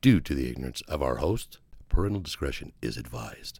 due 0.00 0.20
to 0.20 0.34
the 0.34 0.48
ignorance 0.48 0.80
of 0.88 1.02
our 1.02 1.16
host. 1.16 1.58
Parental 1.88 2.20
discretion 2.20 2.72
is 2.80 2.96
advised. 2.96 3.58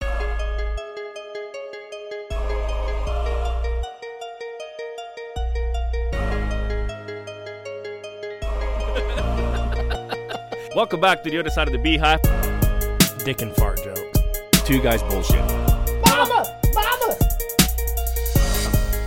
Welcome 10.76 11.00
back 11.00 11.22
to 11.24 11.30
the 11.30 11.38
other 11.38 11.50
side 11.50 11.66
of 11.66 11.72
the 11.72 11.78
beehive. 11.78 12.20
Dick 13.24 13.42
and 13.42 13.52
fart 13.56 13.82
joke. 13.82 13.98
Two 14.64 14.80
guys 14.80 15.02
bullshit. 15.02 15.40
Mama! 16.06 16.60
Mama! 16.74 17.16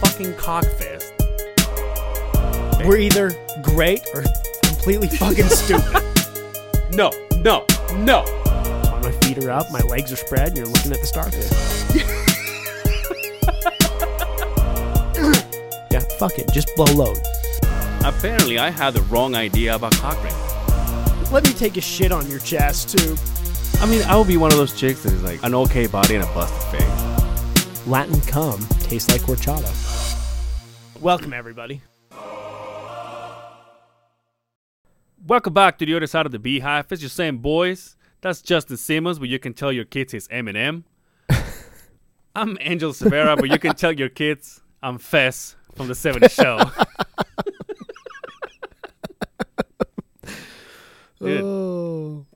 Fucking 0.02 0.34
cockfest. 0.34 1.12
We're 2.86 2.98
either 2.98 3.32
great 3.64 4.02
or 4.14 4.24
completely 4.86 5.18
fucking 5.18 5.46
stupid. 5.46 6.04
No, 6.94 7.10
no, 7.42 7.66
no. 7.96 8.24
my 9.02 9.12
feet 9.24 9.44
are 9.44 9.50
up, 9.50 9.70
my 9.70 9.82
legs 9.82 10.14
are 10.14 10.16
spread, 10.16 10.50
and 10.50 10.58
you're 10.58 10.68
looking 10.68 10.94
at 10.94 11.02
the 11.02 11.08
starfish. 11.08 11.52
yeah, 15.92 16.00
fuck 16.18 16.38
it. 16.38 16.50
Just 16.54 16.70
blow 16.78 16.86
load. 16.94 17.18
Apparently, 18.06 18.60
I 18.60 18.70
had 18.70 18.94
the 18.94 19.02
wrong 19.10 19.36
idea 19.36 19.76
about 19.76 19.94
cock 19.96 20.24
ring. 20.24 20.34
Let 21.34 21.44
me 21.44 21.52
take 21.54 21.76
a 21.76 21.82
shit 21.82 22.14
on 22.14 22.30
your 22.30 22.40
chest, 22.40 22.98
too. 22.98 23.18
I 23.82 23.88
mean, 23.88 24.04
I 24.04 24.16
would 24.16 24.28
be 24.28 24.38
one 24.38 24.54
of 24.54 24.58
those 24.58 24.80
chicks 24.80 25.04
that 25.04 25.12
is 25.12 25.24
like 25.24 25.44
an 25.44 25.54
okay 25.56 25.88
body 25.88 26.16
and 26.16 26.24
a 26.24 26.28
busted 26.28 26.80
face. 26.80 27.88
Latin 27.88 28.22
cum 28.22 28.66
tastes 28.80 29.12
like 29.12 29.22
horchata. 29.22 29.70
Welcome, 31.02 31.34
everybody. 31.34 31.82
Welcome 35.28 35.54
back 35.56 35.80
to 35.80 35.88
the 35.88 35.96
other 35.96 36.06
side 36.06 36.28
of 36.28 36.32
the 36.32 36.38
beehive. 36.38 36.86
It's 36.92 37.02
your 37.02 37.10
same 37.10 37.40
boys. 37.40 37.96
That's 38.22 38.44
Justin 38.44 38.78
Simmons, 38.78 39.18
but 39.18 39.28
you 39.28 39.40
can 39.40 39.56
tell 39.56 39.72
your 39.72 39.84
kids 39.84 40.12
he's 40.12 40.28
Eminem. 40.28 40.84
I'm 42.36 42.60
Angel 42.62 42.94
Severa, 42.94 43.36
but 43.36 43.50
you 43.50 43.58
can 43.58 43.74
tell 43.74 43.92
your 43.92 44.10
kids 44.10 44.62
I'm 44.84 45.00
Fez 45.00 45.56
from 45.74 45.88
the 45.88 45.96
70s 45.96 46.30
show. 46.30 46.60
Dude. 51.20 51.42
Oh. 51.42 52.28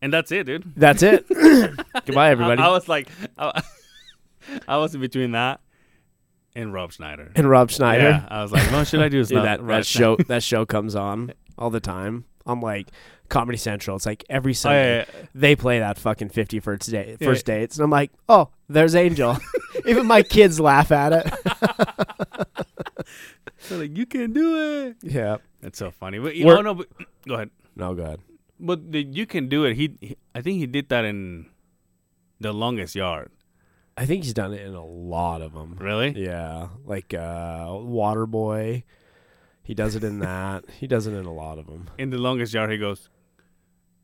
And 0.00 0.14
that's 0.14 0.32
it, 0.32 0.44
dude. 0.44 0.72
That's 0.74 1.02
it. 1.02 1.28
Goodbye, 1.28 2.30
everybody. 2.30 2.62
I, 2.62 2.68
I 2.68 2.70
was 2.70 2.88
like, 2.88 3.08
I, 3.36 3.62
I 4.68 4.78
was 4.78 4.94
in 4.94 5.02
between 5.02 5.32
that 5.32 5.60
and 6.54 6.72
Rob 6.72 6.92
Schneider. 6.92 7.32
and 7.34 7.48
Rob 7.48 7.70
Schneider. 7.70 8.02
Yeah, 8.10 8.26
I 8.28 8.42
was 8.42 8.52
like, 8.52 8.70
what 8.72 8.86
should 8.86 9.00
I 9.02 9.08
do? 9.08 9.24
Dude, 9.24 9.36
not 9.36 9.42
that, 9.44 9.60
Rob 9.60 9.68
that 9.80 9.86
show 9.86 10.16
that 10.28 10.42
show 10.42 10.64
comes 10.66 10.94
on 10.94 11.32
all 11.58 11.70
the 11.70 11.80
time. 11.80 12.24
I'm 12.46 12.60
like 12.60 12.88
Comedy 13.28 13.56
Central. 13.58 13.96
It's 13.96 14.04
like 14.06 14.22
every 14.28 14.52
Oh, 14.52 14.54
Sunday 14.54 14.98
yeah, 14.98 15.04
yeah. 15.20 15.26
they 15.34 15.56
play 15.56 15.78
that 15.78 15.96
fucking 15.98 16.28
50 16.28 16.60
first 16.60 16.90
day 16.90 17.16
Yeah. 17.18 17.34
dates, 17.44 17.76
and 17.76 17.84
I'm 17.84 17.90
like, 17.90 18.10
oh, 18.28 18.50
there's 18.68 18.94
Angel. 18.94 19.36
Even 19.86 20.06
my 20.06 20.22
kids 20.22 20.60
laugh 20.60 20.92
at 20.92 21.12
it. 21.12 21.34
They're 23.68 23.78
like, 23.78 23.96
you 23.96 24.04
can 24.06 24.32
do 24.32 24.56
it. 24.88 24.96
yeah. 25.02 25.38
That's 25.62 25.78
so 25.78 25.90
funny. 25.90 26.18
But 26.18 26.36
you 26.36 26.44
We're- 26.46 26.58
know, 26.62 26.72
no, 26.72 26.74
but, 26.74 26.88
go 27.26 27.34
ahead. 27.34 27.50
No 27.76 27.94
good. 27.94 28.20
But 28.60 28.92
the, 28.92 29.02
you 29.02 29.26
can 29.26 29.48
do 29.48 29.64
it. 29.64 29.74
He, 29.76 29.96
he, 30.00 30.16
I 30.34 30.42
think 30.42 30.58
he 30.58 30.66
did 30.66 30.88
that 30.90 31.04
in 31.06 31.46
the 32.40 32.52
longest 32.52 32.94
yard. 32.94 33.30
I 33.96 34.06
think 34.06 34.24
he's 34.24 34.34
done 34.34 34.52
it 34.52 34.60
in 34.66 34.74
a 34.74 34.84
lot 34.84 35.40
of 35.40 35.52
them. 35.52 35.76
Really? 35.78 36.10
Yeah, 36.16 36.68
like 36.84 37.14
uh, 37.14 37.66
Waterboy. 37.68 38.82
He 39.62 39.74
does 39.74 39.94
it 39.94 40.02
in 40.04 40.18
that. 40.20 40.64
he 40.80 40.86
does 40.86 41.06
it 41.06 41.12
in 41.12 41.24
a 41.24 41.32
lot 41.32 41.58
of 41.58 41.66
them. 41.66 41.90
In 41.98 42.10
the 42.10 42.18
longest 42.18 42.52
yard, 42.54 42.70
he 42.70 42.78
goes, 42.78 43.08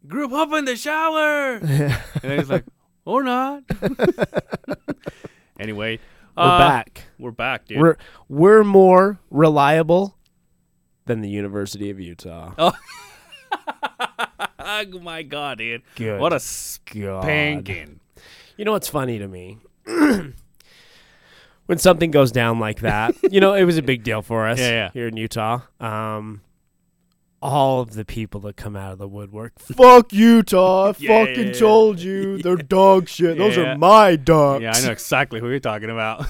group 0.07 0.33
up 0.33 0.53
in 0.53 0.65
the 0.65 0.77
shower. 0.77 1.57
and 1.57 2.01
then 2.23 2.39
he's 2.39 2.49
like, 2.51 2.65
or 3.05 3.23
not. 3.25 3.65
anyway, 5.59 5.99
We're 6.37 6.43
uh, 6.45 6.59
back. 6.59 7.05
We're 7.19 7.31
back, 7.33 7.67
dude. 7.67 7.81
We're 7.81 7.97
we're 8.29 8.65
more 8.65 9.19
reliable 9.31 10.17
than 11.07 11.21
the 11.21 11.29
University 11.31 11.91
of 11.91 11.99
Utah. 11.99 12.53
oh 12.59 12.73
my 15.03 15.23
god, 15.23 15.59
dude! 15.59 15.83
Good. 15.97 16.21
What 16.21 16.33
a 16.33 16.37
God. 16.37 17.23
spanking! 17.25 18.01
You 18.57 18.65
know 18.65 18.73
what's 18.73 18.89
funny 18.89 19.19
to 19.19 19.27
me? 19.27 19.59
when 21.67 21.79
something 21.79 22.11
goes 22.11 22.33
down 22.33 22.59
like 22.59 22.81
that, 22.81 23.15
you 23.31 23.41
know, 23.41 23.55
it 23.55 23.65
was 23.65 23.77
a 23.79 23.83
big 23.83 24.03
deal 24.03 24.23
for 24.23 24.47
us 24.49 24.59
Yeah, 24.59 24.69
yeah. 24.71 24.91
here 24.93 25.09
in 25.09 25.17
Utah. 25.17 25.61
Um, 25.79 26.43
all 27.43 27.81
of 27.81 27.95
the 27.95 28.05
people 28.05 28.41
that 28.43 28.57
come 28.57 28.77
out 28.77 28.93
of 28.93 28.99
the 28.99 29.09
woodwork, 29.09 29.59
fuck 29.59 30.13
Utah! 30.13 30.89
I 30.91 30.95
Yeah, 30.99 31.25
fucking 31.27 31.39
yeah, 31.39 31.53
yeah. 31.53 31.59
told 31.59 31.99
you, 32.01 32.43
they're 32.43 32.57
dog 32.57 33.09
shit. 33.09 33.39
Those 33.39 33.57
Yeah. 33.57 33.73
are 33.73 33.79
my 33.79 34.17
dogs. 34.17 34.63
Yeah, 34.63 34.73
I 34.75 34.81
know 34.83 34.91
exactly 34.93 35.41
who 35.41 35.49
you're 35.49 35.59
talking 35.61 35.91
about. 35.91 36.27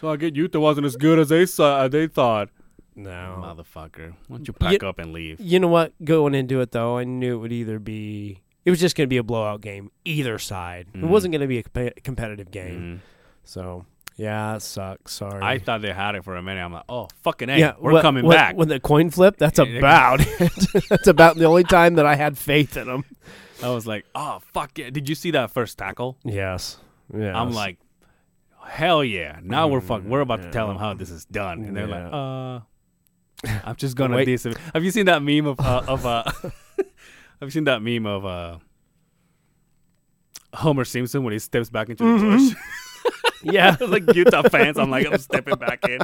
so 0.00 0.10
I 0.10 0.16
get 0.16 0.34
Utah 0.36 0.58
wasn't 0.60 0.86
as 0.86 0.96
good 0.96 1.18
as 1.18 1.28
they 1.28 1.46
saw. 1.46 1.88
They 1.88 2.06
thought. 2.06 2.48
No, 2.96 3.38
Motherfucker, 3.42 4.14
why 4.28 4.36
don't 4.38 4.46
you 4.48 4.52
pack 4.52 4.82
up 4.82 4.98
and 4.98 5.12
leave? 5.12 5.40
you 5.40 5.58
know 5.60 5.68
what? 5.68 5.92
Going 6.04 6.34
into 6.34 6.60
it 6.60 6.72
though, 6.72 6.98
I 6.98 7.04
knew 7.04 7.36
it 7.36 7.38
would 7.38 7.52
either 7.52 7.78
be. 7.78 8.40
It 8.64 8.70
was 8.70 8.78
just 8.80 8.94
going 8.96 9.06
to 9.06 9.08
be 9.10 9.16
a 9.16 9.22
blowout 9.22 9.60
game, 9.62 9.90
either 10.04 10.38
side. 10.38 10.88
It 10.94 11.00
Mhm. 11.00 11.08
wasn't 11.08 11.32
going 11.32 11.40
to 11.40 11.46
be 11.46 11.58
a 11.58 11.62
compe- 11.62 12.02
competitive 12.04 12.50
game. 12.50 12.80
Mhm. 12.80 12.98
So 13.44 13.86
yeah, 14.16 14.56
it 14.56 14.60
sucks. 14.62 15.14
Sorry. 15.14 15.42
I 15.42 15.58
thought 15.58 15.80
they 15.80 15.92
had 15.94 16.14
it 16.14 16.24
for 16.24 16.36
a 16.36 16.42
minute. 16.42 16.60
I'm 16.60 16.72
like, 16.74 16.84
oh 16.88 17.08
fucking 17.22 17.48
a, 17.48 17.56
yeah, 17.58 17.72
we're 17.80 17.98
wh- 17.98 18.02
coming 18.02 18.28
back. 18.28 18.56
When 18.56 18.68
the 18.68 18.78
coin 18.78 19.08
flip, 19.10 19.36
that's 19.38 19.58
Yeah, 19.58 19.64
yeah. 19.64 19.78
about 19.78 20.20
it. 20.20 20.86
that's 20.90 21.06
about 21.06 21.36
the 21.36 21.46
only 21.46 21.64
time 21.64 21.94
that 21.94 22.04
I 22.04 22.16
had 22.16 22.36
faith 22.36 22.76
in 22.76 22.86
them. 22.86 23.04
I 23.62 23.70
was 23.70 23.86
like, 23.86 24.04
oh 24.14 24.40
fuck 24.52 24.76
yeah! 24.78 24.90
Did 24.90 25.08
you 25.08 25.14
see 25.14 25.30
that 25.32 25.50
first 25.50 25.78
tackle? 25.78 26.18
Yes. 26.24 26.76
Yeah. 27.16 27.38
I'm 27.40 27.52
like, 27.52 27.78
hell 28.66 29.02
yeah! 29.02 29.38
Now 29.42 29.68
we're 29.68 29.80
fuck. 29.80 30.02
We're 30.02 30.20
about 30.20 30.42
to 30.42 30.50
tell 30.50 30.68
them 30.68 30.76
how 30.76 30.94
this 30.94 31.10
is 31.10 31.24
done, 31.24 31.64
and 31.64 31.76
they're 31.76 31.86
like, 31.86 32.12
uh, 32.12 32.60
I'm 33.64 33.76
just 33.76 33.96
gonna 33.96 34.22
dis. 34.24 34.44
Have 34.74 34.84
you 34.84 34.90
seen 34.90 35.06
that 35.06 35.22
meme 35.22 35.46
of 35.46 35.60
uh, 35.60 35.82
of 35.88 36.04
uh? 36.06 36.24
Have 37.40 37.46
you 37.46 37.50
seen 37.50 37.64
that 37.64 37.82
meme 37.82 38.06
of 38.06 38.24
uh? 38.24 38.58
Homer 40.52 40.84
Simpson 40.84 41.22
when 41.22 41.32
he 41.32 41.38
steps 41.38 41.70
back 41.70 41.88
into 41.88 42.04
the 42.04 42.10
Mm-hmm. 42.10 42.48
bush. 42.48 42.56
yeah. 43.42 43.76
like 43.80 44.02
Utah 44.14 44.42
fans, 44.48 44.78
I'm 44.78 44.90
like, 44.90 45.06
I'm 45.06 45.16
stepping 45.18 45.54
back 45.56 45.84
in. 45.88 46.00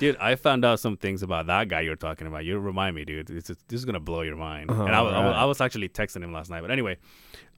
dude, 0.00 0.16
I 0.16 0.34
found 0.34 0.64
out 0.64 0.80
some 0.80 0.96
things 0.96 1.22
about 1.22 1.46
that 1.46 1.68
guy 1.68 1.82
you're 1.82 1.96
talking 1.96 2.26
about. 2.26 2.44
You 2.44 2.58
remind 2.58 2.96
me, 2.96 3.04
dude. 3.04 3.30
It's 3.30 3.48
this 3.48 3.56
is 3.70 3.84
gonna 3.84 4.00
blow 4.00 4.22
your 4.22 4.36
mind. 4.36 4.70
and 4.70 4.80
I, 4.94 5.00
was- 5.02 5.12
I, 5.14 5.24
was, 5.26 5.36
I 5.36 5.44
was 5.44 5.60
actually 5.60 5.88
texting 5.90 6.22
him 6.24 6.32
last 6.32 6.50
night. 6.50 6.62
But 6.62 6.70
anyway, 6.70 6.96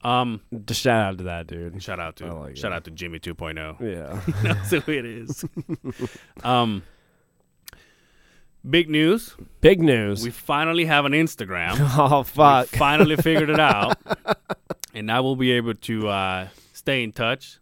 um, 0.03 0.41
Just 0.67 0.81
shout 0.81 1.01
out 1.07 1.19
to 1.19 1.25
that 1.25 1.47
dude. 1.47 1.81
shout 1.83 2.01
out 2.01 2.17
to 2.17 2.35
like 2.35 2.57
shout 2.57 2.73
it. 2.73 2.75
out 2.75 2.85
to 2.85 2.91
Jimmy 2.91 3.19
2.0. 3.21 3.81
Yeah. 3.81 4.21
That's 4.43 4.71
who 4.71 4.93
it 4.93 5.07
is. 5.07 5.45
um, 6.45 6.83
big 8.69 8.89
news. 8.89 9.35
Big 9.61 9.81
news. 9.81 10.23
We 10.25 10.31
finally 10.31 10.85
have 10.87 11.05
an 11.05 11.13
Instagram. 11.13 11.77
oh 11.99 12.23
fuck. 12.23 12.71
We 12.73 12.79
finally 12.79 13.17
figured 13.17 13.51
it 13.51 13.61
out, 13.61 13.97
and 14.95 15.11
I 15.11 15.21
will 15.21 15.37
be 15.37 15.53
able 15.53 15.75
to 15.75 16.09
uh, 16.09 16.49
stay 16.73 17.03
in 17.03 17.13
touch 17.13 17.59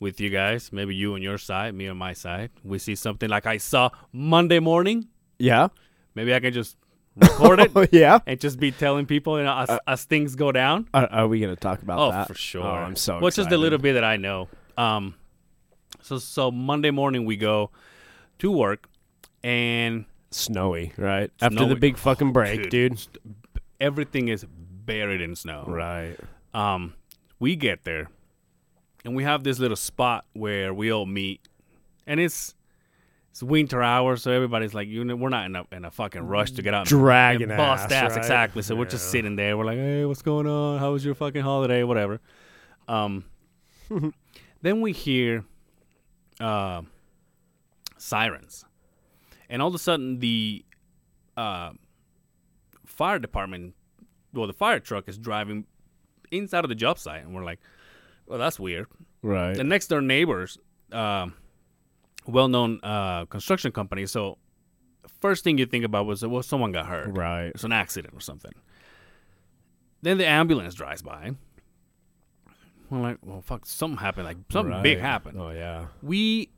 with 0.00 0.20
you 0.20 0.30
guys. 0.30 0.72
Maybe 0.72 0.94
you 0.94 1.14
on 1.14 1.22
your 1.22 1.38
side, 1.38 1.74
me 1.74 1.88
on 1.88 1.96
my 1.96 2.12
side. 2.12 2.50
We 2.64 2.78
see 2.78 2.94
something 2.94 3.28
like 3.28 3.46
I 3.46 3.56
saw 3.58 3.90
Monday 4.12 4.58
morning. 4.58 5.08
yeah. 5.38 5.68
Maybe 6.14 6.34
I 6.34 6.40
can 6.40 6.52
just 6.52 6.76
record 7.16 7.58
it 7.58 7.70
Oh 7.76 7.86
yeah. 7.90 8.18
and 8.26 8.38
just 8.38 8.60
be 8.60 8.70
telling 8.70 9.06
people, 9.06 9.38
you 9.38 9.44
know, 9.44 9.64
as, 9.66 9.78
as 9.86 10.04
things 10.04 10.34
go 10.36 10.52
down. 10.52 10.88
Are, 10.92 11.06
are 11.10 11.26
we 11.26 11.40
gonna 11.40 11.56
talk 11.56 11.80
about 11.82 11.98
Oh, 11.98 12.10
that? 12.10 12.26
for 12.28 12.34
sure. 12.34 12.64
Oh, 12.66 12.68
I'm 12.70 12.96
so. 12.96 13.18
Well, 13.18 13.30
just 13.30 13.50
a 13.50 13.56
little 13.56 13.78
bit 13.78 13.94
that 13.94 14.04
I 14.04 14.18
know. 14.18 14.48
Um, 14.76 15.14
so 16.02 16.18
so 16.18 16.50
Monday 16.50 16.90
morning 16.90 17.24
we 17.24 17.36
go 17.38 17.70
to 18.40 18.50
work, 18.50 18.88
and 19.42 20.04
snowy, 20.34 20.92
right? 20.96 21.30
After 21.40 21.66
the 21.66 21.76
big 21.76 21.96
fucking 21.96 22.32
break, 22.32 22.70
Dude, 22.70 22.96
dude. 22.96 23.06
everything 23.80 24.28
is 24.28 24.44
buried 24.48 25.20
in 25.20 25.34
snow. 25.36 25.64
Right. 25.66 26.16
um, 26.54 26.94
we 27.38 27.56
get 27.56 27.84
there, 27.84 28.08
and 29.04 29.14
we 29.16 29.24
have 29.24 29.42
this 29.44 29.58
little 29.58 29.76
spot 29.76 30.24
where 30.32 30.72
we 30.72 30.92
all 30.92 31.06
meet, 31.06 31.40
and 32.06 32.20
it's 32.20 32.54
it's 33.30 33.42
winter 33.42 33.82
hours, 33.82 34.22
so 34.22 34.30
everybody's 34.30 34.74
like, 34.74 34.88
you 34.88 35.04
know, 35.04 35.16
we're 35.16 35.28
not 35.30 35.46
in 35.46 35.56
a 35.56 35.64
in 35.72 35.84
a 35.84 35.90
fucking 35.90 36.22
rush 36.22 36.50
to 36.52 36.62
get 36.62 36.74
out, 36.74 36.86
Dragging 36.86 37.50
and 37.50 37.56
bust 37.56 37.86
ass, 37.86 37.92
ass, 37.92 38.10
right? 38.10 38.18
exactly. 38.18 38.62
So 38.62 38.76
we're 38.76 38.84
just 38.84 39.10
sitting 39.10 39.36
there. 39.36 39.56
We're 39.56 39.64
like, 39.64 39.78
hey, 39.78 40.04
what's 40.04 40.22
going 40.22 40.46
on? 40.46 40.78
How 40.78 40.92
was 40.92 41.04
your 41.04 41.14
fucking 41.14 41.42
holiday? 41.42 41.82
Whatever. 41.82 42.20
Um, 42.88 43.24
then 44.62 44.80
we 44.82 44.92
hear 44.92 45.44
uh, 46.40 46.82
sirens, 47.96 48.64
and 49.52 49.60
all 49.60 49.68
of 49.68 49.74
a 49.74 49.78
sudden 49.78 50.18
the 50.18 50.64
uh, 51.36 51.72
fire 52.86 53.18
department, 53.18 53.74
well, 54.32 54.46
the 54.46 54.54
fire 54.54 54.80
truck 54.80 55.08
is 55.08 55.18
driving 55.18 55.66
inside 56.30 56.64
of 56.64 56.70
the 56.70 56.74
job 56.74 56.98
site, 56.98 57.22
and 57.22 57.34
we're 57.34 57.44
like, 57.44 57.60
well, 58.26 58.38
that's 58.38 58.58
weird. 58.58 58.86
Right. 59.22 59.54
The 59.54 59.62
next 59.62 59.88
door 59.88 60.00
neighbors, 60.00 60.56
um, 60.90 61.34
well-known 62.26 62.80
uh, 62.82 63.26
construction 63.26 63.72
company. 63.72 64.06
So 64.06 64.38
first 65.20 65.44
thing 65.44 65.58
you 65.58 65.66
think 65.66 65.84
about 65.84 66.06
was 66.06 66.24
well, 66.24 66.42
someone 66.42 66.72
got 66.72 66.86
hurt. 66.86 67.10
Right. 67.14 67.48
It's 67.48 67.64
an 67.64 67.72
accident 67.72 68.14
or 68.14 68.20
something. 68.20 68.52
Then 70.00 70.16
the 70.16 70.26
ambulance 70.26 70.74
drives 70.74 71.02
by. 71.02 71.32
We're 72.88 73.00
like, 73.00 73.18
well, 73.22 73.42
fuck, 73.42 73.66
something 73.66 73.98
happened. 73.98 74.24
Like 74.26 74.38
something 74.50 74.82
big 74.82 74.98
happened. 74.98 75.38
Oh 75.38 75.50
yeah. 75.50 75.88
We 76.02 76.50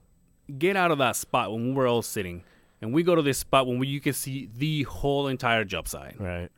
get 0.58 0.76
out 0.76 0.92
of 0.92 0.98
that 0.98 1.16
spot 1.16 1.50
when 1.50 1.70
we 1.70 1.72
were 1.72 1.88
all 1.88 2.02
sitting, 2.02 2.44
and 2.80 2.92
we 2.92 3.02
go 3.02 3.14
to 3.14 3.22
this 3.22 3.38
spot 3.38 3.66
when 3.66 3.78
we, 3.78 3.86
you 3.86 4.00
can 4.00 4.12
see 4.12 4.48
the 4.54 4.82
whole 4.84 5.28
entire 5.28 5.64
job 5.64 5.88
site. 5.88 6.20
Right. 6.20 6.50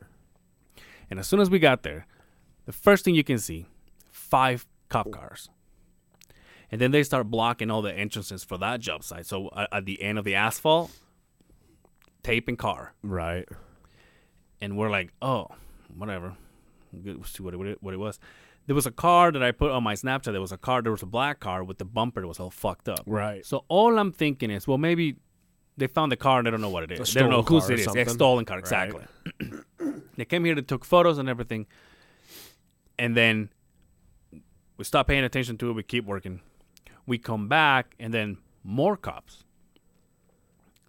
And 1.09 1.19
as 1.19 1.27
soon 1.27 1.39
as 1.39 1.49
we 1.49 1.59
got 1.59 1.83
there, 1.83 2.05
the 2.65 2.73
first 2.73 3.05
thing 3.05 3.15
you 3.15 3.23
can 3.23 3.39
see, 3.39 3.65
five 4.11 4.65
cop 4.89 5.11
cars. 5.11 5.49
And 6.69 6.81
then 6.81 6.91
they 6.91 7.03
start 7.03 7.31
blocking 7.31 7.71
all 7.71 7.81
the 7.81 7.93
entrances 7.93 8.43
for 8.43 8.57
that 8.57 8.81
job 8.81 9.03
site. 9.03 9.25
So 9.25 9.47
uh, 9.49 9.67
at 9.71 9.85
the 9.85 10.01
end 10.01 10.19
of 10.19 10.25
the 10.25 10.35
asphalt, 10.35 10.91
tape 12.23 12.49
and 12.49 12.57
car. 12.57 12.93
Right. 13.03 13.47
And 14.59 14.77
we're 14.77 14.89
like, 14.89 15.13
oh, 15.21 15.47
whatever. 15.95 16.35
We'll 16.91 17.23
see 17.23 17.43
what 17.43 17.53
it, 17.53 17.81
what 17.81 17.93
it 17.93 17.97
was. 17.97 18.19
There 18.65 18.75
was 18.75 18.85
a 18.85 18.91
car 18.91 19.31
that 19.31 19.41
I 19.41 19.53
put 19.53 19.71
on 19.71 19.81
my 19.83 19.93
Snapchat. 19.93 20.33
There 20.33 20.41
was 20.41 20.51
a 20.51 20.57
car. 20.57 20.81
There 20.81 20.91
was 20.91 21.03
a 21.03 21.07
black 21.07 21.39
car 21.39 21.63
with 21.63 21.77
the 21.77 21.85
bumper 21.85 22.19
that 22.19 22.27
was 22.27 22.39
all 22.39 22.51
fucked 22.51 22.89
up. 22.89 23.03
Right. 23.05 23.45
So 23.45 23.63
all 23.69 23.97
I'm 23.97 24.11
thinking 24.11 24.51
is, 24.51 24.67
well, 24.67 24.77
maybe 24.77 25.15
they 25.77 25.87
found 25.87 26.11
the 26.11 26.17
car 26.17 26.39
and 26.39 26.47
they 26.47 26.51
don't 26.51 26.61
know 26.61 26.69
what 26.69 26.83
it 26.83 26.91
is. 26.91 27.13
They 27.13 27.21
don't 27.21 27.29
know 27.29 27.43
whose 27.43 27.69
it 27.69 27.79
is. 27.79 27.87
Yeah, 27.93 28.05
stolen 28.05 28.45
car, 28.45 28.57
Right. 28.57 28.63
exactly. 28.63 29.03
they 30.17 30.25
came 30.25 30.43
here, 30.43 30.55
they 30.55 30.61
took 30.61 30.83
photos 30.83 31.17
and 31.19 31.29
everything, 31.29 31.67
and 32.97 33.15
then 33.15 33.49
we 34.77 34.83
stop 34.83 35.07
paying 35.07 35.23
attention 35.23 35.57
to 35.59 35.69
it. 35.69 35.73
We 35.73 35.83
keep 35.83 36.05
working. 36.05 36.41
We 37.05 37.17
come 37.17 37.47
back, 37.47 37.95
and 37.99 38.13
then 38.13 38.37
more 38.63 38.97
cops. 38.97 39.43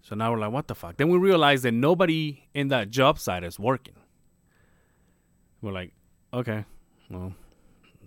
So 0.01 0.15
now 0.15 0.31
we're 0.31 0.39
like, 0.39 0.51
what 0.51 0.67
the 0.67 0.75
fuck? 0.75 0.97
Then 0.97 1.09
we 1.09 1.19
realize 1.19 1.61
that 1.61 1.71
nobody 1.71 2.43
in 2.55 2.69
that 2.69 2.89
job 2.89 3.19
site 3.19 3.43
is 3.43 3.59
working. 3.59 3.93
We're 5.61 5.71
like, 5.71 5.93
okay, 6.33 6.65
well, 7.09 7.33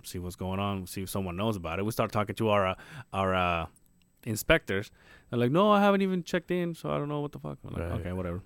see 0.02 0.19
what's 0.19 0.35
going 0.37 0.58
on. 0.58 0.87
See 0.88 1.02
if 1.02 1.11
someone 1.11 1.37
knows 1.37 1.56
about 1.56 1.78
it. 1.78 1.85
We 1.85 1.93
start 1.93 2.11
talking 2.11 2.35
to 2.37 2.49
our 2.49 2.67
uh, 2.70 2.75
our 3.12 3.35
uh, 3.35 3.67
inspectors. 4.24 4.90
They're 5.30 5.38
like, 5.38 5.50
no, 5.50 5.70
I 5.70 5.80
haven't 5.80 6.02
even 6.02 6.22
checked 6.22 6.50
in, 6.50 6.74
so 6.74 6.90
I 6.90 6.98
don't 6.98 7.08
know 7.08 7.20
what 7.20 7.32
the 7.32 7.38
fuck. 7.38 7.58
I'm 7.66 7.74
like, 7.74 7.82
Right. 7.90 8.00
okay, 8.00 8.12
whatever. 8.12 8.42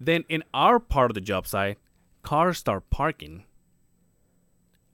Then 0.00 0.24
in 0.28 0.42
our 0.52 0.78
part 0.80 1.10
of 1.10 1.14
the 1.14 1.20
job 1.20 1.46
site, 1.46 1.78
cars 2.22 2.58
start 2.58 2.90
parking, 2.90 3.44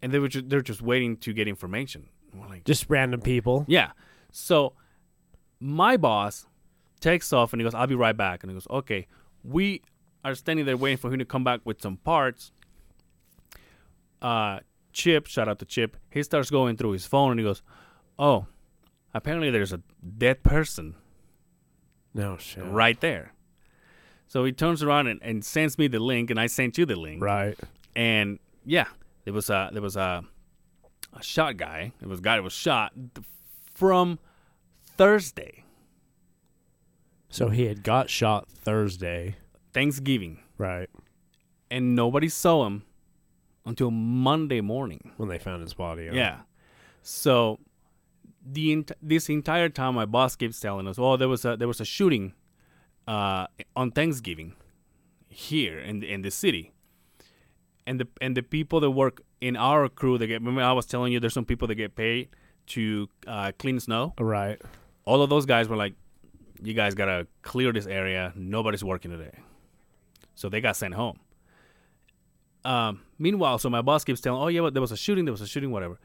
and 0.02 0.12
they 0.12 0.18
were 0.18 0.28
just, 0.28 0.48
they're 0.48 0.60
just 0.60 0.82
waiting 0.82 1.16
to 1.18 1.32
get 1.32 1.48
information. 1.48 2.08
We're 2.34 2.46
like, 2.48 2.64
Just 2.64 2.86
random 2.88 3.20
people. 3.20 3.64
yeah. 3.68 3.92
So 4.30 4.74
my 5.60 5.96
boss 5.96 6.46
takes 7.00 7.32
off 7.32 7.52
and 7.52 7.60
he 7.60 7.64
goes, 7.64 7.74
I'll 7.74 7.86
be 7.86 7.94
right 7.94 8.16
back. 8.16 8.42
And 8.42 8.50
he 8.50 8.54
goes, 8.54 8.66
okay, 8.68 9.06
we 9.42 9.80
are 10.24 10.34
standing 10.34 10.66
there 10.66 10.76
waiting 10.76 10.98
for 10.98 11.10
him 11.12 11.18
to 11.18 11.24
come 11.24 11.42
back 11.44 11.60
with 11.64 11.80
some 11.80 11.96
parts. 11.96 12.52
Uh, 14.20 14.60
Chip, 14.92 15.26
shout 15.26 15.48
out 15.48 15.58
to 15.60 15.64
Chip, 15.64 15.96
he 16.10 16.22
starts 16.22 16.50
going 16.50 16.76
through 16.76 16.90
his 16.92 17.06
phone 17.06 17.30
and 17.32 17.40
he 17.40 17.44
goes, 17.44 17.62
oh, 18.18 18.46
apparently 19.14 19.50
there's 19.50 19.72
a 19.72 19.80
dead 20.18 20.42
person 20.42 20.94
No 22.14 22.36
shit. 22.36 22.64
right 22.64 23.00
there. 23.00 23.32
So 24.26 24.44
he 24.44 24.52
turns 24.52 24.82
around 24.82 25.06
and, 25.06 25.20
and 25.22 25.44
sends 25.44 25.78
me 25.78 25.88
the 25.88 25.98
link, 25.98 26.30
and 26.30 26.38
I 26.38 26.46
sent 26.48 26.76
you 26.78 26.84
the 26.86 26.96
link 26.96 27.22
Right. 27.22 27.58
and 27.96 28.38
yeah, 28.64 28.86
there 29.24 29.32
was 29.34 29.48
a 29.50 29.70
there 29.72 29.80
was 29.82 29.96
a, 29.96 30.22
a 31.14 31.22
shot 31.22 31.56
guy. 31.56 31.92
It 32.02 32.06
was 32.08 32.18
a 32.20 32.22
guy 32.22 32.36
that 32.36 32.42
was 32.42 32.52
shot 32.52 32.92
from 33.74 34.18
Thursday, 34.96 35.64
So 37.30 37.48
he 37.50 37.66
had 37.66 37.82
got 37.82 38.10
shot 38.10 38.48
Thursday. 38.48 39.36
Thanksgiving, 39.72 40.40
Right. 40.58 40.88
and 41.70 41.94
nobody 41.94 42.28
saw 42.28 42.66
him 42.66 42.82
until 43.64 43.90
Monday 43.90 44.60
morning. 44.60 45.12
When 45.18 45.28
they 45.28 45.38
found 45.38 45.62
his 45.62 45.74
body. 45.74 46.08
Yeah, 46.12 46.40
so 47.02 47.58
the 48.52 48.72
ent- 48.72 48.92
this 49.02 49.28
entire 49.28 49.68
time, 49.68 49.94
my 49.94 50.06
boss 50.06 50.36
keeps 50.36 50.58
telling 50.60 50.86
us, 50.86 50.98
"Oh, 50.98 51.16
there 51.16 51.28
was 51.28 51.44
a 51.44 51.56
there 51.56 51.68
was 51.68 51.80
a 51.80 51.84
shooting 51.84 52.34
uh, 53.06 53.46
on 53.76 53.90
Thanksgiving 53.90 54.54
here 55.28 55.78
in 55.78 56.00
the, 56.00 56.12
in 56.12 56.22
the 56.22 56.30
city." 56.30 56.72
And 57.86 58.00
the 58.00 58.08
and 58.20 58.36
the 58.36 58.42
people 58.42 58.80
that 58.80 58.90
work 58.90 59.22
in 59.40 59.56
our 59.56 59.88
crew 59.88 60.18
that 60.18 60.26
get 60.26 60.40
remember 60.40 60.62
I 60.62 60.72
was 60.72 60.86
telling 60.86 61.12
you 61.12 61.20
there's 61.20 61.34
some 61.34 61.44
people 61.44 61.68
that 61.68 61.74
get 61.74 61.94
paid 61.94 62.28
to 62.68 63.08
uh, 63.26 63.52
clean 63.58 63.80
snow. 63.80 64.14
Right. 64.18 64.60
All 65.04 65.22
of 65.22 65.30
those 65.30 65.46
guys 65.46 65.68
were 65.68 65.76
like, 65.76 65.94
"You 66.62 66.74
guys 66.74 66.94
gotta 66.94 67.26
clear 67.42 67.72
this 67.72 67.86
area. 67.86 68.32
Nobody's 68.36 68.84
working 68.84 69.10
today," 69.10 69.38
so 70.34 70.48
they 70.48 70.60
got 70.60 70.76
sent 70.76 70.94
home. 70.94 71.18
Um, 72.64 73.00
meanwhile, 73.18 73.58
so 73.58 73.70
my 73.70 73.80
boss 73.80 74.04
keeps 74.04 74.20
telling, 74.20 74.42
"Oh 74.42 74.48
yeah, 74.48 74.60
but 74.60 74.74
there 74.74 74.82
was 74.82 74.92
a 74.92 74.96
shooting. 74.96 75.24
There 75.24 75.32
was 75.32 75.40
a 75.40 75.46
shooting. 75.46 75.70
Whatever." 75.70 75.98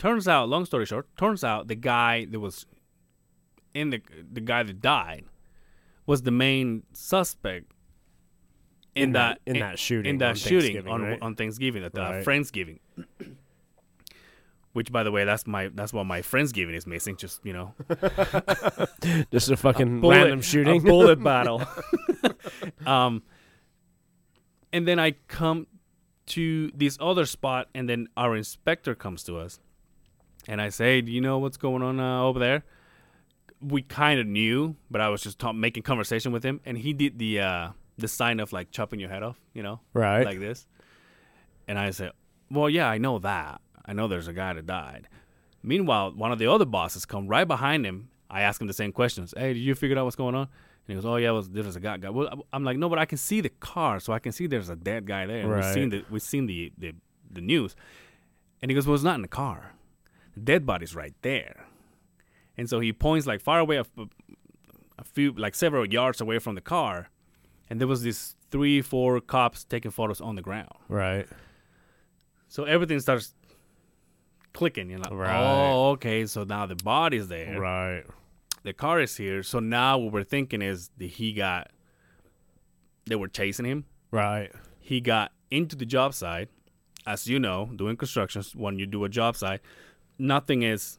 Turns 0.00 0.26
out, 0.26 0.48
long 0.48 0.64
story 0.64 0.86
short, 0.86 1.06
turns 1.16 1.44
out 1.44 1.68
the 1.68 1.74
guy 1.74 2.24
that 2.24 2.40
was 2.40 2.64
in 3.74 3.90
the 3.90 4.00
the 4.32 4.40
guy 4.40 4.62
that 4.62 4.80
died 4.80 5.26
was 6.06 6.22
the 6.22 6.30
main 6.30 6.82
suspect 6.94 7.70
in, 8.96 9.02
In 9.04 9.12
that- 9.12 9.38
that 9.44 9.54
in 9.54 9.60
that 9.60 9.78
shooting 9.78 10.10
in 10.10 10.18
that 10.18 10.30
on 10.30 10.34
shooting 10.36 10.60
Thanksgiving, 10.72 10.92
on 10.92 11.02
right? 11.02 11.22
on 11.22 11.34
Thanksgiving 11.36 11.84
at 11.84 11.92
the 11.92 12.00
Right. 12.00 12.24
Friendsgiving. 12.24 12.78
Which, 14.72 14.90
by 14.90 15.02
the 15.02 15.10
way, 15.10 15.24
that's 15.24 15.46
my 15.46 15.68
that's 15.68 15.92
what 15.92 16.06
my 16.06 16.22
Friendsgiving 16.22 16.74
is 16.74 16.86
missing. 16.86 17.16
Just 17.16 17.44
you 17.44 17.52
know, 17.52 17.74
Just 19.32 19.50
a 19.50 19.56
fucking 19.56 20.00
bullet- 20.00 20.14
random 20.16 20.40
shooting. 20.40 20.80
a 20.80 20.84
bullet 20.84 21.22
battle. 21.30 21.62
um, 22.86 23.22
and 24.72 24.86
then 24.88 24.98
I 24.98 25.12
come 25.28 25.66
to 26.26 26.70
this 26.74 26.96
other 27.00 27.26
spot, 27.26 27.68
and 27.74 27.88
then 27.88 28.06
our 28.16 28.34
inspector 28.36 28.94
comes 28.94 29.24
to 29.24 29.36
us, 29.38 29.58
and 30.48 30.60
I 30.60 30.68
say, 30.70 31.00
"Do 31.00 31.12
you 31.12 31.20
know 31.20 31.38
what's 31.38 31.56
going 31.56 31.82
on 31.82 32.00
uh, 32.00 32.22
over 32.24 32.38
there?" 32.38 32.64
We 33.60 33.82
kind 33.82 34.18
of 34.18 34.26
knew, 34.26 34.76
but 34.90 35.00
I 35.02 35.08
was 35.10 35.22
just 35.22 35.38
ta- 35.38 35.52
making 35.52 35.82
conversation 35.82 36.32
with 36.32 36.42
him, 36.42 36.60
and 36.64 36.78
he 36.78 36.92
did 36.92 37.18
the 37.18 37.40
uh, 37.40 37.68
the 37.98 38.08
sign 38.08 38.40
of 38.40 38.52
like 38.52 38.70
chopping 38.70 39.00
your 39.00 39.10
head 39.10 39.22
off, 39.22 39.38
you 39.52 39.62
know, 39.62 39.80
right. 39.92 40.24
like 40.24 40.40
this. 40.40 40.66
And 41.68 41.78
I 41.78 41.90
said, 41.90 42.12
"Well, 42.50 42.70
yeah, 42.70 42.88
I 42.88 42.98
know 42.98 43.18
that. 43.18 43.60
I 43.84 43.92
know 43.92 44.08
there's 44.08 44.28
a 44.28 44.32
guy 44.32 44.52
that 44.54 44.66
died." 44.66 45.08
Meanwhile, 45.62 46.12
one 46.16 46.32
of 46.32 46.38
the 46.38 46.46
other 46.46 46.64
bosses 46.64 47.04
come 47.04 47.26
right 47.28 47.46
behind 47.46 47.84
him. 47.84 48.08
I 48.30 48.42
ask 48.42 48.60
him 48.60 48.66
the 48.66 48.72
same 48.72 48.92
questions. 48.92 49.34
Hey, 49.36 49.52
did 49.52 49.60
you 49.60 49.74
figure 49.74 49.98
out 49.98 50.04
what's 50.04 50.16
going 50.16 50.34
on? 50.34 50.42
And 50.44 50.48
he 50.86 50.94
goes, 50.94 51.04
"Oh 51.04 51.16
yeah, 51.16 51.30
was 51.32 51.50
there's 51.50 51.76
a 51.76 51.80
guy." 51.80 51.98
guy. 51.98 52.08
Well, 52.08 52.46
I'm 52.52 52.64
like, 52.64 52.78
"No, 52.78 52.88
but 52.88 52.98
I 52.98 53.04
can 53.04 53.18
see 53.18 53.42
the 53.42 53.50
car, 53.50 54.00
so 54.00 54.12
I 54.14 54.18
can 54.20 54.32
see 54.32 54.46
there's 54.46 54.70
a 54.70 54.76
dead 54.76 55.06
guy 55.06 55.26
there. 55.26 55.40
And 55.40 55.48
We've 55.50 55.58
Right. 55.58 55.74
seen 55.74 55.90
the 55.90 56.04
we've 56.10 56.22
seen 56.22 56.46
the, 56.46 56.72
the 56.78 56.94
the 57.30 57.42
news." 57.42 57.76
And 58.62 58.70
he 58.70 58.74
goes, 58.74 58.86
"Well, 58.86 58.94
it's 58.94 59.04
not 59.04 59.16
in 59.16 59.22
the 59.22 59.28
car. 59.28 59.74
The 60.34 60.40
dead 60.40 60.66
body's 60.66 60.94
right 60.94 61.14
there." 61.22 61.66
And 62.56 62.68
so 62.68 62.80
he 62.80 62.92
points 62.92 63.26
like 63.26 63.40
far 63.40 63.58
away, 63.58 63.76
a, 63.76 63.86
a 64.98 65.04
few 65.04 65.32
like 65.32 65.54
several 65.54 65.86
yards 65.86 66.20
away 66.20 66.38
from 66.38 66.54
the 66.54 66.60
car, 66.60 67.08
and 67.70 67.80
there 67.80 67.88
was 67.88 68.02
these 68.02 68.36
three, 68.50 68.82
four 68.82 69.20
cops 69.20 69.64
taking 69.64 69.90
photos 69.90 70.20
on 70.20 70.34
the 70.34 70.42
ground. 70.42 70.72
Right. 70.88 71.26
So 72.48 72.64
everything 72.64 72.98
starts 73.00 73.32
clicking. 74.52 74.90
You're 74.90 74.98
like, 74.98 75.12
Right. 75.12 75.36
oh, 75.40 75.90
okay. 75.90 76.26
So 76.26 76.44
now 76.44 76.66
the 76.66 76.74
body's 76.74 77.28
there. 77.28 77.60
Right. 77.60 78.02
The 78.64 78.72
car 78.72 79.00
is 79.00 79.16
here. 79.16 79.42
So 79.42 79.60
now 79.60 79.96
what 79.98 80.12
we're 80.12 80.24
thinking 80.24 80.60
is 80.60 80.90
that 80.98 81.06
he 81.06 81.32
got, 81.32 81.70
they 83.06 83.14
were 83.14 83.28
chasing 83.28 83.64
him. 83.66 83.84
Right. 84.10 84.50
He 84.80 85.00
got 85.00 85.32
into 85.50 85.76
the 85.76 85.86
job 85.86 86.12
site. 86.14 86.48
As 87.06 87.26
you 87.26 87.38
know, 87.38 87.70
doing 87.74 87.96
constructions, 87.96 88.54
when 88.54 88.78
you 88.78 88.84
do 88.86 89.04
a 89.04 89.08
job 89.08 89.34
site, 89.36 89.60
nothing 90.20 90.62
is 90.62 90.98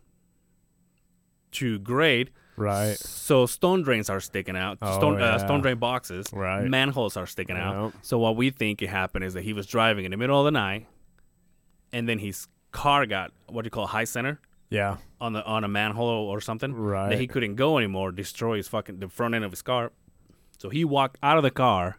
too 1.52 1.80
great. 1.80 2.30
Right. 2.58 2.98
So 2.98 3.46
stone 3.46 3.82
drains 3.82 4.10
are 4.10 4.20
sticking 4.20 4.56
out. 4.56 4.78
Oh, 4.82 4.98
stone, 4.98 5.20
yeah. 5.20 5.36
uh, 5.36 5.38
stone 5.40 5.62
drain 5.62 5.78
boxes. 5.78 6.28
Right. 6.32 6.64
Manholes 6.66 7.18
are 7.18 7.26
sticking 7.26 7.58
out. 7.58 7.86
Yep. 7.86 7.94
So 8.04 8.18
what 8.20 8.36
we 8.36 8.50
think 8.50 8.82
it 8.82 8.90
happened 8.90 9.24
is 9.24 9.34
that 9.34 9.44
he 9.44 9.54
was 9.54 9.66
driving 9.66 10.06
in 10.06 10.12
the 10.12 10.18
middle 10.18 10.38
of 10.40 10.46
the 10.46 10.52
night, 10.52 10.86
and 11.92 12.08
then 12.08 12.20
his 12.20 12.48
car 12.72 13.06
got 13.06 13.32
what 13.48 13.64
do 13.64 13.68
you 13.68 13.72
call 13.72 13.88
high 13.88 14.04
center 14.06 14.40
Yeah. 14.70 14.98
on 15.20 15.34
the 15.34 15.44
on 15.44 15.64
a 15.64 15.68
manhole 15.68 16.08
or 16.30 16.40
something. 16.42 16.74
Right. 16.74 17.10
That 17.10 17.20
he 17.20 17.28
couldn't 17.28 17.56
go 17.56 17.78
anymore. 17.78 18.12
Destroy 18.12 18.58
his 18.58 18.68
fucking 18.68 19.00
the 19.00 19.10
front 19.10 19.34
end 19.36 19.44
of 19.44 19.52
his 19.52 19.62
car. 19.62 19.92
So 20.58 20.70
he 20.70 20.86
walked 20.86 21.18
out 21.24 21.38
of 21.38 21.44
the 21.44 21.52
car, 21.52 21.98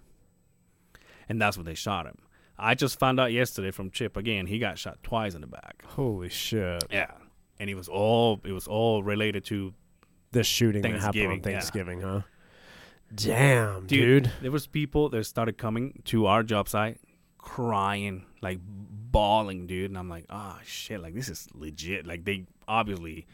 and 1.28 1.40
that's 1.40 1.56
when 1.56 1.66
they 1.66 1.74
shot 1.74 2.06
him. 2.06 2.18
I 2.58 2.74
just 2.74 2.98
found 2.98 3.18
out 3.18 3.32
yesterday 3.32 3.70
from 3.70 3.90
Chip 3.90 4.16
again. 4.16 4.46
He 4.46 4.58
got 4.58 4.78
shot 4.78 5.02
twice 5.02 5.34
in 5.34 5.40
the 5.40 5.46
back. 5.46 5.82
Holy 5.86 6.28
shit. 6.28 6.84
Yeah, 6.90 7.10
and 7.58 7.68
it 7.70 7.74
was 7.74 7.88
all 7.88 8.40
it 8.44 8.52
was 8.52 8.66
all 8.68 9.02
related 9.02 9.44
to 9.46 9.74
the 10.32 10.44
shooting 10.44 10.82
that 10.82 10.92
happened 11.00 11.26
on 11.32 11.40
Thanksgiving, 11.40 12.00
yeah. 12.00 12.06
Huh? 12.06 12.20
Damn, 13.14 13.86
Dude, 13.86 14.22
dude. 14.24 14.32
There 14.40 14.50
was 14.50 14.66
people 14.66 15.08
that 15.10 15.24
started 15.24 15.58
coming 15.58 16.00
to 16.06 16.26
our 16.26 16.42
job 16.42 16.68
site 16.68 16.98
crying, 17.36 18.24
like 18.40 18.58
bawling, 18.62 19.66
dude. 19.66 19.90
And 19.90 19.98
I'm 19.98 20.08
like, 20.08 20.24
oh 20.30 20.58
shit, 20.64 21.02
like 21.02 21.14
this 21.14 21.28
is 21.28 21.46
legit. 21.52 22.06
Like 22.06 22.24
they 22.24 22.46
obviously 22.66 23.26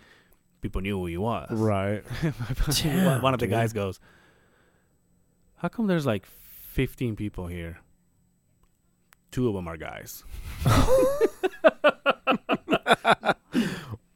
people 0.63 0.81
knew 0.81 0.99
who 0.99 1.07
he 1.07 1.17
was. 1.17 1.49
Right. 1.53 2.03
One- 2.85 3.23
One 3.23 3.35
of 3.35 3.41
the 3.41 3.47
dude. 3.47 3.51
guys 3.53 3.73
goes, 3.73 4.01
"How 5.57 5.69
come 5.69 5.87
there's 5.87 6.07
like 6.07 6.27
15 6.27 7.15
people 7.15 7.47
here? 7.47 7.79
Two 9.31 9.49
of 9.49 9.55
them 9.55 9.69
are 9.69 9.77
guys." 9.77 10.25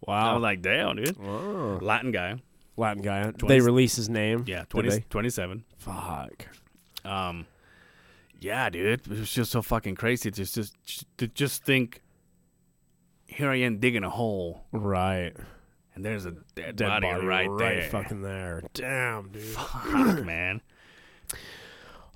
Wow. 0.05 0.17
I 0.19 0.25
Wow. 0.25 0.35
was 0.35 0.43
like, 0.43 0.63
"Damn, 0.63 0.97
dude." 0.97 1.17
Wow. 1.17 1.79
Latin 1.81 2.11
guy. 2.11 2.43
Latin 2.77 3.03
guy. 3.03 3.23
20 3.31 3.47
they 3.47 3.61
release 3.61 3.95
his 3.97 4.09
name? 4.09 4.45
Yeah, 4.47 4.61
Did 4.61 4.71
20, 4.71 5.01
27. 5.11 5.65
Fuck. 5.79 6.49
Um, 7.05 7.47
yeah, 8.41 8.69
dude, 8.69 9.01
it 9.01 9.09
was 9.09 9.31
just 9.33 9.53
so 9.53 9.63
fucking 9.63 9.95
crazy 9.95 10.31
to 10.31 10.37
just, 10.45 10.55
just 10.85 11.07
to 11.19 11.29
just 11.29 11.65
think. 11.65 12.03
Here 13.27 13.49
I 13.51 13.57
am 13.61 13.79
digging 13.79 14.05
a 14.05 14.11
hole, 14.11 14.65
Right. 14.73 15.33
and 15.95 16.05
there's 16.05 16.27
a 16.27 16.33
dead, 16.55 16.77
Dead 16.77 17.01
body, 17.01 17.25
right, 17.25 17.49
there. 17.59 17.83
fucking 17.89 18.21
there. 18.23 18.63
Damn, 18.75 19.31
dude. 19.31 19.43
Fuck, 19.43 20.25
man. 20.25 20.61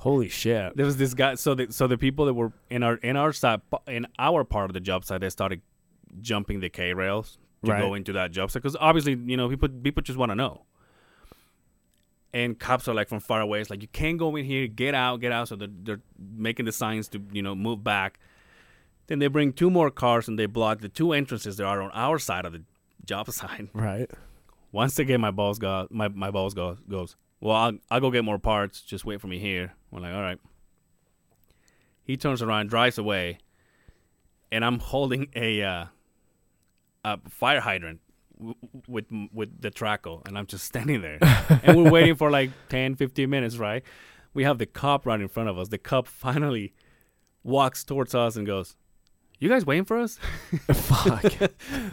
Holy 0.07 0.29
shit. 0.29 0.77
There 0.77 0.87
was 0.87 0.99
this 0.99 1.15
guy. 1.15 1.35
So 1.35 1.57
the 1.57 1.73
so 1.73 1.89
the 1.89 1.99
people 1.99 2.27
that 2.27 2.35
were 2.35 2.53
in 2.71 2.85
our 2.85 2.95
in 2.97 3.17
our 3.17 3.33
side 3.33 3.61
in 3.89 4.07
our 4.21 4.45
part 4.45 4.71
of 4.71 4.75
the 4.75 4.79
job 4.81 5.05
site, 5.05 5.21
they 5.21 5.31
started 5.31 5.63
jumping 6.21 6.61
the 6.61 6.69
K 6.69 6.95
rails 6.95 7.39
to 7.65 7.73
Right. 7.73 7.81
go 7.81 7.95
into 7.95 8.13
that 8.13 8.31
job 8.31 8.53
site 8.53 8.63
because 8.63 8.77
obviously 8.79 9.19
you 9.27 9.37
know 9.37 9.49
people 9.49 9.69
people 9.69 10.03
just 10.05 10.17
want 10.17 10.31
to 10.31 10.37
know. 10.37 10.63
And 12.33 12.57
cops 12.57 12.87
are 12.87 12.95
like 12.95 13.09
from 13.09 13.19
far 13.19 13.41
away. 13.41 13.61
It's 13.61 13.69
like 13.69 13.83
you 13.83 13.89
can't 13.89 14.17
go 14.17 14.37
in 14.37 14.45
here. 14.45 14.69
Get 14.69 14.95
out, 14.95 15.21
get 15.21 15.33
out. 15.33 15.49
So 15.49 15.57
they're, 15.57 15.69
they're 15.83 16.01
making 16.37 16.67
the 16.67 16.73
signs 16.73 17.09
to 17.09 17.21
you 17.33 17.43
know 17.43 17.57
move 17.57 17.83
back. 17.83 18.21
Then 19.09 19.19
they 19.19 19.27
bring 19.27 19.53
two 19.53 19.71
more 19.71 19.91
cars 19.91 20.29
and 20.29 20.39
they 20.39 20.47
block 20.47 20.83
the 20.83 20.89
two 20.89 21.13
entrances 21.15 21.57
that 21.57 21.65
are 21.65 21.83
on 21.83 21.91
our 21.93 22.21
side 22.21 22.45
of 22.45 22.53
the 22.53 22.63
job 23.05 23.29
site. 23.41 23.71
Right. 23.73 24.09
Once 24.71 25.01
again, 25.01 25.21
my 25.21 25.33
boss 25.33 25.59
got 25.59 25.91
my 25.91 26.07
my 26.07 26.31
boss 26.31 26.55
goes 26.55 26.79
goes. 26.89 27.17
Well, 27.41 27.57
I'll 27.57 27.73
I'll 27.91 28.01
go 28.01 28.11
get 28.11 28.25
more 28.25 28.39
parts. 28.39 28.81
Just 28.81 29.05
wait 29.05 29.21
for 29.21 29.27
me 29.27 29.39
here. 29.39 29.75
We're 29.91 30.01
like, 30.01 30.15
all 30.15 30.23
right. 30.23 30.39
He 32.03 32.17
turns 32.17 32.41
around, 32.43 32.69
drives 32.71 32.99
away, 32.99 33.39
and 34.53 34.65
I'm 34.65 34.79
holding 34.79 35.29
a 35.35 35.63
uh, 35.63 35.85
a 37.05 37.19
fire 37.29 37.61
hydrant 37.61 38.01
w- 38.39 38.55
with 38.89 39.07
with 39.33 39.61
the 39.61 39.71
trackle, 39.71 40.27
and 40.27 40.39
I'm 40.39 40.47
just 40.47 40.65
standing 40.65 41.03
there, 41.03 41.19
and 41.63 41.77
we're 41.77 41.91
waiting 41.91 42.15
for 42.15 42.31
like 42.31 42.51
10, 42.69 42.95
15 42.95 43.29
minutes. 43.29 43.57
Right? 43.57 43.83
We 44.35 44.45
have 44.45 44.59
the 44.59 44.67
cop 44.67 45.07
right 45.07 45.21
in 45.21 45.29
front 45.29 45.49
of 45.49 45.59
us. 45.59 45.69
The 45.69 45.79
cop 45.79 46.07
finally 46.07 46.75
walks 47.43 47.85
towards 47.85 48.15
us 48.15 48.37
and 48.37 48.47
goes. 48.47 48.77
You 49.39 49.49
guys 49.51 49.67
waiting 49.67 49.85
for 49.85 49.99
us? 49.99 50.19
Fuck. 50.73 51.25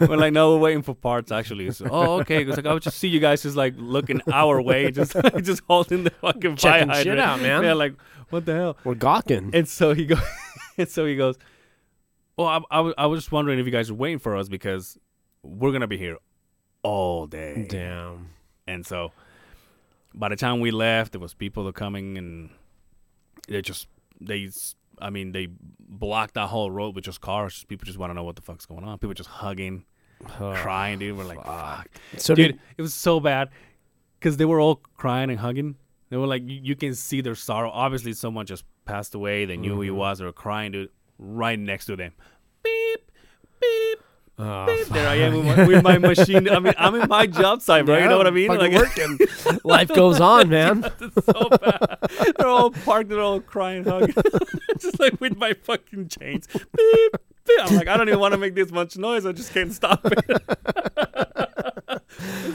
we're 0.00 0.16
like, 0.16 0.32
no, 0.32 0.54
we're 0.54 0.60
waiting 0.60 0.82
for 0.82 0.94
parts. 0.94 1.30
Actually, 1.30 1.70
so, 1.72 1.86
oh, 1.90 2.20
okay. 2.20 2.42
It's 2.42 2.56
like 2.56 2.64
I 2.66 2.72
would 2.72 2.82
just 2.82 2.98
see 2.98 3.08
you 3.08 3.20
guys 3.20 3.42
just 3.42 3.54
like 3.56 3.74
looking 3.76 4.20
our 4.32 4.62
way, 4.62 4.90
just 4.90 5.14
just 5.42 5.62
holding 5.68 6.04
the 6.04 6.10
fucking 6.10 6.56
fire 6.56 6.80
Checking 6.80 6.88
shit 6.94 6.96
hydrant. 7.18 7.20
out, 7.20 7.40
man. 7.42 7.62
Yeah, 7.62 7.74
like 7.74 7.94
what 8.30 8.46
the 8.46 8.54
hell? 8.54 8.76
We're 8.84 8.94
gawking. 8.94 9.50
And 9.52 9.68
so 9.68 9.92
he 9.94 10.06
goes, 10.06 10.20
and 10.78 10.88
so 10.88 11.04
he 11.04 11.16
goes. 11.16 11.36
Well, 12.36 12.48
I, 12.48 12.60
I, 12.70 12.80
was- 12.80 12.94
I 12.98 13.06
was 13.06 13.20
just 13.20 13.30
wondering 13.30 13.58
if 13.60 13.66
you 13.66 13.70
guys 13.72 13.90
are 13.90 13.94
waiting 13.94 14.18
for 14.18 14.36
us 14.36 14.48
because 14.48 14.98
we're 15.42 15.70
gonna 15.72 15.86
be 15.86 15.98
here 15.98 16.16
all 16.82 17.26
day. 17.26 17.66
Damn. 17.68 18.30
And 18.66 18.84
so, 18.86 19.12
by 20.14 20.30
the 20.30 20.36
time 20.36 20.60
we 20.60 20.70
left, 20.70 21.12
there 21.12 21.20
was 21.20 21.34
people 21.34 21.64
that 21.66 21.74
coming 21.74 22.16
and 22.16 22.50
they 23.48 23.60
just 23.60 23.86
they, 24.20 24.46
s- 24.46 24.74
I 25.04 25.10
mean, 25.10 25.32
they 25.32 25.48
blocked 25.78 26.34
that 26.34 26.46
whole 26.46 26.70
road 26.70 26.94
with 26.94 27.04
just 27.04 27.20
cars. 27.20 27.64
People 27.68 27.84
just 27.84 27.98
want 27.98 28.10
to 28.10 28.14
know 28.14 28.24
what 28.24 28.36
the 28.36 28.42
fuck's 28.42 28.64
going 28.64 28.84
on. 28.84 28.98
People 28.98 29.12
just 29.12 29.28
hugging, 29.28 29.84
crying, 30.26 30.98
dude. 30.98 31.16
We're 31.16 31.24
like, 31.24 31.44
fuck. 31.44 31.88
So 32.16 32.34
dude, 32.34 32.52
did 32.52 32.60
it 32.78 32.82
was 32.82 32.94
so 32.94 33.20
bad 33.20 33.50
because 34.18 34.38
they 34.38 34.46
were 34.46 34.60
all 34.60 34.76
crying 34.96 35.28
and 35.28 35.38
hugging. 35.38 35.76
They 36.08 36.16
were 36.16 36.26
like, 36.26 36.42
you, 36.42 36.58
you 36.62 36.74
can 36.74 36.94
see 36.94 37.20
their 37.20 37.34
sorrow. 37.34 37.70
Obviously, 37.70 38.14
someone 38.14 38.46
just 38.46 38.64
passed 38.86 39.14
away. 39.14 39.44
They 39.44 39.58
knew 39.58 39.74
who 39.74 39.82
he 39.82 39.88
mm-hmm. 39.90 39.98
was. 39.98 40.18
They 40.18 40.24
were 40.24 40.32
crying, 40.32 40.72
dude, 40.72 40.88
right 41.18 41.58
next 41.58 41.86
to 41.86 41.96
them. 41.96 42.12
Beep, 42.62 43.03
oh. 44.38 44.84
There 44.90 45.08
I 45.08 45.14
am 45.16 45.34
with 45.34 45.44
my, 45.44 45.66
with 45.66 45.82
my 45.82 45.98
machine. 45.98 46.48
I 46.48 46.58
mean, 46.58 46.74
I'm 46.76 46.94
in 46.94 47.08
my 47.08 47.26
job 47.26 47.62
site, 47.66 47.86
bro. 47.86 47.98
you 47.98 48.08
know 48.08 48.18
what 48.18 48.26
I 48.26 48.30
mean? 48.30 48.48
Like, 48.48 48.72
working. 48.74 49.18
Life 49.64 49.88
goes 49.88 50.20
on, 50.20 50.48
man. 50.48 50.84
it's 51.00 51.26
so 51.26 51.48
bad. 51.48 51.98
They're 52.36 52.48
all 52.48 52.70
parked. 52.70 53.10
They're 53.10 53.20
all 53.20 53.40
crying, 53.40 53.84
hugging, 53.84 54.14
just 54.78 54.98
like 55.00 55.20
with 55.20 55.36
my 55.36 55.54
fucking 55.54 56.08
chains. 56.08 56.46
Beep, 56.46 57.12
beep. 57.46 57.60
I'm 57.60 57.76
like, 57.76 57.88
I 57.88 57.96
don't 57.96 58.08
even 58.08 58.20
want 58.20 58.32
to 58.32 58.38
make 58.38 58.54
this 58.54 58.70
much 58.70 58.96
noise. 58.96 59.26
I 59.26 59.32
just 59.32 59.52
can't 59.52 59.72
stop 59.72 60.00
it. 60.04 60.42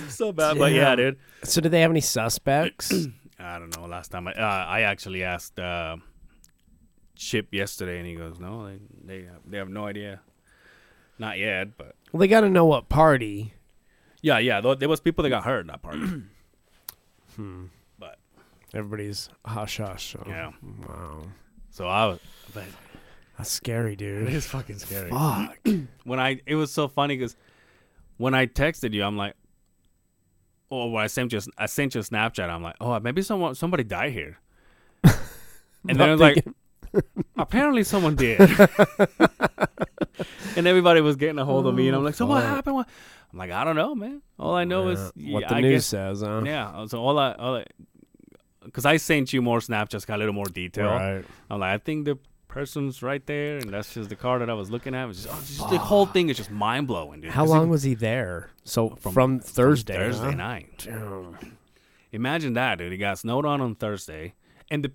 so 0.09 0.31
bad, 0.31 0.57
but 0.57 0.71
yeah, 0.71 0.95
dude. 0.95 1.17
So 1.43 1.61
did 1.61 1.71
they 1.71 1.81
have 1.81 1.91
any 1.91 2.01
suspects? 2.01 2.91
I 3.39 3.57
don't 3.57 3.75
know. 3.77 3.85
Last 3.85 4.09
time 4.09 4.27
I 4.27 4.33
uh, 4.33 4.65
I 4.67 4.81
actually 4.81 5.23
asked 5.23 5.57
uh, 5.59 5.95
Chip 7.15 7.53
yesterday, 7.53 7.97
and 7.97 8.07
he 8.07 8.15
goes, 8.15 8.39
"No, 8.39 8.65
they 8.65 8.79
they 9.03 9.23
have, 9.25 9.39
they 9.45 9.57
have 9.57 9.69
no 9.69 9.85
idea, 9.85 10.21
not 11.19 11.37
yet." 11.37 11.77
But 11.77 11.95
well, 12.11 12.19
they 12.21 12.27
got 12.27 12.41
to 12.41 12.49
know 12.49 12.65
what 12.65 12.89
party. 12.89 13.53
yeah, 14.21 14.39
yeah, 14.39 14.61
there 14.75 14.89
was 14.89 14.99
people 14.99 15.23
that 15.23 15.29
got 15.29 15.43
hurt 15.43 15.61
in 15.61 15.67
that 15.67 15.81
part. 15.81 15.97
Hmm. 17.35 17.65
but 17.97 18.17
Everybody's 18.73 19.29
hush 19.45 19.77
hush. 19.77 20.11
So. 20.13 20.23
yeah, 20.27 20.51
Wow. 20.87 21.23
so 21.69 21.87
I 21.87 22.07
was, 22.07 22.19
but 22.53 22.65
That's 23.37 23.49
scary, 23.49 23.93
it 23.93 23.99
dude. 23.99 24.29
is 24.29 24.45
fucking 24.45 24.79
scary. 24.79 25.09
Fuck. 25.09 25.57
When 26.03 26.19
I 26.19 26.41
it 26.45 26.55
was 26.55 26.71
so 26.71 26.87
funny 26.87 27.15
because 27.15 27.35
when 28.17 28.33
I 28.33 28.45
texted 28.47 28.93
you, 28.93 29.03
I'm 29.03 29.15
like, 29.15 29.35
oh, 30.69 30.87
when 30.89 31.03
I 31.03 31.07
sent 31.07 31.31
you 31.31 31.39
I 31.57 31.67
sent 31.67 31.95
you 31.95 32.01
a 32.01 32.03
Snapchat. 32.03 32.49
I'm 32.49 32.61
like, 32.63 32.75
oh, 32.81 32.99
maybe 32.99 33.21
someone 33.21 33.55
somebody 33.55 33.83
died 33.83 34.11
here. 34.11 34.37
And 35.87 35.97
then 35.97 36.09
I 36.09 36.11
was 36.11 36.19
like, 36.19 36.45
apparently 37.37 37.83
someone 37.83 38.15
did. 38.15 38.39
and 40.55 40.67
everybody 40.67 41.01
was 41.01 41.15
getting 41.15 41.39
a 41.39 41.45
hold 41.45 41.65
of 41.67 41.75
me, 41.75 41.87
and 41.87 41.95
I'm 41.95 42.03
like, 42.03 42.15
so 42.15 42.25
what 42.25 42.37
oh, 42.37 42.41
fuck. 42.41 42.49
happened? 42.55 42.75
What? 42.75 42.89
I'm 43.31 43.39
like, 43.39 43.51
I 43.51 43.63
don't 43.63 43.75
know, 43.75 43.95
man. 43.95 44.21
All 44.39 44.55
I 44.55 44.63
know 44.63 44.87
is 44.89 45.11
Yeah, 45.15 45.33
what 45.33 45.47
the 45.47 45.55
I 45.55 45.61
news 45.61 45.83
guess, 45.83 45.85
says, 45.85 46.21
huh? 46.21 46.41
yeah. 46.45 46.85
So 46.87 46.99
all 46.99 47.19
I, 47.19 47.33
all 47.33 47.55
I, 47.57 47.65
because 48.65 48.85
I 48.85 48.97
sent 48.97 49.33
you 49.33 49.41
more 49.41 49.59
Snapchats, 49.59 50.05
got 50.05 50.15
a 50.15 50.17
little 50.17 50.33
more 50.33 50.45
detail. 50.45 50.87
Right. 50.87 51.23
I'm 51.49 51.59
like, 51.59 51.73
I 51.73 51.77
think 51.77 52.05
the 52.05 52.17
person's 52.47 53.03
right 53.03 53.23
there, 53.27 53.57
and 53.57 53.71
that's 53.71 53.93
just 53.93 54.09
the 54.09 54.15
car 54.15 54.39
that 54.39 54.49
I 54.49 54.53
was 54.53 54.71
looking 54.71 54.95
at. 54.95 55.03
It 55.03 55.07
was 55.07 55.23
just, 55.23 55.29
oh, 55.33 55.39
just 55.45 55.69
the 55.69 55.77
whole 55.77 56.07
thing 56.07 56.29
is 56.29 56.37
just 56.37 56.49
mind 56.51 56.87
blowing, 56.87 57.21
dude. 57.21 57.31
How 57.31 57.43
'Cause 57.43 57.49
long 57.51 57.67
it- 57.67 57.69
was 57.69 57.83
he 57.83 57.93
there? 57.93 58.49
So 58.63 58.89
From- 58.95 59.13
from, 59.13 59.39
Thursday. 59.39 59.95
Thursday 59.95 60.25
huh? 60.25 60.31
night. 60.31 60.87
Imagine 62.11 62.53
that, 62.53 62.79
dude. 62.79 62.91
He 62.91 62.97
got 62.97 63.19
snowed 63.19 63.45
on 63.45 63.61
on 63.61 63.75
Thursday, 63.75 64.33
and 64.71 64.83
the 64.83 64.91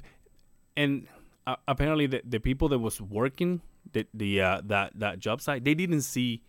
and 0.76 1.06
uh, 1.46 1.56
apparently 1.68 2.06
the, 2.06 2.22
the 2.24 2.38
people 2.40 2.68
that 2.70 2.78
was 2.78 3.00
working 3.00 3.60
the 3.92 4.06
the 4.14 4.40
uh, 4.40 4.60
that 4.64 4.92
that 4.98 5.18
job 5.18 5.40
site 5.40 5.64
they 5.64 5.74
didn't 5.74 6.02
see 6.02 6.42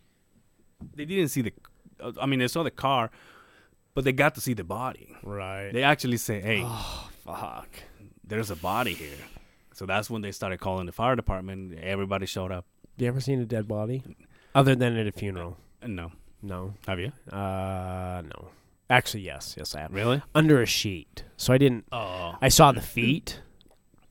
they 0.95 1.05
didn't 1.05 1.29
see 1.29 1.41
the 1.41 1.53
uh, 1.99 2.11
I 2.21 2.25
mean 2.25 2.39
they 2.39 2.47
saw 2.47 2.63
the 2.63 2.71
car, 2.71 3.11
but 3.93 4.03
they 4.03 4.11
got 4.13 4.35
to 4.35 4.41
see 4.41 4.53
the 4.53 4.63
body. 4.63 5.15
Right. 5.23 5.71
They 5.71 5.83
actually 5.83 6.17
say, 6.17 6.39
"Hey, 6.41 6.61
oh, 6.65 7.09
fuck. 7.25 7.69
there's 8.23 8.51
a 8.51 8.55
body 8.55 8.93
here." 8.93 9.17
So 9.73 9.85
that's 9.85 10.09
when 10.09 10.21
they 10.21 10.31
started 10.31 10.59
calling 10.59 10.85
the 10.85 10.91
fire 10.93 11.15
department. 11.15 11.77
Everybody 11.79 12.25
showed 12.25 12.51
up. 12.51 12.65
You 12.97 13.07
ever 13.07 13.19
seen 13.19 13.41
a 13.41 13.45
dead 13.45 13.67
body? 13.67 14.03
Other 14.53 14.73
than 14.75 14.95
at 14.95 15.05
a 15.07 15.11
funeral? 15.11 15.57
No, 15.85 16.11
No. 16.41 16.73
have 16.87 16.99
you 16.99 17.11
Uh, 17.31 18.21
no. 18.25 18.49
Actually, 18.89 19.23
yes. 19.23 19.55
Yes, 19.57 19.75
I 19.75 19.81
have. 19.81 19.93
really? 19.93 20.21
Under 20.33 20.61
a 20.61 20.65
sheet. 20.65 21.23
So 21.37 21.51
I 21.53 21.57
didn't. 21.57 21.85
Oh, 21.91 22.35
I 22.41 22.47
saw 22.49 22.71
the 22.71 22.81
feet, 22.81 23.41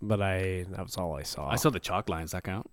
but 0.06 0.23
I. 0.23 0.64
That 0.70 0.82
was 0.82 0.96
all 0.96 1.14
I 1.14 1.23
saw. 1.23 1.49
I 1.49 1.56
saw 1.56 1.70
the 1.70 1.80
chalk 1.80 2.08
lines. 2.08 2.32
That 2.32 2.44
count? 2.44 2.70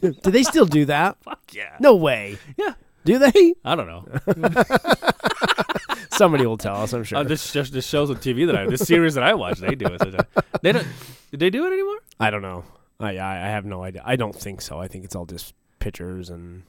Do 0.00 0.30
they 0.30 0.42
still 0.42 0.66
do 0.66 0.84
that? 0.86 1.16
Fuck 1.22 1.42
yeah. 1.52 1.76
No 1.80 1.94
way. 1.96 2.38
Yeah. 2.56 2.74
Do 3.04 3.18
they? 3.18 3.54
I 3.64 3.74
don't 3.74 3.86
know. 3.86 4.04
Somebody 6.10 6.46
will 6.46 6.56
tell 6.56 6.76
us. 6.76 6.92
I'm 6.92 7.04
sure. 7.04 7.18
Uh, 7.18 7.22
this 7.22 7.52
just 7.52 7.72
the 7.72 7.82
shows 7.82 8.10
on 8.10 8.16
TV 8.16 8.46
that 8.46 8.56
I, 8.56 8.66
this 8.66 8.80
series 8.82 9.14
that 9.14 9.22
I 9.22 9.34
watch, 9.34 9.58
they 9.58 9.74
do 9.74 9.86
it. 9.86 10.26
They 10.62 10.72
don't. 10.72 10.86
Did 11.30 11.40
they 11.40 11.50
do 11.50 11.66
it 11.66 11.72
anymore? 11.72 11.98
I 12.18 12.30
don't 12.30 12.42
know. 12.42 12.64
I, 12.98 13.18
I 13.18 13.34
I 13.46 13.48
have 13.48 13.64
no 13.64 13.82
idea. 13.84 14.02
I 14.04 14.16
don't 14.16 14.34
think 14.34 14.60
so. 14.60 14.80
I 14.80 14.88
think 14.88 15.04
it's 15.04 15.14
all 15.14 15.26
just 15.26 15.54
pictures 15.78 16.30
and 16.30 16.62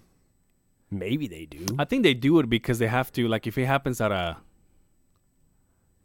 maybe 0.91 1.27
they 1.27 1.45
do. 1.45 1.65
I 1.79 1.85
think 1.85 2.03
they 2.03 2.13
do 2.13 2.39
it 2.39 2.49
because 2.49 2.79
they 2.79 2.87
have 2.87 3.11
to. 3.13 3.27
Like 3.27 3.47
if 3.47 3.57
it 3.57 3.65
happens 3.65 4.01
at 4.01 4.11
a. 4.11 4.37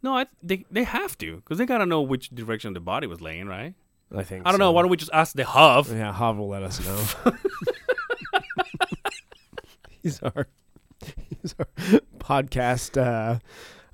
No, 0.03 0.17
I 0.17 0.25
they 0.43 0.65
they 0.69 0.83
have 0.83 1.17
to 1.19 1.37
because 1.37 1.57
they 1.57 1.65
gotta 1.65 1.85
know 1.85 2.01
which 2.01 2.29
direction 2.29 2.73
the 2.73 2.81
body 2.81 3.07
was 3.07 3.21
laying, 3.21 3.47
right? 3.47 3.73
I 4.15 4.23
think. 4.23 4.45
I 4.45 4.51
don't 4.51 4.59
know. 4.59 4.71
Why 4.71 4.81
don't 4.81 4.91
we 4.91 4.97
just 4.97 5.13
ask 5.13 5.35
the 5.35 5.45
Huff? 5.45 5.89
Yeah, 5.89 6.13
Hav 6.13 6.37
will 6.37 6.49
let 6.49 6.61
us 6.61 6.85
know. 6.85 7.31
he's 10.03 10.21
our 10.21 10.47
he's 11.41 11.55
our 11.57 11.67
podcast 12.19 13.01
uh, 13.01 13.39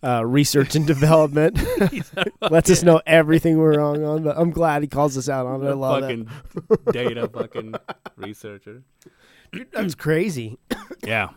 uh, 0.06 0.26
research 0.26 0.76
and 0.76 0.88
development. 0.88 1.60
Lets 2.42 2.70
us 2.70 2.84
know 2.84 3.02
everything 3.06 3.60
we're 3.60 3.78
wrong 3.78 4.04
on. 4.04 4.24
But 4.24 4.38
I'm 4.38 4.50
glad 4.50 4.82
he 4.82 4.88
calls 4.88 5.18
us 5.18 5.30
out 5.30 5.46
on 5.46 5.64
it. 5.64 5.70
I 5.70 5.74
love 5.74 6.02
fucking 6.02 6.30
data 6.92 7.30
fucking 7.30 7.76
researcher. 8.16 8.82
Dude, 9.52 9.72
that's 9.72 9.96
crazy. 9.96 10.58
Yeah. 11.04 11.30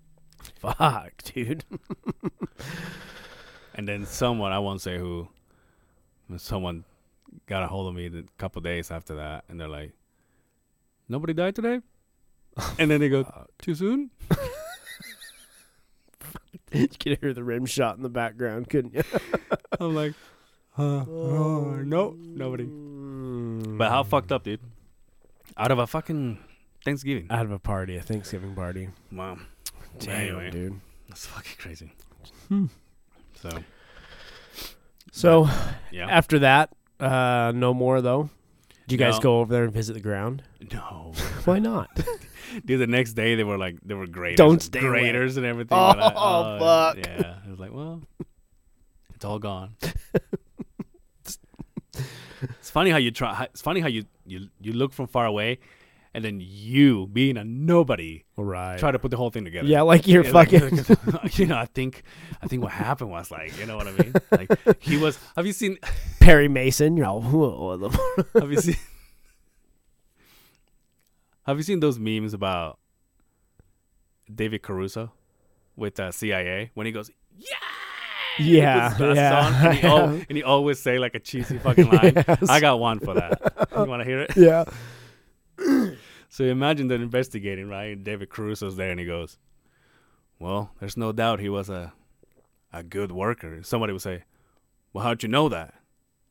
Fuck, 0.60 1.22
dude. 1.24 1.64
And 3.80 3.88
then 3.88 4.04
someone, 4.04 4.52
I 4.52 4.58
won't 4.58 4.82
say 4.82 4.98
who, 4.98 5.26
someone 6.36 6.84
got 7.46 7.62
a 7.62 7.66
hold 7.66 7.88
of 7.88 7.94
me 7.94 8.08
a 8.08 8.24
couple 8.36 8.60
days 8.60 8.90
after 8.90 9.14
that, 9.14 9.44
and 9.48 9.58
they're 9.58 9.68
like, 9.68 9.92
"Nobody 11.08 11.32
died 11.32 11.54
today," 11.54 11.80
and 12.78 12.90
then 12.90 13.00
they 13.00 13.08
go, 13.08 13.46
"Too 13.58 13.74
soon." 13.74 14.10
you 16.74 16.88
could 16.88 17.20
hear 17.22 17.32
the 17.32 17.42
rim 17.42 17.64
shot 17.64 17.96
in 17.96 18.02
the 18.02 18.10
background, 18.10 18.68
couldn't 18.68 18.92
you? 18.92 19.02
I'm 19.80 19.94
like, 19.94 20.12
uh, 20.76 21.06
oh, 21.08 21.80
no, 21.82 22.14
nobody. 22.18 22.64
But 23.78 23.88
how 23.88 24.02
fucked 24.02 24.30
up, 24.30 24.44
dude? 24.44 24.60
Out 25.56 25.70
of 25.70 25.78
a 25.78 25.86
fucking 25.86 26.38
Thanksgiving. 26.84 27.28
Out 27.30 27.46
of 27.46 27.50
a 27.50 27.58
party, 27.58 27.96
a 27.96 28.02
Thanksgiving 28.02 28.54
party. 28.54 28.90
Wow, 29.10 29.38
Damn, 30.00 30.20
Anyway. 30.20 30.50
dude. 30.50 30.80
that's 31.08 31.24
fucking 31.24 31.56
crazy. 31.58 31.94
Hmm. 32.48 32.66
So 33.40 33.50
So 35.12 35.48
yeah, 35.90 36.06
after 36.08 36.38
that, 36.40 36.70
uh, 36.98 37.52
no 37.54 37.72
more 37.74 38.00
though. 38.00 38.30
Did 38.86 38.92
you 38.92 38.98
guys 39.06 39.16
No. 39.16 39.20
go 39.22 39.40
over 39.40 39.52
there 39.52 39.64
and 39.64 39.72
visit 39.72 39.92
the 39.94 40.00
ground? 40.00 40.42
no, 40.72 41.12
Why 41.44 41.58
not? 41.58 41.88
dude. 42.64 42.80
The 42.80 42.86
next 42.86 43.12
day 43.14 43.34
they 43.36 43.44
were 43.44 43.56
like, 43.58 43.76
they 43.84 43.94
were 43.94 44.06
graders, 44.06 44.36
Don't 44.36 44.60
stay 44.62 44.80
away. 44.80 44.88
graders 45.00 45.36
and 45.36 45.46
everything. 45.46 45.78
Oh, 45.78 45.94
I- 45.96 46.58
fuck. 46.58 46.96
Yeah, 46.98 47.36
I 47.46 47.50
was 47.50 47.58
like, 47.60 47.72
well, 47.72 48.02
it's 49.14 49.24
all 49.24 49.38
gone. 49.38 49.76
it's 51.24 52.70
funny 52.70 52.90
how 52.90 52.96
you 52.96 53.10
try. 53.10 53.44
It's 53.44 53.60
funny 53.60 53.80
how 53.80 53.88
you 53.88 54.04
you 54.26 54.48
you 54.60 54.72
look 54.72 54.92
from 54.92 55.06
far 55.06 55.26
away, 55.26 55.58
and 56.12 56.24
then 56.24 56.40
you, 56.42 57.06
being 57.12 57.36
a 57.36 57.44
nobody, 57.44 58.24
right. 58.36 58.78
try 58.78 58.90
to 58.90 58.98
put 58.98 59.10
the 59.10 59.16
whole 59.16 59.30
thing 59.30 59.44
together. 59.44 59.68
yeah, 59.68 59.82
like 59.82 60.06
you're 60.08 60.24
Yeah, 60.24 60.30
like- 60.40 60.50
fucking 60.50 61.28
you 61.34 61.46
know, 61.46 61.56
I 61.56 61.66
think, 61.66 62.02
I 62.42 62.46
think 62.48 62.62
what 62.62 62.72
happened 62.72 63.10
was 63.10 63.30
like, 63.30 63.56
you 63.58 63.66
know 63.66 63.76
what 63.76 63.86
I 63.86 63.92
mean? 63.92 64.12
Like 64.30 64.82
he 64.82 64.96
was. 64.96 65.18
Have 65.36 65.46
you 65.46 65.52
seen? 65.52 65.78
Perry 66.20 66.48
Mason. 66.48 66.96
"Whoa, 66.96 67.76
the- 67.76 68.24
Have 68.40 68.50
you 68.50 68.60
seen? 68.60 68.76
Have 71.46 71.56
you 71.56 71.62
seen 71.62 71.80
those 71.80 71.98
memes 71.98 72.34
about 72.34 72.78
David 74.32 74.62
Caruso 74.62 75.12
with 75.76 75.98
uh, 75.98 76.08
CSI 76.10 76.70
when 76.74 76.86
he 76.86 76.92
goes, 76.92 77.10
"Yeah." 77.36 77.56
Yeah, 78.38 78.84
With 78.88 78.92
his 78.92 78.98
glasses 78.98 79.16
yeah. 79.16 79.68
and, 79.68 79.78
he 79.78 79.86
al- 79.86 80.08
and 80.08 80.36
he 80.38 80.42
always 80.42 80.78
say 80.78 80.98
like 80.98 81.14
a 81.14 81.18
cheesy 81.20 81.58
fucking 81.58 81.90
line. 81.90 82.12
Yes. 82.16 82.48
I 82.48 82.60
got 82.60 82.78
one 82.78 82.98
for 83.00 83.12
that. 83.14 83.68
You 83.76 83.84
want 83.84 84.00
to 84.00 84.04
hear 84.08 84.20
it? 84.20 84.30
yeah. 84.36 84.64
So 86.32 86.44
you 86.44 86.50
imagine 86.50 86.86
they're 86.86 87.02
investigating, 87.02 87.68
right? 87.68 87.96
And 87.96 88.04
David 88.04 88.30
Caruso's 88.30 88.76
there, 88.76 88.92
and 88.92 89.00
he 89.00 89.04
goes, 89.04 89.36
"Well, 90.38 90.70
there's 90.78 90.96
no 90.96 91.10
doubt 91.10 91.40
he 91.40 91.48
was 91.48 91.68
a 91.68 91.92
a 92.72 92.84
good 92.84 93.10
worker." 93.10 93.64
Somebody 93.64 93.92
would 93.92 94.00
say, 94.00 94.22
"Well, 94.92 95.02
how'd 95.02 95.24
you 95.24 95.28
know 95.28 95.48
that?" 95.48 95.74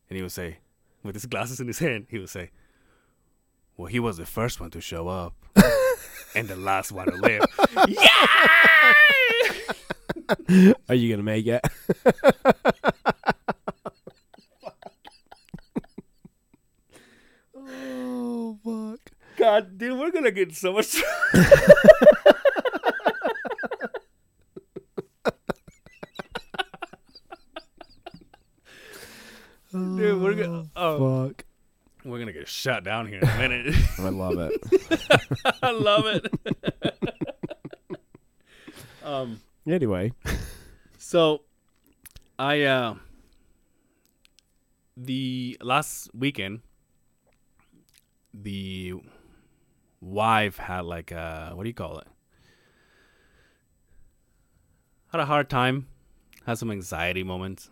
And 0.09 0.15
he 0.15 0.21
would 0.21 0.31
say, 0.31 0.59
with 1.03 1.15
his 1.15 1.25
glasses 1.25 1.59
in 1.59 1.67
his 1.67 1.79
hand, 1.79 2.07
he 2.09 2.17
would 2.17 2.29
say, 2.29 2.51
"Well, 3.75 3.87
he 3.87 3.99
was 3.99 4.15
the 4.15 4.25
first 4.25 4.61
one 4.61 4.71
to 4.71 4.79
show 4.79 5.09
up, 5.09 5.33
and 6.33 6.47
the 6.47 6.55
last 6.55 6.93
one 6.93 7.07
to 7.07 7.17
live." 7.17 7.43
yeah. 7.89 8.93
Are 10.87 10.95
you 10.95 11.11
gonna 11.11 11.23
make 11.23 11.45
it? 11.45 11.61
oh 17.55 18.57
fuck! 18.63 19.11
God, 19.37 19.77
dude, 20.39 20.49
get 20.49 20.57
so 20.57 20.73
much. 20.73 20.95
Dude, 29.71 30.19
we're 30.19 30.33
gonna 30.33 30.65
oh, 30.75 31.27
Fuck! 31.27 31.45
we're 32.03 32.17
gonna 32.17 32.33
get 32.33 32.47
shut 32.47 32.83
down 32.83 33.05
here 33.07 33.19
in 33.19 33.27
a 33.27 33.37
minute. 33.37 33.75
I 33.99 34.09
love 34.09 34.39
it. 34.39 34.59
I 35.61 35.69
love 35.71 36.05
it. 36.07 36.25
um, 39.03 39.39
Anyway, 39.67 40.11
so 40.97 41.41
I 42.39 42.63
uh 42.63 42.95
the 44.97 45.55
last 45.61 46.09
weekend 46.15 46.61
the 48.33 48.95
wife 50.19 50.57
had 50.57 50.83
like 50.83 51.11
a 51.11 51.51
what 51.55 51.63
do 51.63 51.69
you 51.69 51.73
call 51.73 51.99
it? 51.99 52.07
Had 55.11 55.21
a 55.21 55.25
hard 55.25 55.49
time, 55.49 55.87
had 56.45 56.57
some 56.57 56.71
anxiety 56.71 57.23
moments. 57.23 57.69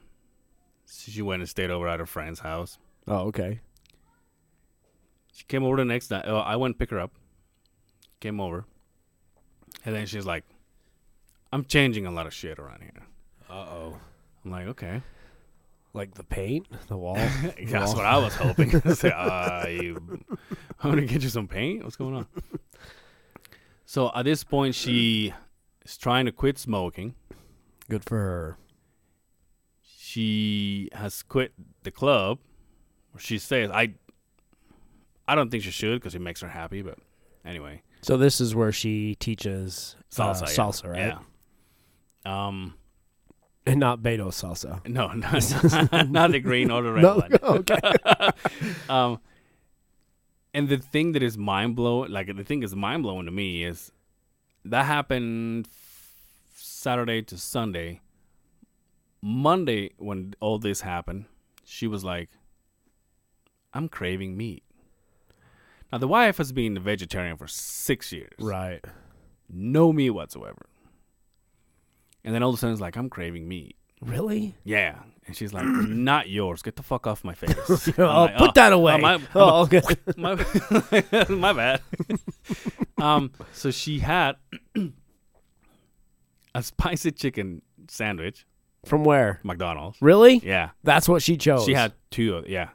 So 0.86 1.12
she 1.12 1.22
went 1.22 1.42
and 1.42 1.50
stayed 1.50 1.70
over 1.70 1.88
at 1.90 2.00
her 2.00 2.06
friend's 2.06 2.40
house. 2.40 2.78
oh 3.08 3.28
okay. 3.32 3.60
She 5.34 5.44
came 5.44 5.64
over 5.64 5.76
the 5.76 5.86
next 5.86 6.10
night. 6.10 6.26
Oh, 6.26 6.38
I 6.38 6.56
went 6.56 6.72
and 6.76 6.80
pick 6.80 6.90
her 6.92 7.00
up. 7.00 7.12
Came 8.22 8.40
over, 8.40 8.66
and 9.86 9.94
then 9.94 10.08
she's 10.08 10.26
like, 10.26 10.44
"I'm 11.52 11.66
changing 11.66 12.06
a 12.08 12.12
lot 12.12 12.26
of 12.26 12.34
shit 12.34 12.58
around 12.58 12.82
here." 12.82 13.04
Uh 13.50 13.66
oh. 13.80 13.98
I'm 14.44 14.52
like, 14.52 14.68
"Okay." 14.68 15.04
Like 15.98 16.14
the 16.14 16.24
paint, 16.24 16.68
the 16.88 16.96
wall. 16.96 17.16
That's 17.66 17.96
what 17.96 18.06
I 18.06 18.20
was 18.20 18.36
hoping. 18.36 18.80
I 18.86 18.94
said, 18.94 19.14
uh, 19.14 19.66
you, 19.70 20.20
I'm 20.84 20.92
gonna 20.92 21.02
get 21.08 21.24
you 21.24 21.30
some 21.30 21.48
paint. 21.48 21.84
What's 21.84 21.96
going 21.96 22.14
on? 22.14 22.28
So 23.86 24.12
at 24.14 24.24
this 24.26 24.44
point, 24.44 24.76
she 24.76 25.34
is 25.84 25.98
trying 25.98 26.28
to 26.28 26.32
quit 26.32 26.60
smoking. 26.60 27.16
Good 27.90 28.04
for 28.04 28.18
her. 28.18 28.58
She 29.82 30.90
has 30.94 31.24
quit 31.24 31.54
the 31.82 31.90
club. 31.90 32.38
She 33.18 33.40
says, 33.40 33.72
"I, 33.72 33.96
I 35.28 35.34
don't 35.34 35.50
think 35.50 35.64
she 35.64 35.72
should 35.72 36.00
because 36.00 36.14
it 36.14 36.22
makes 36.22 36.42
her 36.42 36.50
happy." 36.50 36.84
But 36.84 37.00
anyway, 37.44 37.82
So 38.02 38.18
this 38.18 38.40
is 38.40 38.54
where 38.54 38.72
she 38.72 39.16
teaches 39.16 39.96
uh, 40.20 40.34
salsa, 40.34 40.42
yeah. 40.42 40.48
salsa, 40.48 40.92
right? 40.92 41.18
Yeah. 42.26 42.48
Um, 42.48 42.76
And 43.68 43.80
not 43.80 44.02
Beto 44.02 44.28
salsa. 44.30 44.86
no, 44.88 45.08
no, 45.12 46.04
not 46.10 46.32
the 46.32 46.40
green 46.40 46.72
or 46.72 46.82
the 46.82 46.92
red 46.94 47.02
No, 47.04 47.18
one. 47.18 47.32
okay. 47.44 47.80
um, 48.90 49.20
and 50.54 50.70
the 50.70 50.78
thing 50.78 51.12
that 51.12 51.22
is 51.22 51.38
mind 51.38 51.76
blowing, 51.76 52.10
like 52.12 52.36
the 52.36 52.44
thing 52.44 52.64
is 52.64 52.76
mind 52.76 53.04
blowing 53.04 53.26
to 53.26 53.32
me 53.32 53.64
is 53.64 53.92
that 54.66 54.86
happened 54.86 55.68
Saturday 56.56 57.22
to 57.24 57.38
Sunday. 57.38 58.02
Monday, 59.22 59.92
when 59.98 60.34
all 60.40 60.60
this 60.60 60.82
happened, 60.82 61.26
she 61.66 61.88
was 61.88 62.04
like, 62.04 62.30
"I'm 63.74 63.90
craving 63.90 64.38
meat." 64.38 64.64
Now 65.92 65.98
the 65.98 66.08
wife 66.08 66.38
has 66.38 66.52
been 66.52 66.78
a 66.78 66.80
vegetarian 66.80 67.36
for 67.38 67.48
six 67.48 68.12
years, 68.14 68.34
Right. 68.40 68.84
no 69.50 69.92
meat 69.94 70.12
whatsoever. 70.12 70.66
And 72.28 72.36
then 72.36 72.44
all 72.44 72.50
of 72.50 72.56
a 72.56 72.58
sudden, 72.58 72.74
it's 72.74 72.82
like, 72.82 72.98
"I'm 72.98 73.10
craving 73.10 73.48
meat." 73.48 73.78
Really? 74.02 74.54
Yeah, 74.66 74.98
and 75.28 75.34
she's 75.36 75.54
like, 75.54 75.64
"Not 75.66 76.28
yours. 76.30 76.62
Get 76.62 76.76
the 76.76 76.84
fuck 76.84 77.08
off 77.08 77.24
my 77.24 77.34
face." 77.34 77.88
I'm 77.98 78.04
Oh, 78.04 78.24
like, 78.24 78.36
put 78.38 78.50
"Oh, 78.50 78.52
that 78.56 78.74
away. 78.74 78.94
oh, 78.94 78.98
my- 79.00 79.22
oh, 79.34 79.62
okay. 79.64 79.82
my 80.18 80.36
my 81.30 81.54
bad. 81.54 81.82
um, 82.98 83.32
so 83.54 83.72
she 83.72 84.00
had 84.00 84.36
a 86.54 86.62
spicy 86.64 87.12
chicken 87.12 87.62
sandwich, 87.88 88.46
From 88.86 89.04
where? 89.06 89.40
McDonald's. 89.44 89.98
Really? 90.02 90.40
Yeah, 90.44 90.72
That's 90.84 91.08
what 91.08 91.22
she 91.22 91.38
chose. 91.38 91.64
she 91.66 91.74
had 91.74 91.94
two. 92.12 92.36
Of, 92.36 92.50
yeah, 92.50 92.70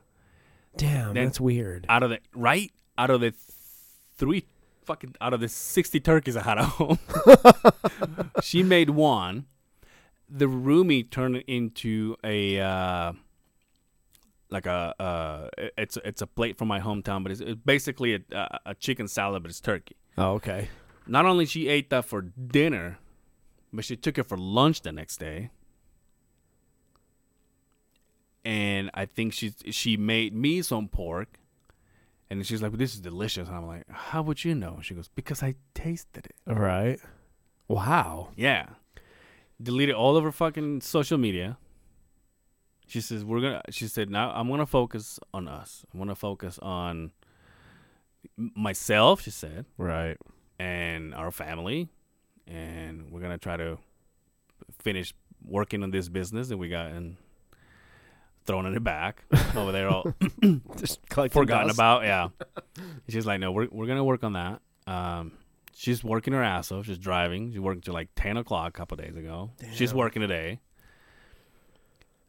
Damn, 0.78 1.12
Then- 1.14 1.26
that's 1.26 1.40
weird. 1.40 1.84
out 1.90 2.02
of 2.02 2.10
the 2.10 2.20
right 2.34 2.72
out 2.96 3.10
of 3.10 3.20
the 3.20 3.32
th- 3.32 3.42
three 4.16 4.44
fucking 4.84 5.14
out 5.20 5.32
of 5.32 5.40
the 5.40 5.48
sixty 5.48 6.00
turkeys 6.00 6.36
I 6.36 6.42
had 6.42 6.58
at 6.58 6.64
home, 6.64 6.98
she 8.42 8.62
made 8.62 8.90
one. 8.90 9.46
The 10.28 10.46
roomie 10.46 11.10
turned 11.10 11.36
it 11.36 11.44
into 11.46 12.16
a 12.24 12.58
uh, 12.58 13.12
like 14.50 14.66
a 14.66 14.94
uh, 14.98 15.48
it's 15.76 15.98
it's 16.04 16.22
a 16.22 16.26
plate 16.26 16.56
from 16.56 16.68
my 16.68 16.80
hometown, 16.80 17.22
but 17.22 17.32
it's, 17.32 17.40
it's 17.40 17.60
basically 17.64 18.14
a, 18.14 18.20
a 18.32 18.58
a 18.66 18.74
chicken 18.74 19.08
salad, 19.08 19.42
but 19.42 19.50
it's 19.50 19.60
turkey. 19.60 19.96
Oh, 20.16 20.32
okay. 20.32 20.68
Not 21.06 21.26
only 21.26 21.46
she 21.46 21.68
ate 21.68 21.90
that 21.90 22.04
for 22.04 22.22
dinner, 22.22 22.98
but 23.72 23.84
she 23.84 23.96
took 23.96 24.18
it 24.18 24.24
for 24.24 24.36
lunch 24.36 24.82
the 24.82 24.92
next 24.92 25.16
day. 25.18 25.50
And 28.44 28.90
I 28.94 29.06
think 29.06 29.32
she 29.32 29.54
she 29.70 29.96
made 29.96 30.34
me 30.34 30.62
some 30.62 30.88
pork, 30.88 31.38
and 32.32 32.46
she's 32.46 32.62
like, 32.62 32.72
"This 32.72 32.94
is 32.94 33.00
delicious." 33.00 33.48
And 33.48 33.56
I'm 33.56 33.66
like, 33.66 33.84
"How 33.90 34.22
would 34.22 34.44
you 34.44 34.54
know?" 34.54 34.78
She 34.82 34.94
goes, 34.94 35.08
"Because 35.08 35.42
I 35.42 35.54
tasted 35.74 36.26
it." 36.26 36.34
All 36.48 36.56
right. 36.56 36.98
Wow. 37.68 38.30
Yeah, 38.36 38.66
deleted 39.62 39.94
all 39.94 40.16
of 40.16 40.24
her 40.24 40.32
fucking 40.32 40.80
social 40.80 41.18
media. 41.18 41.58
She 42.86 43.00
says, 43.00 43.24
"We're 43.24 43.40
gonna." 43.40 43.62
She 43.70 43.86
said, 43.86 44.10
"Now 44.10 44.30
I'm 44.32 44.48
gonna 44.48 44.66
focus 44.66 45.18
on 45.32 45.46
us. 45.48 45.84
I'm 45.92 45.98
gonna 45.98 46.14
focus 46.14 46.58
on 46.60 47.12
myself." 48.36 49.22
She 49.22 49.30
said, 49.30 49.66
Right. 49.76 50.16
and 50.58 51.14
our 51.14 51.30
family 51.30 51.88
and 52.46 53.10
we're 53.10 53.20
gonna 53.20 53.38
try 53.38 53.56
to 53.56 53.78
finish 54.80 55.14
working 55.44 55.82
on 55.82 55.90
this 55.90 56.08
business 56.08 56.48
that 56.48 56.56
we 56.56 56.68
got 56.68 56.90
and 56.90 57.16
throwing 58.46 58.72
it 58.74 58.82
back 58.84 59.24
over 59.56 59.72
there 59.72 59.88
all 59.88 60.14
Just 60.76 61.00
forgotten 61.08 61.68
dust. 61.68 61.76
about. 61.78 62.02
Yeah. 62.04 62.28
She's 63.08 63.26
like, 63.26 63.40
no, 63.40 63.52
we're 63.52 63.68
we're 63.70 63.86
gonna 63.86 64.04
work 64.04 64.24
on 64.24 64.32
that. 64.34 64.60
Um, 64.86 65.32
she's 65.74 66.02
working 66.02 66.32
her 66.32 66.42
ass 66.42 66.72
off. 66.72 66.86
She's 66.86 66.98
driving. 66.98 67.52
She 67.52 67.58
worked 67.58 67.84
till 67.84 67.94
like 67.94 68.08
ten 68.16 68.36
o'clock 68.36 68.68
a 68.68 68.72
couple 68.72 68.96
days 68.96 69.16
ago. 69.16 69.50
She's 69.72 69.94
working 69.94 70.22
today. 70.22 70.60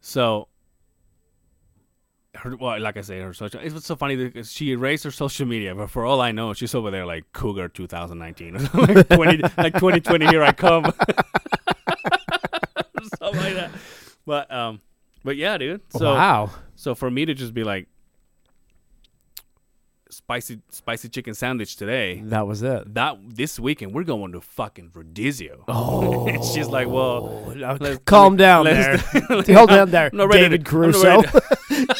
So, 0.02 0.50
her 2.36 2.56
well, 2.58 2.80
like 2.80 2.98
I 2.98 3.02
say, 3.02 3.20
her 3.22 3.34
social. 3.34 3.60
It's 3.62 3.86
so 3.86 3.96
funny 3.96 4.16
because 4.16 4.52
she 4.52 4.72
erased 4.72 5.04
her 5.06 5.12
social 5.12 5.46
media, 5.48 5.74
but 5.74 5.90
for 5.90 6.06
all 6.06 6.22
I 6.22 6.32
know, 6.32 6.54
she's 6.54 6.76
over 6.76 6.92
there 6.92 7.06
like 7.06 7.24
Cougar 7.34 7.70
2019 7.70 8.56
or 8.56 8.60
something, 8.60 8.96
like 8.96 9.10
20, 9.16 9.38
like 9.58 9.74
2020. 9.74 10.28
Here 10.28 10.44
I 10.44 10.52
come, 10.52 10.84
something 13.20 13.42
like 13.42 13.54
that. 13.56 13.72
But 14.26 14.52
um, 14.54 14.82
but 15.24 15.36
yeah, 15.38 15.58
dude. 15.58 15.82
So 15.90 16.14
wow. 16.14 16.50
so 16.76 16.96
for 16.96 17.10
me 17.12 17.26
to 17.26 17.34
just 17.34 17.54
be 17.54 17.64
like 17.64 17.88
spicy 20.10 20.60
spicy 20.70 21.10
chicken 21.10 21.34
sandwich 21.34 21.76
today, 21.76 22.22
That 22.26 22.46
was 22.46 22.62
it. 22.62 22.94
that 22.94 23.18
this 23.26 23.60
weekend 23.60 23.94
we're 23.94 24.04
going 24.04 24.32
to 24.34 24.42
fucking 24.42 24.92
Rodizio. 24.92 25.64
Oh. 25.68 26.28
And 26.28 26.44
she's 26.54 26.68
like, 26.68 26.88
well, 26.88 27.52
let's- 27.56 28.00
calm 28.06 28.36
down 28.48 28.66
there. 28.66 28.98
let's- 29.30 29.50
Hold 29.50 29.70
down 29.70 29.90
there, 29.92 30.10
I'm 30.12 30.18
not 30.18 30.28
ready 30.30 30.42
David 30.44 30.66
to, 30.66 30.76
I'm 30.84 30.92
not 30.92 31.34
ready 31.34 31.86
to- 31.88 31.98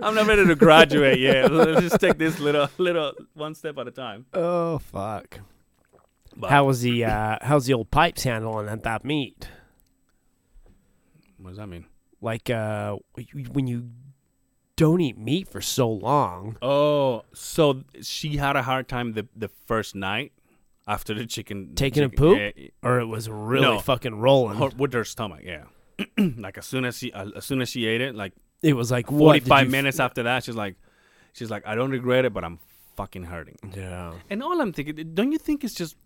I'm 0.00 0.14
not 0.14 0.26
ready 0.26 0.46
to 0.46 0.54
graduate 0.54 1.18
yet. 1.18 1.50
Let's 1.52 1.80
just 1.82 2.00
take 2.00 2.16
this 2.16 2.38
little 2.38 2.68
little 2.78 3.12
one 3.34 3.54
step 3.54 3.76
at 3.78 3.88
a 3.88 3.90
time. 3.90 4.26
oh 4.32 4.78
fuck. 4.78 5.40
But 6.34 6.48
How 6.50 6.64
was 6.64 6.80
the 6.80 7.04
uh, 7.04 7.38
how's 7.42 7.66
the 7.66 7.74
old 7.74 7.90
pipes 7.90 8.22
handling 8.22 8.68
at 8.68 8.82
that 8.84 9.04
meet? 9.04 9.48
What 11.42 11.50
does 11.50 11.58
that 11.58 11.68
mean? 11.68 11.86
Like 12.20 12.48
uh, 12.50 12.96
when 13.52 13.66
you 13.66 13.90
don't 14.76 15.00
eat 15.00 15.18
meat 15.18 15.48
for 15.48 15.60
so 15.60 15.90
long. 15.90 16.56
Oh, 16.62 17.24
so 17.34 17.82
she 18.00 18.36
had 18.36 18.56
a 18.56 18.62
hard 18.62 18.88
time 18.88 19.12
the 19.14 19.26
the 19.36 19.48
first 19.66 19.94
night 19.94 20.32
after 20.86 21.14
the 21.14 21.26
chicken 21.26 21.74
Taking 21.74 22.04
a 22.04 22.08
chicken- 22.08 22.16
poop? 22.18 22.38
yeah, 22.56 22.68
Or 22.82 23.00
it 23.00 23.06
was 23.06 23.28
really 23.28 23.62
No. 23.62 23.78
fucking 23.80 24.14
rolling. 24.16 24.58
her, 24.58 24.70
with 24.76 24.92
her 24.94 25.04
stomach. 25.04 25.40
Yeah, 25.44 25.64
like 26.36 26.58
as 26.58 26.66
soon 26.66 26.84
as 26.84 26.98
she 26.98 27.12
as 27.12 27.44
soon 27.44 27.60
as 27.60 27.68
she 27.68 27.86
ate 27.86 28.00
it, 28.00 28.14
like 28.14 28.32
It 28.62 28.74
was 28.74 28.90
like 28.90 29.06
forty 29.06 29.18
five 29.18 29.24
forty 29.26 29.40
did 29.40 29.48
five 29.48 29.62
you 29.66 29.68
f- 29.68 29.72
minutes 29.72 30.00
after 30.00 30.22
that, 30.24 30.44
she's 30.44 30.56
like, 30.56 30.76
she's 31.32 31.50
like, 31.50 31.66
I 31.66 31.74
don't 31.74 31.90
regret 31.90 32.24
it, 32.24 32.32
but 32.32 32.44
I'm 32.44 32.58
fucking 32.96 33.24
hurting. 33.24 33.58
Yeah. 33.76 34.12
And 34.30 34.42
all 34.42 34.60
I'm 34.60 34.72
thinking, 34.72 35.12
don't 35.14 35.32
you 35.32 35.38
think 35.38 35.64
it's 35.64 35.74
just, 35.74 35.96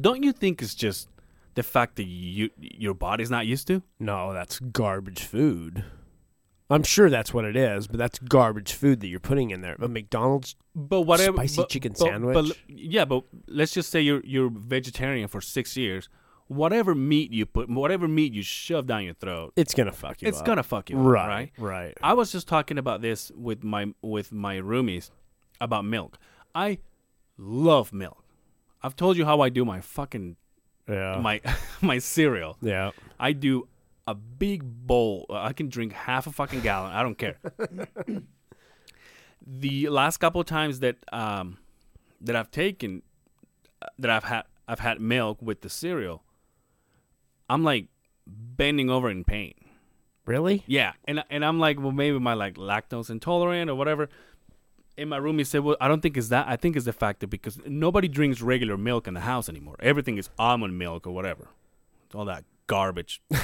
don't 0.00 0.22
you 0.22 0.32
think 0.32 0.62
it's 0.62 0.74
just 0.74 1.08
the 1.56 1.62
fact 1.64 1.96
that 1.96 2.04
you 2.06 2.50
your 2.58 2.94
body's 2.94 3.30
not 3.30 3.46
used 3.46 3.66
to? 3.66 3.82
No, 3.98 4.32
that's 4.32 4.60
garbage 4.60 5.24
food. 5.24 5.84
I'm 6.68 6.82
sure 6.82 7.08
that's 7.10 7.32
what 7.32 7.44
it 7.44 7.54
is, 7.56 7.86
but 7.86 7.96
that's 7.98 8.18
garbage 8.18 8.72
food 8.72 8.98
that 9.00 9.06
you're 9.06 9.20
putting 9.20 9.50
in 9.50 9.60
there. 9.60 9.76
But 9.78 9.90
McDonald's, 9.90 10.56
But 10.74 11.02
whatever, 11.02 11.36
Spicy 11.36 11.56
but- 11.62 11.68
chicken 11.68 11.92
but- 11.92 11.98
sandwich? 11.98 12.34
But, 12.34 12.56
yeah, 12.68 13.04
but 13.04 13.22
let's 13.48 13.72
just 13.72 13.90
say 13.90 14.00
you're 14.00 14.22
you're 14.24 14.50
vegetarian 14.50 15.28
for 15.28 15.40
six 15.40 15.76
years. 15.76 16.08
Whatever 16.48 16.94
meat 16.94 17.32
you 17.32 17.44
put, 17.44 17.68
whatever 17.68 18.06
meat 18.06 18.32
you 18.32 18.42
shove 18.42 18.86
down 18.86 19.02
your 19.02 19.14
throat, 19.14 19.52
it's 19.56 19.74
gonna 19.74 19.90
fuck 19.92 20.22
you 20.22 20.28
it's 20.28 20.38
up. 20.38 20.46
gonna 20.46 20.62
fuck 20.62 20.90
you 20.90 20.96
up, 20.98 21.04
right, 21.04 21.28
right? 21.28 21.52
right. 21.58 21.98
I 22.02 22.12
was 22.14 22.30
just 22.30 22.46
talking 22.46 22.78
about 22.78 23.00
this 23.02 23.32
with 23.34 23.64
my 23.64 23.92
with 24.00 24.30
my 24.32 24.56
roomies 24.58 25.10
about 25.60 25.84
milk. 25.84 26.18
I 26.54 26.78
love 27.36 27.92
milk. 27.92 28.22
I've 28.82 28.94
told 28.94 29.16
you 29.16 29.24
how 29.24 29.40
I 29.40 29.48
do 29.48 29.64
my 29.64 29.80
fucking 29.80 30.36
Yeah, 30.88 31.18
my 31.20 31.40
my 31.80 31.98
cereal. 31.98 32.56
yeah. 32.60 32.90
I 33.18 33.32
do 33.32 33.68
a 34.06 34.14
big 34.14 34.62
bowl. 34.64 35.26
I 35.30 35.52
can 35.52 35.68
drink 35.68 35.92
half 35.92 36.26
a 36.26 36.32
fucking 36.32 36.60
gallon. 36.60 36.92
I 36.92 37.02
don't 37.02 37.18
care. 37.18 37.38
the 39.46 39.88
last 39.88 40.18
couple 40.18 40.40
of 40.40 40.46
times 40.46 40.80
that 40.80 40.96
um 41.12 41.58
that 42.20 42.36
I've 42.36 42.50
taken 42.50 43.02
that 43.98 44.10
I've 44.10 44.24
had 44.24 44.42
I've 44.68 44.80
had 44.80 45.00
milk 45.00 45.40
with 45.40 45.60
the 45.60 45.68
cereal, 45.68 46.22
I'm 47.48 47.62
like 47.64 47.86
bending 48.26 48.90
over 48.90 49.10
in 49.10 49.24
pain. 49.24 49.54
Really? 50.24 50.64
Yeah, 50.66 50.92
and 51.06 51.22
and 51.30 51.44
I'm 51.44 51.60
like, 51.60 51.80
well, 51.80 51.92
maybe 51.92 52.18
my 52.18 52.34
like 52.34 52.54
lactose 52.56 53.10
intolerant 53.10 53.70
or 53.70 53.74
whatever. 53.76 54.08
And 54.98 55.10
my 55.10 55.18
roomie 55.18 55.46
said, 55.46 55.60
well, 55.62 55.76
I 55.80 55.88
don't 55.88 56.00
think 56.00 56.16
it's 56.16 56.28
that. 56.28 56.46
I 56.48 56.56
think 56.56 56.74
it's 56.76 56.86
the 56.86 56.92
fact 56.92 57.20
that 57.20 57.26
because 57.28 57.58
nobody 57.66 58.08
drinks 58.08 58.40
regular 58.40 58.76
milk 58.78 59.06
in 59.06 59.14
the 59.14 59.20
house 59.20 59.48
anymore. 59.48 59.76
Everything 59.80 60.16
is 60.16 60.30
almond 60.38 60.78
milk 60.78 61.06
or 61.06 61.10
whatever. 61.12 61.48
It's 62.06 62.14
all 62.14 62.24
that 62.26 62.44
garbage. 62.66 63.20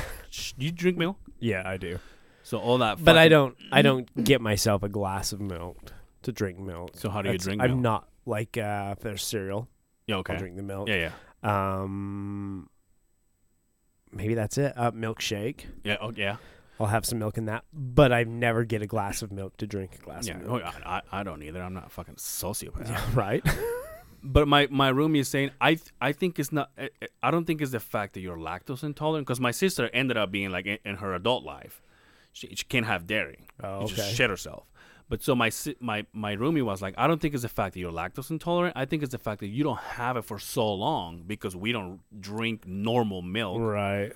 You 0.56 0.72
drink 0.72 0.96
milk? 0.96 1.18
Yeah, 1.40 1.62
I 1.66 1.76
do. 1.76 1.98
So 2.42 2.56
all 2.58 2.78
that. 2.78 3.04
But 3.04 3.18
I 3.18 3.28
don't. 3.28 3.54
I 3.70 3.82
don't 3.82 4.08
get 4.24 4.40
myself 4.40 4.82
a 4.82 4.88
glass 4.88 5.30
of 5.34 5.42
milk 5.42 5.92
to 6.22 6.32
drink 6.32 6.58
milk. 6.58 6.92
So 6.94 7.10
how 7.10 7.20
do 7.20 7.28
you 7.28 7.32
That's- 7.34 7.44
drink 7.44 7.60
Milk? 7.60 7.70
I'm 7.70 7.82
not 7.82 8.08
like 8.24 8.56
uh, 8.56 8.94
if 8.96 9.00
there's 9.00 9.22
cereal, 9.22 9.68
Yeah, 10.06 10.14
I'll 10.14 10.20
okay. 10.20 10.38
drink 10.38 10.56
the 10.56 10.62
milk. 10.62 10.88
Yeah, 10.88 11.10
yeah, 11.44 11.82
Um, 11.82 12.70
maybe 14.10 14.34
that's 14.34 14.56
it. 14.56 14.72
Uh, 14.76 14.90
milkshake. 14.92 15.66
yeah. 15.84 15.96
Oh, 16.00 16.12
yeah. 16.16 16.36
I'll 16.82 16.88
have 16.90 17.04
some 17.06 17.18
milk 17.18 17.38
in 17.38 17.44
that, 17.46 17.64
but 17.72 18.12
I 18.12 18.24
never 18.24 18.64
get 18.64 18.82
a 18.82 18.86
glass 18.86 19.22
of 19.22 19.32
milk 19.32 19.56
to 19.58 19.66
drink 19.66 19.96
a 19.96 20.02
glass 20.04 20.26
Yeah. 20.26 20.36
of 20.38 20.46
Oh, 20.46 20.56
milk. 20.58 20.62
I, 20.64 21.02
I 21.12 21.20
I 21.20 21.22
don't 21.22 21.42
either. 21.42 21.62
I'm 21.62 21.74
not 21.74 21.86
a 21.86 21.90
fucking 21.90 22.16
sociopath. 22.16 22.88
Yeah, 22.88 23.04
right. 23.14 23.44
But 24.24 24.46
my 24.46 24.68
my 24.70 24.92
roomie 24.92 25.18
is 25.18 25.26
saying 25.28 25.50
I 25.60 25.74
th- 25.74 25.90
I 26.00 26.12
think 26.12 26.38
it's 26.38 26.52
not. 26.52 26.70
I- 26.78 26.90
I- 27.02 27.08
I 27.24 27.30
don't 27.32 27.44
think 27.44 27.60
it's 27.60 27.72
the 27.72 27.80
fact 27.80 28.14
that 28.14 28.20
you're 28.20 28.36
lactose 28.36 28.84
intolerant 28.84 29.26
because 29.26 29.40
my 29.40 29.50
sister 29.50 29.90
ended 29.92 30.16
up 30.16 30.30
being 30.30 30.50
like 30.50 30.64
in, 30.64 30.78
in 30.84 30.96
her 30.98 31.12
adult 31.12 31.42
life, 31.42 31.82
she, 32.32 32.46
she 32.54 32.62
can't 32.64 32.86
have 32.86 33.08
dairy. 33.08 33.48
Oh, 33.64 33.68
okay. 33.78 33.86
She 33.88 33.94
just 33.96 34.14
shit 34.14 34.30
herself. 34.30 34.64
But 35.08 35.24
so 35.24 35.34
my 35.34 35.48
si- 35.48 35.74
my 35.80 36.06
my 36.12 36.36
roomie 36.36 36.62
was 36.62 36.80
like, 36.80 36.94
I 36.96 37.08
don't 37.08 37.20
think 37.20 37.34
it's 37.34 37.42
the 37.42 37.48
fact 37.48 37.74
that 37.74 37.80
you're 37.80 37.90
lactose 37.90 38.30
intolerant. 38.30 38.76
I 38.76 38.84
think 38.84 39.02
it's 39.02 39.10
the 39.10 39.18
fact 39.18 39.40
that 39.40 39.48
you 39.48 39.64
don't 39.64 39.80
have 39.80 40.16
it 40.16 40.24
for 40.24 40.38
so 40.38 40.72
long 40.72 41.24
because 41.26 41.56
we 41.56 41.72
don't 41.72 41.98
drink 42.20 42.64
normal 42.64 43.22
milk. 43.22 43.58
right. 43.60 44.12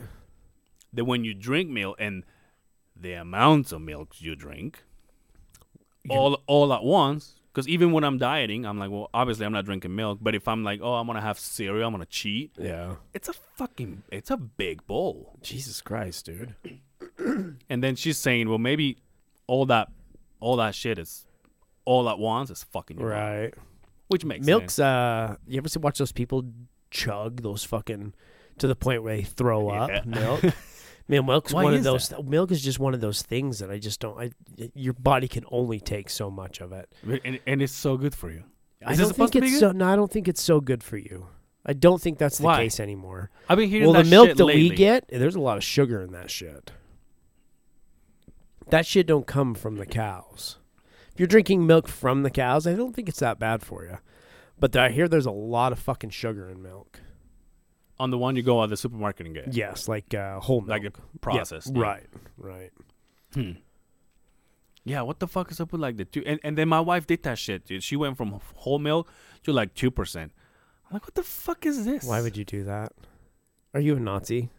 That 0.93 1.05
when 1.05 1.25
you 1.25 1.35
drink 1.35 1.69
milk 1.69 1.97
and 1.99 2.23
the 3.01 3.13
amounts 3.15 3.73
of 3.73 3.81
milk 3.83 4.21
you 4.21 4.35
drink, 4.37 4.83
all 6.09 6.43
all 6.47 6.73
at 6.73 6.85
once. 6.85 7.35
Because 7.53 7.69
even 7.69 7.93
when 7.93 8.05
I'm 8.05 8.19
dieting, 8.19 8.67
I'm 8.67 8.79
like, 8.79 8.91
well, 8.91 9.09
obviously 9.15 9.47
I'm 9.47 9.53
not 9.53 9.65
drinking 9.65 9.95
milk. 9.95 10.19
But 10.21 10.35
if 10.35 10.47
I'm 10.47 10.63
like, 10.63 10.81
oh, 10.83 10.93
I'm 10.95 11.07
gonna 11.07 11.23
have 11.23 11.39
cereal, 11.39 11.87
I'm 11.87 11.93
gonna 11.95 12.05
cheat. 12.05 12.53
Yeah. 12.59 12.97
It's 13.15 13.31
a 13.31 13.33
fucking, 13.33 14.03
it's 14.13 14.31
a 14.31 14.37
big 14.37 14.87
bowl. 14.87 15.39
Jesus 15.43 15.81
Christ, 15.81 16.27
dude. 16.27 16.55
And 17.71 17.83
then 17.83 17.97
she's 17.97 18.19
saying, 18.19 18.49
well, 18.49 18.59
maybe 18.59 18.99
all 19.47 19.65
that, 19.67 19.89
all 20.39 20.57
that 20.57 20.75
shit 20.75 20.99
is 20.99 21.25
all 21.87 22.09
at 22.11 22.19
once 22.19 22.51
is 22.51 22.63
fucking. 22.63 22.99
Right. 22.99 23.55
which 24.09 24.25
makes 24.25 24.45
Milk's. 24.47 24.75
sense. 24.75 24.85
Uh, 24.85 25.37
you 25.47 25.57
ever 25.59 25.69
see 25.69 25.79
watch 25.81 25.99
those 25.99 26.13
people 26.13 26.45
chug 26.91 27.43
those 27.43 27.65
fucking 27.65 28.13
to 28.59 28.67
the 28.67 28.77
point 28.77 29.03
where 29.03 29.17
they 29.17 29.23
throw 29.23 29.73
Yeah. 29.73 29.85
up 29.99 30.07
milk? 30.07 30.45
Man, 31.09 31.27
milk's 31.27 31.53
Why 31.53 31.65
one 31.65 31.75
of 31.75 31.85
those. 31.85 32.13
Milk 32.25 32.51
is 32.51 32.63
just 32.63 32.79
one 32.79 32.93
of 32.95 33.01
those 33.01 33.23
things 33.23 33.61
that 33.61 33.71
I 33.71 33.79
just 33.79 34.01
don't. 34.01 34.19
I 34.21 34.31
your 34.75 34.93
body 34.93 35.29
can 35.29 35.45
only 35.51 35.79
take 35.79 36.11
so 36.11 36.31
much 36.31 36.61
of 36.61 36.73
it. 36.73 36.93
and, 37.25 37.39
and 37.47 37.63
it's 37.63 37.73
so 37.73 37.97
good 37.97 38.15
for 38.15 38.31
you. 38.31 38.45
I 38.85 38.93
Is 38.93 38.99
it 38.99 39.03
don't 39.03 39.17
think 39.17 39.37
it's 39.37 39.59
so. 39.59 39.73
No, 39.73 39.87
I 39.87 39.97
don't 39.97 40.11
think 40.11 40.29
it's 40.29 40.43
so 40.43 40.61
good 40.61 40.83
for 40.83 40.97
you. 40.97 41.29
I 41.65 41.73
don't 41.73 42.01
think 42.01 42.19
that's 42.19 42.39
the 42.39 42.45
Why? 42.45 42.63
case 42.63 42.79
anymore. 42.79 43.31
I've 43.49 43.59
been 43.59 43.69
hearing 43.69 43.87
Well, 43.87 43.95
that 43.95 44.05
the 44.05 44.11
milk 44.11 44.29
shit 44.29 44.37
that 44.37 44.47
we 44.47 44.71
get, 44.71 45.09
there's 45.09 45.35
a 45.35 45.41
lot 45.41 45.57
of 45.57 45.65
sugar 45.65 46.01
in 46.01 46.13
that 46.13 46.31
shit. 46.31 46.71
That 48.71 48.87
shit 48.87 49.07
don't 49.07 49.27
come 49.27 49.55
from 49.55 49.77
the 49.77 49.87
cows. 49.87 50.59
If 51.13 51.21
you're 51.21 51.27
drinking 51.27 51.67
milk 51.67 51.89
from 51.89 52.23
the 52.23 52.31
cows, 52.31 52.67
I 52.67 52.75
don't 52.75 52.95
think 52.95 53.09
it's 53.09 53.21
that 53.21 53.39
bad 53.39 53.63
for 53.63 53.85
you. 53.85 53.99
But 54.59 54.77
I 54.77 54.91
hear 54.91 55.09
there's 55.09 55.27
a 55.27 55.31
lot 55.33 55.73
of 55.73 55.79
fucking 55.79 56.11
sugar 56.11 56.49
in 56.49 56.63
milk. 56.63 57.01
On 57.99 58.11
the 58.11 58.19
one 58.19 58.37
you 58.37 58.43
go 58.43 58.61
out 58.61 58.69
the 58.69 58.77
supermarket 58.77 59.27
and 59.27 59.35
get, 59.35 59.55
Yes, 59.55 59.89
like 59.89 60.13
uh, 60.13 60.39
whole 60.41 60.61
milk. 60.61 60.69
like 60.69 60.83
the 60.93 61.01
processed. 61.21 61.69
Yeah, 61.69 61.81
yeah. 61.81 61.83
Right, 61.83 62.07
right. 62.37 62.71
Hmm. 63.33 63.53
Yeah, 64.85 65.03
what 65.03 65.19
the 65.19 65.27
fuck 65.27 65.51
is 65.51 65.61
up 65.61 65.73
with 65.73 65.81
like 65.81 65.97
the 65.97 66.05
two? 66.05 66.23
And, 66.27 66.39
and 66.45 66.57
then 66.57 66.69
my 66.69 66.81
wife 66.81 67.07
did 67.07 67.23
that 67.25 67.39
shit, 67.39 67.65
dude. 67.65 67.83
She 67.83 67.97
went 67.97 68.17
from 68.17 68.41
whole 68.55 68.79
milk 68.79 69.09
to 69.45 69.53
like 69.53 69.75
two 69.75 69.91
percent. 69.91 70.33
I'm 70.89 70.95
like, 70.95 71.05
what 71.05 71.15
the 71.15 71.23
fuck 71.23 71.67
is 71.67 71.85
this? 71.85 72.05
Why 72.05 72.21
would 72.21 72.37
you 72.37 72.45
do 72.45 72.65
that? 72.65 72.93
Are 73.75 73.81
you 73.81 73.97
a 73.97 74.01
Nazi? 74.01 74.51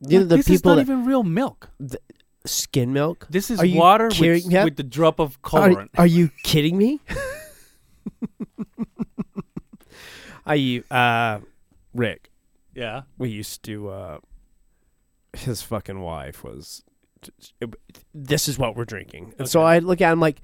You 0.00 0.20
know, 0.20 0.24
the 0.26 0.36
this 0.36 0.50
is 0.50 0.64
not 0.64 0.78
even 0.78 1.04
real 1.04 1.22
milk. 1.22 1.70
The, 1.80 1.98
skim 2.44 2.92
milk. 2.92 3.26
This 3.30 3.50
is 3.50 3.60
Are 3.60 3.66
water 3.66 4.10
with, 4.18 4.46
yeah. 4.46 4.64
with 4.64 4.76
the 4.76 4.82
drop 4.82 5.18
of 5.18 5.40
colorant. 5.42 5.90
are 5.96 6.06
you 6.06 6.30
kidding 6.42 6.76
me? 6.78 7.00
I 10.46 10.82
uh, 10.90 11.40
Rick. 11.94 12.30
Yeah. 12.78 13.02
we 13.18 13.28
used 13.28 13.62
to 13.64 13.88
uh 13.90 14.18
his 15.34 15.62
fucking 15.62 16.00
wife 16.00 16.42
was 16.44 16.82
this 18.14 18.48
is 18.48 18.58
what 18.58 18.76
we're 18.76 18.84
drinking 18.84 19.34
and 19.38 19.48
so 19.48 19.62
i 19.62 19.78
look 19.80 20.00
at 20.00 20.12
him 20.12 20.20
like 20.20 20.40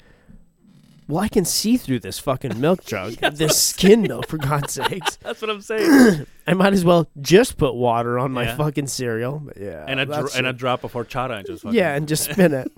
Well, 1.07 1.23
I 1.23 1.29
can 1.29 1.44
see 1.44 1.77
through 1.77 2.01
this 2.01 2.18
fucking 2.18 2.59
milk 2.61 2.83
jug, 2.92 3.12
this 3.37 3.61
skim 3.62 4.03
milk, 4.03 4.27
for 4.27 4.38
God's 4.38 4.73
sakes. 4.79 5.16
That's 5.16 5.42
what 5.42 5.51
I'm 5.51 5.61
saying. 5.70 6.25
I 6.47 6.55
might 6.55 6.73
as 6.73 6.83
well 6.83 7.07
just 7.20 7.59
put 7.59 7.75
water 7.75 8.18
on 8.18 8.33
my 8.33 8.44
Yeah. 8.44 8.57
fucking 8.57 8.87
cereal. 8.87 9.38
But 9.44 9.59
yeah, 9.59 9.85
and 9.87 10.01
a 10.01 10.29
and 10.35 10.47
a 10.47 10.55
drop 10.55 10.83
of 10.83 10.92
horchata 10.94 11.37
and 11.38 11.47
just 11.47 11.62
fucking 11.64 11.77
yeah, 11.79 11.94
and 11.94 12.09
just 12.09 12.31
spin 12.33 12.55
it. 12.55 12.73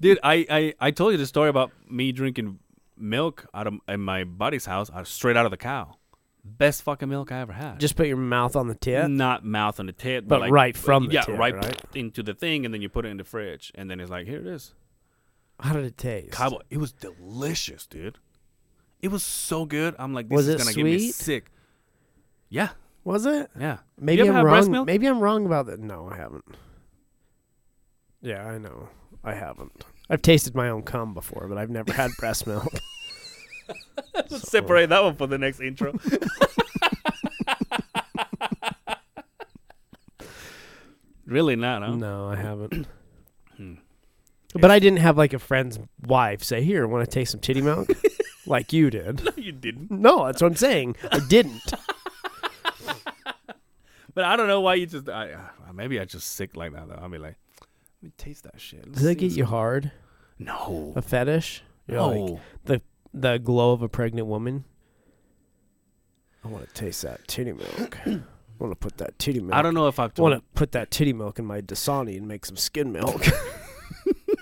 Dude, 0.00 0.18
I, 0.24 0.44
I, 0.50 0.74
I 0.80 0.90
told 0.90 1.12
you 1.12 1.18
the 1.18 1.26
story 1.26 1.48
about 1.50 1.70
me 1.88 2.10
drinking 2.10 2.58
milk 2.98 3.46
out 3.54 3.68
of 3.68 3.74
in 3.86 4.00
my 4.00 4.24
buddy's 4.24 4.66
house, 4.66 4.90
out, 4.92 5.06
straight 5.06 5.36
out 5.36 5.44
of 5.46 5.52
the 5.52 5.56
cow. 5.70 5.94
Best 6.42 6.82
fucking 6.82 7.08
milk 7.08 7.30
I 7.32 7.40
ever 7.40 7.52
had. 7.52 7.78
just 7.80 7.96
put 7.96 8.06
your 8.06 8.16
mouth 8.16 8.56
on 8.56 8.66
the 8.68 8.74
tip. 8.74 9.08
not 9.10 9.44
mouth 9.44 9.78
on 9.78 9.86
the 9.86 9.92
tip, 9.92 10.26
But 10.26 10.40
like, 10.40 10.50
right 10.52 10.76
from 10.76 11.06
the 11.08 11.14
yeah, 11.14 11.20
tip, 11.22 11.38
right, 11.38 11.54
right? 11.54 11.80
into 11.94 12.22
the 12.22 12.34
thing, 12.34 12.64
and 12.64 12.72
then 12.72 12.80
you 12.82 12.88
put 12.88 13.04
it 13.04 13.08
in 13.08 13.16
the 13.18 13.24
fridge, 13.24 13.70
and 13.74 13.90
then 13.90 14.00
it's 14.00 14.10
like, 14.10 14.26
here 14.26 14.40
it 14.40 14.46
is, 14.46 14.74
How 15.60 15.74
did 15.74 15.84
it 15.84 15.98
taste? 15.98 16.32
cowboy. 16.32 16.60
It 16.70 16.78
was 16.78 16.92
delicious, 16.92 17.86
dude. 17.86 18.18
It 19.02 19.08
was 19.08 19.22
so 19.22 19.64
good. 19.66 19.94
I'm 19.98 20.12
like, 20.14 20.28
this 20.28 20.36
Was 20.36 20.48
is 20.48 20.56
gonna 20.62 20.74
get 20.74 20.84
me 20.84 20.98
sweet? 20.98 21.14
sick. 21.14 21.50
Yeah, 22.48 22.70
Was 23.04 23.26
it? 23.26 23.50
yeah. 23.58 23.78
Maybe 23.98 24.28
I'm 24.28 24.44
wrong. 24.44 24.84
Maybe 24.86 25.06
I'm 25.06 25.20
wrong 25.20 25.46
about 25.46 25.66
that. 25.66 25.78
No, 25.80 26.08
I 26.10 26.16
haven't. 26.16 26.44
Yeah, 28.22 28.44
I 28.46 28.58
know. 28.58 28.88
I 29.24 29.34
haven't. 29.34 29.84
I've 30.08 30.22
tasted 30.22 30.54
my 30.54 30.68
own 30.68 30.82
cum 30.82 31.14
before, 31.14 31.46
but 31.48 31.56
I've 31.58 31.70
never 31.70 31.92
had 31.92 32.10
breast 32.18 32.46
milk. 32.46 32.66
Let's 34.14 34.48
separate 34.48 34.88
that 34.90 35.02
one 35.02 35.16
for 35.16 35.26
the 35.26 35.38
next 35.38 35.60
intro. 35.60 35.92
really 41.26 41.56
not, 41.56 41.82
huh? 41.82 41.94
No, 41.96 42.28
I 42.28 42.36
haven't. 42.36 42.86
Hmm. 43.56 43.74
But 44.54 44.70
I 44.70 44.78
didn't 44.78 45.00
have 45.00 45.18
like 45.18 45.34
a 45.34 45.38
friend's 45.38 45.78
wife 46.06 46.42
say, 46.42 46.62
"Here, 46.62 46.86
want 46.86 47.04
to 47.04 47.10
taste 47.10 47.32
some 47.32 47.40
titty 47.40 47.60
milk?" 47.60 47.90
like 48.46 48.72
you 48.72 48.88
did. 48.88 49.22
No, 49.22 49.32
you 49.36 49.52
didn't. 49.52 49.90
No, 49.90 50.24
that's 50.24 50.40
what 50.40 50.48
I'm 50.48 50.56
saying. 50.56 50.96
I 51.12 51.18
didn't. 51.28 51.60
But 54.14 54.24
I 54.24 54.36
don't 54.36 54.48
know 54.48 54.62
why 54.62 54.74
you 54.76 54.86
just. 54.86 55.10
I, 55.10 55.32
uh, 55.32 55.72
maybe 55.74 56.00
I 56.00 56.06
just 56.06 56.26
sick 56.36 56.56
like 56.56 56.72
that 56.72 56.88
though. 56.88 56.98
I'll 57.02 57.10
be 57.10 57.18
like, 57.18 57.36
let 58.00 58.02
me 58.02 58.12
taste 58.16 58.44
that 58.44 58.58
shit. 58.58 58.86
Let's 58.86 58.94
Does 59.00 59.02
that 59.02 59.16
get 59.16 59.32
you 59.32 59.44
hard? 59.44 59.92
No. 60.38 60.94
A 60.96 61.02
fetish? 61.02 61.62
You're 61.86 61.98
No. 61.98 62.08
like 62.10 62.40
the 62.64 62.82
glow 63.14 63.72
of 63.72 63.82
a 63.82 63.88
pregnant 63.88 64.26
woman. 64.26 64.64
I 66.44 66.48
want 66.48 66.66
to 66.66 66.74
taste 66.74 67.02
that 67.02 67.26
titty 67.28 67.52
milk. 67.52 67.98
I 68.06 68.20
want 68.58 68.72
to 68.72 68.76
put 68.76 68.98
that 68.98 69.18
titty 69.18 69.40
milk. 69.40 69.54
I 69.54 69.62
don't 69.62 69.74
know 69.74 69.88
if 69.88 69.98
I've 69.98 70.10
I 70.10 70.14
told. 70.14 70.30
want 70.30 70.42
to 70.42 70.48
put 70.54 70.72
that 70.72 70.90
titty 70.90 71.12
milk 71.12 71.38
in 71.38 71.44
my 71.44 71.60
Dasani 71.60 72.16
and 72.16 72.26
make 72.28 72.44
some 72.46 72.56
skim 72.56 72.92
milk. 72.92 73.24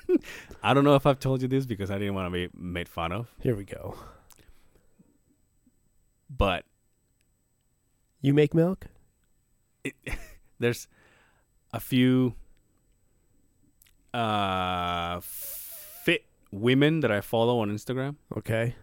I 0.63 0.75
don't 0.75 0.85
know 0.85 0.95
if 0.95 1.07
I've 1.07 1.19
told 1.21 1.43
you 1.43 1.49
this 1.49 1.67
because 1.67 1.91
I 1.91 1.99
didn't 1.99 2.15
want 2.15 2.27
to 2.27 2.31
be 2.31 2.49
made 2.55 2.89
fun 2.89 3.13
of. 3.13 3.33
Here 3.41 3.55
we 3.57 3.65
go. 3.65 3.97
But 6.31 6.65
You 8.21 8.35
make 8.35 8.55
milk? 8.55 8.87
it, 9.85 9.95
there's 10.59 10.89
a 11.73 11.81
few 11.81 12.35
uh 14.15 15.21
fit 15.21 15.58
women 16.51 17.01
that 17.01 17.11
I 17.11 17.21
follow 17.21 17.61
on 17.61 17.71
Instagram. 17.71 18.17
Okay. 18.37 18.75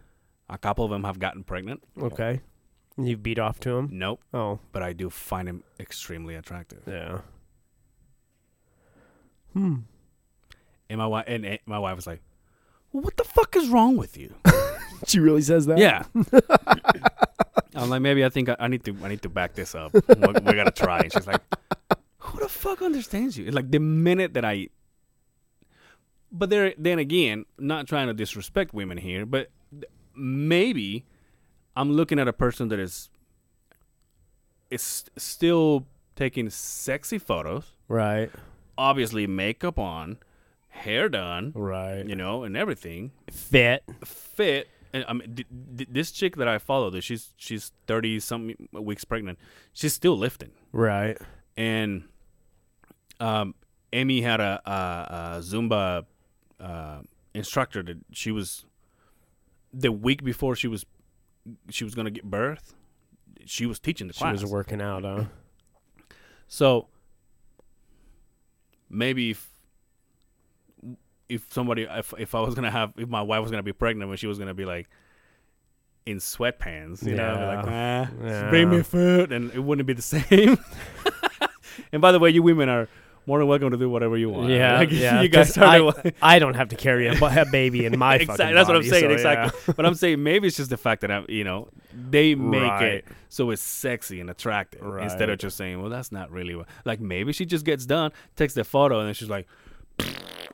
A 0.48 0.58
couple 0.58 0.84
of 0.84 0.90
them 0.90 1.04
have 1.04 1.18
gotten 1.18 1.42
pregnant. 1.44 1.82
Okay. 2.00 2.40
You 2.98 3.16
beat 3.16 3.38
off 3.38 3.60
to 3.60 3.76
him? 3.76 3.88
Nope. 3.92 4.20
Oh, 4.32 4.58
But 4.72 4.82
I 4.82 4.92
do 4.92 5.10
find 5.10 5.48
them 5.48 5.64
extremely 5.80 6.34
attractive. 6.34 6.82
yeah. 6.86 7.18
Hmm. 9.52 9.76
And 10.88 10.98
my 10.98 11.06
wife 11.06 11.24
and, 11.26 11.44
and 11.44 11.58
my 11.66 11.78
wife 11.78 11.96
was 11.96 12.06
like, 12.06 12.20
well, 12.92 13.02
"What 13.02 13.16
the 13.16 13.24
fuck 13.24 13.56
is 13.56 13.68
wrong 13.68 13.96
with 13.96 14.16
you?" 14.16 14.34
She 15.06 15.20
really 15.20 15.42
says 15.42 15.66
that? 15.66 15.76
Yeah. 15.76 16.04
I'm 17.74 17.90
like, 17.90 18.00
maybe 18.00 18.24
I 18.24 18.30
think 18.30 18.48
I, 18.48 18.56
I 18.58 18.68
need 18.68 18.82
to 18.84 18.96
I 19.02 19.08
need 19.08 19.20
to 19.22 19.28
back 19.28 19.54
this 19.54 19.74
up. 19.74 19.92
we, 19.92 20.00
we 20.16 20.54
gotta 20.54 20.70
try. 20.70 21.00
And 21.00 21.12
she's 21.12 21.26
like, 21.26 21.42
who 22.18 22.40
the 22.40 22.48
fuck 22.48 22.80
understands 22.80 23.36
you? 23.36 23.44
It's 23.46 23.54
like 23.54 23.70
the 23.70 23.78
minute 23.78 24.32
that 24.34 24.44
I. 24.44 24.68
But 26.32 26.50
there, 26.50 26.74
then 26.76 26.98
again, 26.98 27.44
not 27.58 27.86
trying 27.86 28.08
to 28.08 28.14
disrespect 28.14 28.74
women 28.74 28.98
here, 28.98 29.24
but 29.24 29.50
maybe 30.14 31.04
I'm 31.76 31.92
looking 31.92 32.18
at 32.18 32.26
a 32.28 32.32
person 32.32 32.68
that 32.68 32.78
is 32.78 33.10
is 34.70 35.04
still 35.16 35.86
taking 36.16 36.50
sexy 36.50 37.18
photos, 37.18 37.72
Right. 37.88 38.30
obviously 38.76 39.26
makeup 39.26 39.78
on, 39.78 40.18
hair 40.68 41.08
done, 41.08 41.52
Right. 41.54 42.04
you 42.06 42.16
know, 42.16 42.42
and 42.42 42.56
everything 42.56 43.12
Fit. 43.30 43.84
fit. 44.04 44.68
And 44.92 45.04
I 45.08 45.12
mean, 45.12 45.34
th- 45.36 45.48
th- 45.76 45.88
this 45.92 46.10
chick 46.10 46.36
that 46.36 46.48
I 46.48 46.58
follow, 46.58 46.90
that 46.90 47.02
she's 47.04 47.32
she's 47.36 47.72
thirty 47.86 48.18
something 48.18 48.68
weeks 48.72 49.04
pregnant. 49.04 49.38
She's 49.72 49.92
still 49.94 50.16
lifting, 50.16 50.50
Right. 50.72 51.16
and 51.56 52.04
um, 53.20 53.54
Amy 53.92 54.20
had 54.22 54.40
a, 54.40 54.60
a, 54.66 55.36
a 55.36 55.38
Zumba 55.40 56.06
uh, 56.60 57.00
instructor 57.34 57.82
that 57.82 57.98
she 58.12 58.30
was 58.30 58.64
the 59.72 59.92
week 59.92 60.24
before 60.24 60.56
she 60.56 60.68
was 60.68 60.84
she 61.70 61.84
was 61.84 61.94
gonna 61.94 62.10
get 62.10 62.24
birth. 62.24 62.74
She 63.44 63.66
was 63.66 63.78
teaching 63.78 64.06
the 64.08 64.12
She 64.14 64.18
class. 64.20 64.40
was 64.42 64.50
working 64.50 64.80
out, 64.80 65.04
huh? 65.04 65.24
So 66.48 66.88
maybe 68.88 69.30
if 69.30 69.48
if 71.28 71.46
somebody 71.52 71.82
if 71.82 72.14
if 72.18 72.34
I 72.34 72.40
was 72.40 72.54
gonna 72.54 72.70
have 72.70 72.92
if 72.96 73.08
my 73.08 73.22
wife 73.22 73.42
was 73.42 73.50
gonna 73.50 73.62
be 73.62 73.72
pregnant 73.72 74.08
when 74.08 74.16
she 74.16 74.26
was 74.26 74.38
gonna 74.38 74.54
be 74.54 74.64
like 74.64 74.88
in 76.06 76.18
sweatpants, 76.18 77.04
you 77.04 77.16
know, 77.16 77.36
be 77.36 77.44
like, 77.56 77.66
ah, 77.66 78.10
Yeah. 78.24 78.48
bring 78.50 78.70
me 78.70 78.82
food, 78.82 79.32
and 79.32 79.50
it 79.52 79.58
wouldn't 79.58 79.86
be 79.86 79.92
the 79.92 80.02
same. 80.14 80.56
and 81.92 82.00
by 82.00 82.12
the 82.12 82.20
way, 82.20 82.30
you 82.30 82.42
women 82.42 82.68
are 82.68 82.88
more 83.26 83.38
than 83.40 83.48
welcome 83.48 83.70
to 83.72 83.76
do 83.76 83.90
whatever 83.90 84.16
you 84.16 84.30
want. 84.30 84.48
Yeah, 84.50 84.74
Like, 84.78 84.90
yeah. 84.92 85.20
you 85.20 85.28
guys 85.28 85.52
'cause 85.54 85.58
are. 85.58 85.92
I, 86.22 86.36
I 86.36 86.38
don't 86.38 86.54
have 86.54 86.68
to 86.70 86.76
carry 86.76 87.08
a, 87.08 87.12
a 87.20 87.44
baby 87.50 87.84
in 87.84 87.98
my 87.98 88.14
exactly. 88.16 88.36
fucking 88.44 88.54
That's 88.54 88.68
what 88.68 88.76
I'm 88.76 88.82
saying. 88.84 89.04
so, 89.04 89.10
exactly. 89.10 89.74
but 89.76 89.84
I'm 89.84 89.94
saying 89.94 90.22
maybe 90.22 90.46
it's 90.48 90.56
just 90.56 90.70
the 90.70 90.76
fact 90.76 91.00
that 91.02 91.10
I'm, 91.10 91.26
you 91.28 91.44
know, 91.44 91.68
they 91.92 92.34
make 92.34 92.62
Right. 92.62 92.82
it 92.84 93.04
so 93.28 93.50
it's 93.50 93.60
sexy 93.62 94.20
and 94.20 94.30
attractive 94.30 94.80
instead 94.98 95.22
of 95.24 95.30
Right. 95.30 95.38
just 95.40 95.56
saying, 95.56 95.80
well, 95.80 95.90
that's 95.90 96.12
not 96.12 96.30
really 96.30 96.54
what. 96.54 96.66
Like 96.84 97.00
maybe 97.00 97.32
she 97.32 97.44
just 97.46 97.64
gets 97.64 97.84
done, 97.84 98.12
takes 98.36 98.54
the 98.54 98.64
photo, 98.64 98.98
and 99.00 99.08
then 99.08 99.14
she's 99.14 99.28
like, 99.30 99.46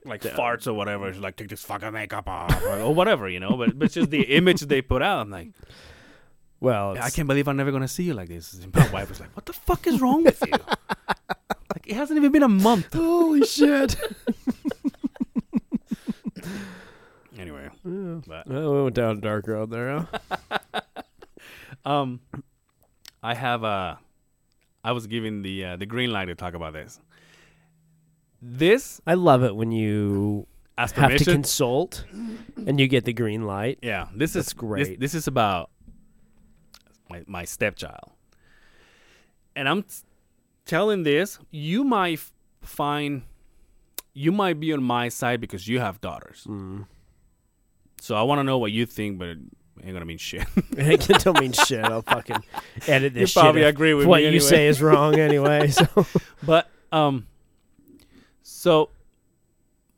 like 0.05 0.23
farts 0.23 0.67
or 0.67 0.73
whatever. 0.73 1.13
She's 1.13 1.23
like, 1.23 1.37
take 1.37 1.49
this 1.49 1.63
fucking 1.65 1.93
makeup 1.93 2.29
off 2.29 2.63
or, 2.63 2.81
or 2.81 2.95
whatever, 2.95 3.29
you 3.29 3.39
know. 3.41 3.57
But 3.57 3.79
but 3.79 3.85
it's 3.87 3.95
just 3.95 4.11
the 4.11 4.23
image 4.23 4.63
they 4.63 4.83
put 4.83 5.03
out. 5.03 5.21
I'm 5.21 5.31
like, 5.31 5.51
Well, 6.61 6.97
I 6.99 7.11
can't 7.11 7.29
believe 7.29 7.47
I'm 7.49 7.57
never 7.57 7.71
gonna 7.71 7.87
see 7.89 8.05
you 8.05 8.15
like 8.15 8.29
this. 8.29 8.55
And 8.55 8.75
my 8.75 8.89
wife 8.91 9.11
was 9.11 9.21
like, 9.21 9.35
what 9.37 9.47
the 9.47 9.53
fuck 9.53 9.87
is 9.87 10.01
wrong 10.01 10.25
with 10.25 10.43
you? 10.47 10.55
Like 11.75 11.87
it 11.89 11.95
hasn't 11.95 12.17
even 12.19 12.33
been 12.33 12.43
a 12.43 12.49
month. 12.49 12.93
Holy 12.95 13.45
shit. 13.47 13.97
Anyway, 17.39 17.69
Yeah. 17.85 18.21
but 18.27 18.47
Well, 18.47 18.75
we 18.75 18.83
went 18.85 18.95
down 18.95 19.19
a 19.19 19.21
dark 19.21 19.47
road 19.49 19.71
there, 19.71 20.07
huh? 20.51 20.61
Um, 21.85 22.21
I 23.25 23.35
have 23.35 23.65
uh 23.65 23.97
I 24.85 24.93
was 24.93 25.09
given 25.09 25.43
the 25.43 25.65
uh, 25.65 25.77
the 25.77 25.87
green 25.87 26.13
light 26.13 26.27
to 26.27 26.37
talk 26.37 26.55
about 26.55 26.75
this. 26.75 27.01
This 28.41 29.01
I 29.05 29.15
love 29.15 29.43
it 29.43 29.57
when 29.57 29.73
you 29.73 30.47
as 30.79 30.93
have 30.93 31.17
to 31.17 31.25
consult 31.25 32.05
and 32.67 32.79
you 32.79 32.87
get 32.87 33.05
the 33.05 33.13
green 33.13 33.43
light. 33.47 33.81
yeah, 33.83 34.07
this 34.15 34.35
That's 34.35 34.49
is 34.49 34.53
great. 34.53 35.01
This, 35.01 35.13
this 35.13 35.15
is 35.15 35.27
about 35.27 35.71
my 37.11 37.25
my 37.27 37.45
stepchild, 37.45 38.13
and 39.57 39.69
I'm 39.69 39.83
t- 39.83 39.89
telling 40.65 41.03
this. 41.03 41.39
You 41.51 41.85
might 41.85 42.21
find 42.63 43.23
you 44.15 44.33
might 44.33 44.61
be 44.61 44.73
on 44.73 44.83
my 44.83 45.09
side 45.09 45.41
because 45.41 45.67
you 45.67 45.81
have 45.81 46.01
daughters. 46.01 46.45
Mm. 46.47 46.87
So 48.01 48.15
I 48.15 48.23
want 48.23 48.41
to 48.41 48.45
know 48.45 48.59
what 48.59 48.73
you 48.73 48.85
think, 48.85 49.19
but 49.19 49.29
it 49.29 49.39
ain't 49.83 49.93
gonna 49.93 50.05
mean 50.05 50.19
shit. 50.19 50.47
it 50.77 51.25
don't 51.25 51.41
mean 51.41 51.53
shit. 51.53 51.85
I'll 51.85 52.03
fucking 52.03 52.43
edit 52.87 53.15
you 53.15 53.21
this 53.21 53.33
probably 53.33 53.61
shit. 53.61 53.69
if 53.69 53.75
agree 53.75 53.95
with 53.95 54.07
what 54.07 54.23
you 54.23 54.29
anyway. 54.29 54.41
say 54.45 54.67
is 54.67 54.83
wrong 54.83 55.19
anyway. 55.19 55.73
So 55.73 56.07
But 56.43 56.69
um, 56.91 57.27
so 58.43 58.91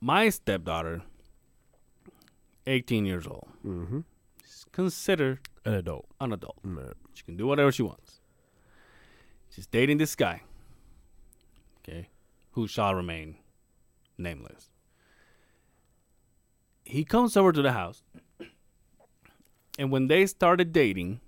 my 0.01 0.29
stepdaughter, 0.29 1.03
eighteen 2.67 3.05
years 3.05 3.27
old, 3.27 3.49
mm-hmm. 3.67 4.01
is 4.45 4.67
considered 4.71 5.41
an 5.65 5.75
adult. 5.75 6.07
an 6.21 6.33
adult. 6.33 6.63
Mm. 6.63 6.93
She 7.15 7.25
can 7.25 7.37
do 7.37 7.47
whatever 7.47 7.73
she 7.73 7.83
wants. 7.83 8.21
She's 9.51 9.67
dating 9.67 9.99
this 9.99 10.15
guy. 10.15 10.43
Who 12.55 12.67
shall 12.69 12.95
remain 12.95 13.37
nameless. 14.17 14.71
He 16.85 17.05
comes 17.05 17.37
over 17.37 17.51
to 17.53 17.63
the 17.63 17.73
house, 17.73 18.03
and 19.79 19.91
when 19.91 20.07
they 20.07 20.27
started 20.27 20.73
dating, 20.73 21.21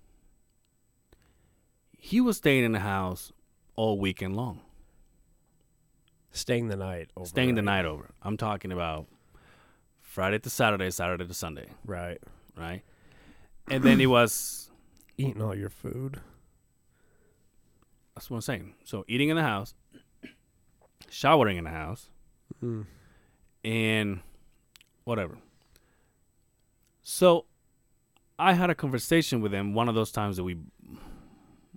he 1.99 2.21
was 2.21 2.37
staying 2.37 2.65
in 2.65 2.73
the 2.73 2.81
house 2.81 3.33
all 3.75 3.99
weekend 3.99 4.37
long. 4.37 4.61
Staying 6.31 6.69
the 6.69 6.77
night. 6.77 7.11
Over 7.17 7.27
staying 7.27 7.55
the 7.55 7.63
night 7.63 7.87
over. 7.87 8.11
I'm 8.23 8.37
talking 8.37 8.71
about 8.71 9.07
Friday 10.03 10.39
to 10.41 10.51
Saturday, 10.51 10.91
Saturday 10.91 11.27
to 11.27 11.35
Sunday, 11.35 11.71
Right. 11.87 12.19
right? 12.57 12.83
And 13.69 13.83
then 13.83 13.99
he 13.99 14.07
was 14.07 14.71
Eating 15.19 15.41
all 15.41 15.55
your 15.57 15.71
food. 15.71 16.21
that's 18.15 18.29
what 18.31 18.37
I'm 18.37 18.41
saying. 18.43 18.75
So 18.85 19.05
eating 19.09 19.31
in 19.31 19.37
the 19.37 19.43
house, 19.43 19.75
showering 21.09 21.57
in 21.57 21.65
the 21.65 21.71
house, 21.71 22.09
Mm. 22.63 22.87
and 23.65 24.21
whatever. 25.05 25.39
So 27.03 27.47
I 28.39 28.53
had 28.55 28.71
a 28.71 28.75
conversation 28.75 29.41
with 29.41 29.53
him 29.53 29.75
one 29.75 29.89
of 29.89 29.95
those 29.95 30.11
times 30.13 30.37
that 30.37 30.45
we 30.45 30.59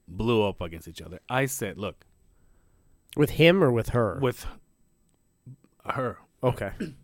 blew 0.08 0.44
up 0.44 0.62
against 0.62 0.88
each 0.88 1.02
other. 1.02 1.20
I 1.30 1.46
said, 1.46 1.78
"Look, 1.78 2.06
With 3.16 3.32
him 3.32 3.64
or 3.64 3.72
with 3.72 3.90
her? 3.90 4.20
with 4.22 4.46
her 5.86 6.18
okay. 6.44 6.72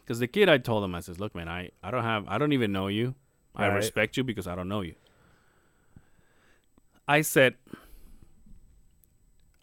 because 0.00 0.18
the 0.18 0.26
kid 0.28 0.48
I 0.48 0.58
told 0.58 0.84
him 0.84 0.94
I 0.94 1.00
says, 1.00 1.18
"Look, 1.20 1.34
man, 1.34 1.48
I 1.48 1.70
I 1.82 1.90
don't 1.90 2.04
have 2.04 2.24
I 2.28 2.38
don't 2.38 2.52
even 2.52 2.72
know 2.72 2.88
you. 2.88 3.14
I 3.56 3.68
Right. 3.68 3.76
respect 3.76 4.16
you 4.16 4.24
because 4.24 4.46
I 4.46 4.54
don't 4.54 4.68
know 4.68 4.80
you." 4.82 4.94
I 7.06 7.20
said, 7.22 7.54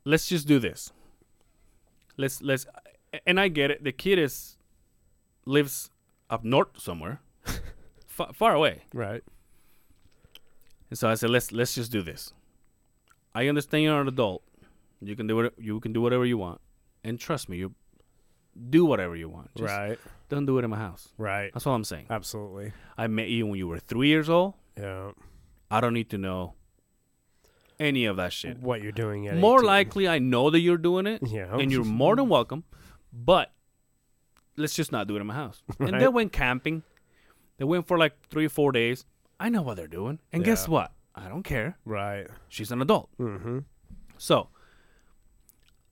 "Let's 0.06 0.28
just 0.28 0.48
do 0.48 0.60
this. 0.60 0.92
Let's 2.22 2.42
let's 2.42 2.66
and 3.26 3.40
I 3.40 3.48
get 3.48 3.72
it. 3.72 3.84
The 3.84 3.92
kid 3.92 4.20
is 4.20 4.58
lives 5.46 5.90
up 6.30 6.44
north 6.44 6.80
somewhere, 6.80 7.20
far, 8.08 8.32
far 8.34 8.54
away. 8.54 8.84
Right. 8.94 9.24
And 10.90 11.00
so 11.00 11.10
I 11.10 11.16
said, 11.16 11.30
let's 11.30 11.52
let's 11.52 11.74
just 11.74 11.92
do 11.92 12.02
this. 12.02 12.34
I 13.34 13.48
understand 13.48 13.84
you're 13.84 14.00
an 14.00 14.08
adult. 14.08 14.44
You 15.02 15.16
can 15.16 15.26
do 15.26 15.40
it. 15.40 15.54
You 15.58 15.80
can 15.80 15.94
do 15.94 16.02
whatever 16.02 16.26
you 16.26 16.38
want, 16.38 16.62
and 17.04 17.20
trust 17.20 17.50
me, 17.50 17.58
you 17.58 17.74
do 18.70 18.86
whatever 18.86 19.16
you 19.16 19.30
want. 19.30 19.50
Just 19.56 19.74
right. 19.74 19.98
Don't 20.30 20.46
do 20.46 20.60
it 20.60 20.64
in 20.64 20.70
my 20.70 20.78
house. 20.78 21.10
Right. 21.18 21.52
That's 21.54 21.66
all 21.66 21.74
I'm 21.74 21.84
saying. 21.84 22.06
Absolutely. 22.10 22.74
I 22.98 23.08
met 23.08 23.30
you 23.30 23.48
when 23.48 23.58
you 23.58 23.68
were 23.68 23.80
three 23.80 24.10
years 24.10 24.30
old. 24.30 24.54
Yeah. 24.78 25.12
I 25.70 25.82
don't 25.82 25.94
need 25.94 26.10
to 26.12 26.18
know 26.18 26.54
any 27.82 28.06
of 28.06 28.18
that 28.18 28.32
shit. 28.32 28.60
What 28.60 28.82
you're 28.82 28.92
doing 28.92 29.28
at 29.28 29.36
More 29.38 29.60
18. 29.60 29.68
likely, 29.68 30.08
I 30.08 30.20
know 30.20 30.50
that 30.52 30.60
you're 30.60 30.78
doing 30.78 31.08
it, 31.08 31.22
Yeah. 31.28 31.58
and 31.58 31.72
you're 31.72 31.84
more 31.84 32.16
than 32.16 32.30
welcome. 32.30 32.64
But 33.12 33.52
let's 34.56 34.76
just 34.76 34.92
not 34.92 35.08
do 35.08 35.18
it 35.18 35.22
in 35.22 35.28
my 35.28 35.34
house. 35.34 35.64
And 35.80 36.00
they 36.00 36.08
went 36.08 36.32
camping. 36.32 36.84
They 37.58 37.66
went 37.66 37.88
for 37.88 37.98
like 37.98 38.14
three 38.30 38.46
or 38.46 38.50
four 38.50 38.72
days. 38.72 39.06
I 39.40 39.50
know 39.50 39.62
what 39.64 39.76
they're 39.78 39.88
doing. 39.88 40.20
And 40.32 40.44
guess 40.44 40.68
what? 40.68 40.92
I 41.16 41.28
don't 41.28 41.44
care. 41.44 41.78
Right. 41.84 42.28
She's 42.48 42.72
an 42.72 42.82
adult. 42.82 43.10
Mm-hmm. 43.20 43.60
So 44.18 44.48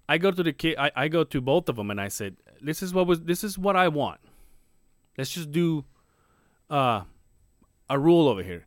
I 0.07 0.17
go 0.17 0.31
to 0.31 0.43
the 0.43 0.53
kid. 0.53 0.75
I, 0.77 0.91
I 0.95 1.07
go 1.07 1.23
to 1.23 1.41
both 1.41 1.67
of 1.69 1.75
them, 1.75 1.91
and 1.91 1.99
I 1.99 2.07
said, 2.07 2.37
"This 2.61 2.81
is 2.81 2.93
what 2.93 3.05
was. 3.07 3.21
This 3.21 3.43
is 3.43 3.57
what 3.57 3.75
I 3.75 3.87
want. 3.89 4.19
Let's 5.17 5.31
just 5.31 5.51
do 5.51 5.85
uh, 6.69 7.03
a 7.89 7.99
rule 7.99 8.27
over 8.29 8.41
here. 8.43 8.65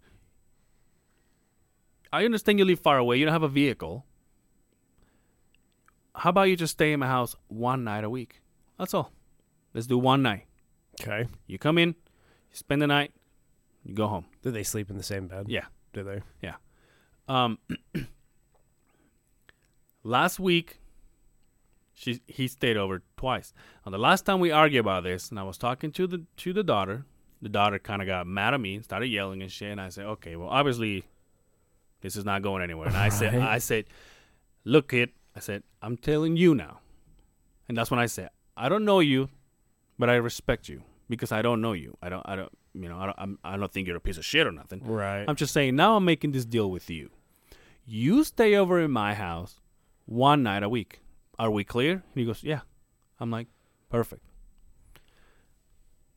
I 2.13 2.25
understand 2.25 2.59
you 2.59 2.65
live 2.65 2.81
far 2.81 2.99
away. 2.99 3.17
You 3.17 3.25
don't 3.25 3.33
have 3.33 3.43
a 3.43 3.49
vehicle. 3.49 4.05
How 6.15 6.31
about 6.31 6.43
you 6.43 6.57
just 6.57 6.73
stay 6.73 6.93
in 6.93 7.01
my 7.01 7.07
house 7.07 7.37
one 7.49 7.85
night 7.85 8.05
a 8.05 8.11
week? 8.11 8.43
That's 8.79 8.93
all. 8.93 9.13
Let's 9.73 9.87
do 9.87 9.97
one 9.97 10.23
night. 10.23 10.47
Okay. 11.01 11.27
You 11.47 11.59
come 11.59 11.79
in, 11.79 11.89
you 11.89 12.57
spend 12.57 12.83
the 12.83 12.87
night, 12.87 13.13
you 13.85 13.95
go 13.95 14.07
home. 14.07 14.27
Do 14.43 14.51
they 14.51 14.63
sleep 14.63 14.91
in 14.91 14.99
the 14.99 15.03
same 15.03 15.27
bed? 15.27 15.47
Yeah. 15.49 15.65
Do 15.95 16.05
they? 16.05 16.21
Yeah. 16.43 16.57
Um, 17.29 17.59
last 20.05 20.39
week, 20.39 20.79
she 21.95 22.21
he 22.27 22.49
stayed 22.49 22.77
over 22.77 23.03
twice. 23.17 23.55
Now, 23.85 23.93
the 23.93 23.99
last 23.99 24.27
time 24.27 24.41
we 24.41 24.51
argued 24.51 24.81
about 24.81 25.05
this, 25.05 25.31
and 25.31 25.39
I 25.39 25.43
was 25.45 25.57
talking 25.59 25.93
to 25.93 26.07
the 26.07 26.25
to 26.39 26.53
the 26.53 26.63
daughter, 26.63 27.07
the 27.41 27.49
daughter 27.49 27.79
kind 27.79 28.03
of 28.03 28.07
got 28.07 28.27
mad 28.27 28.55
at 28.55 28.61
me 28.61 28.75
and 28.75 28.85
started 28.85 29.09
yelling 29.09 29.43
and 29.43 29.51
shit. 29.51 29.73
And 29.73 29.81
I 29.81 29.89
said, 29.89 30.07
okay, 30.07 30.37
well, 30.37 30.49
obviously, 30.49 31.05
this 32.03 32.17
is 32.17 32.25
not 32.25 32.43
going 32.43 32.63
anywhere. 32.63 32.89
And 32.89 32.97
I 32.97 33.09
said, 33.09 33.35
Right. 33.35 33.49
I 33.49 33.59
said, 33.59 33.87
look, 34.65 34.89
kid, 34.91 35.11
I 35.35 35.41
said, 35.41 35.63
I'm 35.81 35.97
telling 35.97 36.37
you 36.37 36.55
now, 36.55 36.81
and 37.69 37.77
that's 37.77 37.91
when 37.91 37.99
I 38.01 38.07
said, 38.07 38.31
I 38.57 38.69
don't 38.69 38.85
know 38.85 39.01
you, 39.01 39.31
but 39.99 40.11
I 40.11 40.17
respect 40.17 40.69
you 40.69 40.83
because 41.09 41.33
I 41.33 41.41
don't 41.43 41.61
know 41.63 41.73
you. 41.73 41.97
I 42.03 42.09
don't, 42.11 42.23
I 42.27 42.37
don't, 42.37 42.53
you 42.75 42.89
know, 42.89 42.99
I 42.99 43.07
don't, 43.07 43.19
I'm, 43.19 43.39
I 43.43 43.57
don't 43.57 43.73
think 43.73 43.87
you're 43.87 43.97
a 43.97 44.01
piece 44.01 44.19
of 44.19 44.25
shit 44.25 44.47
or 44.47 44.53
nothing. 44.53 44.83
Right. 44.85 45.25
I'm 45.27 45.37
just 45.37 45.55
saying 45.55 45.75
now 45.77 45.97
I'm 45.97 46.05
making 46.05 46.33
this 46.33 46.45
deal 46.45 46.71
with 46.71 46.91
you. 46.91 47.11
You 47.87 48.25
stay 48.25 48.55
over 48.55 48.81
in 48.81 48.91
my 48.91 49.15
house 49.15 49.59
one 50.05 50.43
night 50.43 50.63
a 50.63 50.69
week. 50.69 51.01
Are 51.39 51.51
we 51.51 51.65
clear? 51.65 51.93
And 51.93 52.03
he 52.15 52.25
goes, 52.25 52.43
Yeah. 52.45 52.61
I'm 53.19 53.31
like, 53.31 53.47
Perfect. 53.91 54.23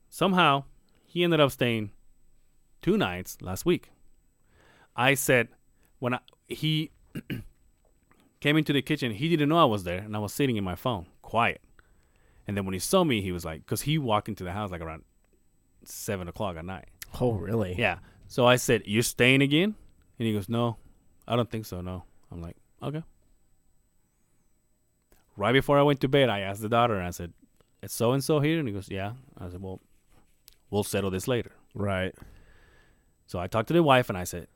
Somehow 0.08 0.64
he 1.04 1.24
ended 1.24 1.40
up 1.40 1.50
staying 1.50 1.90
two 2.82 2.96
nights 2.96 3.38
last 3.40 3.66
week. 3.66 3.90
I 4.94 5.14
said 5.14 5.48
when 5.98 6.14
I 6.14 6.18
he 6.48 6.90
came 8.40 8.56
into 8.56 8.72
the 8.72 8.82
kitchen, 8.82 9.12
he 9.12 9.28
didn't 9.28 9.48
know 9.48 9.58
I 9.58 9.64
was 9.64 9.84
there, 9.84 9.98
and 9.98 10.14
I 10.14 10.18
was 10.18 10.32
sitting 10.32 10.56
in 10.56 10.64
my 10.64 10.74
phone, 10.74 11.06
quiet. 11.22 11.60
And 12.46 12.56
then 12.56 12.64
when 12.64 12.74
he 12.74 12.78
saw 12.78 13.02
me, 13.02 13.22
he 13.22 13.32
was 13.32 13.44
like, 13.44 13.60
because 13.60 13.82
he 13.82 13.98
walked 13.98 14.28
into 14.28 14.44
the 14.44 14.52
house 14.52 14.70
like 14.70 14.80
around 14.80 15.02
seven 15.84 16.28
o'clock 16.28 16.56
at 16.56 16.64
night. 16.64 16.86
oh, 17.20 17.32
really? 17.32 17.74
Yeah. 17.76 17.98
So 18.28 18.46
I 18.46 18.56
said, 18.56 18.82
"You're 18.86 19.02
staying 19.02 19.42
again?" 19.42 19.74
And 20.18 20.26
he 20.26 20.32
goes, 20.32 20.48
"No, 20.48 20.76
I 21.28 21.36
don't 21.36 21.50
think 21.50 21.66
so. 21.66 21.80
No." 21.80 22.04
I'm 22.30 22.42
like, 22.42 22.56
"Okay." 22.82 23.02
Right 25.36 25.52
before 25.52 25.78
I 25.78 25.82
went 25.82 26.00
to 26.00 26.08
bed, 26.08 26.28
I 26.28 26.40
asked 26.40 26.62
the 26.62 26.68
daughter, 26.68 26.96
and 26.96 27.06
I 27.06 27.10
said, 27.10 27.32
"It's 27.82 27.94
so 27.94 28.12
and 28.12 28.24
so 28.24 28.40
here?" 28.40 28.58
And 28.58 28.66
he 28.66 28.74
goes, 28.74 28.90
"Yeah." 28.90 29.12
I 29.38 29.48
said, 29.48 29.62
"Well, 29.62 29.80
we'll 30.70 30.82
settle 30.82 31.10
this 31.10 31.28
later." 31.28 31.52
Right. 31.74 32.14
So 33.26 33.38
I 33.38 33.46
talked 33.46 33.68
to 33.68 33.74
the 33.74 33.82
wife, 33.82 34.08
and 34.08 34.18
I 34.18 34.24
said, 34.24 34.48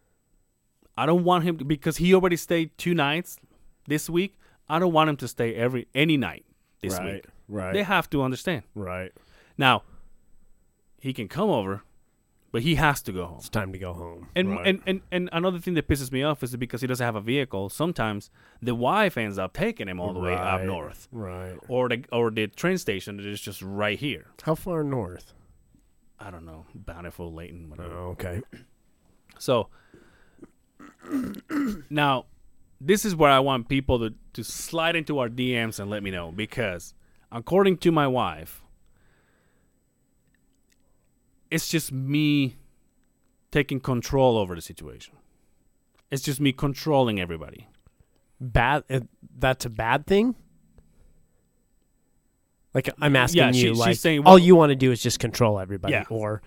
"I 1.01 1.07
don't 1.07 1.25
want 1.25 1.45
him 1.45 1.57
to, 1.59 1.65
because 1.65 1.97
he 1.97 2.15
already 2.15 2.37
stayed 2.37 2.77
two 2.77 2.95
nights 2.95 3.39
this 3.87 4.11
week. 4.11 4.37
I 4.69 4.79
don't 4.79 4.93
want 4.93 5.09
him 5.11 5.17
to 5.17 5.29
stay 5.29 5.55
every 5.55 5.89
any 5.95 6.17
night 6.17 6.45
this 6.83 6.95
right. 6.99 7.15
week. 7.15 7.25
Right. 7.49 7.73
They 7.73 7.83
have 7.83 8.09
to 8.11 8.23
understand. 8.23 8.63
right. 8.75 9.13
Now, 9.57 9.83
he 11.01 11.13
can 11.13 11.27
come 11.27 11.51
over, 11.51 11.83
but 12.53 12.63
he 12.63 12.75
has 12.75 13.03
to 13.03 13.13
go 13.13 13.25
home." 13.27 13.39
It's 13.39 13.49
time 13.49 13.73
to 13.73 13.79
go 13.79 13.93
home. 13.95 14.29
And, 14.37 14.51
right. 14.51 14.67
and 14.67 14.83
and 14.87 15.01
and 15.11 15.29
another 15.33 15.59
thing 15.59 15.75
that 15.75 15.89
pisses 15.89 16.13
me 16.13 16.23
off 16.23 16.43
is 16.43 16.55
because 16.57 16.83
he 16.83 16.87
doesn't 16.87 17.05
have 17.05 17.17
a 17.17 17.21
vehicle, 17.21 17.71
sometimes 17.71 18.31
the 18.61 18.75
wife 18.75 19.17
ends 19.17 19.39
up 19.39 19.55
taking 19.55 19.89
him 19.89 20.01
all 20.01 20.13
the 20.13 20.21
way 20.21 20.35
up 20.35 20.63
north, 20.63 21.09
right. 21.13 21.57
or 21.69 21.89
the 21.89 22.05
or 22.13 22.31
the 22.31 22.47
train 22.47 22.79
station 22.79 23.17
that 23.17 23.27
is 23.27 23.41
just 23.41 23.63
right 23.63 23.99
here. 23.99 24.27
How 24.43 24.55
far 24.55 24.85
north? 24.85 25.33
I 26.19 26.31
don't 26.31 26.45
know, 26.45 26.67
Bountiful, 26.75 27.33
Layton, 27.33 27.71
whatever. 27.71 27.95
Oh, 27.95 28.11
okay. 28.11 28.43
So 29.39 29.69
now, 31.91 32.27
this 32.81 33.05
is 33.05 33.15
where 33.15 33.31
I 33.31 33.39
want 33.41 33.69
people 33.69 33.99
to 34.01 34.15
to 34.33 34.45
slide 34.45 34.95
into 34.97 35.19
our 35.19 35.29
DMs 35.29 35.81
and 35.81 35.91
let 35.91 36.03
me 36.03 36.11
know 36.11 36.31
because 36.33 36.95
according 37.33 37.77
to 37.79 37.91
my 37.93 38.07
wife, 38.07 38.63
it's 41.51 41.69
just 41.69 41.93
me 41.93 42.57
taking 43.51 43.81
control 43.81 44.39
over 44.39 44.55
the 44.55 44.61
situation. 44.63 45.15
It's 46.11 46.23
just 46.23 46.41
me 46.41 46.53
controlling 46.53 47.21
everybody. 47.21 47.67
Bad. 48.41 48.85
Uh, 48.89 49.01
that's 49.39 49.65
a 49.65 49.71
bad 49.71 50.07
thing. 50.07 50.35
Like 52.73 52.89
I'm 53.01 53.17
asking 53.17 53.39
Yeah, 53.39 53.49
you, 53.49 53.53
she- 53.55 53.69
she's 53.69 53.79
like 53.79 53.97
saying, 53.97 54.23
all 54.25 54.39
you 54.39 54.55
want 54.55 54.71
to 54.71 54.77
do 54.77 54.93
is 54.93 55.03
just 55.03 55.19
control 55.19 55.59
everybody, 55.59 55.93
Yeah. 55.93 56.05
or 56.09 56.41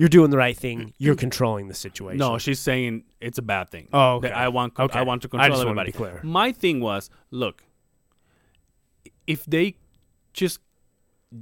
you're 0.00 0.08
doing 0.08 0.30
the 0.30 0.38
right 0.38 0.56
thing. 0.56 0.78
Mm-hmm. 0.80 0.88
You're 1.04 1.14
controlling 1.26 1.68
the 1.68 1.74
situation. 1.74 2.18
No, 2.18 2.38
she's 2.38 2.58
saying 2.58 3.04
it's 3.20 3.36
a 3.38 3.42
bad 3.42 3.68
thing. 3.68 3.88
Oh, 3.92 4.14
okay. 4.16 4.28
That 4.28 4.36
I 4.36 4.48
want 4.48 4.78
Okay. 4.78 4.98
I 4.98 5.02
want 5.02 5.20
to 5.22 5.28
I 5.28 5.30
control 5.30 5.48
just 5.50 5.66
wanted 5.66 5.74
to 5.74 5.80
everybody. 5.80 5.92
be 5.92 5.98
clear. 5.98 6.20
My 6.24 6.52
thing 6.52 6.80
was, 6.80 7.10
look, 7.30 7.56
if 9.26 9.44
they 9.44 9.76
just 10.32 10.60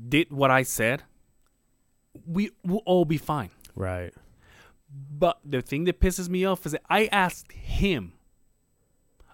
did 0.08 0.32
what 0.32 0.50
I 0.50 0.62
said, 0.64 1.04
we 2.26 2.50
will 2.64 2.82
all 2.84 3.04
be 3.04 3.16
fine. 3.18 3.50
right. 3.76 4.12
But 5.24 5.38
the 5.44 5.60
thing 5.60 5.84
that 5.84 6.00
pisses 6.00 6.28
me 6.30 6.44
off 6.46 6.64
is 6.66 6.72
that 6.72 6.82
I 6.88 7.06
asked 7.12 7.52
him, 7.52 8.14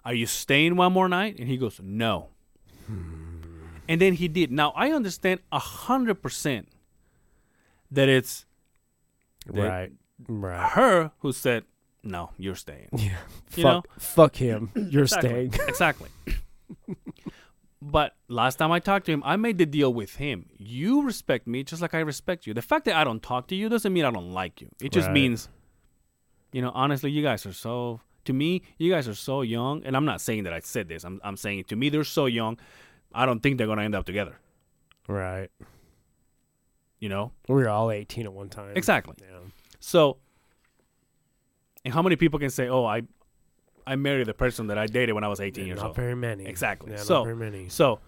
"Are 0.03 0.13
you 0.13 0.25
staying 0.27 0.75
one 0.75 0.91
more 0.91 1.07
night?" 1.07 1.39
And 1.39 1.47
he 1.47 1.55
goes, 1.57 1.79
"No." 1.81 2.27
Hmm. 2.85 3.23
And 3.87 4.01
then 4.01 4.13
he 4.15 4.27
did. 4.27 4.51
Now 4.51 4.73
I 4.75 4.91
understand 4.91 5.39
a 5.53 5.59
hundred 5.59 6.21
percent 6.21 6.67
that 7.89 8.09
it's 8.09 8.45
Right. 9.47 9.91
Right. 10.27 10.69
her 10.71 11.11
who 11.19 11.31
said, 11.31 11.63
"No, 12.03 12.31
you're 12.37 12.55
staying." 12.55 12.89
Yeah. 12.93 13.17
You 13.55 13.63
fuck. 13.63 13.87
Fuck 13.99 14.35
him. 14.37 14.71
You're 14.75 15.03
Exactly. 15.03 15.49
staying. 15.51 15.53
exactly. 15.67 16.09
but 17.81 18.15
last 18.27 18.55
time 18.55 18.71
I 18.71 18.79
talked 18.79 19.05
to 19.07 19.11
him, 19.11 19.21
I 19.25 19.35
made 19.35 19.57
the 19.57 19.65
deal 19.65 19.93
with 19.93 20.15
him. 20.15 20.45
You 20.57 21.03
respect 21.03 21.47
me 21.47 21.63
just 21.63 21.81
like 21.81 21.93
I 21.93 21.99
respect 21.99 22.47
you. 22.47 22.53
The 22.53 22.61
fact 22.61 22.85
that 22.85 22.95
I 22.95 23.03
don't 23.03 23.21
talk 23.21 23.47
to 23.47 23.55
you 23.55 23.69
doesn't 23.69 23.91
mean 23.93 24.05
I 24.05 24.11
don't 24.11 24.31
like 24.31 24.61
you. 24.61 24.69
It 24.81 24.91
just 24.91 25.07
Right. 25.07 25.13
means, 25.13 25.49
you 26.51 26.61
know, 26.61 26.71
honestly, 26.73 27.11
you 27.11 27.21
guys 27.21 27.45
are 27.45 27.53
so. 27.53 28.01
To 28.25 28.33
me, 28.33 28.63
you 28.79 28.91
guys 28.91 29.07
are 29.07 29.13
so 29.13 29.43
young, 29.43 29.83
and 29.85 29.95
I'm 29.95 30.05
not 30.05 30.19
saying 30.19 30.43
that 30.45 30.53
I 30.53 30.59
said 30.59 30.87
this. 30.87 31.03
I'm 31.03 31.21
I'm 31.23 31.37
saying 31.37 31.65
to 31.65 31.75
me 31.75 31.89
they're 31.89 32.03
so 32.03 32.25
young. 32.25 32.57
I 33.13 33.25
don't 33.27 33.41
think 33.41 33.57
they're 33.57 33.67
gonna 33.67 33.83
end 33.83 33.93
up 33.95 34.05
together. 34.05 34.39
Right. 35.07 35.49
You 36.99 37.09
know 37.09 37.31
We 37.47 37.55
were 37.55 37.69
all 37.69 37.91
18 37.91 38.25
at 38.25 38.33
one 38.33 38.49
time. 38.49 38.75
exactly. 38.75 39.15
Yeah. 39.21 39.39
So, 39.79 40.17
and 41.83 41.93
how 41.93 42.01
many 42.01 42.15
people 42.15 42.39
can 42.39 42.49
say, 42.49 42.67
"Oh, 42.67 42.85
I, 42.85 43.03
I 43.85 43.95
married 43.95 44.27
the 44.27 44.33
person 44.33 44.67
that 44.67 44.77
I 44.77 44.87
dated 44.87 45.13
when 45.13 45.23
I 45.23 45.27
was 45.27 45.39
18 45.39 45.65
years 45.67 45.77
old. 45.77 45.83
not 45.83 45.87
old"? 45.89 45.95
very 45.97 46.15
many. 46.15 46.45
Exactly. 46.45 46.91
Yeah, 46.91 46.97
So- 46.97 47.15
not 47.19 47.23
very 47.25 47.35
many. 47.35 47.69
So, 47.69 47.99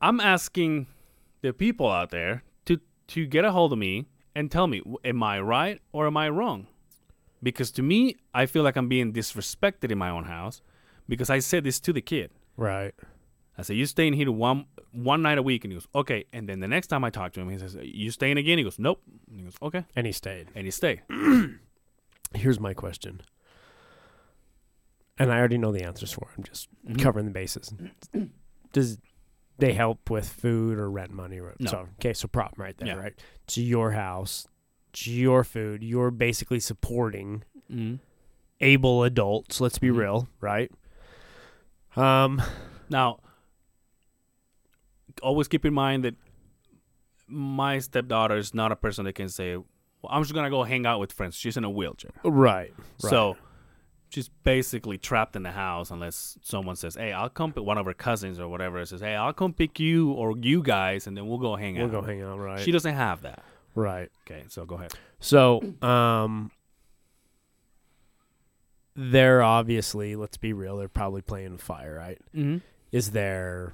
I'm 0.00 0.20
asking 0.20 0.86
the 1.42 1.52
people 1.52 1.88
out 1.90 2.10
there 2.10 2.42
to 2.66 2.78
to 3.08 3.26
get 3.26 3.44
a 3.44 3.52
hold 3.52 3.72
of 3.72 3.78
me 3.78 4.06
and 4.34 4.50
tell 4.50 4.66
me, 4.66 4.82
am 5.04 5.22
I 5.22 5.40
right 5.40 5.80
or 5.92 6.06
am 6.06 6.16
I 6.16 6.28
wrong? 6.28 6.66
Because 7.42 7.70
to 7.72 7.82
me, 7.82 8.16
I 8.34 8.46
feel 8.46 8.62
like 8.62 8.76
I'm 8.76 8.88
being 8.88 9.12
disrespected 9.12 9.90
in 9.90 9.98
my 9.98 10.08
own 10.10 10.24
house 10.24 10.62
because 11.08 11.28
I 11.30 11.40
said 11.40 11.64
this 11.64 11.80
to 11.80 11.92
the 11.92 12.00
kid. 12.00 12.30
Right. 12.56 12.94
I 13.58 13.62
said, 13.62 13.76
"You 13.76 13.84
staying 13.86 14.14
here 14.14 14.30
one 14.32 14.66
one 14.92 15.20
night 15.22 15.38
a 15.38 15.42
week?" 15.42 15.64
And 15.64 15.72
he 15.72 15.76
goes, 15.78 15.86
"Okay." 15.94 16.24
And 16.32 16.48
then 16.48 16.60
the 16.60 16.68
next 16.68 16.86
time 16.88 17.04
I 17.04 17.10
talk 17.10 17.32
to 17.34 17.40
him, 17.40 17.48
he 17.50 17.58
says, 17.58 17.76
"You 17.82 18.10
staying 18.10 18.38
again?" 18.38 18.58
He 18.58 18.64
goes, 18.64 18.78
"Nope." 18.78 19.02
And 19.28 19.38
he 19.38 19.44
goes, 19.44 19.56
"Okay," 19.60 19.84
And 19.94 20.06
he 20.06 20.12
stayed. 20.12 20.48
and 20.54 20.64
he 20.66 20.70
stayed. 20.70 21.02
Here's 22.34 22.58
my 22.60 22.72
question. 22.74 23.20
And 25.18 25.30
I 25.30 25.38
already 25.38 25.58
know 25.58 25.72
the 25.72 25.84
answers 25.84 26.12
for. 26.12 26.28
it. 26.30 26.38
I'm 26.38 26.44
just 26.44 26.68
Mhm. 26.86 26.98
covering 27.02 27.26
the 27.26 27.32
bases. 27.32 27.72
Does 28.72 28.98
they 29.58 29.74
help 29.74 30.08
with 30.10 30.28
food 30.28 30.78
or 30.78 30.90
rent 30.90 31.12
money? 31.12 31.38
Or, 31.38 31.54
No. 31.60 31.70
So 31.70 31.88
okay, 32.00 32.14
so 32.14 32.26
problem 32.28 32.62
right 32.64 32.76
there, 32.78 32.88
Yeah. 32.88 32.94
right? 32.96 33.12
It's 33.44 33.58
your 33.58 33.92
house, 33.92 34.48
it's 34.88 35.06
your 35.06 35.44
food. 35.44 35.82
You're 35.84 36.10
basically 36.10 36.58
supporting 36.58 37.44
Mhm. 37.70 38.00
able 38.60 39.04
adults. 39.04 39.60
Let's 39.60 39.78
be 39.78 39.88
Mhm. 39.88 39.96
real, 39.98 40.28
right? 40.40 40.72
Um, 41.96 42.40
Now, 42.88 43.20
always 45.22 45.48
keep 45.48 45.64
in 45.64 45.74
mind 45.74 46.04
that 46.04 46.14
my 47.28 47.78
stepdaughter 47.78 48.36
is 48.36 48.54
not 48.54 48.72
a 48.72 48.76
person 48.76 49.04
that 49.04 49.14
can 49.14 49.28
say, 49.28 49.56
well, 49.56 49.66
I'm 50.10 50.22
just 50.22 50.34
going 50.34 50.44
to 50.44 50.50
go 50.50 50.62
hang 50.64 50.86
out 50.86 51.00
with 51.00 51.12
friends. 51.12 51.36
She's 51.36 51.56
in 51.56 51.64
a 51.64 51.70
wheelchair. 51.70 52.10
right, 52.24 52.72
right. 52.76 53.10
So 53.10 53.36
she's 54.10 54.28
basically 54.28 54.98
trapped 54.98 55.36
in 55.36 55.42
the 55.42 55.50
house 55.52 55.90
unless 55.90 56.36
someone 56.42 56.76
says, 56.76 56.94
hey, 56.96 57.12
I'll 57.12 57.30
come 57.30 57.52
pick 57.52 57.64
one 57.64 57.78
of 57.78 57.86
her 57.86 57.94
cousins 57.94 58.38
or 58.38 58.48
whatever 58.48 58.84
says, 58.84 59.00
hey, 59.00 59.14
I'll 59.14 59.32
come 59.32 59.52
pick 59.54 59.80
you 59.80 60.12
or 60.12 60.36
you 60.36 60.62
guys 60.62 61.06
and 61.06 61.16
then 61.16 61.26
we'll 61.28 61.38
go 61.38 61.56
hang 61.56 61.78
out. 61.78 61.90
we'll 61.90 62.00
go 62.02 62.06
hang 62.06 62.20
out, 62.22 62.38
right? 62.38 62.60
She 62.60 62.72
doesn't 62.72 62.94
have 62.94 63.22
that. 63.22 63.42
right. 63.74 64.10
Okay, 64.26 64.44
so 64.48 64.64
go 64.66 64.74
ahead. 64.74 64.92
So, 65.20 65.62
um, 65.80 66.50
they're 68.94 69.42
obviously, 69.42 70.16
let's 70.16 70.36
be 70.36 70.52
real, 70.52 70.76
they're 70.76 70.88
probably 70.88 71.22
playing 71.22 71.52
with 71.52 71.62
fire, 71.62 71.94
right? 71.94 72.18
Mm-hmm. 72.34 72.58
Is 72.90 73.12
there, 73.12 73.72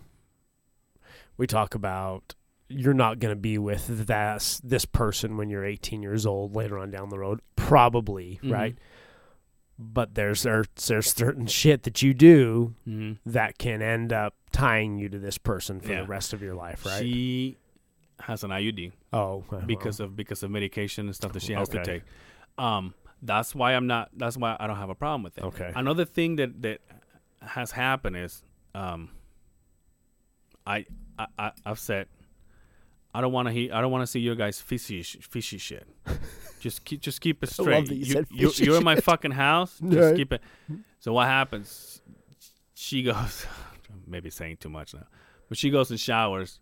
we 1.39 1.47
talk 1.47 1.75
about 1.75 2.35
you're 2.69 2.93
not 2.93 3.19
going 3.19 3.33
to 3.35 3.41
be 3.41 3.57
with 3.57 4.07
that, 4.09 4.61
this 4.63 4.85
person 4.85 5.39
when 5.39 5.49
you're 5.49 5.65
18 5.65 6.03
years 6.03 6.27
old 6.27 6.55
later 6.55 6.79
on 6.79 6.91
down 6.91 7.09
the 7.09 7.19
road, 7.19 7.41
probably, 7.57 8.39
Mhm. 8.43 8.53
right? 8.53 8.77
But 9.79 10.15
there's, 10.17 10.43
there's 10.43 10.67
there's 10.87 11.07
certain 11.15 11.47
shit 11.47 11.85
that 11.85 12.03
you 12.03 12.13
do 12.13 12.75
Mm-hmm. 12.87 13.31
that 13.31 13.57
can 13.57 13.81
end 13.81 14.13
up 14.13 14.35
tying 14.53 14.99
you 14.99 15.09
to 15.09 15.19
this 15.19 15.39
person 15.39 15.81
for 15.81 15.93
Yeah. 15.93 16.03
the 16.03 16.09
rest 16.09 16.33
of 16.35 16.43
your 16.43 16.55
life, 16.55 16.85
right? 16.85 17.01
She 17.01 17.57
has 18.21 18.43
an 18.45 18.51
IUD. 18.51 18.93
oh, 19.13 19.45
well, 19.51 19.61
because 19.65 20.01
of 20.01 20.15
because 20.17 20.43
of 20.43 20.51
medication 20.51 21.07
and 21.07 21.15
stuff 21.17 21.33
that 21.33 21.43
she 21.43 21.53
has 21.55 21.69
to 21.71 21.83
take. 21.85 22.03
Um, 22.59 22.93
that's 23.23 23.55
why 23.55 23.73
I'm 23.75 23.87
not. 23.87 24.11
That's 24.17 24.37
why 24.37 24.57
I 24.59 24.67
don't 24.67 24.77
have 24.77 24.91
a 24.91 24.95
problem 24.97 25.23
with 25.23 25.39
it. 25.39 25.45
okay, 25.45 25.73
Another 25.77 26.05
thing 26.05 26.37
that 26.37 26.61
that 26.63 26.81
has 27.41 27.71
happened 27.71 28.17
is, 28.17 28.43
um, 28.75 29.11
I 30.67 30.85
I, 31.19 31.27
I 31.39 31.53
I've 31.67 31.79
said, 31.79 32.07
I 33.15 33.21
don't 33.21 33.33
want 33.33 33.49
to 33.49 33.53
hear. 33.53 33.73
I 33.75 33.81
don't 33.81 33.91
want 33.91 34.03
to 34.03 34.07
see 34.07 34.21
your 34.21 34.35
guys 34.35 34.61
fishy 34.61 35.03
fishy 35.03 35.59
shit. 35.59 35.87
just 36.61 36.85
keep 36.85 37.01
just 37.01 37.21
keep 37.21 37.43
it 37.43 37.51
straight. 37.51 37.89
you 37.89 38.05
you, 38.05 38.27
you, 38.31 38.53
you're 38.57 38.77
in 38.79 38.85
my 38.85 38.97
fucking 38.97 39.33
house. 39.33 39.79
Just 39.81 39.93
Right. 40.09 40.17
keep 40.17 40.33
it. 40.33 40.43
So 41.01 41.13
what 41.13 41.27
happens? 41.27 42.01
She 42.75 43.03
goes. 43.03 43.47
Maybe 44.07 44.31
saying 44.31 44.59
too 44.59 44.69
much 44.69 44.95
now, 44.95 45.07
but 45.49 45.57
she 45.59 45.71
goes 45.71 45.91
and 45.91 45.99
showers, 45.99 46.61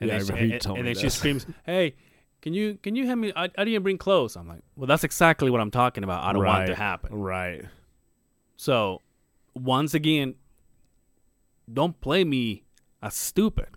and 0.00 0.08
Yeah, 0.08 0.18
then, 0.18 0.26
she, 0.26 0.32
and, 0.32 0.66
and 0.78 0.86
then 0.86 0.94
she 0.94 1.08
screams, 1.10 1.46
"Hey, 1.64 1.94
can 2.40 2.52
you 2.54 2.78
can 2.82 2.96
you 2.96 3.06
have 3.06 3.18
me? 3.18 3.32
I, 3.36 3.44
I 3.56 3.64
didn't 3.64 3.82
bring 3.82 3.98
clothes." 3.98 4.36
I'm 4.36 4.48
like, 4.48 4.62
"Well, 4.76 4.86
that's 4.86 5.04
exactly 5.04 5.50
what 5.50 5.60
I'm 5.60 5.70
talking 5.70 6.02
about. 6.02 6.24
I 6.24 6.32
don't 6.32 6.44
want 6.44 6.64
it 6.64 6.66
to 6.68 6.74
happen." 6.74 7.14
right, 7.14 7.64
So, 8.56 9.00
once 9.54 9.92
again, 9.94 10.34
don't 11.72 11.98
play 12.00 12.24
me 12.24 12.64
as 13.02 13.14
stupid. 13.14 13.68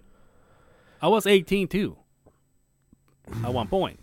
I 1.05 1.07
was 1.07 1.27
18 1.27 1.67
too. 1.67 1.97
At 3.43 3.53
one 3.53 3.67
point. 3.67 3.99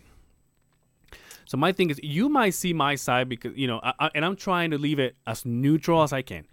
So 1.45 1.57
my 1.57 1.73
thing 1.73 1.89
is, 1.89 1.99
you 2.01 2.29
might 2.29 2.51
see 2.53 2.71
my 2.71 2.95
side 2.95 3.27
because 3.27 3.57
you 3.57 3.67
know, 3.67 3.81
I, 3.83 3.93
I, 3.99 4.09
and 4.15 4.23
I'm 4.23 4.37
trying 4.37 4.71
to 4.71 4.77
leave 4.77 4.99
it 4.99 5.17
as 5.27 5.45
neutral 5.45 6.01
as 6.03 6.13
I 6.13 6.21
can. 6.21 6.45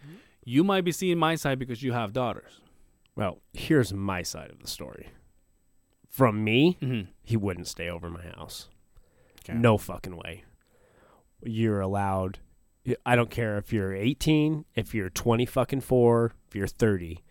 You 0.44 0.64
might 0.64 0.82
be 0.84 0.90
seeing 0.90 1.18
my 1.18 1.36
side 1.36 1.58
because 1.60 1.82
you 1.84 1.92
have 1.92 2.12
daughters. 2.12 2.50
Well, 3.14 3.38
here's 3.52 3.92
my 3.92 4.22
side 4.22 4.50
of 4.50 4.58
the 4.60 4.66
story. 4.66 5.10
From 6.08 6.42
me, 6.42 6.76
Mm-hmm. 6.82 7.10
he 7.22 7.36
wouldn't 7.36 7.68
stay 7.68 7.88
over 7.88 8.10
my 8.10 8.22
house. 8.22 8.68
Okay. 9.44 9.56
No 9.56 9.78
fucking 9.78 10.16
way. 10.16 10.42
You're 11.44 11.80
allowed. 11.80 12.40
I 13.06 13.14
don't 13.14 13.30
care 13.30 13.56
if 13.58 13.72
you're 13.72 13.94
18, 13.94 14.64
if 14.74 14.94
you're 14.94 15.10
20 15.10 15.46
fucking 15.46 15.82
four, 15.82 16.32
if 16.48 16.56
you're 16.56 16.66
30. 16.66 17.22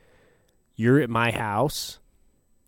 You're 0.75 1.01
at 1.01 1.09
my 1.09 1.31
house. 1.31 1.98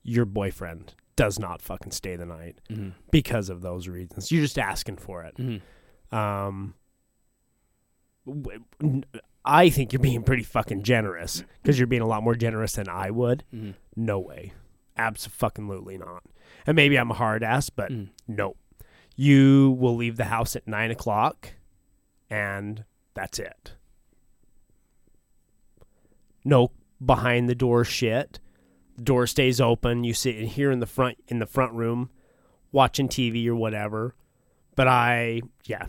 Your 0.04 0.26
boyfriend 0.26 0.94
does 1.16 1.38
not 1.40 1.62
fucking 1.62 1.92
stay 1.92 2.16
the 2.16 2.26
night 2.26 2.60
Mm-hmm. 2.70 2.90
because 3.12 3.50
of 3.50 3.62
those 3.62 3.88
reasons. 3.88 4.32
You're 4.32 4.42
just 4.44 4.58
asking 4.60 4.98
for 4.98 5.24
it. 5.24 5.36
Mm-hmm. 5.38 6.16
Um, 6.16 6.74
I 9.44 9.70
think 9.70 9.92
you're 9.94 10.00
being 10.00 10.24
pretty 10.24 10.44
fucking 10.44 10.84
generous 10.84 11.44
because 11.62 11.80
you're 11.80 11.88
being 11.88 12.02
a 12.02 12.08
lot 12.08 12.24
more 12.24 12.36
generous 12.36 12.74
than 12.74 12.88
I 12.90 13.10
would. 13.12 13.44
Mm-hmm. 13.54 13.72
No 13.96 14.20
way. 14.20 14.54
Absolutely 14.98 15.98
not. 15.98 16.24
And 16.68 16.76
maybe 16.76 16.98
I'm 16.98 17.12
a 17.12 17.16
hard 17.16 17.44
ass, 17.44 17.70
but 17.70 17.92
Mm. 17.92 18.10
no. 18.28 18.56
You 19.16 19.72
will 19.80 19.96
leave 19.96 20.18
the 20.18 20.26
house 20.26 20.56
at 20.56 20.68
nine 20.68 20.90
o'clock 20.92 21.50
and 22.30 22.86
that's 23.14 23.40
it. 23.40 23.74
No 26.44 26.72
behind 27.04 27.50
the 27.50 27.56
door 27.56 27.84
shit. 27.84 28.40
The 28.98 29.04
door 29.04 29.28
stays 29.28 29.62
open. 29.62 30.04
You 30.04 30.14
sit 30.14 30.36
in 30.36 30.48
here 30.48 30.72
in 30.72 30.80
the 30.80 30.86
front 30.86 31.18
in 31.28 31.40
the 31.40 31.46
front 31.46 31.74
room 31.74 32.10
watching 32.72 33.08
TV 33.08 33.48
or 33.48 33.56
whatever. 33.56 34.16
But 34.76 34.88
I 34.88 35.42
yeah. 35.66 35.88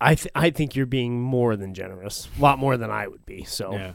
I 0.00 0.14
th- 0.16 0.32
I 0.34 0.50
think 0.50 0.76
you're 0.76 0.86
being 0.86 1.20
more 1.20 1.56
than 1.56 1.72
generous. 1.72 2.28
A 2.38 2.42
lot 2.42 2.58
more 2.58 2.76
than 2.76 2.90
I 2.90 3.06
would 3.08 3.24
be. 3.24 3.44
So 3.44 3.72
Yeah. 3.72 3.92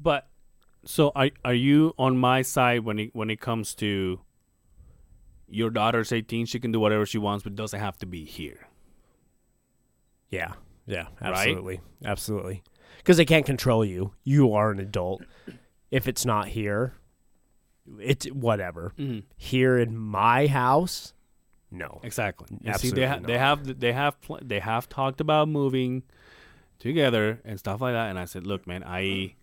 But 0.00 0.28
so 0.84 1.12
are 1.14 1.30
are 1.44 1.54
you 1.54 1.94
on 1.98 2.16
my 2.16 2.42
side 2.42 2.84
when 2.84 2.98
it 2.98 3.10
when 3.14 3.30
it 3.30 3.40
comes 3.40 3.74
to 3.76 4.20
your 5.52 5.70
daughter's 5.70 6.12
18, 6.12 6.46
she 6.46 6.60
can 6.60 6.70
do 6.70 6.78
whatever 6.78 7.04
she 7.04 7.18
wants 7.18 7.42
but 7.42 7.56
doesn't 7.56 7.80
have 7.80 7.98
to 7.98 8.06
be 8.06 8.24
here. 8.24 8.68
Yeah. 10.30 10.52
Yeah. 10.86 11.06
Right? 11.20 11.32
Absolutely. 11.34 11.80
Absolutely. 12.04 12.62
Because 12.98 13.16
they 13.16 13.24
can't 13.24 13.46
control 13.46 13.84
you. 13.84 14.12
You 14.24 14.54
are 14.54 14.70
an 14.70 14.78
adult. 14.78 15.22
If 15.90 16.06
it's 16.08 16.24
not 16.24 16.48
here, 16.48 16.94
it's 17.98 18.26
whatever. 18.26 18.92
Mm-hmm. 18.98 19.20
Here 19.36 19.78
in 19.78 19.96
my 19.96 20.46
house, 20.46 21.12
no. 21.70 22.00
Exactly. 22.02 22.46
And 22.50 22.60
see, 22.64 22.68
Absolutely 22.88 23.00
they 23.00 23.06
ha- 23.08 23.18
they 23.26 23.38
have 23.38 23.80
they 23.80 23.92
have 23.92 24.20
pl- 24.20 24.38
they 24.42 24.60
have 24.60 24.88
talked 24.88 25.20
about 25.20 25.48
moving 25.48 26.02
together 26.78 27.40
and 27.44 27.58
stuff 27.58 27.80
like 27.80 27.94
that. 27.94 28.08
And 28.10 28.18
I 28.18 28.24
said, 28.24 28.46
look, 28.46 28.66
man, 28.66 28.82
I 28.86 29.34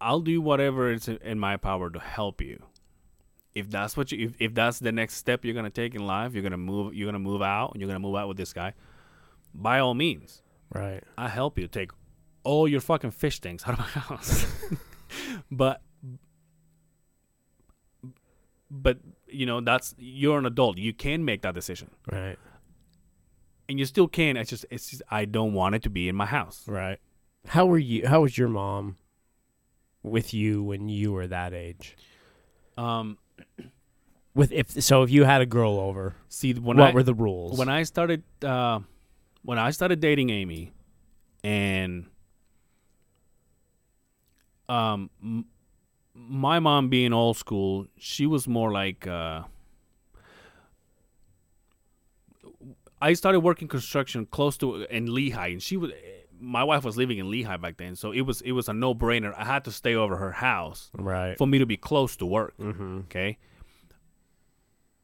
I'll 0.00 0.20
do 0.20 0.40
whatever 0.40 0.90
is 0.90 1.08
in- 1.08 1.18
in 1.18 1.38
my 1.38 1.56
power 1.56 1.90
to 1.90 1.98
help 1.98 2.40
you. 2.40 2.62
If 3.54 3.70
that's 3.70 3.96
what 3.96 4.10
you 4.12 4.26
if, 4.28 4.34
if 4.40 4.54
that's 4.54 4.78
the 4.80 4.92
next 4.92 5.14
step 5.14 5.44
you're 5.44 5.54
gonna 5.54 5.70
take 5.70 5.94
in 5.94 6.04
life, 6.06 6.34
you're 6.34 6.42
gonna 6.42 6.56
move 6.56 6.94
you're 6.94 7.06
gonna 7.06 7.18
move 7.20 7.40
out 7.42 7.72
and 7.72 7.80
you're 7.80 7.86
gonna 7.88 8.00
move 8.00 8.16
out 8.16 8.28
with 8.28 8.36
this 8.36 8.52
guy. 8.52 8.74
By 9.54 9.78
all 9.78 9.94
means, 9.94 10.42
Right. 10.74 11.04
I 11.16 11.28
help 11.28 11.56
you 11.58 11.68
take 11.68 11.92
all 12.44 12.68
your 12.68 12.80
fucking 12.80 13.10
fish 13.10 13.40
things 13.40 13.64
out 13.66 13.72
of 13.74 13.78
my 13.80 13.84
house. 14.00 14.46
but 15.50 15.82
but 18.70 18.98
you 19.28 19.46
know 19.46 19.60
that's 19.60 19.94
you're 19.98 20.38
an 20.38 20.46
adult. 20.46 20.78
You 20.78 20.92
can 20.92 21.24
make 21.24 21.42
that 21.42 21.54
decision, 21.54 21.90
Right. 22.10 22.38
and 23.68 23.78
you 23.78 23.84
still 23.84 24.08
can. 24.08 24.36
It's 24.36 24.50
just 24.50 24.66
it's 24.70 24.90
just, 24.90 25.02
I 25.10 25.24
don't 25.24 25.52
want 25.52 25.74
it 25.74 25.82
to 25.84 25.90
be 25.90 26.08
in 26.08 26.16
my 26.16 26.26
house. 26.26 26.64
Right. 26.66 26.98
How 27.48 27.66
were 27.66 27.78
you? 27.78 28.06
How 28.06 28.22
was 28.22 28.36
your 28.38 28.48
mom 28.48 28.96
with 30.02 30.32
you 30.34 30.62
when 30.62 30.88
you 30.88 31.12
were 31.12 31.26
that 31.26 31.52
age? 31.52 31.96
Um, 32.76 33.18
With 34.34 34.50
if 34.50 34.82
so, 34.82 35.02
if 35.02 35.10
you 35.10 35.24
had 35.24 35.40
a 35.42 35.46
girl 35.46 35.78
over, 35.78 36.16
see 36.28 36.52
when 36.54 36.76
what 36.78 36.90
I 36.90 36.92
were 36.92 37.02
the 37.02 37.14
rules? 37.14 37.58
when 37.58 37.68
I 37.68 37.82
started 37.84 38.22
uh, 38.42 38.80
when 39.42 39.58
I 39.58 39.70
started 39.70 40.00
dating 40.00 40.30
Amy, 40.30 40.72
and 41.44 42.06
um, 44.68 45.10
m- 45.22 45.46
my 46.14 46.58
mom 46.60 46.88
being 46.88 47.12
old 47.12 47.36
school, 47.36 47.86
she 47.98 48.26
was 48.26 48.46
more 48.48 48.70
like. 48.72 49.06
Uh, 49.06 49.42
I 53.00 53.12
started 53.14 53.40
working 53.40 53.68
construction 53.68 54.26
close 54.26 54.56
to 54.58 54.84
in 54.84 55.06
Lehi, 55.08 55.52
and 55.52 55.62
she 55.62 55.76
was. 55.76 55.90
My 56.40 56.64
wife 56.64 56.84
was 56.84 56.96
living 56.96 57.18
in 57.18 57.26
Lehi 57.26 57.60
back 57.60 57.76
then, 57.76 57.96
so 57.96 58.12
it 58.12 58.22
was 58.22 58.40
it 58.42 58.52
was 58.52 58.68
a 58.68 58.72
no 58.72 58.94
brainer. 58.94 59.34
I 59.36 59.44
had 59.44 59.64
to 59.64 59.72
stay 59.72 59.94
over 59.94 60.16
her 60.16 60.32
house 60.32 60.90
Right. 60.94 61.36
for 61.38 61.46
me 61.46 61.58
to 61.58 61.66
be 61.66 61.76
close 61.76 62.16
to 62.16 62.26
work. 62.26 62.54
Mm-hmm. 62.58 62.98
Okay. 63.06 63.38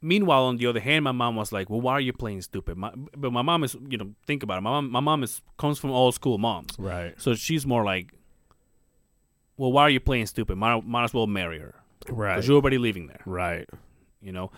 Meanwhile, 0.02 0.44
on 0.44 0.56
the 0.56 0.66
other 0.66 0.80
hand, 0.80 1.04
my 1.04 1.12
mom 1.12 1.36
was 1.36 1.52
like, 1.52 1.68
"Well, 1.68 1.80
why 1.80 1.92
are 1.92 2.00
you 2.00 2.12
playing 2.14 2.40
stupid?" 2.42 2.76
My, 2.78 2.90
but 3.16 3.32
my 3.32 3.42
mom 3.42 3.64
is, 3.64 3.76
you 3.88 3.98
know, 3.98 4.12
think 4.26 4.42
about 4.42 4.58
it. 4.58 4.62
My 4.62 4.70
mom, 4.70 4.90
my 4.90 5.00
mom 5.00 5.22
is 5.22 5.42
comes 5.58 5.78
from 5.78 5.90
old 5.90 6.14
school 6.14 6.38
moms, 6.38 6.74
Right. 6.78 7.14
so 7.20 7.34
she's 7.34 7.66
more 7.66 7.84
like, 7.84 8.12
"Well, 9.60 9.72
why 9.72 9.82
are 9.82 9.90
you 9.90 10.00
playing 10.00 10.26
stupid? 10.26 10.56
Might, 10.56 10.86
might 10.86 11.04
as 11.04 11.12
well 11.12 11.26
marry 11.26 11.58
her 11.58 11.74
Right. 12.08 12.34
because 12.34 12.48
you're 12.48 12.56
already 12.56 12.78
living 12.78 13.06
there." 13.08 13.20
Right. 13.26 13.68
You 14.22 14.32
know. 14.32 14.50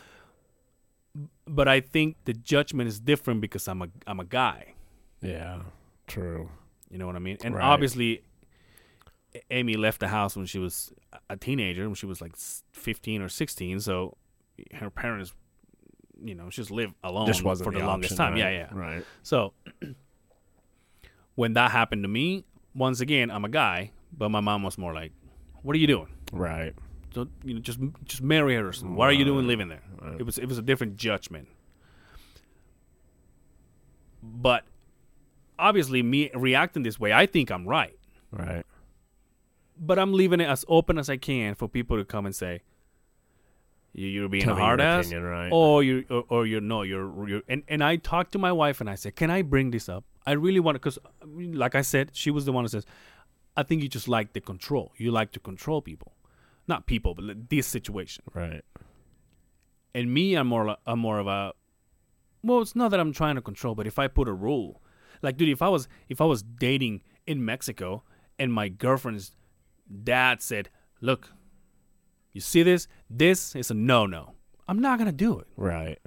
But 1.47 1.67
I 1.69 1.81
think 1.81 2.17
the 2.25 2.33
judgment 2.33 2.89
is 2.89 3.01
different 3.01 3.41
because 3.41 3.67
I'm 3.69 3.83
a 3.83 3.89
I'm 4.07 4.21
a 4.21 4.25
guy. 4.25 4.75
Yeah. 5.21 5.63
True. 6.07 6.49
You 6.91 6.99
know 6.99 7.07
what 7.07 7.17
I 7.17 7.21
mean? 7.21 7.39
And 7.45 7.55
Right. 7.55 7.65
obviously, 7.65 8.23
Amy 9.51 9.75
left 9.77 9.99
the 10.01 10.09
house 10.09 10.37
when 10.37 10.47
she 10.47 10.59
was 10.59 10.93
a 11.29 11.37
teenager, 11.37 11.87
when 11.87 11.95
she 11.95 12.07
was 12.07 12.21
like 12.21 12.37
15 12.37 13.23
or 13.23 13.29
16. 13.29 13.81
So 13.81 14.17
her 14.75 14.91
parents, 14.91 15.35
you 16.23 16.35
know, 16.35 16.49
just 16.51 16.71
live 16.71 16.93
alone 17.03 17.27
Just 17.27 17.41
for 17.41 17.55
the, 17.57 17.79
longest 17.81 18.13
option, 18.13 18.17
time. 18.17 18.37
Yeah, 18.37 18.51
yeah. 18.51 18.69
Right. 18.73 19.05
So 19.23 19.53
when 21.35 21.55
that 21.55 21.71
happened 21.71 22.05
to 22.05 22.09
me, 22.09 22.45
once 22.75 23.01
again, 23.01 23.31
I'm 23.31 23.45
a 23.45 23.49
guy, 23.49 23.91
but 24.17 24.29
my 24.31 24.41
mom 24.41 24.63
was 24.63 24.77
more 24.79 24.93
like, 24.95 25.13
"What 25.63 25.75
are 25.75 25.79
you 25.79 25.87
doing? 25.87 26.09
Right. 26.33 26.75
So, 27.15 27.29
you 27.45 27.55
know, 27.55 27.61
just 27.61 27.79
just 28.05 28.23
marry 28.23 28.55
her. 28.55 28.69
Or 28.69 28.73
something. 28.73 28.97
What 28.97 29.09
are 29.09 29.13
you 29.13 29.25
doing 29.25 29.47
living 29.47 29.69
there?" 29.69 29.83
Right. 30.01 30.21
It 30.21 30.25
was 30.25 30.39
it 30.39 30.47
was 30.47 30.59
a 30.59 30.63
different 30.63 30.97
judgment. 30.97 31.49
But 34.23 34.65
obviously, 35.59 36.03
me 36.03 36.31
reacting 36.35 36.83
this 36.83 36.99
way, 37.01 37.13
I 37.13 37.27
think 37.27 37.51
I'm 37.51 37.67
right. 37.67 37.99
Right. 38.31 38.65
but 39.79 39.99
I'm 39.99 40.13
leaving 40.15 40.41
it 40.41 40.45
as 40.49 40.65
open 40.69 40.97
as 40.97 41.11
I 41.11 41.17
can 41.17 41.55
for 41.55 41.69
people 41.69 41.97
to 41.99 42.05
come 42.05 42.25
and 42.25 42.35
say, 42.35 42.63
"You- 43.93 44.07
"You're 44.07 44.29
being 44.29 44.45
Tell 44.45 44.57
a 44.57 44.61
hard 44.61 44.81
ass," 44.81 45.07
opinion, 45.07 45.25
right. 45.29 45.49
or 45.53 45.83
you, 45.83 46.05
or, 46.09 46.25
or 46.29 46.47
you're 46.47 46.61
no, 46.61 46.83
you're, 46.83 47.29
you're. 47.29 47.43
And 47.49 47.63
and 47.69 47.83
I 47.85 47.97
talked 47.97 48.33
to 48.33 48.39
my 48.39 48.53
wife 48.53 48.81
and 48.81 48.89
I 48.89 48.95
said, 48.95 49.17
"Can 49.17 49.31
I 49.31 49.43
bring 49.43 49.71
this 49.71 49.89
up? 49.89 50.05
I 50.25 50.33
really 50.33 50.61
want 50.61 50.77
to, 50.77 50.79
because, 50.79 50.99
like 51.37 51.75
I 51.75 51.83
said, 51.83 52.11
she 52.15 52.31
was 52.31 52.45
the 52.45 52.53
one 52.53 52.63
who 52.65 52.69
says, 52.69 52.87
I 53.57 53.63
think 53.63 53.83
you 53.83 53.89
just 53.89 54.09
like 54.09 54.33
the 54.33 54.41
control. 54.41 54.93
You 54.97 55.11
like 55.11 55.33
to 55.33 55.41
control 55.41 55.83
people, 55.83 56.13
not 56.67 56.87
people, 56.87 57.15
but 57.15 57.49
this 57.51 57.67
situation. 57.67 58.25
Right. 58.35 58.63
And 59.95 60.13
me, 60.13 60.35
I'm 60.35 60.47
more, 60.47 60.77
I'm 60.87 60.99
more 60.99 61.19
of 61.19 61.27
a. 61.27 61.53
Well, 62.43 62.61
it's 62.61 62.75
not 62.75 62.91
that 62.91 62.99
I'm 63.01 63.13
trying 63.13 63.35
to 63.37 63.43
control, 63.43 63.75
but 63.75 63.87
if 63.87 63.99
I 63.99 64.09
put 64.09 64.27
a 64.29 64.33
rule, 64.33 64.83
like, 65.21 65.37
dude, 65.37 65.51
if 65.51 65.63
I 65.63 65.69
was, 65.69 65.87
if 66.09 66.21
I 66.21 66.25
was 66.25 66.43
dating 66.43 67.03
in 67.27 67.45
Mexico 67.45 68.03
and 68.39 68.53
my 68.53 68.69
girlfriend's 68.69 69.33
dad 70.03 70.41
said, 70.43 70.71
"Look, 71.01 71.31
you 72.33 72.41
see 72.41 72.63
this? 72.63 72.89
This 73.11 73.55
is 73.55 73.71
a 73.71 73.75
no-no." 73.75 74.33
I'm 74.67 74.81
not 74.81 74.99
gonna 74.99 75.13
do 75.13 75.39
it 75.39 75.47
Right. 75.57 75.99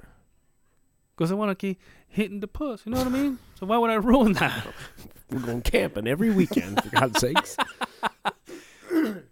because 1.14 1.30
I 1.30 1.34
want 1.34 1.50
to 1.50 1.54
keep 1.54 1.80
hitting 2.08 2.40
the 2.40 2.48
puss. 2.48 2.82
You 2.86 2.92
know 2.92 2.98
what 2.98 3.06
I 3.06 3.10
mean? 3.10 3.38
So 3.58 3.66
why 3.66 3.78
would 3.78 3.90
I 3.90 3.94
ruin 4.10 4.32
that? 4.34 4.66
We're 5.30 5.40
going 5.40 5.62
camping 5.62 6.06
every 6.06 6.30
weekend, 6.30 6.82
for 6.82 6.90
God's 6.90 7.18
sakes. 7.20 7.56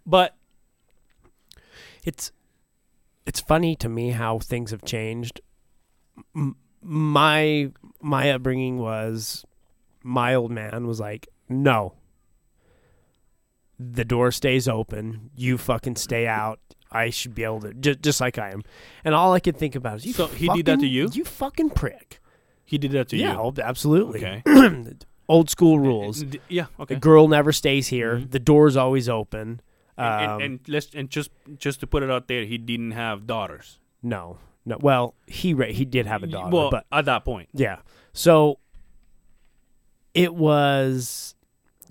But 0.05 0.35
It's 2.03 2.31
it's 3.25 3.39
funny 3.39 3.75
to 3.77 3.89
me 3.89 4.11
how 4.11 4.37
things 4.39 4.71
have 4.71 4.83
changed. 4.83 5.41
M- 6.35 6.57
my 6.81 7.71
my 8.01 8.29
upbringing 8.31 8.77
was 8.77 9.45
my 10.03 10.35
old 10.35 10.51
man 10.51 10.85
was 10.85 10.99
like, 10.99 11.27
"No. 11.49 11.93
The 13.79 14.05
door 14.05 14.31
stays 14.31 14.67
open. 14.67 15.31
You 15.35 15.57
fucking 15.57 15.95
stay 15.95 16.27
out. 16.27 16.59
I 16.91 17.09
should 17.09 17.33
be 17.33 17.43
able 17.43 17.61
to 17.61 17.73
just 17.73 18.01
just 18.01 18.21
like 18.21 18.37
I 18.37 18.51
am." 18.51 18.61
And 19.03 19.15
all 19.15 19.33
I 19.33 19.39
could 19.39 19.57
think 19.57 19.75
about 19.75 19.97
is, 19.97 20.05
"You 20.05 20.13
So 20.13 20.27
he 20.27 20.47
did 20.49 20.65
that 20.67 20.79
to 20.81 20.87
you? 20.87 21.09
You 21.11 21.23
fucking 21.23 21.71
prick." 21.71 22.19
He 22.65 22.77
did 22.77 22.91
that 22.91 23.09
to 23.09 23.17
yeah, 23.17 23.33
you. 23.33 23.39
oh, 23.39 23.53
absolutely. 23.61 24.25
Okay. 24.25 24.93
Old 25.29 25.49
school 25.49 25.79
rules. 25.79 26.23
Yeah. 26.49 26.65
Okay. 26.79 26.95
The 26.95 26.99
girl 26.99 27.27
never 27.27 27.51
stays 27.51 27.87
here. 27.87 28.17
Mhm. 28.17 28.31
The 28.31 28.39
door's 28.39 28.75
always 28.75 29.07
open. 29.09 29.61
Um, 29.97 30.05
and, 30.05 30.31
and, 30.31 30.41
and 30.41 30.59
let's 30.67 30.93
and 30.93 31.09
just 31.09 31.31
just 31.57 31.79
to 31.79 31.87
put 31.87 32.03
it 32.03 32.11
out 32.11 32.27
there, 32.27 32.43
he 32.45 32.57
didn't 32.57 32.91
have 32.91 33.25
daughters. 33.25 33.79
no, 34.03 34.37
no. 34.65 34.77
Well, 34.79 35.15
he 35.25 35.53
ra- 35.53 35.67
he 35.67 35.85
did 35.85 36.05
have 36.05 36.21
a 36.23 36.27
daughter, 36.27 36.49
Well, 36.55 36.69
but 36.69 36.85
at 36.91 37.05
that 37.05 37.23
point, 37.23 37.49
yeah. 37.53 37.77
So 38.13 38.59
it 40.13 40.35
was 40.35 41.35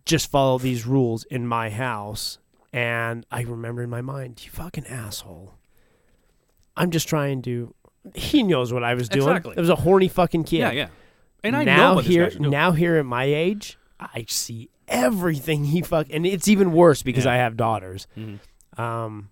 just 0.05 0.31
follow 0.31 0.59
these 0.59 0.87
rules 0.87 1.25
in 1.25 1.47
my 1.47 1.71
house, 1.71 2.39
and 2.73 3.25
I 3.31 3.43
remember 3.43 3.83
in 3.83 3.91
my 3.91 4.03
mind, 4.03 4.45
you 4.45 4.51
fucking 4.51 4.87
asshole. 4.87 5.55
I'm 6.77 6.91
just 6.91 7.09
trying 7.09 7.43
to. 7.43 7.75
He 8.15 8.43
knows 8.43 8.73
what 8.73 8.83
I 8.85 8.95
was 8.95 9.09
doing. 9.09 9.29
Exactly. 9.29 9.55
It 9.57 9.61
was 9.61 9.71
a 9.71 9.77
horny 9.77 10.09
fucking 10.09 10.45
kid. 10.45 10.59
yeah, 10.59 10.73
yeah. 10.73 10.89
And 11.43 11.55
I 11.57 11.65
now 11.65 11.77
know 11.91 11.95
what 11.97 12.05
here, 12.05 12.25
this 12.25 12.35
guy 12.35 12.37
should 12.39 12.43
do. 12.45 12.51
now 12.51 12.73
here 12.73 12.97
at 12.97 13.07
my 13.07 13.25
age, 13.25 13.79
I 14.01 14.25
see 14.29 14.69
everything 14.89 15.65
he 15.65 15.81
fuck, 15.83 16.07
and 16.11 16.27
it's 16.27 16.49
even 16.49 16.73
worse 16.73 17.03
because 17.03 17.25
Yeah. 17.25 17.33
I 17.33 17.37
have 17.37 17.57
daughters. 17.57 18.07
Mhm. 18.17 18.39
Um, 18.79 19.31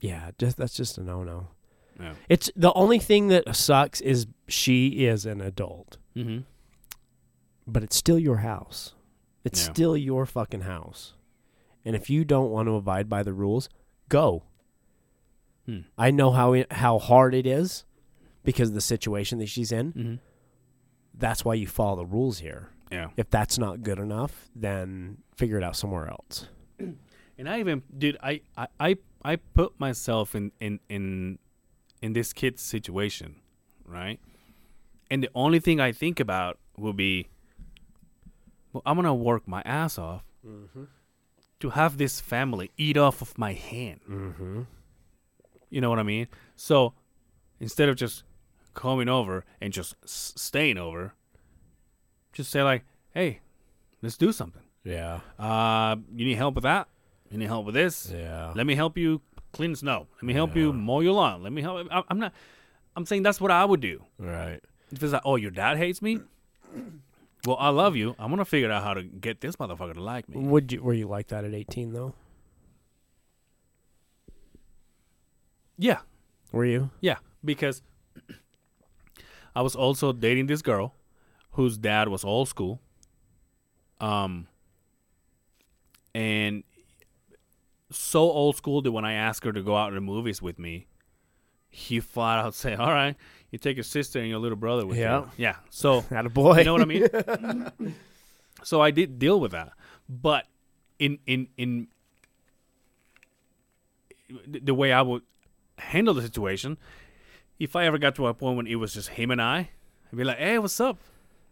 yeah, 0.00 0.30
just 0.38 0.56
that's 0.56 0.74
just 0.74 0.98
a 0.98 1.02
no 1.02 1.22
no. 1.24 1.48
Yeah. 2.00 2.14
It's 2.28 2.50
the 2.56 2.72
only 2.74 2.98
thing 2.98 3.28
that 3.28 3.54
sucks 3.54 4.00
is 4.00 4.26
she 4.48 5.06
is 5.06 5.24
an 5.26 5.40
adult, 5.40 5.98
Mm-hmm. 6.16 6.40
but 7.66 7.82
it's 7.82 7.96
still 7.96 8.18
your 8.18 8.38
house. 8.38 8.94
It's 9.44 9.64
Yeah. 9.66 9.72
still 9.72 9.96
your 9.96 10.26
fucking 10.26 10.62
house, 10.62 11.14
and 11.84 11.94
if 11.96 12.08
you 12.10 12.24
don't 12.24 12.50
want 12.50 12.68
to 12.68 12.74
abide 12.76 13.08
by 13.08 13.22
the 13.22 13.32
rules, 13.32 13.68
go. 14.08 14.42
Hmm. 15.66 15.80
I 15.96 16.10
know 16.10 16.30
how 16.32 16.52
it, 16.54 16.72
how 16.72 16.98
hard 16.98 17.34
it 17.34 17.46
is 17.46 17.84
because 18.44 18.70
of 18.70 18.74
the 18.74 18.80
situation 18.80 19.38
that 19.38 19.48
she's 19.48 19.72
in. 19.72 19.92
Mm-hmm. 19.92 20.14
That's 21.14 21.44
why 21.44 21.54
you 21.54 21.66
follow 21.66 21.96
the 21.96 22.06
rules 22.06 22.38
here. 22.38 22.70
Yeah. 22.90 23.08
If 23.16 23.30
that's 23.30 23.58
not 23.58 23.82
good 23.82 23.98
enough, 23.98 24.48
then 24.54 25.18
figure 25.36 25.56
it 25.56 25.64
out 25.64 25.76
somewhere 25.76 26.08
else. 26.08 26.48
And 27.38 27.48
I 27.48 27.60
even 27.60 27.82
dude, 27.96 28.18
I 28.22 28.42
I 28.56 28.68
I, 28.78 28.96
I 29.24 29.36
put 29.36 29.80
myself 29.80 30.34
in 30.34 30.52
in 30.60 30.80
in 30.88 31.38
in 32.00 32.12
this 32.12 32.32
kid's 32.32 32.62
situation, 32.62 33.36
right? 33.84 34.20
And 35.10 35.22
the 35.22 35.30
only 35.34 35.58
thing 35.58 35.80
I 35.80 35.92
think 35.92 36.20
about 36.20 36.58
will 36.76 36.92
be, 36.92 37.28
well, 38.72 38.82
I'm 38.84 38.96
gonna 38.96 39.14
work 39.14 39.48
my 39.48 39.62
ass 39.62 39.98
off 39.98 40.24
to 41.60 41.70
have 41.70 41.96
this 41.96 42.20
family 42.20 42.70
eat 42.76 42.96
off 42.96 43.22
of 43.22 43.36
my 43.38 43.54
hand. 43.54 44.00
Mm-hmm. 44.08 44.62
You 45.70 45.80
know 45.80 45.90
what 45.90 45.98
I 45.98 46.02
mean? 46.02 46.28
So 46.54 46.92
instead 47.60 47.88
of 47.88 47.96
just 47.96 48.24
coming 48.74 49.08
over 49.08 49.44
and 49.60 49.72
just 49.72 49.94
s- 50.04 50.32
staying 50.36 50.78
over, 50.78 51.14
just 52.32 52.50
say 52.50 52.62
like, 52.62 52.84
"Hey, 53.14 53.40
let's 54.02 54.16
do 54.16 54.32
something. 54.32 54.62
Yeah. 54.84 55.20
Uh, 55.38 55.96
you 56.14 56.24
need 56.24 56.36
help 56.36 56.54
with 56.54 56.64
that? 56.64 56.88
You 57.30 57.38
need 57.38 57.46
help 57.48 57.64
with 57.66 57.74
this? 57.74 58.10
Yeah. 58.14 58.52
Let 58.54 58.66
me 58.66 58.74
help 58.74 58.96
you 58.98 59.20
clean 59.52 59.74
snow. 59.76 60.06
Let 60.16 60.22
me 60.24 60.32
help 60.34 60.56
you 60.56 60.72
mow 60.72 61.00
your 61.00 61.12
lawn. 61.14 61.42
Let 61.42 61.52
me 61.52 61.62
help. 61.62 61.86
I- 61.90 62.02
I'm 62.08 62.18
not. 62.18 62.32
I'm 62.96 63.06
saying 63.06 63.22
that's 63.22 63.40
what 63.40 63.50
I 63.50 63.64
would 63.64 63.80
do. 63.80 64.04
Right. 64.18 64.60
If 64.90 65.02
it's 65.02 65.12
like, 65.12 65.22
oh, 65.24 65.36
your 65.36 65.50
dad 65.50 65.78
hates 65.78 66.00
me. 66.02 66.20
Well, 67.44 67.56
I 67.58 67.70
love 67.70 67.96
you. 67.96 68.14
I'm 68.20 68.30
gonna 68.30 68.44
figure 68.44 68.70
out 68.70 68.84
how 68.84 68.94
to 68.94 69.02
get 69.02 69.40
this 69.40 69.56
motherfucker 69.56 69.94
to 69.94 70.00
like 70.00 70.28
me. 70.28 70.36
Would 70.38 70.70
you 70.70 70.80
were 70.80 70.94
you 70.94 71.08
like 71.08 71.26
that 71.28 71.44
at 71.44 71.52
18 71.52 71.92
though? 71.92 72.14
Yeah, 75.78 75.98
Were 76.52 76.64
you? 76.64 76.90
yeah. 77.00 77.16
Because 77.44 77.82
I 79.54 79.62
was 79.62 79.74
also 79.76 80.12
dating 80.12 80.46
this 80.46 80.62
girl, 80.62 80.94
whose 81.52 81.76
dad 81.78 82.08
was 82.08 82.24
old 82.24 82.48
school. 82.48 82.80
Um. 84.00 84.48
And 86.14 86.62
so 87.90 88.20
old 88.20 88.56
school 88.56 88.82
that 88.82 88.92
when 88.92 89.04
I 89.04 89.14
asked 89.14 89.44
her 89.44 89.52
to 89.52 89.62
go 89.62 89.76
out 89.76 89.90
to 89.90 89.94
the 89.94 90.00
movies 90.00 90.42
with 90.42 90.58
me, 90.58 90.86
he 91.70 92.00
flat 92.00 92.38
out 92.44 92.54
said, 92.54 92.80
"All 92.80 92.92
right, 92.92 93.16
you 93.50 93.58
take 93.58 93.76
your 93.76 93.84
sister 93.84 94.18
and 94.20 94.28
your 94.28 94.38
little 94.38 94.56
brother 94.58 94.86
with 94.86 94.98
Yeah. 94.98 95.20
you." 95.20 95.24
Yeah. 95.36 95.48
Yeah. 95.52 95.56
So 95.70 96.00
Had 96.10 96.26
a 96.26 96.30
boy. 96.30 96.58
you 96.58 96.64
know 96.64 96.72
what 96.74 96.82
I 96.82 96.84
mean? 96.84 97.94
so 98.62 98.80
I 98.82 98.90
did 98.90 99.18
deal 99.18 99.40
with 99.40 99.52
that, 99.52 99.72
but 100.08 100.46
in 100.98 101.18
in 101.26 101.48
in 101.56 101.88
the 104.46 104.74
way 104.74 104.92
I 104.92 105.02
would 105.02 105.22
handle 105.78 106.14
the 106.14 106.22
situation, 106.22 106.76
if 107.58 107.76
I 107.76 107.84
ever 107.86 107.98
got 107.98 108.14
to 108.16 108.26
a 108.26 108.34
point 108.34 108.56
when 108.56 108.66
it 108.66 108.76
was 108.76 108.94
just 108.94 109.10
him 109.10 109.30
and 109.30 109.40
I, 109.40 109.70
I'd 110.12 110.16
be 110.16 110.24
like, 110.24 110.38
"Hey, 110.38 110.58
what's 110.58 110.80
up, 110.80 110.98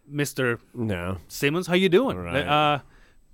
Mister 0.07 0.59
no. 0.75 1.19
Simmons? 1.29 1.67
How 1.67 1.75
you 1.75 1.89
doing? 1.89 2.17
Right. 2.19 2.47
Uh, 2.47 2.81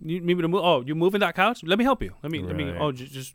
you 0.00 0.20
need 0.20 0.36
me 0.36 0.42
to 0.42 0.48
move? 0.48 0.62
Oh, 0.64 0.82
you 0.82 0.94
moving 0.94 1.20
that 1.20 1.34
couch? 1.34 1.62
Let 1.64 1.78
me 1.78 1.84
help 1.84 2.02
you. 2.02 2.12
Let 2.22 2.30
me 2.30 2.40
let 2.42 2.54
me. 2.56 2.64
Right. 2.70 2.80
Oh, 2.80 2.92
just, 2.92 3.12
just 3.12 3.34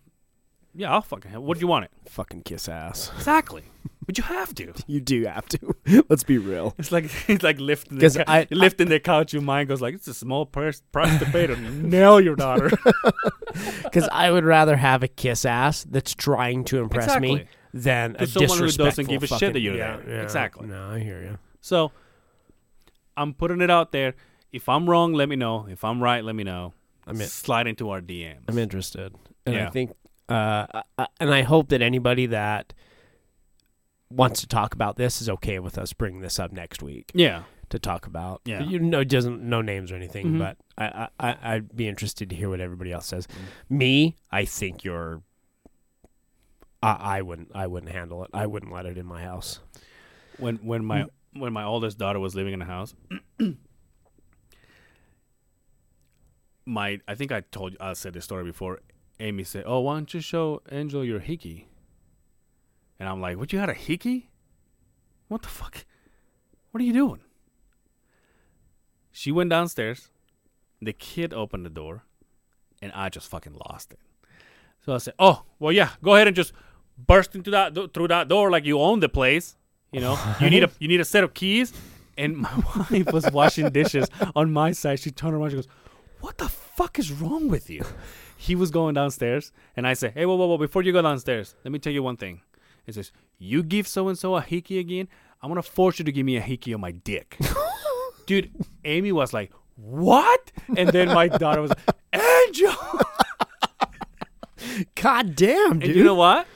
Yeah, 0.75 0.91
I'll 0.93 1.01
fucking. 1.01 1.31
What 1.31 1.55
do 1.57 1.61
you 1.61 1.67
want 1.67 1.85
it? 1.85 1.91
Fucking 2.07 2.43
kiss 2.43 2.69
ass. 2.69 3.11
Exactly. 3.17 3.63
but 4.05 4.17
you 4.17 4.23
have 4.25 4.53
to. 4.55 4.73
You 4.87 4.99
do 5.01 5.25
have 5.25 5.47
to. 5.49 5.75
Let's 6.09 6.23
be 6.23 6.37
real. 6.37 6.75
It's 6.77 6.91
like 6.91 7.05
it's 7.29 7.43
like 7.43 7.59
lifting 7.59 7.97
the 7.97 8.09
cou- 8.09 8.23
I- 8.27 8.47
lifting 8.51 8.89
the 8.89 8.99
couch. 8.99 9.33
Your 9.33 9.41
mind 9.41 9.69
goes 9.69 9.81
like 9.81 9.95
it's 9.95 10.07
a 10.07 10.13
small 10.13 10.45
price 10.45 10.81
price 10.91 11.17
to 11.19 11.25
pay 11.25 11.47
to 11.47 11.55
nail 11.57 12.21
your 12.21 12.35
daughter. 12.35 12.69
Because 13.83 14.07
I 14.11 14.29
would 14.31 14.45
rather 14.45 14.77
have 14.77 15.01
a 15.03 15.07
kiss 15.07 15.45
ass 15.45 15.83
that's 15.89 16.13
trying 16.13 16.63
to 16.65 16.77
impress 16.79 17.19
me 17.19 17.31
Exactly. 17.33 17.57
Than 17.73 18.15
a 18.19 18.27
someone 18.27 18.57
who 18.59 18.67
doesn't 18.71 19.05
give 19.07 19.23
a 19.23 19.27
shit 19.27 19.35
fucking- 19.39 19.53
that 19.53 19.59
you're 19.59 19.75
yeah, 19.75 19.97
there. 19.97 20.15
yeah. 20.17 20.21
Exactly. 20.23 20.67
No, 20.67 20.89
I 20.91 20.99
hear 20.99 21.21
you. 21.21 21.37
So 21.61 21.91
I'm 23.17 23.33
putting 23.33 23.61
it 23.61 23.69
out 23.69 23.91
there. 23.91 24.15
If 24.51 24.67
I'm 24.67 24.89
wrong, 24.89 25.13
let 25.13 25.29
me 25.29 25.35
know. 25.35 25.67
If 25.69 25.83
I'm 25.83 26.01
right, 26.03 26.23
let 26.23 26.35
me 26.35 26.43
know. 26.43 26.73
I'm 27.07 27.19
in- 27.19 27.27
Slide 27.27 27.67
into 27.67 27.89
our 27.89 28.01
DMs. 28.01 28.41
I'm 28.47 28.57
interested, 28.57 29.13
and 29.45 29.57
I 29.57 29.69
think, 29.69 29.91
uh, 30.29 30.65
I- 30.97 31.07
and 31.19 31.33
I 31.33 31.41
hope 31.43 31.69
that 31.69 31.81
anybody 31.81 32.25
that 32.27 32.73
wants 34.09 34.41
to 34.41 34.47
talk 34.47 34.73
about 34.73 34.97
this 34.97 35.21
is 35.21 35.29
okay 35.29 35.59
with 35.59 35.77
us 35.77 35.93
bringing 35.93 36.21
this 36.21 36.37
up 36.39 36.51
next 36.51 36.83
week 36.83 37.11
yeah. 37.13 37.43
to 37.69 37.79
talk 37.79 38.05
about. 38.05 38.41
Yeah. 38.45 38.61
you 38.63 38.77
know, 38.79 39.03
doesn't 39.05 39.41
no 39.41 39.61
names 39.61 39.91
or 39.91 39.95
anything, 39.95 40.33
Mhm. 40.33 40.39
but 40.39 40.57
I, 40.77 41.07
I, 41.19 41.37
I'd 41.41 41.75
be 41.75 41.87
interested 41.87 42.29
to 42.29 42.35
hear 42.35 42.49
what 42.49 42.59
everybody 42.59 42.91
else 42.91 43.05
says. 43.07 43.27
Mm. 43.27 43.77
Me, 43.77 44.15
I 44.31 44.45
think 44.45 44.83
you're. 44.83 45.21
I, 46.83 47.17
I 47.17 47.21
wouldn't. 47.21 47.51
I 47.53 47.67
wouldn't 47.67 47.91
handle 47.91 48.23
it. 48.23 48.29
I 48.33 48.47
wouldn't 48.47 48.71
let 48.71 48.85
it 48.85 48.97
in 48.97 49.05
my 49.05 49.21
house. 49.21 49.59
When 50.37 50.57
when 50.57 50.83
my 50.83 51.03
mm. 51.03 51.09
when 51.33 51.53
my 51.53 51.63
oldest 51.63 51.97
daughter 51.97 52.19
was 52.19 52.35
living 52.35 52.53
in 52.53 52.59
the 52.59 52.65
house, 52.65 52.95
my 56.65 56.99
I 57.07 57.15
think 57.15 57.31
I 57.31 57.41
told 57.41 57.73
you 57.73 57.77
I 57.79 57.93
said 57.93 58.13
this 58.13 58.23
story 58.23 58.43
before. 58.43 58.79
Amy 59.19 59.43
said, 59.43 59.63
"Oh, 59.67 59.81
why 59.81 59.95
don't 59.95 60.11
you 60.13 60.21
show 60.21 60.61
Angel 60.71 61.05
your 61.05 61.19
hickey?" 61.19 61.67
And 62.99 63.07
I'm 63.07 63.21
like, 63.21 63.37
"What? 63.37 63.53
You 63.53 63.59
had 63.59 63.69
a 63.69 63.75
hickey? 63.75 64.31
What 65.27 65.43
the 65.43 65.49
fuck? 65.49 65.85
What 66.71 66.81
are 66.81 66.85
you 66.85 66.93
doing?" 66.93 67.21
She 69.11 69.31
went 69.31 69.49
downstairs. 69.51 70.09
The 70.81 70.93
kid 70.93 71.31
opened 71.31 71.63
the 71.63 71.69
door, 71.69 72.05
and 72.81 72.91
I 72.93 73.09
just 73.09 73.27
fucking 73.27 73.53
lost 73.53 73.93
it. 73.93 73.99
So 74.83 74.95
I 74.95 74.97
said, 74.97 75.13
"Oh, 75.19 75.43
well, 75.59 75.71
yeah, 75.71 75.89
go 76.01 76.15
ahead 76.15 76.25
and 76.25 76.35
just 76.35 76.53
burst 77.07 77.35
into 77.35 77.51
that 77.51 77.73
do- 77.73 77.87
through 77.87 78.09
that 78.09 78.27
door 78.27 78.51
like 78.51 78.65
you 78.65 78.79
own 78.79 78.99
the 78.99 79.09
place. 79.09 79.55
You 79.91 80.01
know, 80.01 80.17
you 80.39 80.49
need 80.49 80.63
a 80.63 80.69
you 80.79 80.87
need 80.87 80.99
a 81.01 81.05
set 81.05 81.23
of 81.23 81.33
keys." 81.33 81.73
And 82.17 82.37
my 82.37 82.51
wife 82.91 83.11
was 83.13 83.29
washing 83.31 83.69
dishes 83.69 84.07
on 84.35 84.51
my 84.51 84.71
side. 84.73 84.99
She 84.99 85.11
turned 85.11 85.35
around. 85.35 85.49
She 85.51 85.55
goes, 85.57 85.67
"What 86.19 86.37
the 86.37 86.49
fuck 86.49 86.99
is 86.99 87.11
wrong 87.11 87.47
with 87.49 87.69
you?" 87.69 87.83
He 88.37 88.55
was 88.55 88.71
going 88.71 88.95
downstairs, 88.95 89.51
and 89.75 89.85
I 89.87 89.93
said, 89.93 90.13
"Hey, 90.13 90.25
whoa, 90.25 90.35
whoa, 90.35 90.47
whoa! 90.47 90.57
Before 90.57 90.81
you 90.81 90.91
go 90.91 91.01
downstairs, 91.01 91.55
let 91.63 91.71
me 91.71 91.79
tell 91.79 91.93
you 91.93 92.03
one 92.03 92.17
thing." 92.17 92.41
It 92.87 92.95
says, 92.95 93.11
"You 93.37 93.63
give 93.63 93.87
so 93.87 94.07
and 94.07 94.17
so 94.17 94.35
a 94.35 94.41
hickey 94.41 94.79
again, 94.79 95.07
I'm 95.41 95.49
gonna 95.49 95.61
force 95.61 95.99
you 95.99 96.05
to 96.05 96.11
give 96.11 96.25
me 96.25 96.37
a 96.37 96.41
hickey 96.41 96.73
on 96.73 96.81
my 96.81 96.91
dick." 96.91 97.37
Dude, 98.25 98.51
Amy 98.85 99.11
was 99.11 99.33
like, 99.33 99.51
"What?" 99.75 100.51
And 100.77 100.89
then 100.89 101.09
my 101.09 101.27
daughter 101.27 101.61
was 101.61 101.71
like, 101.71 101.95
"Angel." 102.47 102.73
God 104.95 105.35
damn, 105.35 105.71
And 105.73 105.81
dude. 105.81 105.95
you 105.95 106.03
know 106.03 106.15
what? 106.15 106.47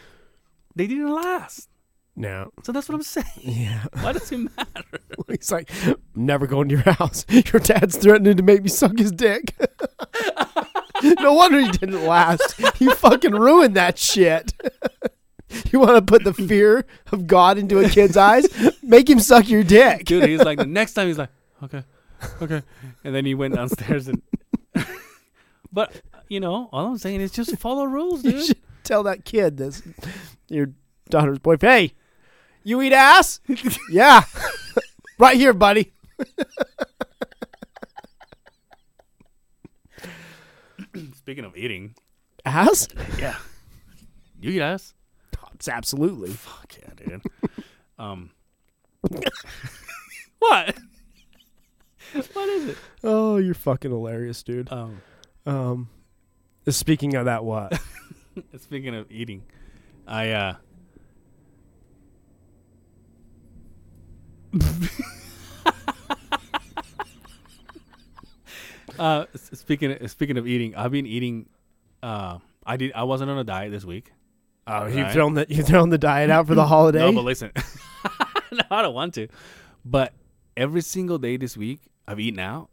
They 0.76 0.88
didn't 0.88 1.14
last. 1.14 1.70
no. 2.16 2.52
So 2.64 2.72
that's 2.72 2.90
what 2.90 2.96
I'm 2.96 3.04
saying. 3.04 3.26
Yeah. 3.42 3.86
Why 4.02 4.12
does 4.14 4.32
it 4.32 4.38
matter? 4.38 5.00
He's 5.30 5.52
like, 5.52 5.70
never 6.16 6.48
going 6.48 6.70
to 6.70 6.76
your 6.76 6.94
house. 6.94 7.26
Your 7.30 7.60
dad's 7.62 7.98
threatening 7.98 8.38
to 8.38 8.44
make 8.44 8.62
me 8.64 8.70
suck 8.70 8.98
his 8.98 9.12
dick. 9.12 9.56
no 11.20 11.34
wonder 11.34 11.60
he 11.60 11.72
didn't 11.72 12.06
last. 12.06 12.60
You 12.80 12.94
fucking 12.96 13.34
ruined 13.34 13.76
that 13.76 13.98
shit. 13.98 14.54
you 15.72 15.80
want 15.80 15.96
to 15.96 16.02
put 16.02 16.24
the 16.24 16.34
fear 16.34 16.86
of 17.12 17.28
God 17.28 17.58
into 17.58 17.80
a 17.80 17.90
kid's 17.90 18.18
eyes? 18.18 18.46
Make 18.84 19.10
him 19.10 19.20
suck 19.20 19.50
your 19.50 19.64
dick. 19.64 20.06
Dude, 20.06 20.28
he's 20.30 20.42
like, 20.44 20.58
the 20.58 20.66
next 20.66 20.94
time 20.94 21.08
he's 21.08 21.18
like, 21.18 21.30
okay, 21.64 21.84
okay. 22.42 22.62
And 23.04 23.16
then 23.16 23.26
he 23.26 23.34
went 23.36 23.56
downstairs 23.56 24.08
and. 24.08 24.22
but, 25.72 26.02
you 26.30 26.40
know, 26.40 26.70
all 26.72 26.88
I'm 26.88 26.98
saying 26.98 27.22
is 27.22 27.32
just 27.32 27.58
follow 27.58 27.86
rules, 27.86 28.22
dude. 28.22 28.56
Tell 28.86 29.04
that 29.04 29.26
kid 29.26 29.58
this. 29.58 29.82
Your 30.48 30.72
daughter's 31.10 31.40
boyfriend. 31.40 31.74
Hey, 31.74 31.94
you 32.64 32.82
eat 32.82 32.94
ass? 32.94 33.40
yeah. 33.90 34.24
right 35.20 35.38
here, 35.38 35.54
buddy. 35.54 35.92
Speaking 41.16 41.44
of 41.44 41.58
eating, 41.58 41.96
Ass? 42.46 42.88
yeah. 43.18 43.36
You 44.40 44.52
eat 44.52 44.62
ass? 44.62 44.94
It's 45.56 45.70
absolutely. 45.70 46.30
Fuck 46.32 46.76
yeah, 46.80 46.90
dude. 46.96 47.22
um. 48.00 48.30
what? 50.40 50.76
what 52.34 52.50
is 52.50 52.70
it? 52.70 52.78
Oh, 53.04 53.38
you're 53.38 53.54
fucking 53.54 53.90
hilarious, 53.90 54.44
dude. 54.44 54.72
Um. 54.72 55.02
Um, 55.46 55.90
speaking 56.68 57.16
of 57.16 57.26
that, 57.26 57.44
what? 57.46 57.80
Speaking 58.58 58.96
of 58.96 59.10
eating, 59.12 59.44
I 60.08 60.32
uh 60.32 60.56
Uh 69.00 69.26
speaking 69.36 69.92
of, 69.92 70.10
speaking 70.12 70.38
of 70.38 70.48
eating, 70.48 70.76
I've 70.76 70.92
been 70.92 71.06
eating 71.08 71.50
uh 72.04 72.38
I 72.66 72.78
did 72.78 72.92
I 72.94 73.04
wasn't 73.04 73.30
on 73.32 73.38
a 73.38 73.44
diet 73.44 73.72
this 73.72 73.84
week. 73.84 74.12
Oh, 74.68 74.86
you 74.88 75.04
Right. 75.04 75.12
thrown 75.12 75.34
the 75.34 75.46
you 75.50 75.64
thrown 75.64 75.90
the 75.90 75.98
diet 75.98 76.30
out 76.30 76.48
for 76.48 76.56
the 76.56 76.66
holiday? 76.68 77.00
No, 77.00 77.12
but 77.12 77.24
listen. 77.24 77.52
no, 78.52 78.62
I 78.72 78.82
don't 78.82 78.94
want 78.94 79.14
to. 79.16 79.28
But 79.84 80.14
every 80.56 80.82
single 80.82 81.18
day 81.18 81.36
this 81.38 81.58
week 81.58 81.82
I've 82.08 82.20
eaten 82.20 82.40
out 82.40 82.70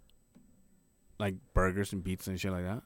like 1.19 1.35
burgers 1.55 1.93
and 1.93 2.05
pizza 2.05 2.31
and 2.31 2.39
shit 2.41 2.53
like 2.53 2.65
that. 2.65 2.83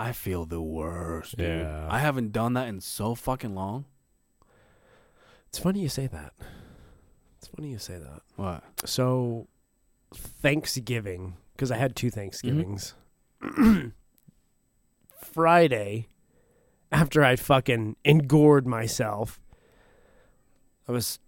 I 0.00 0.12
feel 0.12 0.46
the 0.46 0.62
worst, 0.62 1.36
dude. 1.36 1.48
Yeah. 1.62 1.86
I 1.90 1.98
haven't 1.98 2.32
done 2.32 2.52
that 2.54 2.68
in 2.68 2.80
so 2.80 3.14
fucking 3.14 3.54
long. 3.54 3.84
it's 5.48 5.58
funny 5.58 5.80
you 5.80 5.88
say 5.88 6.06
that. 6.06 6.34
It's 7.38 7.48
funny 7.48 7.70
you 7.70 7.78
say 7.78 7.98
that. 7.98 8.22
What? 8.36 8.62
So, 8.84 9.48
Thanksgiving, 10.14 11.36
because 11.54 11.70
I 11.72 11.76
had 11.76 11.96
two 11.96 12.10
Thanksgivings. 12.10 12.94
Mm-hmm. 13.42 13.88
Friday, 15.20 16.08
after 16.90 17.24
I 17.24 17.36
fucking 17.36 17.96
engored 18.04 18.66
myself, 18.66 19.40
I 20.88 20.92
was 20.92 21.18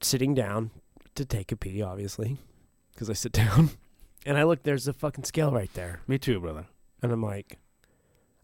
sitting 0.00 0.34
down 0.34 0.70
to 1.14 1.24
take 1.24 1.52
a 1.52 1.56
pee, 1.56 1.82
obviously, 1.82 2.38
because 2.92 3.10
I 3.10 3.14
sit 3.14 3.32
down, 3.44 3.70
and 4.24 4.36
I 4.38 4.44
look. 4.44 4.62
There's 4.62 4.88
a 4.88 4.92
fucking 4.92 5.24
scale 5.24 5.50
right 5.52 5.72
there, 5.74 6.00
Me 6.06 6.18
too, 6.18 6.40
brother. 6.40 6.66
and 7.02 7.12
I'm 7.12 7.22
like, 7.22 7.58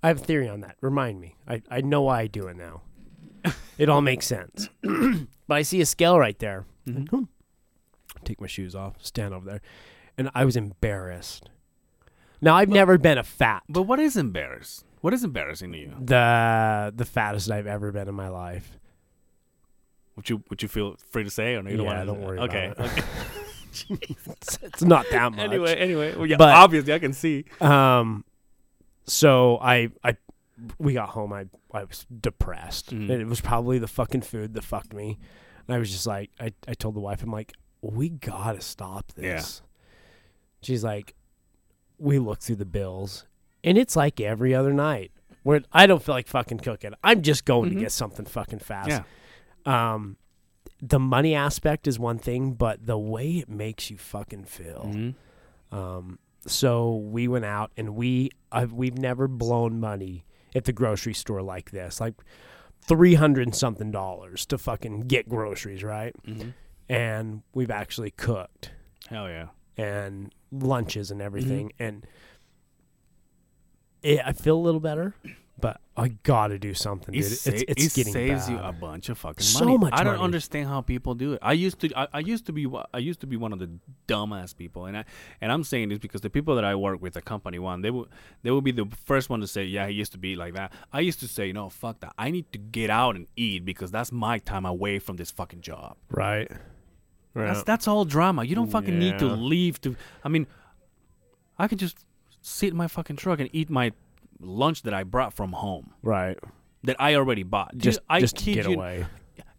I 0.03 0.09
have 0.09 0.21
a 0.21 0.25
theory 0.25 0.49
on 0.49 0.61
that. 0.61 0.77
Remind 0.81 1.21
me. 1.21 1.37
I 1.47 1.63
I 1.71 1.81
know 1.81 2.03
why 2.03 2.21
I 2.21 2.27
do 2.27 2.47
it 2.49 2.57
now. 2.57 2.83
it 3.79 3.89
all 3.89 4.01
makes 4.01 4.27
sense. 4.27 4.69
but 4.83 5.55
I 5.55 5.63
see 5.63 5.81
a 5.81 5.87
scale 5.87 6.19
right 6.19 6.39
there. 6.39 6.65
Mhm. 6.87 7.09
Hmm. 7.09 7.23
Take 8.25 8.41
my 8.41 8.47
shoes 8.47 8.75
off, 8.75 8.97
stand 9.05 9.33
over 9.35 9.47
there, 9.49 9.61
and 10.17 10.31
I 10.35 10.45
was 10.45 10.57
embarrassed. 10.57 11.49
Now 12.41 12.57
I've 12.57 12.69
never 12.69 12.99
been 12.99 13.19
a 13.19 13.23
fat. 13.25 13.63
But 13.69 13.83
what 13.83 13.99
is 14.01 14.17
embarrassed? 14.17 14.85
What 15.01 15.15
is 15.15 15.23
embarrassing 15.25 15.73
to 15.73 15.79
you? 15.79 15.95
the 16.01 16.93
the 16.95 17.05
fattest 17.05 17.51
I've 17.51 17.67
ever 17.67 17.93
been 17.93 18.09
in 18.09 18.15
my 18.15 18.29
life. 18.29 18.77
Would 20.17 20.29
you 20.31 20.43
would 20.51 20.63
you 20.63 20.69
feel 20.69 20.97
free 21.11 21.23
to 21.25 21.31
say 21.31 21.55
or 21.55 21.63
no? 21.63 21.71
You 21.71 21.77
don't 21.77 21.87
Yeah, 21.87 22.05
don't 22.05 22.21
worry 22.21 22.39
Okay. 22.41 22.73
okay. 22.79 23.03
It's, 23.71 24.59
it's 24.63 24.83
not 24.83 25.07
that 25.11 25.31
much. 25.37 25.41
anyway, 25.41 25.75
anyway, 25.77 26.15
well, 26.17 26.27
yeah, 26.27 26.37
But- 26.37 26.51
obviously 26.55 26.93
I 26.93 26.99
can 26.99 27.13
see. 27.13 27.45
Um, 27.61 28.25
so 29.09 29.59
I 29.61 29.89
I 30.05 30.17
we 30.79 30.93
got 30.93 31.09
home. 31.11 31.33
I 31.33 31.47
I 31.73 31.85
was 31.85 32.07
depressed. 32.21 32.93
And 32.93 33.11
it 33.11 33.27
was 33.27 33.41
probably 33.41 33.79
the 33.79 33.89
fucking 33.89 34.23
food 34.23 34.55
that 34.55 34.65
fucked 34.65 34.93
me. 34.93 35.19
And 35.67 35.75
I 35.75 35.79
was 35.79 35.91
just 35.91 36.07
like, 36.07 36.31
I 36.41 36.53
I 36.67 36.75
told 36.75 36.95
the 36.95 37.01
wife, 37.01 37.23
I'm 37.23 37.31
like, 37.33 37.53
we 37.83 38.09
gotta 38.11 38.61
stop 38.61 39.13
this. 39.13 39.63
Yeah. 39.63 39.67
She's 40.63 40.83
like, 40.85 41.15
we 41.99 42.19
look 42.19 42.41
through 42.41 42.57
the 42.57 42.65
bills, 42.65 43.27
and 43.63 43.79
it's 43.79 43.95
like 43.97 44.21
every 44.21 44.55
other 44.55 44.73
night 44.73 45.13
where 45.45 45.63
I 45.73 45.87
don't 45.87 46.03
feel 46.03 46.15
like 46.15 46.27
fucking 46.29 46.59
cooking. 46.59 46.93
I'm 47.05 47.23
just 47.23 47.45
going 47.45 47.71
Mhm. 47.71 47.75
to 47.75 47.81
get 47.81 47.93
something 47.93 48.27
fucking 48.27 48.59
fast. 48.59 48.89
Yeah. 49.67 49.95
Um, 49.95 50.17
the 50.83 50.99
money 50.99 51.35
aspect 51.35 51.87
is 51.87 51.99
one 51.99 52.19
thing, 52.19 52.53
but 52.53 52.87
the 52.87 52.99
way 52.99 53.39
it 53.39 53.49
makes 53.49 53.91
you 53.91 53.97
fucking 53.99 54.45
feel. 54.45 54.91
Mhm. 54.93 55.15
Um, 55.73 56.19
so 56.47 56.97
we 56.97 57.29
went 57.29 57.45
out 57.45 57.71
and 57.77 57.95
we 57.95 58.31
I've, 58.51 58.73
we've 58.73 58.97
never 58.99 59.29
blown 59.29 59.81
money 59.81 60.25
at 60.55 60.65
the 60.65 60.73
grocery 60.73 61.15
store 61.15 61.43
like 61.43 61.71
this, 61.71 62.01
like 62.01 62.15
three 62.81 63.15
hundred 63.15 63.47
and 63.47 63.55
something 63.55 63.91
dollars 63.91 64.47
to 64.47 64.57
fucking 64.59 65.03
get 65.03 65.29
groceries, 65.29 65.83
right? 65.85 66.15
Mhm. 66.27 66.55
And 66.89 67.43
we've 67.53 67.71
actually 67.71 68.11
cooked 68.13 68.71
Hell 69.11 69.29
yeah. 69.29 69.49
and 69.77 70.33
lunches 70.51 71.11
and 71.11 71.21
everything, 71.21 71.73
and 71.79 72.07
it, 74.03 74.21
I 74.25 74.33
feel 74.33 74.57
a 74.57 74.61
little 74.61 74.81
better, 74.81 75.15
but 75.61 75.81
I 75.97 76.09
gotta 76.23 76.59
do 76.59 76.73
something, 76.75 77.13
dude. 77.13 77.25
It, 77.25 77.27
It's 77.33 77.41
sa- 77.41 77.51
it's 77.51 77.87
it 77.87 77.95
getting 77.95 78.13
saves 78.13 78.47
bad. 78.47 78.53
you 78.53 78.59
a 78.61 78.73
bunch 78.73 79.09
of 79.09 79.19
fucking 79.19 79.43
So 79.43 79.65
money. 79.65 79.79
much 79.79 79.93
I 79.95 80.05
don't 80.05 80.15
money. 80.15 80.25
understand 80.25 80.69
how 80.69 80.81
people 80.83 81.15
do 81.15 81.33
it. 81.33 81.41
I 81.43 81.53
used 81.53 81.81
to, 81.81 81.91
I, 81.99 82.07
I 82.15 82.19
used 82.21 82.47
to 82.47 82.53
be, 82.53 82.71
I 82.95 82.99
used 82.99 83.21
to 83.21 83.27
be 83.27 83.37
one 83.37 83.53
of 83.53 83.59
the 83.59 83.69
dumbass 84.07 84.57
people, 84.57 84.87
and 84.87 84.97
I, 84.99 85.05
and 85.41 85.51
I'm 85.51 85.65
saying 85.65 85.89
this 85.89 85.99
because 85.99 86.21
the 86.21 86.31
people 86.31 86.55
that 86.55 86.65
I 86.65 86.75
work 86.77 87.03
with, 87.03 87.15
the 87.15 87.23
company 87.23 87.59
one, 87.59 87.83
they 87.83 87.91
will, 87.91 88.07
they 88.45 88.51
will 88.53 88.63
be 88.63 88.71
the 88.71 88.87
first 89.05 89.29
one 89.31 89.41
to 89.41 89.49
say, 89.49 89.65
yeah, 89.65 89.89
he 89.89 89.95
used 89.95 90.13
to 90.13 90.19
be 90.19 90.37
like 90.37 90.55
that. 90.55 90.73
I 90.93 91.01
used 91.01 91.19
to 91.21 91.29
say, 91.29 91.51
no, 91.53 91.69
fuck 91.71 91.99
that. 92.01 92.13
I 92.17 92.31
need 92.31 92.53
to 92.53 92.59
get 92.59 92.91
out 92.91 93.17
and 93.17 93.27
eat 93.37 93.65
because 93.65 93.91
that's 93.91 94.13
my 94.13 94.39
time 94.39 94.65
away 94.65 95.01
from 95.01 95.17
this 95.17 95.31
fucking 95.33 95.63
job. 95.63 95.97
right. 96.11 96.51
Right. 97.35 97.49
That's 97.49 97.63
that's 97.63 97.87
all 97.87 98.05
drama. 98.05 98.43
You 98.45 98.57
don't 98.57 98.71
fucking 98.71 98.99
need 98.99 99.19
to 99.21 99.27
leave 99.27 99.81
to. 99.83 99.95
I 100.25 100.29
mean, 100.29 100.47
I 101.59 101.69
can 101.69 101.79
just 101.79 101.97
sit 102.41 102.71
in 102.71 102.77
my 102.77 102.89
fucking 102.89 103.17
truck 103.17 103.39
and 103.39 103.49
eat 103.53 103.71
my 103.71 103.93
lunch 104.41 104.83
that 104.83 104.95
I 104.95 105.05
brought 105.05 105.33
from 105.35 105.53
home 105.53 105.93
right. 106.03 106.39
that 106.85 106.97
I 107.01 107.15
already 107.15 107.43
bought. 107.43 107.73
Dude, 107.73 107.83
Just 107.83 107.99
I 108.09 108.21
just 108.21 108.37
kid 108.37 108.55
get 108.55 108.69
you, 108.69 108.77
away. 108.77 109.07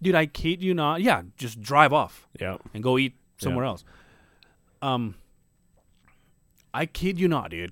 dude. 0.02 0.16
I 0.16 0.26
kid 0.26 0.62
you 0.62 0.74
not. 0.74 1.02
Yeah, 1.02 1.24
just 1.38 1.62
drive 1.62 1.92
off 1.94 2.28
Yeah. 2.40 2.58
and 2.74 2.82
go 2.84 2.98
eat 2.98 3.16
somewhere 3.38 3.66
Yeah. 3.66 3.70
else. 3.72 3.84
Um, 4.82 5.16
I 6.74 6.86
kid 6.86 7.20
you 7.20 7.28
not, 7.28 7.52
dude. 7.52 7.72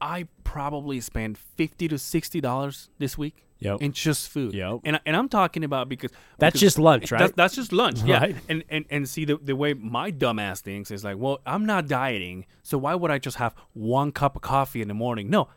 I 0.00 0.28
probably 0.44 1.00
spent 1.00 1.36
fifty 1.36 1.88
to 1.88 1.98
sixty 1.98 2.40
dollars 2.40 2.88
this 2.98 3.18
week 3.18 3.44
Yep. 3.60 3.82
in 3.82 3.92
just 3.92 4.28
food. 4.28 4.54
Yep. 4.54 4.80
and 4.84 5.00
and 5.04 5.16
I'm 5.16 5.28
talking 5.28 5.64
about 5.64 5.88
because 5.88 6.10
That's 6.38 6.52
because 6.52 6.60
just 6.60 6.78
lunch, 6.78 7.10
right? 7.10 7.18
That's, 7.18 7.32
that's 7.34 7.54
just 7.56 7.72
lunch, 7.72 8.02
yeah. 8.02 8.20
Right. 8.20 8.36
And 8.48 8.62
and 8.68 8.84
and 8.90 9.08
see 9.08 9.24
the 9.24 9.36
the 9.36 9.56
way 9.56 9.74
my 9.74 10.12
dumbass 10.12 10.60
thinks 10.60 10.90
is 10.92 11.02
like, 11.04 11.16
well, 11.18 11.40
I'm 11.44 11.66
not 11.66 11.88
dieting, 11.88 12.46
so 12.62 12.78
why 12.78 12.94
would 12.94 13.10
I 13.10 13.18
just 13.18 13.36
have 13.38 13.54
one 13.72 14.12
cup 14.12 14.36
of 14.36 14.42
coffee 14.42 14.80
in 14.80 14.86
the 14.88 14.94
morning? 14.94 15.28
No, 15.28 15.48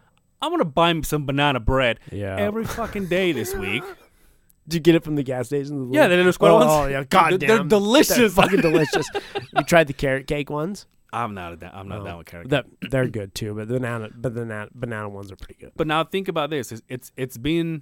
I'm 0.41 0.51
gonna 0.51 0.65
buy 0.65 0.91
me 0.93 1.03
some 1.03 1.25
banana 1.25 1.59
bread 1.59 1.99
Yeah. 2.11 2.35
every 2.37 2.65
fucking 2.65 3.07
day 3.07 3.31
this 3.31 3.53
week. 3.53 3.83
Did 4.67 4.75
you 4.75 4.79
get 4.81 4.95
it 4.95 5.03
from 5.03 5.15
the 5.15 5.23
gas 5.23 5.47
station? 5.47 5.91
Yeah, 5.91 6.07
the 6.07 6.15
little 6.15 6.33
square 6.33 6.51
oh, 6.51 6.55
ones. 6.55 6.69
Oh 6.71 6.85
yeah, 6.87 7.03
god 7.03 7.39
They're- 7.39 7.47
they're 7.57 7.63
delicious. 7.63 8.17
They're 8.17 8.29
fucking 8.29 8.61
delicious. 8.61 9.07
you 9.57 9.63
tried 9.63 9.87
the 9.87 9.93
carrot 9.93 10.27
cake 10.27 10.49
ones? 10.49 10.85
I'm 11.13 11.33
not 11.33 11.61
a, 11.61 11.75
I'm 11.75 11.89
not 11.89 12.01
Oh, 12.01 12.05
down 12.05 12.17
with 12.19 12.27
carrot. 12.27 12.45
cake. 12.45 12.51
That 12.51 12.65
they're 12.89 13.07
good 13.07 13.35
too, 13.35 13.53
but 13.53 13.67
the 13.67 13.73
banana 13.75 14.09
but 14.15 14.33
the 14.33 14.41
banana, 14.41 14.69
banana 14.73 15.09
ones 15.09 15.31
are 15.31 15.35
pretty 15.35 15.55
good. 15.59 15.71
But 15.75 15.87
now 15.87 16.03
think 16.03 16.27
about 16.27 16.49
this: 16.51 16.71
it's 16.71 16.81
it's, 16.87 17.11
it's 17.17 17.37
been 17.37 17.81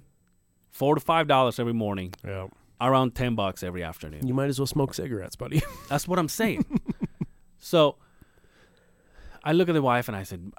four 0.70 0.94
to 0.96 1.00
five 1.00 1.28
dollars 1.28 1.60
every 1.60 1.74
morning, 1.74 2.12
Yeah. 2.26 2.48
around 2.80 3.14
ten 3.14 3.34
bucks 3.36 3.62
every 3.62 3.84
afternoon. 3.84 4.26
You 4.26 4.34
might 4.34 4.48
as 4.48 4.58
well 4.58 4.66
smoke 4.66 4.94
cigarettes, 4.94 5.36
buddy. 5.36 5.62
That's 5.88 6.08
what 6.08 6.18
I'm 6.18 6.28
saying. 6.28 6.64
so 7.58 7.96
I 9.42 9.52
look 9.52 9.68
at 9.68 9.72
the 9.72 9.82
wife 9.82 10.08
and 10.08 10.16
I 10.16 10.22
said, 10.24 10.52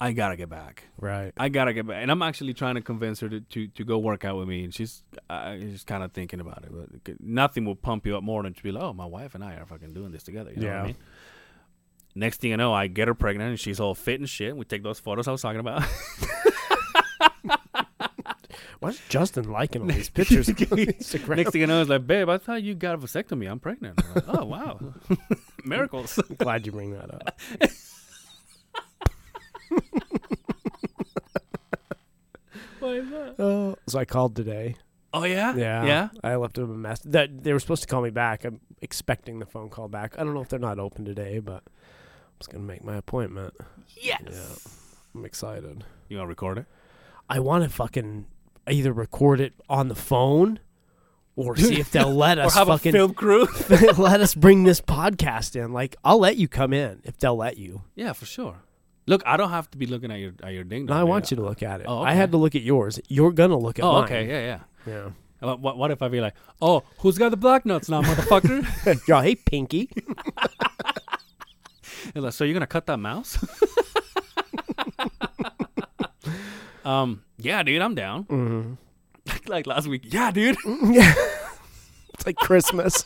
I, 0.00 0.12
gotta 0.12 0.36
get 0.36 0.48
back. 0.48 0.84
right. 0.98 1.32
I 1.36 1.48
gotta 1.48 1.72
get 1.72 1.86
back, 1.86 1.96
and 2.00 2.10
I'm 2.10 2.22
actually 2.22 2.54
trying 2.54 2.76
to 2.76 2.80
convince 2.80 3.20
her 3.20 3.28
to 3.28 3.40
to, 3.40 3.66
to 3.68 3.84
go 3.84 3.98
work 3.98 4.24
out 4.24 4.36
with 4.38 4.46
me, 4.48 4.62
and 4.64 4.72
she's 4.74 5.02
uh, 5.28 5.56
she's 5.58 5.82
kind 5.84 6.04
of 6.04 6.12
thinking 6.12 6.40
about 6.40 6.64
it. 6.64 6.70
But 6.72 7.20
nothing 7.20 7.64
will 7.64 7.74
pump 7.76 8.06
you 8.06 8.16
up 8.16 8.22
more 8.22 8.42
than 8.42 8.54
to 8.54 8.62
be 8.62 8.70
like, 8.70 8.82
oh, 8.84 8.92
my 8.92 9.06
wife 9.06 9.34
and 9.34 9.42
I 9.42 9.54
are 9.54 9.66
fucking 9.66 9.92
doing 9.94 10.12
this 10.12 10.22
together. 10.22 10.52
You 10.54 10.62
know 10.62 10.66
what 10.68 10.74
Yeah. 10.74 10.82
I 10.82 10.86
mean? 10.86 10.96
Next 12.14 12.40
thing 12.40 12.50
you 12.50 12.56
know, 12.56 12.72
I 12.72 12.86
get 12.86 13.08
her 13.08 13.14
pregnant, 13.14 13.50
and 13.50 13.60
she's 13.60 13.78
all 13.80 13.94
fit 13.94 14.20
and 14.20 14.28
shit. 14.28 14.56
We 14.56 14.64
take 14.64 14.82
those 14.82 14.98
photos 15.00 15.28
I 15.28 15.32
was 15.32 15.42
talking 15.42 15.60
about. 15.60 15.82
Why's 18.80 19.00
Justin 19.08 19.50
liking 19.50 19.82
all 19.82 19.88
these 19.88 20.10
pictures? 20.20 20.48
Next 20.70 21.50
thing 21.50 21.60
you 21.62 21.66
know, 21.66 21.80
it's 21.80 21.88
like, 21.90 22.06
babe, 22.06 22.28
I 22.28 22.38
thought 22.38 22.62
you 22.62 22.74
got 22.74 22.94
a 22.94 22.98
vasectomy. 22.98 23.50
I'm 23.50 23.58
pregnant. 23.58 24.00
I'm 24.02 24.14
like, 24.14 24.24
oh 24.28 24.44
wow, 24.44 24.78
miracles. 25.64 26.18
Glad 26.38 26.66
you 26.66 26.72
bring 26.72 26.92
that 26.92 27.12
up. 27.14 27.40
Why 32.80 32.92
is 32.94 33.10
that? 33.10 33.34
Oh, 33.38 33.76
so 33.86 33.98
I 33.98 34.04
called 34.04 34.36
today. 34.36 34.76
Oh 35.12 35.24
yeah, 35.24 35.54
Yeah, 35.56 35.84
yeah. 35.84 36.08
I 36.22 36.34
left 36.36 36.54
them 36.56 36.70
a 36.70 36.74
message. 36.76 37.10
That 37.12 37.42
they 37.42 37.52
were 37.52 37.58
supposed 37.60 37.82
to 37.82 37.88
call 37.88 38.02
me 38.02 38.10
back. 38.10 38.44
I'm 38.44 38.60
expecting 38.82 39.38
the 39.38 39.46
phone 39.46 39.70
call 39.70 39.88
back. 39.88 40.14
I 40.18 40.24
don't 40.24 40.34
know 40.34 40.42
if 40.42 40.48
they're 40.50 40.58
not 40.58 40.78
open 40.78 41.04
today, 41.06 41.38
but 41.38 41.62
I'm 41.66 42.38
just 42.38 42.50
gonna 42.50 42.64
make 42.64 42.84
my 42.84 42.96
appointment. 42.96 43.54
Yes. 44.00 44.20
Yeah. 44.30 44.70
I'm 45.14 45.24
excited. 45.24 45.84
You 46.08 46.18
gonna 46.18 46.28
record 46.28 46.58
it? 46.58 46.66
I 47.30 47.40
want 47.40 47.64
to 47.64 47.70
fucking 47.70 48.26
either 48.68 48.92
record 48.92 49.40
it 49.40 49.54
on 49.70 49.88
the 49.88 49.94
phone 49.94 50.58
or 51.34 51.56
see 51.56 51.80
if 51.80 51.90
they'll 51.90 52.14
let 52.14 52.38
Or 52.38 52.42
us 52.42 52.54
have 52.54 52.68
fucking 52.68 52.90
a 52.94 52.98
film 52.98 53.14
crew? 53.14 53.46
let 53.96 54.20
us 54.20 54.34
bring 54.34 54.64
this 54.64 54.80
podcast 54.82 55.56
in. 55.56 55.72
Like, 55.72 55.96
I'll 56.04 56.18
let 56.18 56.36
you 56.36 56.46
come 56.46 56.72
in 56.74 57.00
if 57.04 57.16
they'll 57.18 57.36
let 57.36 57.56
you. 57.56 57.82
yeah, 57.94 58.12
for 58.12 58.26
sure. 58.26 58.56
Look, 59.06 59.22
I 59.24 59.36
don't 59.36 59.50
have 59.50 59.70
to 59.70 59.78
be 59.78 59.86
looking 59.86 60.10
at 60.10 60.18
your 60.18 60.32
at 60.42 60.52
your 60.52 60.64
ding. 60.64 60.86
No, 60.86 60.94
I 60.94 61.04
want 61.04 61.30
you 61.30 61.36
to 61.36 61.42
look 61.42 61.62
at 61.62 61.80
it. 61.80 61.86
Oh, 61.88 62.00
okay. 62.02 62.10
I 62.10 62.14
had 62.14 62.32
to 62.32 62.36
look 62.38 62.54
at 62.56 62.62
yours. 62.62 62.98
You're 63.08 63.30
gonna 63.32 63.56
look 63.56 63.78
at 63.78 63.84
Oh, 63.84 63.92
mine. 63.92 64.04
okay, 64.04 64.26
yeah, 64.28 64.40
yeah. 64.40 64.60
Yeah. 64.92 65.10
What, 65.40 65.60
what, 65.60 65.76
what 65.78 65.90
if 65.90 66.02
I 66.02 66.08
be 66.08 66.20
like, 66.20 66.34
oh, 66.62 66.82
who's 67.00 67.18
got 67.18 67.28
the 67.28 67.36
black 67.36 67.64
nuts 67.66 67.88
now, 67.88 68.02
motherfucker? 68.02 68.64
Yo, 69.08 69.20
hey, 69.20 69.34
Pinky. 69.36 69.90
So 72.30 72.44
you're 72.44 72.54
gonna 72.54 72.66
cut 72.68 72.86
that 72.86 72.98
mouse? 72.98 73.36
um, 76.84 77.22
yeah, 77.38 77.62
dude, 77.62 77.82
I'm 77.82 77.94
down. 77.94 78.22
hmm 78.24 78.74
like 79.48 79.66
last 79.66 79.86
week, 79.88 80.02
yeah, 80.12 80.30
dude. 80.30 80.56
yeah. 80.84 81.12
It's 82.14 82.24
like 82.26 82.36
Christmas. 82.36 83.04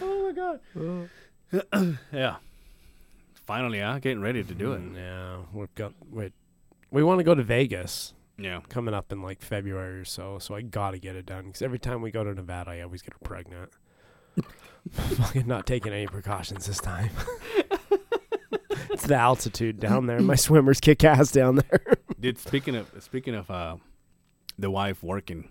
oh 0.00 0.32
my 0.32 0.32
god. 0.32 1.98
yeah. 2.12 2.36
Finally, 3.52 3.80
huh? 3.80 3.98
Getting 3.98 4.22
ready 4.22 4.42
to 4.42 4.54
do 4.54 4.72
it. 4.72 4.80
Yeah, 4.94 5.36
we've 5.52 5.74
got. 5.74 5.92
Wait, 6.10 6.32
we 6.90 7.02
want 7.02 7.18
to 7.20 7.22
go 7.22 7.34
to 7.34 7.42
Vegas 7.42 8.14
Yeah. 8.38 8.60
coming 8.70 8.94
up 8.94 9.12
in 9.12 9.20
like 9.20 9.42
February 9.42 10.00
or 10.00 10.06
so. 10.06 10.38
So 10.38 10.54
I 10.54 10.62
gotta 10.62 10.96
get 10.98 11.16
it 11.16 11.26
done 11.26 11.48
because 11.48 11.60
every 11.60 11.78
time 11.78 12.00
we 12.00 12.10
go 12.10 12.24
to 12.24 12.32
Nevada, 12.32 12.70
I 12.70 12.80
always 12.80 13.02
get 13.02 13.12
her 13.12 13.18
pregnant. 13.22 13.68
Fucking 14.90 15.46
not 15.46 15.66
taking 15.66 15.92
any 15.92 16.06
precautions 16.06 16.64
this 16.64 16.78
time. 16.80 17.10
it's 18.90 19.06
the 19.06 19.16
altitude 19.16 19.78
down 19.78 20.06
there. 20.06 20.20
My 20.20 20.34
swimmers 20.34 20.80
kick 20.80 21.04
ass 21.04 21.30
down 21.30 21.56
there. 21.56 21.96
Dude, 22.20 22.38
speaking 22.38 22.74
of 22.74 22.90
speaking 23.00 23.34
of 23.34 23.50
uh, 23.50 23.76
the 24.58 24.70
wife 24.70 25.02
working, 25.02 25.50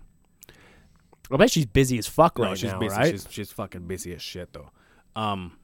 I 1.30 1.36
bet 1.36 1.52
she's 1.52 1.66
busy 1.66 1.98
as 1.98 2.08
fuck 2.08 2.36
No, 2.36 2.46
right 2.46 2.58
she's 2.58 2.72
now, 2.72 2.80
busy. 2.80 2.96
right? 2.96 3.12
She's 3.12 3.28
she's 3.30 3.52
fucking 3.52 3.86
busy 3.86 4.12
as 4.12 4.22
shit 4.22 4.52
though. 4.52 4.70
Um, 5.14 5.56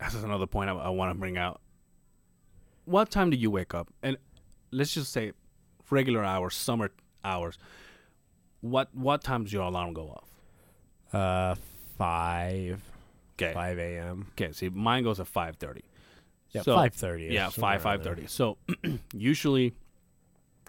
that's 0.00 0.16
another 0.16 0.48
point 0.48 0.70
I, 0.70 0.72
I 0.74 0.88
want 0.88 1.12
to 1.14 1.14
bring 1.16 1.38
out. 1.38 1.60
What 2.88 3.10
time 3.10 3.30
do 3.30 3.36
you 3.36 3.50
wake 3.50 3.74
up? 3.74 3.88
And 4.02 4.16
let's 4.70 4.92
just 4.94 5.12
say 5.12 5.32
regular 5.90 6.24
hours, 6.24 6.54
summer 6.56 6.90
hours. 7.24 7.58
What 8.60 8.88
what 8.94 9.22
time 9.22 9.44
does 9.44 9.52
your 9.52 9.62
alarm 9.64 9.92
go 9.92 10.08
off? 10.18 10.28
Uh, 11.12 11.54
five, 11.96 12.80
Okay. 13.34 13.52
five 13.54 13.78
a.m. 13.78 14.26
Okay. 14.32 14.52
See, 14.52 14.68
mine 14.68 15.04
goes 15.04 15.20
at 15.20 15.26
five 15.26 15.56
thirty. 15.56 15.82
Yeah, 16.50 16.62
So- 16.62 16.74
five 16.74 16.94
thirty. 16.94 17.26
Yeah, 17.26 17.50
five 17.50 17.82
five 17.82 18.02
thirty. 18.02 18.26
So 18.26 18.56
usually, 19.12 19.74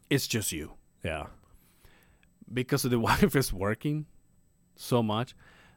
it's 0.09 0.27
just 0.27 0.51
you 0.51 0.73
Yeah, 1.03 1.27
because 2.53 2.83
the 2.83 2.99
wife 3.09 3.35
is 3.35 3.53
working 3.53 4.05
so 4.75 5.01
much. 5.01 5.35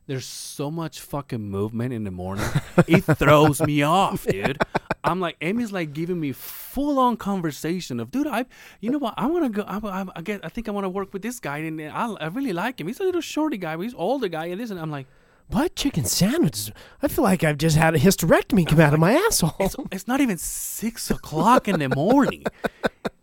There's 0.09 0.26
so 0.26 0.68
much 0.70 1.01
fucking 1.01 1.40
movement 1.49 1.93
in 1.93 2.03
the 2.03 2.11
morning. 2.11 2.45
it 2.88 3.03
throws 3.18 3.62
me 3.62 3.82
off, 3.82 4.26
dude. 4.26 4.59
I'm 5.05 5.20
like, 5.20 5.36
Amy's 5.40 5.72
like 5.72 5.92
giving 5.92 6.20
me 6.20 6.32
full 6.32 6.98
on 6.98 7.16
conversation 7.16 7.98
of, 7.98 8.11
dude, 8.11 8.26
I, 8.26 8.46
you 8.80 8.90
know 8.90 8.98
what? 8.98 9.14
I 9.16 9.26
want 9.26 9.44
to 9.44 9.50
go. 9.50 9.62
I, 9.66 9.78
I, 9.78 10.07
I 10.14 10.22
get. 10.22 10.44
I 10.44 10.48
think 10.48 10.68
I 10.68 10.70
want 10.70 10.84
to 10.84 10.88
work 10.88 11.12
with 11.12 11.22
this 11.22 11.40
guy, 11.40 11.59
and 11.59 11.80
I, 11.82 12.12
I 12.12 12.26
really 12.28 12.53
like 12.53 12.80
him. 12.80 12.86
He's 12.86 13.00
a 13.00 13.05
little 13.05 13.20
shorty 13.20 13.57
guy, 13.57 13.74
but 13.76 13.82
he's 13.82 13.94
older 13.94 14.28
guy, 14.28 14.46
and 14.46 14.61
this, 14.61 14.70
and 14.70 14.78
I'm 14.78 14.90
like, 14.90 15.07
what 15.48 15.74
chicken 15.74 16.05
sandwiches? 16.05 16.70
I 17.03 17.09
feel 17.09 17.24
like 17.24 17.42
I've 17.42 17.59
just 17.59 17.76
had 17.76 17.94
a 17.94 17.98
hysterectomy 17.98 18.66
come 18.66 18.80
out 18.80 18.94
of 18.94 19.00
my 19.00 19.12
asshole. 19.12 19.55
it's, 19.59 19.76
it's 19.90 20.09
not 20.09 20.20
even 20.20 20.38
six 20.38 21.11
o'clock 21.11 21.68
in 21.68 21.78
the 21.78 21.88
morning. 21.88 22.44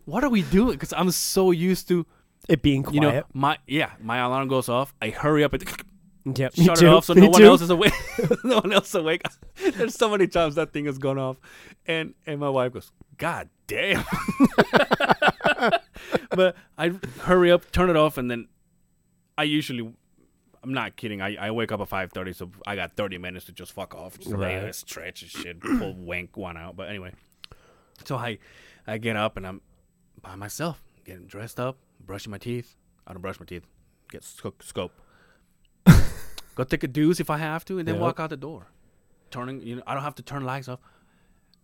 What 0.05 0.23
are 0.23 0.29
we 0.29 0.41
doing? 0.41 0.73
Because 0.73 0.93
I'm 0.93 1.11
so 1.11 1.51
used 1.51 1.87
to, 1.87 2.05
it 2.47 2.61
being 2.61 2.83
quiet. 2.83 2.95
you 2.95 3.01
know, 3.01 3.23
my 3.33 3.57
yeah, 3.67 3.91
my 4.01 4.17
alarm 4.17 4.47
goes 4.47 4.69
off. 4.69 4.93
I 5.01 5.09
hurry 5.11 5.43
up 5.43 5.53
and. 5.53 5.63
Yep, 6.35 6.55
shut 6.55 6.77
it 6.77 6.81
too, 6.81 6.87
off 6.87 7.05
so 7.05 7.13
me 7.13 7.21
no 7.21 7.29
one 7.29 7.41
too. 7.41 7.47
else 7.47 7.61
is 7.61 7.69
awake. 7.69 7.93
no 8.43 8.59
one 8.59 8.73
else 8.73 8.93
awake. 8.95 9.21
There's 9.75 9.95
so 9.95 10.09
many 10.09 10.27
times 10.27 10.55
that 10.55 10.73
thing 10.73 10.85
has 10.85 10.97
gone 10.97 11.17
off, 11.17 11.37
and 11.85 12.13
and 12.25 12.39
my 12.39 12.49
wife 12.49 12.73
goes, 12.73 12.91
"God 13.17 13.49
damn!" 13.67 14.03
but 16.31 16.55
I 16.77 16.89
hurry 17.21 17.51
up, 17.51 17.71
turn 17.71 17.89
it 17.89 17.95
off, 17.95 18.17
and 18.17 18.29
then 18.29 18.47
I 19.37 19.43
usually, 19.43 19.93
I'm 20.63 20.73
not 20.73 20.95
kidding. 20.95 21.21
I, 21.21 21.35
I 21.35 21.51
wake 21.51 21.71
up 21.71 21.79
at 21.81 21.87
five 21.87 22.11
thirty, 22.11 22.33
so 22.33 22.49
I 22.67 22.75
got 22.75 22.95
thirty 22.95 23.17
minutes 23.17 23.45
to 23.45 23.51
just 23.51 23.71
fuck 23.71 23.95
off, 23.95 24.17
just 24.19 24.31
lay 24.31 24.55
Right. 24.55 24.61
there, 24.61 24.73
stretch 24.73 25.21
and 25.21 25.31
shit, 25.31 25.59
pull 25.59 25.93
wank 25.97 26.37
one 26.37 26.57
out. 26.57 26.75
But 26.75 26.89
anyway, 26.89 27.13
so 28.05 28.15
I 28.15 28.37
I 28.87 28.97
get 28.97 29.15
up 29.15 29.37
and 29.37 29.45
I'm 29.47 29.61
by 30.21 30.35
myself, 30.35 30.81
getting 31.05 31.25
dressed 31.27 31.59
up, 31.59 31.77
brushing 32.05 32.31
my 32.31 32.37
teeth. 32.37 32.75
I 33.07 33.13
don't 33.13 33.21
brush 33.21 33.39
my 33.39 33.45
teeth. 33.45 33.63
Get 34.11 34.23
sc- 34.23 34.61
scope. 34.61 34.93
Go 36.59 36.63
take 36.65 36.83
a 36.83 36.87
deuce 36.99 37.19
if 37.21 37.29
I 37.29 37.37
have 37.37 37.63
to, 37.65 37.79
and 37.79 37.87
then 37.87 37.95
Yep. 37.95 38.01
walk 38.01 38.19
out 38.19 38.29
the 38.31 38.37
door. 38.49 38.67
Turning, 39.31 39.61
you 39.61 39.75
know, 39.77 39.83
I 39.87 39.93
don't 39.93 40.03
have 40.03 40.15
to 40.15 40.23
turn 40.31 40.43
lights 40.43 40.67
off. 40.67 40.79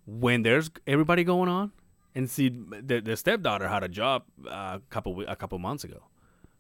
When 0.06 0.44
there's 0.44 0.70
everybody 0.88 1.24
going 1.26 1.50
on, 1.50 1.72
and 2.18 2.30
see 2.30 2.48
the, 2.90 3.02
the 3.02 3.18
stepdaughter 3.18 3.68
had 3.68 3.84
a 3.84 3.90
job 3.90 4.24
uh, 4.48 4.80
a 4.80 4.82
couple 4.90 5.12
a 5.28 5.36
couple 5.36 5.60
months 5.60 5.84
ago. 5.84 6.02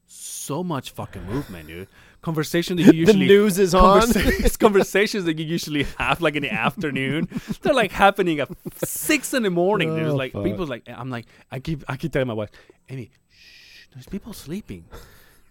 So 0.07 0.63
much 0.63 0.91
fucking 0.91 1.23
movement, 1.25 1.67
dude. 1.67 1.87
Conversation 2.21 2.75
that 2.77 2.87
you 2.93 2.93
usually 3.05 3.19
the 3.27 3.33
news 3.33 3.57
is 3.57 3.73
on. 3.73 4.01
conversa- 4.01 4.59
conversations 4.65 5.23
that 5.25 5.39
you 5.39 5.45
usually 5.45 5.83
have 5.97 6.21
like 6.21 6.35
in 6.35 6.43
the 6.43 6.51
afternoon. 6.51 7.29
They're 7.61 7.73
like 7.83 7.91
happening 7.91 8.39
at 8.41 8.49
six 8.83 9.33
in 9.33 9.43
the 9.43 9.49
morning. 9.49 9.95
There's 9.95 10.11
Oh, 10.13 10.15
like 10.23 10.33
fuck. 10.33 10.43
people 10.43 10.65
like 10.67 10.83
I'm 10.89 11.09
like 11.09 11.25
I 11.55 11.59
keep 11.59 11.83
I 11.87 11.95
keep 11.95 12.11
telling 12.11 12.27
my 12.27 12.33
wife, 12.41 12.51
Amy, 12.89 13.09
shh, 13.29 13.87
there's 13.93 14.07
people 14.07 14.33
sleeping. 14.33 14.83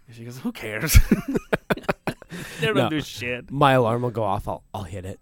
And 0.07 0.15
she 0.15 0.23
goes, 0.23 0.37
Who 0.37 0.51
cares? 0.51 0.99
they 2.59 2.67
don't 2.67 2.75
No. 2.75 2.89
do 2.89 3.01
shit. 3.01 3.49
My 3.51 3.73
alarm 3.73 4.01
will 4.03 4.11
go 4.11 4.23
off. 4.23 4.47
I'll 4.47 4.63
I'll 4.73 4.83
hit 4.83 5.05
it. 5.05 5.19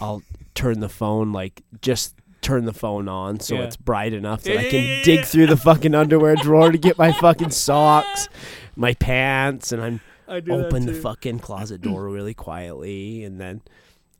I'll 0.00 0.22
turn 0.54 0.80
the 0.80 0.88
phone 0.88 1.32
like 1.32 1.62
just 1.80 2.14
turn 2.40 2.64
the 2.66 2.72
phone 2.74 3.08
on 3.08 3.40
so 3.40 3.54
Yeah. 3.54 3.62
it's 3.62 3.76
bright 3.76 4.12
enough 4.12 4.42
that 4.42 4.52
Yeah, 4.54 4.60
I 4.60 4.70
can 4.70 4.82
yeah, 4.84 5.02
dig 5.04 5.24
through 5.24 5.46
the 5.46 5.56
fucking 5.56 5.94
underwear 5.94 6.36
drawer 6.36 6.70
to 6.70 6.78
get 6.78 6.98
my 6.98 7.10
fucking 7.12 7.50
socks, 7.50 8.28
my 8.76 8.94
pants, 8.94 9.72
and 9.72 9.82
I'm 9.82 10.00
open 10.28 10.86
the 10.86 10.94
fucking 10.94 11.38
closet 11.40 11.80
door 11.80 12.08
really 12.08 12.34
quietly, 12.34 13.24
and 13.24 13.40
then 13.40 13.62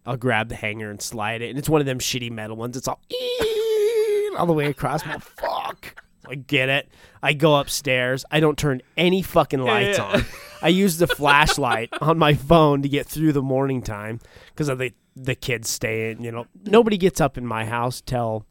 I'll 0.07 0.17
grab 0.17 0.49
the 0.49 0.55
hanger 0.57 0.91
and 0.91 1.01
slide 1.01 1.41
it. 1.43 1.51
And 1.51 1.59
it's 1.59 1.69
one 1.69 1.81
of 1.81 1.87
them 1.87 1.99
shitty 1.99 2.31
metal 2.31 2.57
ones. 2.57 2.77
It's 2.77 2.89
all 2.89 3.01
all 4.39 4.47
the 4.47 4.53
way 4.53 4.67
across. 4.67 5.05
My 5.07 5.19
fuck. 5.19 6.03
I 6.29 6.35
get 6.37 6.69
it. 6.71 6.89
I 7.23 7.35
go 7.35 7.57
upstairs. 7.57 8.25
I 8.31 8.41
don't 8.41 8.57
turn 8.59 8.81
any 8.97 9.21
fucking 9.23 9.61
lights 9.61 9.99
on. 9.99 10.25
I 10.65 10.69
use 10.69 10.97
the 10.99 11.07
flashlight 11.07 11.91
on 12.01 12.19
my 12.19 12.35
phone 12.35 12.83
to 12.83 12.89
get 12.89 13.07
through 13.07 13.33
the 13.33 13.43
morning 13.43 13.83
time 13.83 14.19
because 14.49 14.69
of 14.69 14.79
the 14.79 14.93
the 15.15 15.35
kids 15.37 15.69
staying. 15.69 16.25
You 16.25 16.33
know, 16.33 16.47
nobody 16.65 16.97
gets 16.97 17.21
up 17.21 17.39
in 17.39 17.47
my 17.47 17.65
house 17.65 18.01
till 18.01 18.47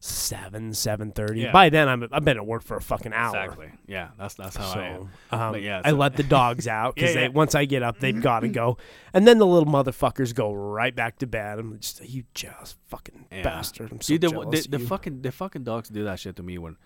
seven 0.00 0.72
seven 0.74 1.10
thirty. 1.10 1.40
Yeah. 1.40 1.52
By 1.52 1.68
then, 1.70 1.88
I'm 1.88 2.08
I've 2.12 2.24
been 2.24 2.36
at 2.36 2.46
work 2.46 2.62
for 2.62 2.76
a 2.76 2.80
fucking 2.80 3.12
hour. 3.12 3.36
Exactly. 3.36 3.70
Yeah, 3.86 4.10
that's 4.18 4.34
that's 4.34 4.56
how 4.56 4.72
So, 4.74 4.80
I 4.80 4.86
am. 4.86 5.00
um, 5.32 5.52
But 5.52 5.62
yeah, 5.62 5.82
I 5.84 5.90
let 5.90 6.16
the 6.16 6.22
dogs 6.22 6.68
out 6.78 6.94
because 6.94 7.14
Yeah, 7.14 7.22
yeah. 7.22 7.28
once 7.28 7.54
I 7.54 7.64
get 7.64 7.82
up, 7.82 7.98
they've 7.98 8.20
got 8.22 8.40
to 8.40 8.48
go, 8.48 8.78
and 9.12 9.26
then 9.26 9.38
the 9.38 9.46
little 9.46 9.70
motherfuckers 9.70 10.34
go 10.34 10.52
right 10.54 10.94
back 10.94 11.18
to 11.18 11.26
bed. 11.26 11.58
I'm 11.58 11.78
just 11.80 12.04
you 12.08 12.24
just 12.34 12.76
fucking 12.86 13.26
bastard. 13.42 13.90
I'm 13.92 14.00
so 14.00 14.12
Dude, 14.14 14.20
the, 14.20 14.28
jealous 14.30 14.66
the, 14.66 14.78
the 14.78 14.84
fucking 14.84 15.22
the 15.22 15.32
fucking 15.32 15.64
dogs 15.64 15.88
do 15.88 16.04
that 16.04 16.20
shit 16.20 16.36
to 16.36 16.42
me 16.42 16.58
when. 16.58 16.76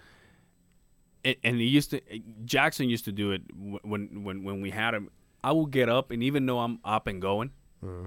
It, 1.24 1.38
and 1.44 1.60
he 1.60 1.66
used 1.66 1.90
to 1.90 2.00
Jackson 2.44 2.88
used 2.88 3.04
to 3.04 3.12
do 3.12 3.30
it 3.32 3.42
when 3.82 4.24
when 4.24 4.42
when 4.44 4.60
we 4.60 4.70
had 4.70 4.94
him. 4.94 5.10
I 5.44 5.52
will 5.52 5.66
get 5.66 5.88
up 5.88 6.10
and 6.10 6.22
even 6.22 6.46
though 6.46 6.58
I'm 6.60 6.78
up 6.84 7.06
and 7.06 7.20
going, 7.22 7.50
Hmm. 7.80 8.06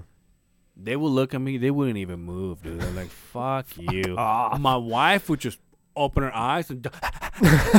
they 0.76 0.96
will 0.96 1.10
look 1.10 1.32
at 1.34 1.40
me. 1.40 1.56
They 1.58 1.70
wouldn't 1.70 1.98
even 1.98 2.20
move, 2.20 2.62
dude. 2.62 2.80
They're 2.80 2.90
like, 2.92 3.08
"Fuck 3.32 3.66
you." 3.78 4.16
off. 4.18 4.58
My 4.60 4.76
wife 4.76 5.28
would 5.28 5.40
just 5.40 5.58
open 5.98 6.22
her 6.24 6.34
eyes 6.34 6.68
and, 6.70 6.86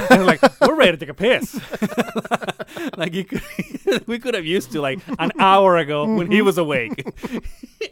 and 0.10 0.26
like, 0.32 0.42
"We're 0.62 0.76
ready 0.76 0.92
to 0.94 0.98
take 0.98 1.10
a 1.10 1.14
piss." 1.14 1.60
like 2.98 3.14
you 3.14 3.24
could, 3.26 3.42
we 4.08 4.18
could 4.20 4.34
have 4.34 4.46
used 4.46 4.72
to 4.72 4.82
like 4.82 5.00
an 5.20 5.32
hour 5.40 5.78
ago 5.78 6.06
when 6.16 6.32
he 6.32 6.42
was 6.42 6.58
awake, 6.58 7.06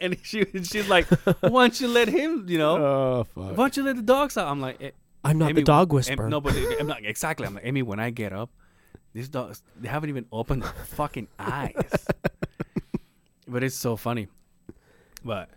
and 0.02 0.18
she 0.24 0.46
she's 0.64 0.90
like, 0.90 1.06
"Why 1.42 1.68
don't 1.68 1.80
you 1.82 1.88
let 1.88 2.08
him?" 2.10 2.46
You 2.48 2.58
know. 2.58 2.76
Oh 2.78 3.24
fuck! 3.36 3.52
Why 3.58 3.64
don't 3.66 3.78
you 3.78 3.84
let 3.84 3.96
the 3.98 4.02
dogs 4.02 4.38
out? 4.38 4.48
I'm 4.48 4.62
like, 4.62 4.82
eh, 4.82 4.92
I'm 5.26 5.38
not 5.38 5.50
Amy, 5.50 5.62
the 5.62 5.66
dog 5.66 5.90
Em- 5.92 5.96
whisperer. 5.96 6.30
no, 6.30 6.40
but 6.40 6.56
I'm 6.80 6.88
not 6.88 7.04
exactly. 7.04 7.46
I'm 7.48 7.56
like, 7.56 7.66
Amy, 7.66 7.82
when 7.82 8.00
I 8.00 8.10
get 8.10 8.32
up, 8.32 8.50
these 9.14 9.28
dogs 9.30 9.64
they 9.80 9.88
haven't 9.88 10.10
even 10.10 10.26
opened 10.32 10.64
their 10.64 10.72
fucking 10.72 11.28
eyes. 11.40 12.08
but 13.48 13.64
it's 13.64 13.76
so 13.76 13.96
funny. 13.96 14.28
But 15.24 15.50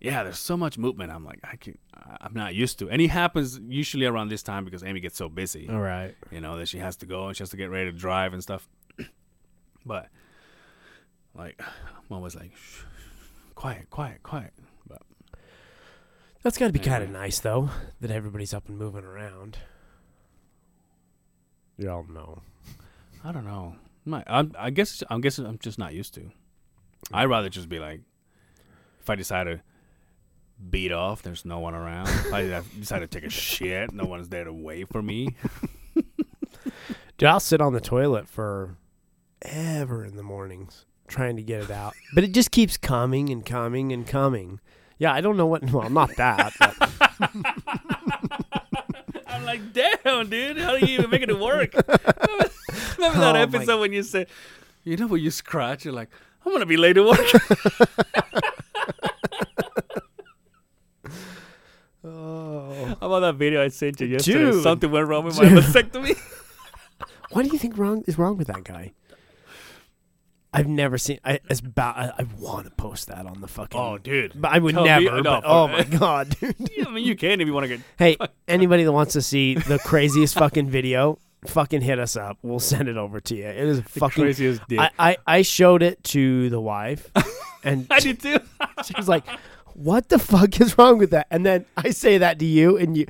yeah, 0.00 0.22
there's 0.24 0.38
so 0.38 0.56
much 0.56 0.76
movement. 0.78 1.10
I'm 1.12 1.24
like, 1.24 1.40
I 1.44 1.56
can, 1.56 1.78
I'm 2.20 2.34
not 2.34 2.54
used 2.54 2.78
to. 2.80 2.90
And 2.90 3.00
it 3.00 3.08
happens 3.08 3.60
usually 3.68 4.06
around 4.06 4.28
this 4.28 4.42
time 4.42 4.64
because 4.64 4.82
Amy 4.82 5.00
gets 5.00 5.16
so 5.16 5.28
busy. 5.28 5.68
All 5.68 5.80
right. 5.80 6.14
You 6.30 6.40
know 6.40 6.58
that 6.58 6.68
she 6.68 6.78
has 6.78 6.96
to 6.96 7.06
go 7.06 7.28
and 7.28 7.36
she 7.36 7.42
has 7.42 7.50
to 7.50 7.56
get 7.56 7.70
ready 7.70 7.90
to 7.90 7.96
drive 7.96 8.32
and 8.32 8.42
stuff. 8.42 8.68
but 9.84 10.08
like, 11.34 11.60
mom 12.08 12.22
was 12.22 12.34
like, 12.34 12.52
Shh, 12.56 12.82
quiet, 13.54 13.88
quiet, 13.90 14.22
quiet. 14.22 14.52
But 16.46 16.50
That's 16.50 16.58
got 16.58 16.66
to 16.66 16.72
be 16.72 16.78
kind 16.78 17.02
of 17.02 17.10
nice 17.10 17.40
though 17.40 17.70
that 18.00 18.12
everybody's 18.12 18.54
up 18.54 18.68
and 18.68 18.78
moving 18.78 19.02
around. 19.02 19.58
Y'all 21.76 22.06
know. 22.08 22.40
I 23.24 23.32
don't 23.32 23.44
know. 23.44 23.74
My, 24.04 24.22
I'm, 24.28 24.52
I 24.56 24.70
guess 24.70 25.02
I'm 25.10 25.20
guessing 25.20 25.44
I'm 25.44 25.58
just 25.58 25.76
not 25.76 25.92
used 25.92 26.14
to. 26.14 26.30
I'd 27.12 27.24
rather 27.24 27.48
just 27.48 27.68
be 27.68 27.80
like, 27.80 28.02
if 29.00 29.10
I 29.10 29.16
decide 29.16 29.48
to 29.48 29.60
beat 30.70 30.92
off, 30.92 31.20
there's 31.20 31.44
no 31.44 31.58
one 31.58 31.74
around. 31.74 32.10
If 32.10 32.32
I 32.32 32.62
decide 32.78 33.00
to 33.00 33.08
take 33.08 33.24
a 33.24 33.28
shit, 33.28 33.92
no 33.92 34.04
one's 34.04 34.28
there 34.28 34.44
to 34.44 34.52
wait 34.52 34.88
for 34.92 35.02
me. 35.02 35.34
Dude, 37.18 37.28
I'll 37.28 37.40
sit 37.40 37.60
on 37.60 37.72
the 37.72 37.80
toilet 37.80 38.28
for 38.28 38.76
ever 39.42 40.04
in 40.04 40.14
the 40.14 40.22
mornings 40.22 40.84
trying 41.08 41.34
to 41.34 41.42
get 41.42 41.64
it 41.64 41.72
out, 41.72 41.94
but 42.14 42.22
it 42.22 42.30
just 42.30 42.52
keeps 42.52 42.76
coming 42.76 43.30
and 43.30 43.44
coming 43.44 43.90
and 43.90 44.06
coming. 44.06 44.60
Yeah, 44.98 45.12
I 45.12 45.20
don't 45.20 45.36
know 45.36 45.46
what. 45.46 45.70
Well, 45.70 45.90
not 45.90 46.16
that. 46.16 46.52
I'm 49.26 49.44
like, 49.44 49.72
damn, 49.72 50.28
dude, 50.30 50.58
how 50.58 50.78
do 50.78 50.86
you 50.86 50.98
even 50.98 51.10
make 51.10 51.22
it 51.22 51.38
work? 51.38 51.74
Remember, 51.74 52.50
remember 52.96 53.18
that 53.20 53.30
Oh, 53.30 53.32
my- 53.34 53.40
episode 53.40 53.80
when 53.80 53.92
you 53.92 54.02
said, 54.02 54.28
you 54.84 54.96
know, 54.96 55.06
when 55.06 55.22
you 55.22 55.30
scratch, 55.30 55.84
you're 55.84 55.94
like, 55.94 56.08
I'm 56.44 56.52
gonna 56.52 56.66
be 56.66 56.76
late 56.76 56.94
to 56.94 57.02
work. 57.02 57.20
oh, 62.04 62.96
How 63.00 63.06
about 63.06 63.20
that 63.20 63.34
video 63.36 63.62
I 63.62 63.68
sent 63.68 64.00
you 64.00 64.06
yesterday? 64.08 64.50
Dude. 64.52 64.62
Something 64.62 64.90
went 64.90 65.08
wrong 65.08 65.24
with 65.24 65.38
my 65.38 65.48
Dude. 65.48 65.62
vasectomy. 65.64 66.16
what 67.30 67.44
do 67.44 67.48
you 67.52 67.58
think 67.58 67.76
wrong 67.78 68.02
is 68.06 68.18
wrong 68.18 68.36
with 68.36 68.46
that 68.48 68.64
guy? 68.64 68.92
I've 70.56 70.66
never 70.68 70.96
seen. 70.98 71.20
I 71.24 71.40
as 71.50 71.60
ba- 71.60 71.94
I, 72.16 72.22
I 72.22 72.26
want 72.38 72.64
to 72.66 72.70
post 72.72 73.08
that 73.08 73.26
on 73.26 73.40
the 73.40 73.48
fucking. 73.48 73.78
Oh, 73.78 73.98
dude. 73.98 74.32
But 74.34 74.52
I 74.52 74.58
would 74.58 74.74
Tell 74.74 74.84
me- 74.84 74.88
never. 75.04 75.16
no, 75.22 75.22
but, 75.22 75.42
oh 75.44 75.68
my 75.68 75.82
god, 75.98 76.36
dude. 76.40 76.54
Yeah, 76.76 76.86
I 76.86 76.90
mean, 76.90 77.04
you 77.04 77.14
can 77.16 77.40
if 77.40 77.46
you 77.46 77.52
want 77.52 77.64
to 77.64 77.68
get. 77.68 77.80
Hey, 77.98 78.16
anybody 78.48 78.84
that 78.84 78.92
wants 78.92 79.12
to 79.14 79.22
see 79.22 79.54
the 79.54 79.78
craziest 79.78 80.34
fucking 80.34 80.68
video, 80.70 81.18
fucking 81.46 81.82
hit 81.82 81.98
us 81.98 82.16
up. 82.16 82.38
We'll 82.42 82.58
send 82.58 82.88
it 82.88 82.96
over 82.96 83.20
to 83.20 83.36
you. 83.36 83.44
It 83.46 83.56
is 83.58 83.80
fucking. 83.80 84.24
craziest 84.24 84.62
dick. 84.68 84.78
I, 84.80 84.90
I 84.98 85.16
I 85.26 85.42
showed 85.42 85.82
it 85.82 86.02
to 86.04 86.48
the 86.50 86.60
wife, 86.60 87.10
and 87.64 87.86
I 87.90 88.00
did 88.00 88.20
too. 88.20 88.38
she 88.84 88.94
was 88.96 89.08
like, 89.08 89.24
"What 89.74 90.08
the 90.08 90.18
fuck 90.18 90.58
is 90.60 90.78
wrong 90.78 90.98
with 90.98 91.10
that?" 91.10 91.26
And 91.30 91.44
then 91.44 91.66
I 91.76 91.90
say 91.90 92.18
that 92.18 92.38
to 92.38 92.44
you, 92.46 92.76
and 92.78 92.96
you. 92.96 93.06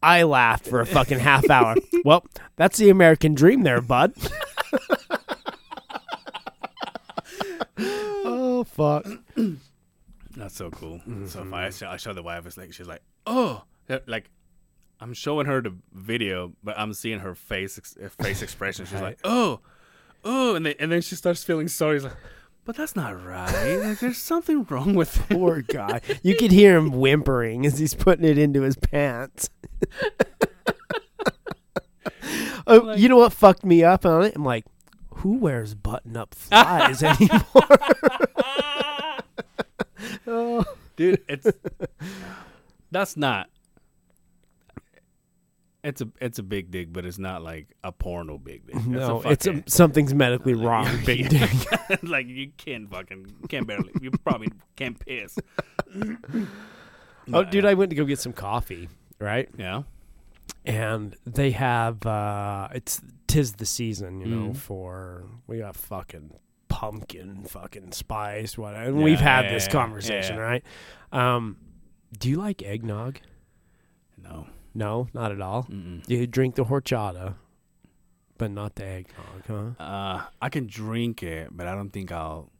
I 0.00 0.22
laughed 0.22 0.68
for 0.68 0.80
a 0.80 0.86
fucking 0.86 1.18
half 1.18 1.50
hour. 1.50 1.74
well, 2.04 2.24
that's 2.54 2.78
the 2.78 2.88
American 2.88 3.34
dream, 3.34 3.62
there, 3.62 3.80
bud. 3.80 4.12
Oh 7.78 8.64
fuck! 8.64 9.06
That's 10.36 10.56
so 10.56 10.70
cool. 10.70 11.00
So 11.04 11.10
Mm-hmm. 11.40 11.48
if 11.48 11.54
I 11.54 11.70
show, 11.70 11.88
I 11.88 11.96
show 11.96 12.12
the 12.12 12.22
wife, 12.22 12.46
it's 12.46 12.56
like 12.56 12.72
she's 12.72 12.86
like, 12.88 13.02
oh, 13.26 13.64
like 14.06 14.30
I'm 15.00 15.14
showing 15.14 15.46
her 15.46 15.60
the 15.62 15.74
video, 15.92 16.52
but 16.62 16.78
I'm 16.78 16.92
seeing 16.94 17.20
her 17.20 17.34
face 17.34 17.78
ex- 17.78 17.96
uh, 18.02 18.08
face 18.22 18.42
expression. 18.42 18.84
She's 18.86 19.00
like, 19.00 19.18
oh, 19.24 19.60
oh, 20.24 20.54
and 20.56 20.66
then 20.66 20.74
and 20.78 20.90
then 20.92 21.00
she 21.02 21.14
starts 21.14 21.42
feeling 21.44 21.68
sorry. 21.68 21.96
She's 21.98 22.04
like, 22.04 22.16
but 22.64 22.76
that's 22.76 22.94
not 22.96 23.24
right. 23.24 23.76
Like 23.76 23.98
there's 24.00 24.18
something 24.18 24.64
wrong 24.68 24.94
with 24.94 25.18
it. 25.30 25.34
Poor 25.34 25.62
guy. 25.62 26.00
You 26.22 26.36
could 26.36 26.52
hear 26.52 26.76
him 26.76 26.90
whimpering 26.92 27.64
as 27.64 27.78
he's 27.78 27.94
putting 27.94 28.24
it 28.26 28.36
into 28.38 28.62
his 28.62 28.76
pants. 28.76 29.50
oh, 32.66 32.94
you 32.94 33.08
know 33.08 33.16
what 33.16 33.32
fucked 33.32 33.64
me 33.64 33.82
up 33.84 34.04
on 34.04 34.24
it? 34.24 34.34
I'm 34.36 34.44
like, 34.44 34.64
who 35.18 35.38
wears 35.38 35.74
button-up 35.74 36.34
thighs 36.34 37.02
anymore? 37.02 37.40
oh. 40.26 40.64
dude. 40.96 41.22
It's 41.28 41.46
that's 42.90 43.16
not. 43.16 43.48
It's 45.84 46.00
a 46.00 46.08
it's 46.20 46.38
a 46.38 46.42
big 46.42 46.70
dick, 46.70 46.92
but 46.92 47.04
it's 47.04 47.18
not 47.18 47.42
like 47.42 47.68
a 47.84 47.92
porno 47.92 48.36
big 48.38 48.66
dick. 48.66 48.76
It's 48.76 48.86
a 48.86 48.90
No, 48.90 49.22
it's 49.24 49.46
a, 49.46 49.62
something's 49.66 50.12
medically 50.12 50.54
wrong. 50.64 50.88
Big 51.06 51.28
dick. 51.28 51.50
like 52.02 52.26
you 52.26 52.50
can't 52.56 52.90
fucking 52.90 53.34
can't 53.48 53.66
barely. 53.66 53.92
You 54.00 54.10
probably 54.10 54.48
can't 54.76 54.98
piss. 54.98 55.38
Oh, 57.32 57.44
dude, 57.44 57.64
I 57.64 57.74
went 57.74 57.90
to 57.90 57.96
go 57.96 58.04
get 58.04 58.18
some 58.18 58.32
coffee, 58.32 58.88
right? 59.18 59.48
Yeah. 59.56 59.82
and 60.64 61.14
they 61.26 61.50
have 61.52 62.04
uh 62.06 62.68
it's 62.72 63.00
tis 63.28 63.52
the 63.54 63.66
season 63.66 64.20
you 64.20 64.26
know 64.26 64.48
Mhm. 64.50 64.56
for 64.56 65.26
we 65.46 65.58
got 65.58 65.76
fucking 65.76 66.32
pumpkin 66.68 67.44
fucking 67.44 67.92
spice 67.92 68.58
whatever 68.58 68.84
and 68.86 69.02
we've 69.02 69.20
had 69.20 69.44
yeah, 69.44 69.52
this 69.52 69.66
yeah, 69.66 69.72
conversation 69.72 70.36
yeah. 70.36 70.42
right 70.42 70.64
um 71.12 71.56
do 72.18 72.28
you 72.30 72.36
like 72.38 72.62
eggnog 72.62 73.20
No. 74.22 74.46
no 74.74 75.08
not 75.14 75.30
at 75.32 75.40
all 75.40 75.64
Mm-mm. 75.64 76.08
you 76.08 76.26
drink 76.26 76.54
the 76.56 76.64
horchata 76.64 77.34
but 78.38 78.50
not 78.50 78.74
the 78.76 78.84
eggnog 78.84 79.44
huh 79.46 79.82
Uh, 79.82 80.22
I 80.40 80.48
can 80.48 80.66
drink 80.66 81.22
it, 81.22 81.48
but 81.50 81.66
I 81.66 81.74
don't 81.74 81.90
think 81.90 82.12
I'll. 82.12 82.52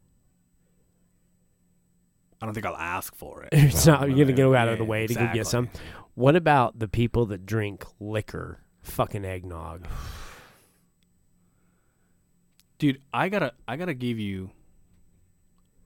I 2.40 2.46
don't 2.46 2.54
think 2.54 2.66
I'll 2.66 2.76
ask 2.76 3.14
for 3.14 3.42
it. 3.44 3.48
It's 3.52 3.86
not- 3.86 4.00
you're 4.08 4.26
gonna 4.26 4.30
Yeah, 4.30 4.36
go 4.36 4.54
out 4.54 4.68
of 4.68 4.78
the 4.78 4.84
way 4.84 5.06
to 5.06 5.14
go 5.14 5.30
get 5.32 5.46
some? 5.46 5.68
What 6.14 6.34
about 6.36 6.78
the 6.78 6.88
people 6.88 7.26
that 7.26 7.46
drink 7.46 7.84
liquor? 8.00 8.60
Fucking 8.82 9.24
eggnog. 9.24 9.86
Dude, 12.78 13.00
I 13.12 13.28
gotta 13.28 13.52
I 13.66 13.76
gotta 13.76 13.94
give 13.94 14.18
you. 14.18 14.50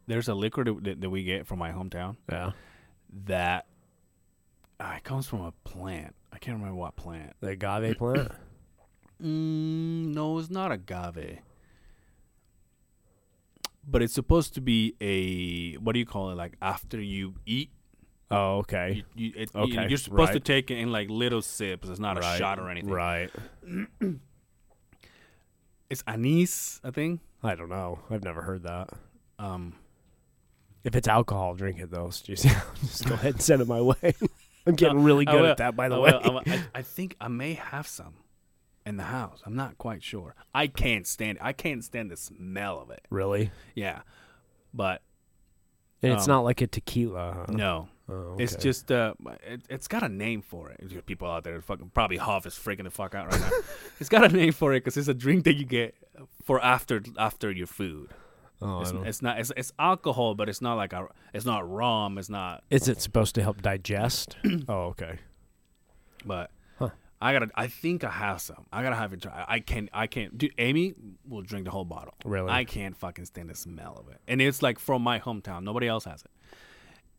There's 0.06 0.28
a 0.28 0.34
liquor 0.34 0.64
that, 0.64 1.00
that, 1.00 1.10
we 1.10 1.22
get 1.22 1.46
from 1.46 1.60
my 1.60 1.70
hometown 1.70 2.16
Yeah. 2.28 2.50
that 3.26 3.66
uh, 4.80 4.94
it 4.96 5.04
comes 5.04 5.28
from 5.28 5.42
a 5.42 5.52
plant. 5.64 6.14
I 6.32 6.38
can't 6.38 6.56
remember 6.56 6.74
what 6.74 6.96
plant. 6.96 7.34
The 7.40 7.50
agave 7.50 7.96
plant? 7.98 8.32
Mm, 9.22 10.12
no, 10.12 10.38
it's 10.38 10.50
not 10.50 10.72
agave. 10.72 11.38
But 13.86 14.02
it's 14.02 14.12
supposed 14.12 14.54
to 14.54 14.60
be 14.60 14.94
a 15.00 15.74
what 15.78 15.92
do 15.92 15.98
you 15.98 16.06
call 16.06 16.30
it? 16.30 16.34
Like 16.34 16.56
after 16.60 17.00
you 17.00 17.34
eat, 17.46 17.70
Oh, 18.30 18.58
okay. 18.58 19.04
You, 19.14 19.26
you, 19.26 19.32
it, 19.36 19.50
okay. 19.54 19.88
You, 19.88 19.94
are 19.94 19.98
supposed 19.98 20.32
to 20.32 20.40
take 20.40 20.70
it 20.70 20.78
in 20.78 20.90
like 20.90 21.10
little 21.10 21.42
sips. 21.42 21.88
It's 21.88 22.00
not 22.00 22.16
a 22.18 22.22
shot 22.38 22.58
or 22.58 22.70
anything. 22.70 22.90
Right. 22.90 23.30
It's 25.92 26.02
anise, 26.06 26.80
I 26.82 26.90
think. 26.90 27.20
I 27.42 27.54
don't 27.54 27.68
know. 27.68 27.98
I've 28.10 28.24
never 28.24 28.40
heard 28.40 28.62
that. 28.62 28.88
Um, 29.38 29.74
If 30.84 30.96
it's 30.96 31.06
alcohol, 31.06 31.54
drink 31.54 31.78
it 31.78 31.90
though. 31.90 32.08
So 32.08 32.24
just, 32.32 32.44
just 32.80 33.04
go 33.06 33.12
ahead 33.14 33.34
and 33.34 33.42
send 33.42 33.60
it 33.60 33.68
my 33.68 33.80
way. 33.82 34.14
I'm 34.66 34.74
getting 34.74 35.02
really 35.02 35.26
good 35.26 35.44
at 35.44 35.56
that, 35.58 35.76
by 35.76 35.88
the 35.90 35.96
I 35.96 35.98
way. 35.98 36.12
I, 36.14 36.28
I, 36.54 36.64
I 36.76 36.82
think 36.82 37.16
I 37.20 37.28
may 37.28 37.54
have 37.54 37.86
some 37.86 38.14
in 38.86 38.96
the 38.96 39.02
house. 39.04 39.42
I'm 39.44 39.54
not 39.54 39.76
quite 39.76 40.02
sure. 40.02 40.34
I 40.54 40.66
can't 40.66 41.06
stand. 41.06 41.36
it. 41.38 41.44
I 41.44 41.52
can't 41.52 41.84
stand 41.84 42.10
the 42.10 42.16
smell 42.16 42.80
of 42.80 42.90
it. 42.90 43.02
really? 43.10 43.50
Yeah, 43.74 44.00
but 44.72 45.02
And 46.02 46.12
it's 46.14 46.26
Um, 46.26 46.32
not 46.36 46.40
like 46.44 46.62
a 46.62 46.66
tequila. 46.68 47.44
Huh? 47.46 47.52
no. 47.52 47.88
Oh, 48.08 48.36
It's 48.38 48.56
just 48.56 48.90
uh, 48.90 49.14
it, 49.46 49.62
it's 49.70 49.86
got 49.88 50.02
a 50.02 50.08
name 50.08 50.42
for 50.42 50.70
it. 50.70 51.06
People 51.06 51.30
out 51.30 51.44
there 51.44 51.60
fucking 51.60 51.90
probably 51.94 52.16
Huff 52.16 52.46
is 52.46 52.54
freaking 52.54 52.84
the 52.84 52.90
fuck 52.90 53.14
out 53.14 53.30
right 53.30 53.40
now. 53.40 53.50
it's 54.00 54.08
got 54.08 54.24
a 54.24 54.28
name 54.28 54.52
for 54.52 54.72
it 54.74 54.80
because 54.80 54.96
it's 54.96 55.08
a 55.08 55.14
drink 55.14 55.44
that 55.44 55.54
you 55.54 55.64
get 55.64 55.94
for 56.44 56.60
after 56.62 57.00
after 57.16 57.50
your 57.50 57.68
food. 57.68 58.10
Oh, 58.60 58.80
It's, 58.82 58.92
it's 58.92 59.22
not 59.22 59.38
it's, 59.40 59.52
it's 59.56 59.72
alcohol, 59.78 60.34
but 60.34 60.48
it's 60.48 60.60
not 60.60 60.74
like 60.74 60.92
a 60.92 61.06
it's 61.32 61.44
not 61.46 61.68
rum. 61.70 62.18
It's 62.18 62.28
not. 62.28 62.64
Is 62.70 62.88
it 62.88 63.00
supposed 63.00 63.34
to 63.36 63.42
help 63.42 63.62
digest? 63.62 64.36
oh, 64.68 64.86
okay. 64.94 65.18
But 66.24 66.50
Huh. 66.78 66.90
I 67.20 67.32
gotta. 67.32 67.48
I 67.54 67.66
think 67.68 68.04
I 68.04 68.10
have 68.10 68.40
some. 68.40 68.66
I 68.72 68.82
gotta 68.82 68.96
have 68.96 69.12
it. 69.12 69.22
Try. 69.22 69.44
I 69.46 69.60
can't. 69.60 69.88
I 69.92 70.06
can't. 70.06 70.36
Dude, 70.36 70.52
Amy 70.58 70.94
will 71.28 71.42
drink 71.42 71.64
the 71.66 71.70
whole 71.70 71.84
bottle. 71.84 72.14
Really? 72.24 72.50
I 72.50 72.64
can't 72.64 72.96
fucking 72.96 73.26
stand 73.26 73.50
the 73.50 73.54
smell 73.54 73.96
of 73.98 74.12
it. 74.12 74.20
And 74.26 74.40
it's 74.42 74.60
like 74.62 74.78
from 74.78 75.02
my 75.02 75.18
hometown. 75.20 75.62
Nobody 75.62 75.86
else 75.88 76.04
has 76.04 76.22
it. 76.22 76.30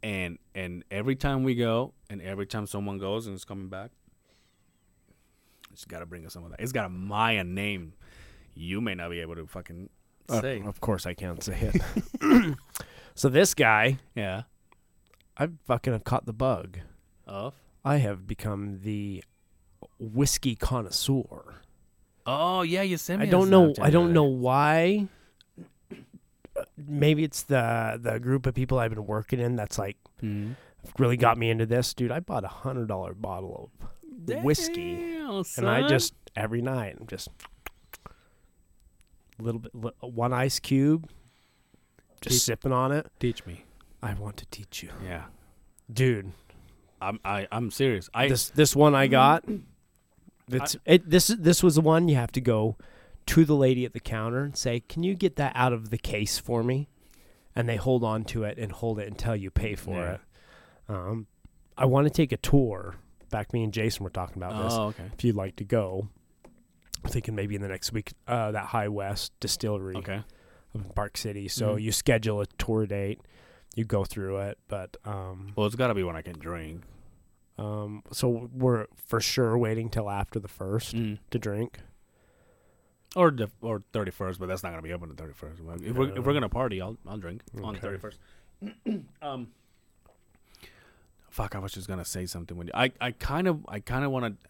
And 0.03 0.37
and 0.53 0.83
every 0.91 1.15
time 1.15 1.43
we 1.43 1.55
go, 1.55 1.93
and 2.09 2.21
every 2.21 2.45
time 2.45 2.67
someone 2.67 2.97
goes 2.99 3.25
and 3.25 3.35
is 3.35 3.45
coming 3.45 3.69
back, 3.69 3.89
it's 5.71 5.85
gotta 5.85 6.05
bring 6.05 6.25
us 6.25 6.33
some 6.33 6.43
of 6.43 6.51
that. 6.51 6.59
It's 6.59 6.73
got 6.73 6.85
a 6.85 6.89
Maya 6.89 7.43
name. 7.43 7.93
You 8.53 8.81
may 8.81 8.95
not 8.95 9.09
be 9.09 9.19
able 9.21 9.35
to 9.35 9.47
fucking 9.47 9.89
Uh, 10.29 10.41
say. 10.41 10.61
of 10.65 10.79
course, 10.81 11.05
I 11.05 11.13
can't 11.13 11.41
say 11.41 11.71
it. 11.73 12.55
so 13.15 13.29
this 13.29 13.53
guy, 13.53 13.97
yeah. 14.15 14.43
I 15.37 15.47
fucking 15.65 15.93
have 15.93 16.03
caught 16.03 16.25
the 16.25 16.33
bug. 16.33 16.79
Of. 17.25 17.55
I 17.83 17.97
have 17.97 18.27
become 18.27 18.81
the 18.83 19.23
whiskey 19.99 20.55
connoisseur. 20.55 21.61
Oh 22.25 22.61
yeah, 22.61 22.81
you 22.83 22.97
sent 22.97 23.21
me. 23.21 23.27
I 23.27 23.31
don't 23.31 23.49
know. 23.49 23.73
I 23.81 23.89
don't 23.89 24.13
know 24.13 24.23
why. 24.25 25.07
Maybe 26.77 27.23
it's 27.23 27.43
the 27.43 27.99
the 28.01 28.19
group 28.19 28.45
of 28.45 28.53
people 28.53 28.79
I've 28.79 28.91
been 28.93 29.05
working 29.05 29.39
in 29.39 29.55
that's 29.55 29.77
like 29.77 29.97
Mhm. 30.21 30.55
really 30.99 31.17
got 31.17 31.37
me 31.37 31.49
into 31.49 31.65
this, 31.65 31.93
dude. 31.93 32.11
I 32.11 32.19
bought 32.19 32.43
a 32.43 32.47
hundred 32.49 32.87
dollar 32.87 33.13
bottle 33.13 33.69
of 34.29 34.43
whiskey, 34.43 34.95
Damn, 34.95 35.43
and 35.57 35.69
I 35.69 35.87
just 35.87 36.13
every 36.35 36.61
night 36.61 36.97
I'm 36.99 37.07
just 37.07 37.29
a 39.39 39.43
little 39.43 39.59
bit 39.61 39.93
one 40.01 40.33
ice 40.33 40.59
cube, 40.59 41.09
just 42.21 42.35
Keep- 42.35 42.41
sipping 42.41 42.71
on 42.71 42.91
it. 42.91 43.07
teach 43.19 43.45
me. 43.45 43.65
I 44.01 44.13
want 44.13 44.37
to 44.37 44.45
teach 44.47 44.83
you, 44.83 44.89
Yeah. 45.03 45.25
dude. 45.91 46.31
I'm 47.01 47.19
I, 47.25 47.47
I'm 47.51 47.69
serious. 47.71 48.09
I 48.13 48.27
this 48.29 48.49
this 48.49 48.75
one 48.75 48.95
I 48.95 49.07
got. 49.07 49.43
It's 50.49 50.75
it. 50.85 51.09
This 51.09 51.27
this 51.27 51.61
was 51.63 51.75
the 51.75 51.81
one 51.81 52.07
you 52.07 52.15
have 52.15 52.31
to 52.33 52.41
go 52.41 52.77
to 53.27 53.45
the 53.45 53.55
lady 53.55 53.85
at 53.85 53.93
the 53.93 53.99
counter 53.99 54.43
and 54.43 54.55
say, 54.57 54.79
"Can 54.81 55.03
you 55.03 55.15
get 55.15 55.35
that 55.37 55.53
out 55.55 55.73
of 55.73 55.89
the 55.89 55.97
case 55.97 56.37
for 56.39 56.63
me?" 56.63 56.89
And 57.55 57.67
they 57.69 57.75
hold 57.75 58.03
on 58.03 58.23
to 58.25 58.43
it 58.43 58.57
and 58.57 58.71
hold 58.71 58.99
it 58.99 59.07
until 59.07 59.35
you 59.35 59.51
pay 59.51 59.75
for 59.75 59.95
Yeah. 59.95 60.13
it. 60.13 60.21
Um, 60.89 61.27
I 61.77 61.85
want 61.85 62.05
to 62.07 62.09
take 62.11 62.31
a 62.31 62.37
tour. 62.37 62.95
Back, 63.29 63.53
me 63.53 63.63
and 63.63 63.73
Jason 63.73 64.03
were 64.03 64.09
talking 64.09 64.37
about 64.41 64.63
this. 64.63 64.73
oh 64.73 64.87
okay 64.87 65.09
If 65.17 65.23
you'd 65.23 65.35
like 65.35 65.55
to 65.57 65.63
go, 65.63 66.07
I'm 67.03 67.09
thinking 67.09 67.35
maybe 67.35 67.55
in 67.55 67.61
the 67.61 67.67
next 67.67 67.91
week. 67.91 68.13
Uh, 68.27 68.51
that 68.51 68.65
High 68.67 68.87
West 68.89 69.31
Distillery 69.39 69.95
okay. 69.97 70.17
up 70.17 70.25
in 70.75 70.83
Park 70.95 71.17
City. 71.17 71.47
So 71.47 71.75
Mhm. 71.75 71.81
you 71.81 71.91
schedule 71.91 72.41
a 72.41 72.45
tour 72.57 72.85
date, 72.85 73.21
you 73.75 73.85
go 73.85 74.03
through 74.03 74.37
it. 74.37 74.57
But 74.67 74.97
um, 75.05 75.53
Well, 75.55 75.65
it's 75.67 75.75
got 75.75 75.87
to 75.87 75.93
be 75.95 76.03
when 76.03 76.15
I 76.15 76.21
can 76.21 76.37
drink. 76.39 76.83
um, 77.57 78.03
so 78.11 78.49
we're 78.53 78.87
for 78.95 79.19
sure 79.21 79.57
waiting 79.57 79.89
till 79.89 80.09
after 80.09 80.39
the 80.39 80.47
first 80.47 80.95
Mm. 80.95 81.19
to 81.31 81.39
drink. 81.39 81.79
Or 83.15 83.29
the 83.31 83.49
or 83.61 83.83
thirty 83.93 84.09
first, 84.11 84.39
but 84.39 84.47
that's 84.47 84.63
not 84.63 84.69
gonna 84.71 84.81
be 84.81 84.91
open 84.93 85.09
the 85.09 85.15
thirty 85.15 85.33
first. 85.33 85.61
If 85.83 85.95
we're 85.95 86.09
if 86.17 86.25
we're 86.25 86.33
gonna 86.33 86.49
party, 86.49 86.81
I'll 86.81 86.97
I'll 87.07 87.17
drink 87.17 87.41
on 87.63 87.75
the 87.75 87.79
thirty 87.79 87.97
first. 87.99 88.17
um. 89.21 89.49
Fuck! 91.29 91.55
I 91.55 91.59
was 91.59 91.71
just 91.71 91.87
gonna 91.87 92.05
say 92.05 92.25
something 92.25 92.57
when 92.57 92.69
I 92.73 92.91
I 93.01 93.11
kind 93.11 93.47
of 93.47 93.65
I 93.67 93.79
kind 93.79 94.05
of 94.05 94.11
want 94.11 94.25
to 94.39 94.49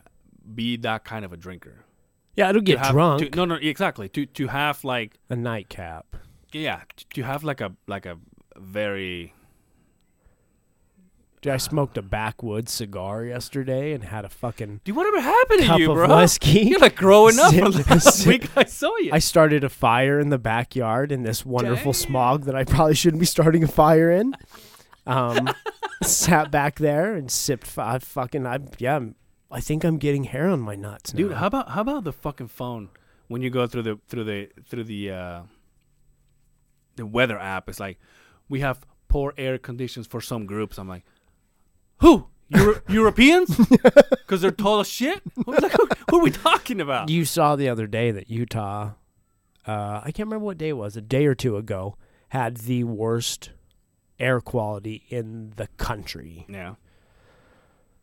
be 0.56 0.76
that 0.78 1.04
kind 1.06 1.24
of 1.26 1.32
a 1.34 1.38
drinker. 1.38 1.86
Yeah, 2.36 2.50
I 2.50 2.52
don't 2.52 2.66
To 2.66 2.72
get 2.72 2.80
have- 2.80 2.92
drunk. 2.92 3.32
to- 3.32 3.36
no, 3.38 3.46
no, 3.46 3.56
exactly. 3.56 4.10
To 4.10 4.26
to 4.26 4.48
have 4.48 4.84
like 4.84 5.18
a 5.30 5.36
nightcap. 5.36 6.16
yeah, 6.52 6.82
to 7.14 7.22
have 7.24 7.44
like 7.44 7.62
a 7.62 7.74
like 7.88 8.06
a 8.06 8.18
very 8.58 9.34
Dude, 11.44 11.52
I 11.54 11.58
smoked 11.58 11.98
a 11.98 12.02
backwoods 12.02 12.72
cigar 12.72 13.26
yesterday 13.26 13.92
and 13.94 14.04
had 14.06 14.24
a 14.26 14.30
fucking 14.30 14.80
Dude, 14.86 14.96
whatever 14.96 15.20
happened 15.20 15.60
to 15.60 15.66
cup 15.68 15.80
you, 15.80 15.92
of 15.92 15.96
bro? 15.98 16.18
whiskey. 16.18 16.60
You're 16.62 16.80
like 16.80 16.96
growing 16.96 17.38
up 17.38 17.54
from 17.54 17.72
last 17.90 18.26
week. 18.28 18.50
I 18.58 18.64
saw 18.64 18.96
you. 18.98 19.12
I 19.14 19.20
started 19.20 19.64
a 19.66 19.70
fire 19.70 20.20
in 20.20 20.30
the 20.30 20.38
backyard 20.40 21.12
in 21.12 21.24
this 21.24 21.46
wonderful 21.46 21.92
Damn. 21.92 22.02
smog 22.02 22.44
that 22.46 22.56
I 22.56 22.64
probably 22.64 22.96
shouldn't 22.96 23.20
be 23.20 23.26
starting 23.26 23.64
a 23.64 23.68
fire 23.68 24.10
in. 24.10 24.34
Um, 25.06 25.50
sat 26.02 26.50
back 26.50 26.80
there 26.80 27.14
and 27.14 27.30
sipped 27.30 27.68
five 27.68 28.04
fucking. 28.04 28.48
I 28.48 28.60
yeah, 28.80 28.94
I'm- 28.94 29.16
I 29.52 29.60
think 29.60 29.84
I'm 29.84 29.98
getting 30.00 30.24
hair 30.24 30.48
on 30.48 30.62
my 30.62 30.74
nuts, 30.76 31.12
Dude, 31.12 31.30
now. 31.30 31.38
how 31.38 31.46
about 31.48 31.70
how 31.70 31.82
about 31.82 32.06
the 32.06 32.12
fucking 32.14 32.48
phone 32.48 32.90
when 33.28 33.44
you 33.44 33.52
go 33.52 33.68
through 33.68 33.84
the 33.84 34.00
through 34.08 34.24
the 34.24 34.50
through 34.68 34.86
the 34.86 35.12
uh 35.12 35.42
the 36.96 37.06
weather 37.06 37.38
app? 37.38 37.70
It's 37.70 37.80
like 37.80 38.00
we 38.50 38.62
have 38.62 38.80
poor 39.10 39.34
air 39.38 39.58
conditions 39.60 40.08
for 40.08 40.22
some 40.22 40.46
groups. 40.48 40.80
I'm 40.80 40.88
like, 40.88 41.04
who? 42.00 42.28
Euro- 42.50 42.82
Europeans? 42.88 43.60
Because 44.24 44.42
they're 44.42 44.52
tall 44.52 44.80
as 44.80 44.88
shit. 44.88 45.22
Like, 45.46 45.72
who, 45.74 45.88
who 46.10 46.20
are 46.20 46.24
we 46.24 46.32
talking 46.32 46.80
about? 46.82 47.10
You 47.10 47.24
saw 47.26 47.56
the 47.56 47.68
other 47.70 47.86
day 47.88 48.10
that 48.12 48.30
Utah, 48.32 48.92
uh, 49.68 50.02
I 50.04 50.12
can't 50.12 50.28
remember 50.28 50.46
what 50.46 50.58
day 50.58 50.70
it 50.70 50.78
was, 50.78 50.96
a 50.98 51.02
day 51.02 51.26
or 51.26 51.36
two 51.36 51.56
ago, 51.58 51.98
had 52.30 52.58
the 52.58 52.84
worst 52.86 53.52
air 54.20 54.40
quality 54.42 55.04
in 55.10 55.52
the 55.58 55.68
country. 55.78 56.46
Yeah, 56.50 56.76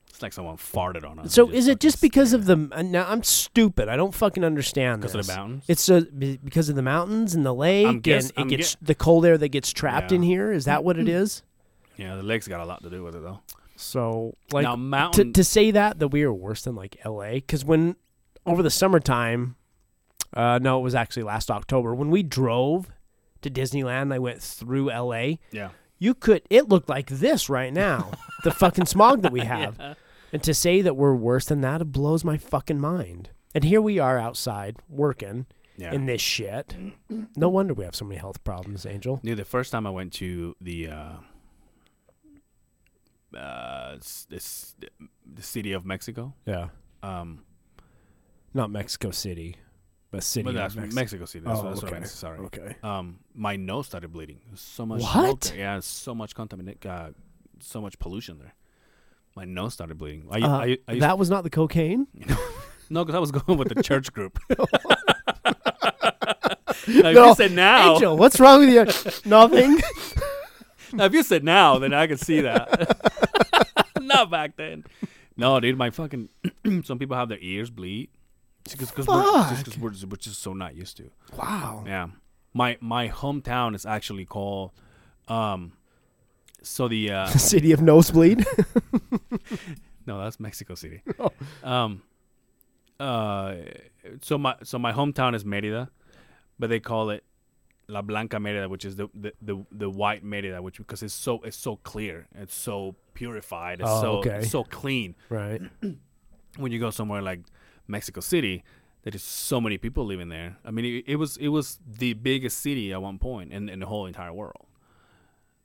it's 0.09 0.21
like 0.23 0.33
someone 0.33 0.57
farted 0.59 1.09
on 1.09 1.19
us. 1.21 1.33
So 1.33 1.51
is 1.51 1.67
it 1.69 1.81
just 1.81 2.01
because 2.03 2.33
of 2.33 2.45
the? 2.45 2.69
uh, 2.71 2.83
Now 2.83 3.07
I'm 3.09 3.23
stupid. 3.25 3.89
I 3.89 3.97
don't 3.97 4.15
fucking 4.15 4.45
understand 4.45 5.01
because 5.01 5.15
this. 5.15 5.27
of 5.29 5.35
the 5.35 5.41
mountains? 5.41 5.65
It's 5.69 5.89
be- 5.89 6.37
because 6.45 6.69
of 6.69 6.77
the 6.77 6.83
mountains 6.83 7.35
and 7.35 7.45
the 7.47 7.55
lake, 7.55 8.03
guess- 8.03 8.25
and 8.31 8.39
it 8.39 8.41
I'm 8.43 8.49
gets 8.49 8.77
the 8.83 8.95
cold 8.95 9.25
air 9.27 9.39
that 9.39 9.49
gets 9.49 9.73
trapped 9.73 10.13
Yeah. 10.13 10.17
in 10.17 10.23
here. 10.23 10.53
Is 10.53 10.67
that 10.67 10.85
what 10.85 10.99
it 10.99 11.09
is? 11.09 11.43
yeah, 11.97 12.15
the 12.15 12.23
lake's 12.23 12.47
got 12.47 12.61
a 12.61 12.65
lot 12.67 12.83
to 12.83 12.91
do 12.91 13.03
with 13.03 13.17
it 13.17 13.23
though. 13.23 13.41
So 13.81 14.37
like 14.53 14.65
now 14.65 14.73
to 14.73 14.77
mountain. 14.77 15.33
to 15.33 15.43
say 15.45 15.71
that 15.71 15.99
that 15.99 16.09
we 16.09 16.23
are 16.23 16.33
worse 16.33 16.63
than 16.63 16.75
like 16.75 16.97
L.A. 17.05 17.35
Because 17.37 17.65
when 17.65 17.97
over 18.47 18.63
the 18.63 18.71
summertime, 18.71 19.57
uh, 20.35 20.59
no, 20.63 20.79
it 20.79 20.83
was 20.83 20.95
actually 20.95 21.23
last 21.25 21.51
October 21.51 21.95
when 21.95 22.11
we 22.11 22.23
drove 22.23 22.91
to 23.43 23.51
Disneyland. 23.51 24.13
I 24.13 24.19
went 24.19 24.43
through 24.43 24.91
L.A. 24.91 25.39
yeah. 25.51 25.71
You 25.99 26.15
could 26.15 26.43
it 26.49 26.69
looked 26.69 26.89
like 26.89 27.09
this 27.09 27.49
right 27.51 27.73
now, 27.73 28.13
the 28.45 28.51
fucking 28.51 28.87
smog 28.87 29.21
that 29.23 29.33
we 29.33 29.41
have. 29.41 29.79
And 30.33 30.43
to 30.45 30.55
say 30.55 30.81
that 30.81 30.97
we're 30.97 31.15
worse 31.15 31.45
than 31.47 31.61
that, 31.63 31.81
it 31.83 31.93
blows 31.93 32.25
my 32.25 32.39
fucking 32.39 32.79
mind. 32.81 33.31
And 33.55 33.65
here 33.65 33.83
we 33.83 33.99
are 33.99 34.19
outside 34.19 34.77
working 34.89 35.47
Yeah. 35.77 35.93
in 35.93 36.07
this 36.07 36.21
shit. 36.23 36.77
No 37.37 37.49
wonder 37.49 37.75
we 37.75 37.85
have 37.85 37.95
so 37.97 38.05
many 38.05 38.19
health 38.19 38.43
problems, 38.45 38.87
Angel. 38.87 39.21
Dude, 39.25 39.37
the 39.39 39.45
first 39.45 39.73
time 39.73 39.87
I 39.87 39.91
went 39.91 40.13
to 40.15 40.55
the 40.61 40.89
uh, 40.89 41.13
uh, 43.37 43.39
the 43.99 45.43
city 45.43 45.73
of 45.73 45.85
Mexico, 45.85 46.35
Yeah. 46.47 46.69
um, 47.03 47.45
Not 48.55 48.71
Mexico 48.71 49.11
City, 49.11 49.57
but 50.11 50.23
city. 50.25 50.43
but 50.45 50.51
of 50.51 50.55
that's 50.57 50.75
Mex- 50.77 50.95
Mexico 50.95 51.25
City. 51.25 51.45
That's, 51.45 51.61
Oh, 51.61 51.63
that's 51.65 51.83
what 51.83 51.85
I 51.85 51.89
okay. 51.89 52.01
meant. 52.01 52.11
Sorry. 52.11 52.39
Okay. 52.41 52.77
Um, 52.83 53.21
my 53.35 53.57
nose 53.57 53.87
started 53.87 54.13
bleeding. 54.13 54.41
So 54.55 54.85
much 54.87 55.03
What? 55.03 55.45
smoke. 55.45 55.57
Yeah, 55.59 55.79
so 55.81 56.15
much 56.15 56.35
contaminant. 56.35 56.85
Uh, 56.85 57.11
so 57.61 57.81
much 57.81 57.99
pollution 57.99 58.39
there. 58.39 58.55
my 59.37 59.45
nose 59.45 59.73
started 59.75 59.97
bleeding. 59.99 60.27
I, 60.31 60.41
Uh, 60.41 60.49
I, 60.59 60.79
I 60.89 60.99
that 60.99 61.17
was 61.19 61.31
not 61.31 61.45
the 61.45 61.51
cocaine. 61.51 62.07
no, 62.91 63.05
because 63.05 63.15
I 63.15 63.21
was 63.21 63.31
going 63.31 63.57
with 63.59 63.69
the 63.69 63.81
church 63.83 64.13
group. 64.13 64.39
now, 66.89 67.09
if 67.11 67.15
you 67.17 67.35
said 67.37 67.53
now, 67.53 67.95
Angel, 67.95 68.17
what's 68.17 68.41
wrong 68.41 68.61
with 68.61 68.71
you? 68.71 68.85
Nothing. 69.31 69.81
now, 70.93 71.05
if 71.05 71.13
you 71.15 71.23
said 71.23 71.45
now, 71.45 71.79
then 71.79 71.93
I 71.95 72.07
could 72.09 72.21
see 72.21 72.41
that. 72.41 73.30
Not 74.11 74.31
back 74.31 74.57
then. 74.57 74.85
No, 75.37 75.59
dude, 75.61 75.79
my 75.79 75.91
fucking. 75.91 76.29
some 76.85 76.99
people 76.99 77.17
have 77.17 77.29
their 77.29 77.39
ears 77.41 77.71
bleed. 77.71 78.11
Because 78.65 78.95
we're, 78.95 79.05
just 79.05 79.65
'cause 79.65 79.79
we're, 79.79 80.09
we're 80.09 80.17
just 80.17 80.43
so 80.43 80.53
not 80.53 80.75
used 80.77 80.97
to. 80.99 81.11
wow. 81.37 81.83
Yeah, 81.87 82.09
my 82.53 82.77
my 82.81 83.09
hometown 83.09 83.75
is 83.75 83.87
actually 83.87 84.27
called. 84.27 84.73
Um, 85.29 85.73
so 86.63 86.87
the 86.87 87.11
uh, 87.11 87.27
City 87.53 87.73
of 87.73 87.81
nosebleed. 87.81 88.45
no, 90.07 90.23
that's 90.23 90.39
Mexico 90.39 90.75
City. 90.75 91.03
Um, 91.65 92.03
uh, 93.01 93.55
so 94.21 94.37
my 94.37 94.57
so 94.63 94.79
my 94.79 94.93
hometown 94.93 95.35
is 95.35 95.45
Merida, 95.45 95.89
but 96.59 96.69
they 96.69 96.81
call 96.81 97.09
it 97.11 97.25
La 97.91 98.03
Blanca 98.03 98.39
Merida, 98.39 98.69
which 98.69 98.85
is 98.85 98.95
the 98.97 99.09
the, 99.15 99.33
the, 99.43 99.57
the 99.73 99.91
white 99.91 100.23
Merida, 100.25 100.63
which 100.63 100.79
because 100.79 101.03
it's 101.03 101.15
so 101.15 101.41
it's 101.45 101.57
so 101.57 101.77
clear, 101.77 102.27
it's 102.35 102.55
so 102.55 102.95
purified, 103.15 103.81
it's 103.81 103.89
Oh, 103.91 104.01
so 104.03 104.11
okay. 104.19 104.43
so 104.45 104.65
clean. 104.65 105.15
right. 105.29 105.61
When 106.57 106.73
you 106.73 106.81
go 106.81 106.91
somewhere 106.91 107.23
like 107.23 107.41
Mexico 107.87 108.21
City, 108.21 108.65
there 109.03 109.15
is 109.15 109.23
so 109.23 109.61
many 109.61 109.79
people 109.79 110.05
living 110.05 110.29
there. 110.31 110.57
I 110.65 110.71
mean, 110.73 110.85
it, 110.85 111.05
it 111.07 111.17
was 111.17 111.37
it 111.37 111.49
was 111.49 111.79
the 111.99 112.15
biggest 112.15 112.59
city 112.59 112.93
at 112.93 113.01
one 113.01 113.19
point 113.19 113.53
in, 113.53 113.69
in 113.69 113.79
the 113.81 113.87
whole 113.87 114.07
entire 114.07 114.33
world. 114.33 114.67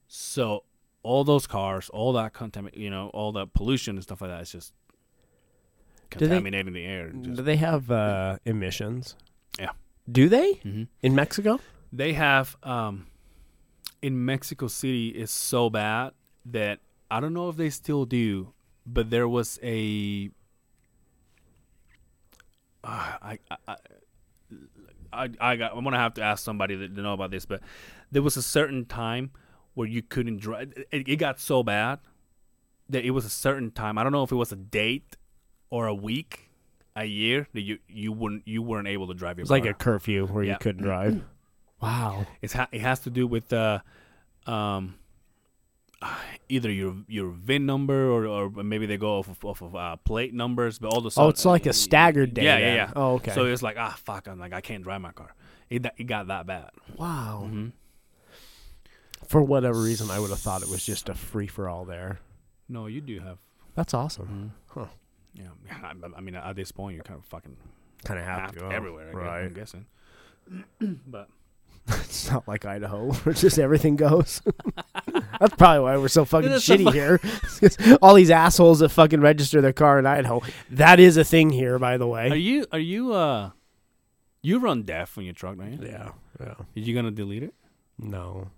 So 0.08 0.64
all 1.04 1.24
those 1.24 1.48
cars, 1.48 1.90
all 1.90 2.14
that 2.14 2.34
contamin, 2.34 2.76
you 2.78 2.90
know, 2.90 3.10
all 3.14 3.32
the 3.32 3.48
pollution 3.48 3.96
and 3.96 4.04
stuff 4.04 4.22
like 4.22 4.30
that, 4.30 4.42
it's 4.42 4.52
just 4.52 4.74
Do 6.12 6.20
they- 6.20 6.28
contaminating 6.36 6.74
the 6.74 6.86
air. 6.86 7.10
Do 7.10 7.42
they 7.42 7.56
have 7.58 7.90
uh, 7.92 8.38
emissions? 8.46 9.16
Yeah. 9.60 9.72
Do 10.12 10.30
they 10.30 10.54
Mhm. 10.64 10.88
in 11.02 11.16
Mexico? 11.16 11.60
They 11.96 12.14
have 12.14 12.58
um, 12.64 13.08
in 14.02 14.26
Mexico 14.26 14.68
City 14.68 15.10
is 15.10 15.32
so 15.32 15.70
bad 15.70 16.12
that 16.46 16.80
I 17.10 17.20
don't 17.20 17.34
know 17.34 17.48
if 17.50 17.56
they 17.56 17.70
still 17.70 18.06
do, 18.06 18.54
but 18.86 19.10
there 19.10 19.28
was 19.28 19.60
a. 19.64 20.30
Uh, 22.84 22.88
I, 23.22 23.40
I, 23.50 23.58
I, 23.68 23.76
I, 25.14 25.30
I 25.40 25.56
got, 25.56 25.76
I'm 25.76 25.84
gonna 25.84 25.98
have 25.98 26.14
to 26.16 26.22
ask 26.22 26.44
somebody 26.44 26.76
that 26.76 26.96
to 26.96 27.02
know 27.02 27.14
about 27.14 27.32
this, 27.32 27.46
but 27.46 27.62
there 28.12 28.22
was 28.22 28.36
a 28.38 28.42
certain 28.44 28.86
time 28.86 29.32
where 29.74 29.88
you 29.88 30.02
couldn't 30.02 30.38
drive. 30.38 30.74
It, 30.92 31.08
it 31.08 31.16
got 31.16 31.40
so 31.40 31.64
bad 31.64 32.00
that 32.90 33.06
it 33.06 33.12
was 33.12 33.26
a 33.26 33.30
certain 33.30 33.72
time. 33.72 33.98
I 33.98 34.04
don't 34.04 34.12
know 34.12 34.24
if 34.24 34.32
it 34.32 34.36
was 34.36 34.52
a 34.52 34.56
date 34.58 35.16
or 35.70 35.88
a 35.88 35.96
week, 35.96 36.50
a 36.96 37.06
year 37.06 37.48
that 37.54 37.62
you 37.62 37.80
you 37.88 38.12
wouldn't 38.12 38.48
you 38.48 38.62
weren't 38.62 38.88
able 38.88 39.08
to 39.08 39.14
drive 39.14 39.38
your 39.38 39.44
It's 39.44 39.50
car. 39.50 39.60
like 39.60 39.70
a 39.70 39.74
curfew 39.74 40.28
where 40.28 40.44
Yeah. 40.44 40.54
you 40.54 40.58
couldn't 40.60 40.84
drive. 40.84 41.24
Wow. 41.82 42.26
It's 42.42 42.54
ha- 42.54 42.68
it 42.72 42.82
has 42.82 43.00
to 43.02 43.10
do 43.10 43.28
with 43.28 43.52
uh, 43.54 43.80
um, 44.46 44.96
either 46.50 46.72
your 46.72 46.96
your 47.08 47.30
VIN 47.32 47.66
number 47.66 48.10
or, 48.12 48.26
or 48.26 48.50
maybe 48.50 48.86
they 48.86 48.98
go 48.98 49.20
off 49.20 49.28
of, 49.30 49.44
off 49.46 49.62
of 49.62 49.76
uh, 49.76 49.96
plate 49.98 50.34
numbers. 50.34 50.80
But 50.80 50.90
all 50.90 51.00
of 51.00 51.06
a 51.06 51.12
sudden, 51.12 51.26
Oh, 51.28 51.30
it's 51.30 51.46
like 51.46 51.66
a 51.66 51.74
staggered 51.74 52.34
day. 52.34 52.44
Yeah, 52.44 52.58
yeah, 52.58 52.76
yeah. 52.76 52.92
Oh, 52.96 53.14
okay. 53.16 53.32
So 53.34 53.46
it's 53.46 53.62
like 53.62 53.78
ah 53.80 53.96
fuck, 54.04 54.28
I'm 54.28 54.40
like 54.40 54.54
I 54.54 54.62
can't 54.62 54.84
drive 54.84 55.02
my 55.02 55.12
car. 55.12 55.34
It 55.70 55.86
it 55.98 56.04
got 56.06 56.28
that 56.28 56.46
bad. 56.46 56.70
wow. 56.98 57.48
hmm 57.50 57.70
For 59.28 59.42
whatever 59.42 59.80
reason, 59.82 60.12
I 60.12 60.20
would 60.20 60.30
have 60.30 60.40
thought 60.40 60.62
it 60.62 60.70
was 60.70 60.86
just 60.86 61.10
a 61.10 61.16
free 61.16 61.48
for 61.48 61.68
all 61.68 61.86
there. 61.86 62.20
No, 62.70 62.86
you 62.88 63.02
do 63.02 63.20
have. 63.20 63.38
That's 63.76 63.94
awesome. 63.94 64.54
Huh. 64.68 64.86
Yeah, 65.34 65.50
I, 65.84 65.94
I 66.18 66.22
mean 66.22 66.36
at 66.36 66.56
this 66.56 66.72
point 66.72 66.96
you're 66.96 67.04
kind 67.04 67.20
of 67.20 67.26
fucking 67.26 67.58
Kind 68.06 68.20
of 68.20 68.26
have 68.26 68.52
to 68.54 68.60
go 68.60 68.70
everywhere. 68.70 69.10
I 69.10 69.12
guess, 69.12 69.16
right? 69.18 69.44
I'm 69.46 69.54
guessing. 69.54 71.00
but 71.08 71.28
It's 72.16 72.32
not 72.32 72.48
like 72.48 72.66
Idaho 72.66 73.12
where 73.24 73.34
just 73.34 73.60
everything 73.60 73.96
goes. 73.98 74.42
That's 75.40 75.54
probably 75.56 75.82
why 75.84 75.98
we're 75.98 76.08
so 76.08 76.26
fucking 76.26 76.58
so 76.60 76.76
shitty 76.76 76.92
here. 76.94 77.20
All 78.02 78.16
these 78.16 78.32
assholes 78.32 78.80
that 78.80 78.90
fucking 78.90 79.22
register 79.22 79.62
their 79.62 79.74
car 79.74 80.00
in 80.00 80.06
Idaho. 80.06 80.42
That 80.72 81.00
is 81.00 81.18
a 81.18 81.24
thing 81.24 81.50
here, 81.52 81.78
by 81.78 81.98
the 81.98 82.08
way. 82.08 82.30
are 82.30 82.36
you 82.36 82.66
are 82.72 82.80
you 82.80 83.14
uh 83.14 83.52
you 84.42 84.60
run 84.60 84.84
DEF 84.84 85.18
on 85.18 85.26
your 85.26 85.34
truck, 85.34 85.58
don't 85.58 85.74
you? 85.74 85.88
Yeah. 85.88 86.10
Yeah. 86.40 86.46
Are 86.54 86.66
you 86.74 86.96
gonna 86.96 87.12
delete 87.12 87.44
it? 87.44 87.54
No. 88.00 88.50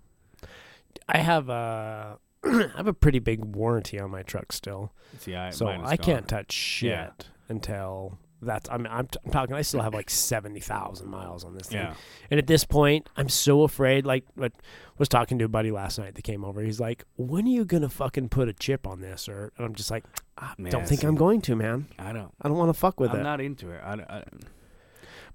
I 1.08 1.18
have 1.18 1.48
a 1.48 2.18
I 2.44 2.70
have 2.76 2.86
a 2.86 2.94
pretty 2.94 3.18
big 3.18 3.44
warranty 3.44 3.98
on 3.98 4.10
my 4.10 4.22
truck 4.22 4.52
still. 4.52 4.92
See, 5.18 5.34
I 5.34 5.50
so 5.50 5.66
I 5.66 5.96
gone. 5.96 5.96
can't 5.98 6.28
touch 6.28 6.52
shit 6.52 6.90
Yeah. 6.90 7.10
until 7.48 8.18
that's 8.40 8.68
I 8.70 8.76
mean 8.76 8.88
I'm, 8.90 9.06
t- 9.06 9.18
I'm 9.24 9.30
talking 9.30 9.54
I 9.54 9.62
still 9.62 9.82
have 9.82 9.94
like 9.94 10.10
70,000 10.10 11.08
miles 11.08 11.44
on 11.44 11.54
this 11.54 11.68
thing. 11.68 11.78
Yeah. 11.80 11.94
And 12.30 12.38
at 12.38 12.46
this 12.46 12.64
point, 12.64 13.08
I'm 13.16 13.28
so 13.28 13.62
afraid. 13.62 14.06
Like, 14.06 14.24
I 14.40 14.50
was 14.98 15.08
talking 15.08 15.38
to 15.38 15.44
a 15.44 15.48
buddy 15.48 15.70
last 15.70 15.98
night 15.98 16.14
that 16.14 16.22
came 16.22 16.44
over. 16.44 16.60
He's 16.62 16.80
like, 16.80 17.04
"When 17.16 17.46
are 17.46 17.50
you 17.50 17.64
gonna 17.64 17.88
fucking 17.88 18.28
put 18.28 18.48
a 18.48 18.52
chip 18.52 18.86
on 18.86 19.00
this?" 19.00 19.28
Or 19.28 19.52
and 19.56 19.66
I'm 19.66 19.74
just 19.74 19.90
like, 19.90 20.04
I 20.36 20.54
Man, 20.58 20.70
don't 20.70 20.88
think 20.88 21.02
I'm 21.02 21.16
going 21.16 21.40
to, 21.42 21.56
man. 21.56 21.88
I 21.98 22.12
don't. 22.12 22.32
I 22.40 22.48
don't 22.48 22.58
want 22.58 22.68
to 22.70 22.78
fuck 22.78 23.00
with 23.00 23.12
it. 23.12 23.16
I'm 23.16 23.22
not 23.22 23.40
into 23.40 23.70
it. 23.70 23.80
I, 23.84 23.94
I, 23.94 24.24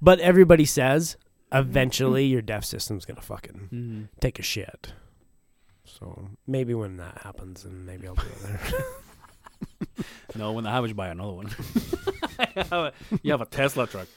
but 0.02 0.20
everybody 0.20 0.66
says 0.66 1.18
eventually 1.52 2.26
your 2.26 2.42
DEF 2.42 2.66
system's 2.66 3.06
gonna 3.06 3.22
fucking 3.22 3.70
mm, 3.72 4.20
take 4.20 4.40
a 4.40 4.44
shit. 4.44 4.94
So 5.86 6.30
maybe 6.48 6.74
when 6.74 6.98
that 6.98 7.20
happens, 7.24 7.66
and 7.66 7.86
maybe 7.86 8.08
I'll 8.08 8.16
do 8.16 8.22
it 8.28 8.42
there. 8.44 8.60
no, 10.36 10.52
when 10.52 10.66
I 10.66 10.72
have 10.72 10.96
buy 10.96 11.10
another 11.10 11.34
one. 11.34 11.50
you, 12.56 12.64
have 12.64 12.72
a, 12.72 12.94
you 13.22 13.32
have 13.32 13.42
a 13.42 13.46
Tesla 13.46 13.88
truck. 13.88 14.08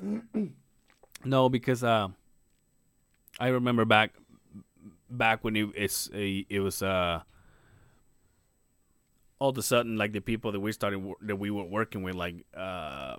no, 1.24 1.48
because 1.48 1.82
uh, 1.82 2.08
I 3.38 3.48
remember 3.48 3.84
back 3.84 4.12
back 5.10 5.44
when 5.44 5.56
it, 5.56 5.68
it's 5.76 6.10
a, 6.14 6.46
it 6.48 6.60
was 6.60 6.82
uh 6.82 7.20
all 9.38 9.50
of 9.50 9.58
a 9.58 9.62
sudden 9.62 9.96
like 9.96 10.12
the 10.12 10.20
people 10.20 10.52
that 10.52 10.60
we 10.60 10.72
started 10.72 11.04
that 11.22 11.36
we 11.36 11.50
were 11.50 11.64
working 11.64 12.02
with 12.02 12.14
like 12.14 12.46
uh 12.56 13.16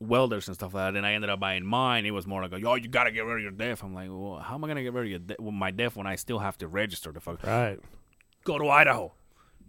welders 0.00 0.48
and 0.48 0.54
stuff 0.54 0.72
like 0.72 0.92
that 0.92 0.96
and 0.96 1.06
I 1.06 1.12
ended 1.12 1.28
up 1.28 1.40
buying 1.40 1.64
mine 1.64 2.06
it 2.06 2.10
was 2.10 2.26
more 2.26 2.46
like 2.46 2.64
oh 2.64 2.74
you 2.74 2.88
gotta 2.88 3.10
get 3.10 3.24
rid 3.24 3.36
of 3.36 3.42
your 3.42 3.50
DEF 3.50 3.82
I'm 3.82 3.94
like 3.94 4.08
well 4.08 4.38
how 4.38 4.54
am 4.54 4.64
I 4.64 4.68
gonna 4.68 4.82
get 4.82 4.94
rid 4.94 5.04
of 5.04 5.10
your 5.10 5.18
de- 5.18 5.52
my 5.52 5.70
DEF 5.70 5.94
when 5.94 6.06
I 6.06 6.16
still 6.16 6.38
have 6.38 6.56
to 6.58 6.68
register 6.68 7.12
the 7.12 7.20
fuck 7.20 7.42
right. 7.46 7.78
go 8.44 8.58
to 8.58 8.68
Idaho. 8.68 9.12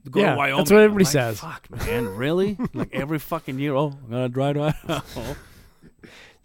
Go 0.10 0.20
Yeah, 0.20 0.32
to 0.32 0.38
Wyoming. 0.38 0.58
that's 0.58 0.72
what 0.72 0.82
everybody 0.82 1.06
like, 1.06 1.12
says. 1.12 1.39
Fuck, 1.39 1.70
man, 1.86 2.16
really? 2.16 2.58
like 2.74 2.93
every 2.93 3.20
fucking 3.20 3.60
year, 3.60 3.76
oh, 3.76 3.93
I'm 4.04 4.10
gonna 4.10 4.30
drive 4.30 4.56
to 4.56 4.76
Idaho. 4.88 5.36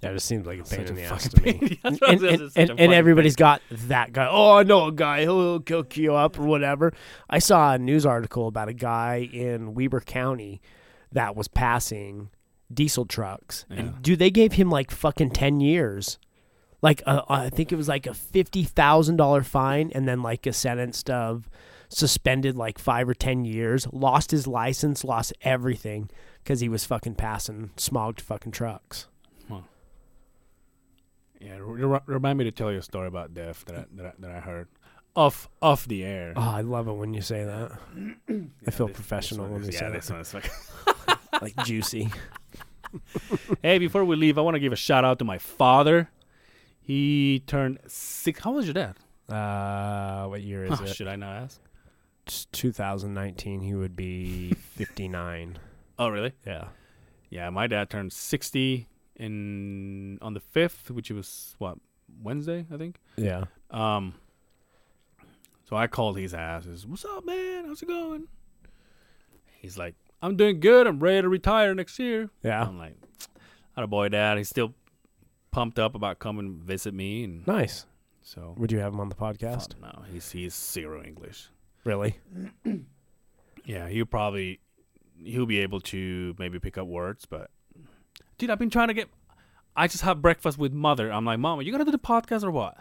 It 0.03 0.13
just 0.13 0.27
seems 0.27 0.47
like 0.47 0.61
a 0.61 0.65
pain 0.65 0.87
in 0.87 0.95
the 0.95 1.05
ass 1.05 1.29
to 1.29 1.43
me. 1.43 1.81
And, 1.83 1.99
and, 2.07 2.23
and, 2.23 2.71
a 2.71 2.75
and, 2.79 2.93
everybody's 2.93 3.35
got 3.35 3.63
that 3.71 4.13
guy. 4.13 4.29
Oh, 4.31 4.57
I 4.57 4.63
know 4.63 4.87
a 4.87 4.93
guy. 4.93 5.23
He'll, 5.23 5.41
he'll 5.41 5.61
cook 5.61 5.97
you 5.97 6.15
up 6.15 6.39
or 6.39 6.43
whatever. 6.43 6.93
I 7.31 7.39
saw 7.39 7.73
a 7.73 7.79
news 7.79 8.05
article 8.05 8.47
about 8.47 8.69
a 8.69 8.75
guy 8.75 9.29
in 9.33 9.75
Weber 9.75 10.01
County 10.01 10.61
that 11.13 11.35
was 11.35 11.49
passing 11.49 12.31
diesel 12.73 13.07
trucks. 13.07 13.65
Yeah. 13.71 13.79
And 13.79 14.03
dude, 14.03 14.19
they 14.19 14.31
gave 14.31 14.53
him 14.53 14.71
like 14.71 14.91
fucking 14.91 15.31
10 15.31 15.61
years. 15.61 16.19
Like, 16.83 17.03
uh, 17.07 17.23
I 17.29 17.49
think 17.49 17.73
it 17.73 17.77
was 17.77 17.89
like 17.89 18.07
a 18.07 18.11
$50,000 18.11 19.45
fine 19.45 19.91
and 19.95 20.07
then 20.07 20.23
like 20.23 20.47
a 20.47 20.53
sentence 20.53 21.03
of 21.09 21.49
suspended 21.89 22.57
like 22.57 22.79
five 22.79 23.09
or 23.09 23.15
10 23.15 23.45
years. 23.45 23.87
Lost 23.93 24.31
his 24.31 24.47
license, 24.47 25.05
lost 25.05 25.33
everything 25.43 26.11
because 26.43 26.61
he 26.61 26.69
was 26.69 26.85
fucking 26.85 27.15
passing 27.17 27.71
smogged 27.77 28.21
fucking 28.21 28.53
trucks. 28.53 29.07
Yeah, 31.41 31.59
re- 31.61 31.85
re- 31.85 32.01
remind 32.07 32.39
me 32.39 32.45
to 32.45 32.51
tell 32.51 32.73
you 32.73 32.79
a 32.79 32.83
story 32.83 33.07
about 33.09 33.35
DEF 33.35 33.65
that 33.67 33.77
I, 33.77 33.85
that 33.97 34.07
I, 34.07 34.13
that 34.21 34.31
I 34.31 34.41
heard 34.41 34.69
off 35.15 35.49
off 35.61 35.87
the 35.87 36.03
air. 36.03 36.33
Oh, 36.35 36.41
I 36.41 36.63
love 36.63 36.89
it 36.89 36.95
when 36.95 37.13
you 37.13 37.21
say 37.21 37.45
that. 37.45 37.73
I 38.67 38.71
feel 38.71 38.87
This- 38.89 38.97
professional 38.97 39.45
this 39.47 39.53
when 39.53 39.63
we 39.63 39.69
yeah, 39.73 39.79
say 39.79 39.91
this 39.91 40.07
that. 40.09 40.13
one 40.15 40.21
is 40.23 40.31
fucking. 40.33 40.51
Like 41.43 41.55
juicy. 41.67 42.09
hey, 43.63 43.79
before 43.79 44.07
we 44.07 44.17
leave, 44.17 44.39
I 44.39 44.41
want 44.41 44.55
to 44.55 44.59
give 44.61 44.73
a 44.73 44.77
shout 44.77 45.05
out 45.05 45.19
to 45.19 45.25
my 45.27 45.37
father. 45.37 46.09
He 46.81 47.43
turned 47.47 47.79
six. 47.87 48.41
How 48.41 48.53
old 48.53 48.61
is 48.61 48.67
your 48.67 48.73
dad? 48.73 48.95
Uh, 49.29 50.27
what 50.29 50.41
year 50.41 50.65
is 50.65 50.79
Huh, 50.79 50.85
it? 50.85 50.95
Should 50.97 51.09
I 51.09 51.17
not 51.17 51.37
ask? 51.37 51.61
It's 52.27 52.47
2019. 52.47 53.61
He 53.61 53.75
would 53.75 53.97
be 53.97 54.53
59. 54.53 55.59
Oh, 55.99 56.11
really? 56.11 56.33
yeah. 56.47 56.69
Yeah, 57.31 57.49
my 57.49 57.67
dad 57.67 57.89
turned 57.89 58.13
60 58.13 58.87
in 59.17 60.19
on 60.21 60.35
the 60.35 60.41
5th, 60.55 60.91
which 60.91 61.11
was 61.11 61.55
what 61.57 61.79
Wednesday, 62.23 62.67
I 62.71 62.77
think. 62.77 62.99
Yeah. 63.17 63.45
Um, 63.71 64.13
so 65.65 65.75
I 65.75 65.87
called 65.87 66.19
his 66.19 66.35
asses. 66.35 66.87
What's 66.87 67.07
up, 67.07 67.25
man? 67.25 67.65
How's 67.65 67.81
it 67.83 67.87
going? 67.89 68.29
He's 69.59 69.79
like, 69.79 69.95
I'm 70.21 70.37
doing 70.37 70.61
good. 70.61 70.87
I'm 70.87 71.01
ready 71.01 71.23
to 71.23 71.31
retire 71.31 71.75
next 71.75 71.99
year. 71.99 72.29
Yeah. 72.43 72.63
I'm 72.63 72.77
like, 72.77 72.97
a 73.75 73.87
boy, 73.87 74.11
dad. 74.11 74.37
He's 74.37 74.51
still 74.51 74.75
pumped 75.51 75.79
up 75.79 75.95
about 75.95 76.19
coming 76.19 76.59
visit 76.63 76.93
me, 76.93 77.25
and 77.25 77.47
Nice. 77.47 77.87
so 78.21 78.55
Would 78.59 78.71
you 78.71 78.81
have 78.81 78.93
him 78.93 79.01
on 79.01 79.09
the 79.09 79.15
podcast? 79.15 79.81
no, 79.81 80.03
he's 80.13 80.31
he's 80.31 80.55
zero 80.55 81.03
English. 81.03 81.49
Really? 81.87 82.19
Yeah, 83.65 83.89
he'll 83.89 84.07
probably 84.07 84.61
he'll 85.19 85.45
be 85.45 85.59
able 85.59 85.81
to 85.81 86.37
maybe 86.39 86.61
pick 86.61 86.79
up 86.79 86.87
words. 86.87 87.27
But 87.27 87.51
dude, 88.39 88.49
I've 88.49 88.61
been 88.61 88.71
trying 88.71 88.89
to 88.89 88.95
get. 88.95 89.09
I 89.75 89.89
just 89.89 90.05
have 90.05 90.23
breakfast 90.23 90.57
with 90.57 90.73
mother. 90.73 91.13
I'm 91.13 91.25
like, 91.25 91.41
Mom, 91.41 91.59
are 91.59 91.63
you 91.63 91.73
gonna 91.73 91.85
do 91.85 91.91
the 91.91 91.99
podcast 91.99 92.45
or 92.45 92.53
what? 92.53 92.77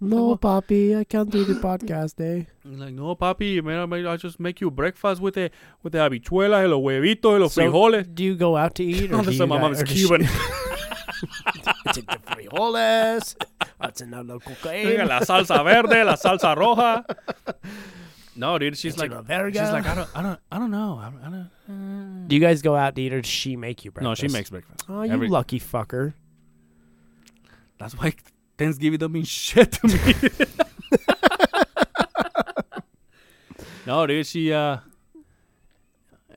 No, 0.00 0.36
Poppy, 0.36 0.96
I 0.96 1.04
can't 1.04 1.30
do 1.30 1.44
the 1.44 1.54
podcast, 1.54 2.20
eh? 2.20 2.46
I'm 2.64 2.80
like, 2.80 2.94
no, 2.94 3.14
papi, 3.14 3.62
man, 3.62 3.92
I, 3.92 4.12
I 4.12 4.16
just 4.16 4.40
make 4.40 4.60
you 4.60 4.72
breakfast 4.72 5.20
with 5.22 5.34
the 5.34 5.52
with 5.84 5.92
the 5.92 6.00
habichuelas, 6.00 6.62
y 6.62 6.66
los 6.66 6.80
huevitos, 6.80 7.32
y 7.34 7.38
los 7.38 7.54
So, 7.54 7.62
frijoles. 7.62 8.12
Do 8.12 8.24
you 8.24 8.34
go 8.34 8.56
out 8.56 8.74
to 8.74 8.82
eat? 8.84 9.12
Or 9.12 9.22
do 9.22 9.30
you 9.30 9.38
why 9.38 9.46
my 9.46 9.60
mom 9.60 9.72
is 9.72 9.82
or 9.82 9.86
she- 9.86 9.94
Cuban. 10.06 10.26
Take 11.92 12.06
the 12.06 12.18
frijoles. 12.26 13.36
That's 13.80 14.00
in 14.00 14.08
another 14.14 14.38
Venga, 14.38 14.56
cocaine. 14.60 15.06
la 15.08 15.20
salsa 15.20 15.62
verde, 15.64 16.04
la 16.04 16.14
salsa 16.16 16.56
roja. 16.56 17.04
No, 18.36 18.58
dude, 18.58 18.76
she's 18.76 18.94
It's 18.94 19.00
like, 19.00 19.10
in 19.12 19.16
a 19.16 19.22
verga. 19.22 19.60
she's 19.60 19.70
like, 19.70 19.86
I 19.86 19.94
don't, 19.94 20.08
I 20.16 20.22
don't, 20.22 20.40
I 20.50 20.58
don't 20.58 20.70
know. 20.72 21.00
I 21.00 21.10
don't, 21.10 21.20
I 21.20 21.24
don't, 21.30 21.50
uh. 22.24 22.26
Do 22.28 22.34
you 22.34 22.40
guys 22.40 22.62
go 22.62 22.74
out 22.74 22.96
to 22.96 23.02
eat, 23.02 23.12
or 23.12 23.20
does 23.20 23.30
she 23.30 23.54
make 23.56 23.84
you 23.84 23.90
breakfast? 23.92 24.22
No, 24.22 24.28
she 24.28 24.32
makes 24.32 24.50
breakfast. 24.50 24.84
Oh, 24.88 25.02
you 25.02 25.12
Every- 25.12 25.28
lucky 25.28 25.60
fucker. 25.60 26.14
That's 27.78 27.94
why 27.94 28.14
Thanksgiving 28.58 28.98
don't 28.98 29.12
mean 29.12 29.24
shit 29.24 29.72
to 29.72 29.86
me. 29.86 29.98
no, 33.86 34.06
dude, 34.06 34.26
she 34.26 34.52
uh 34.52 34.78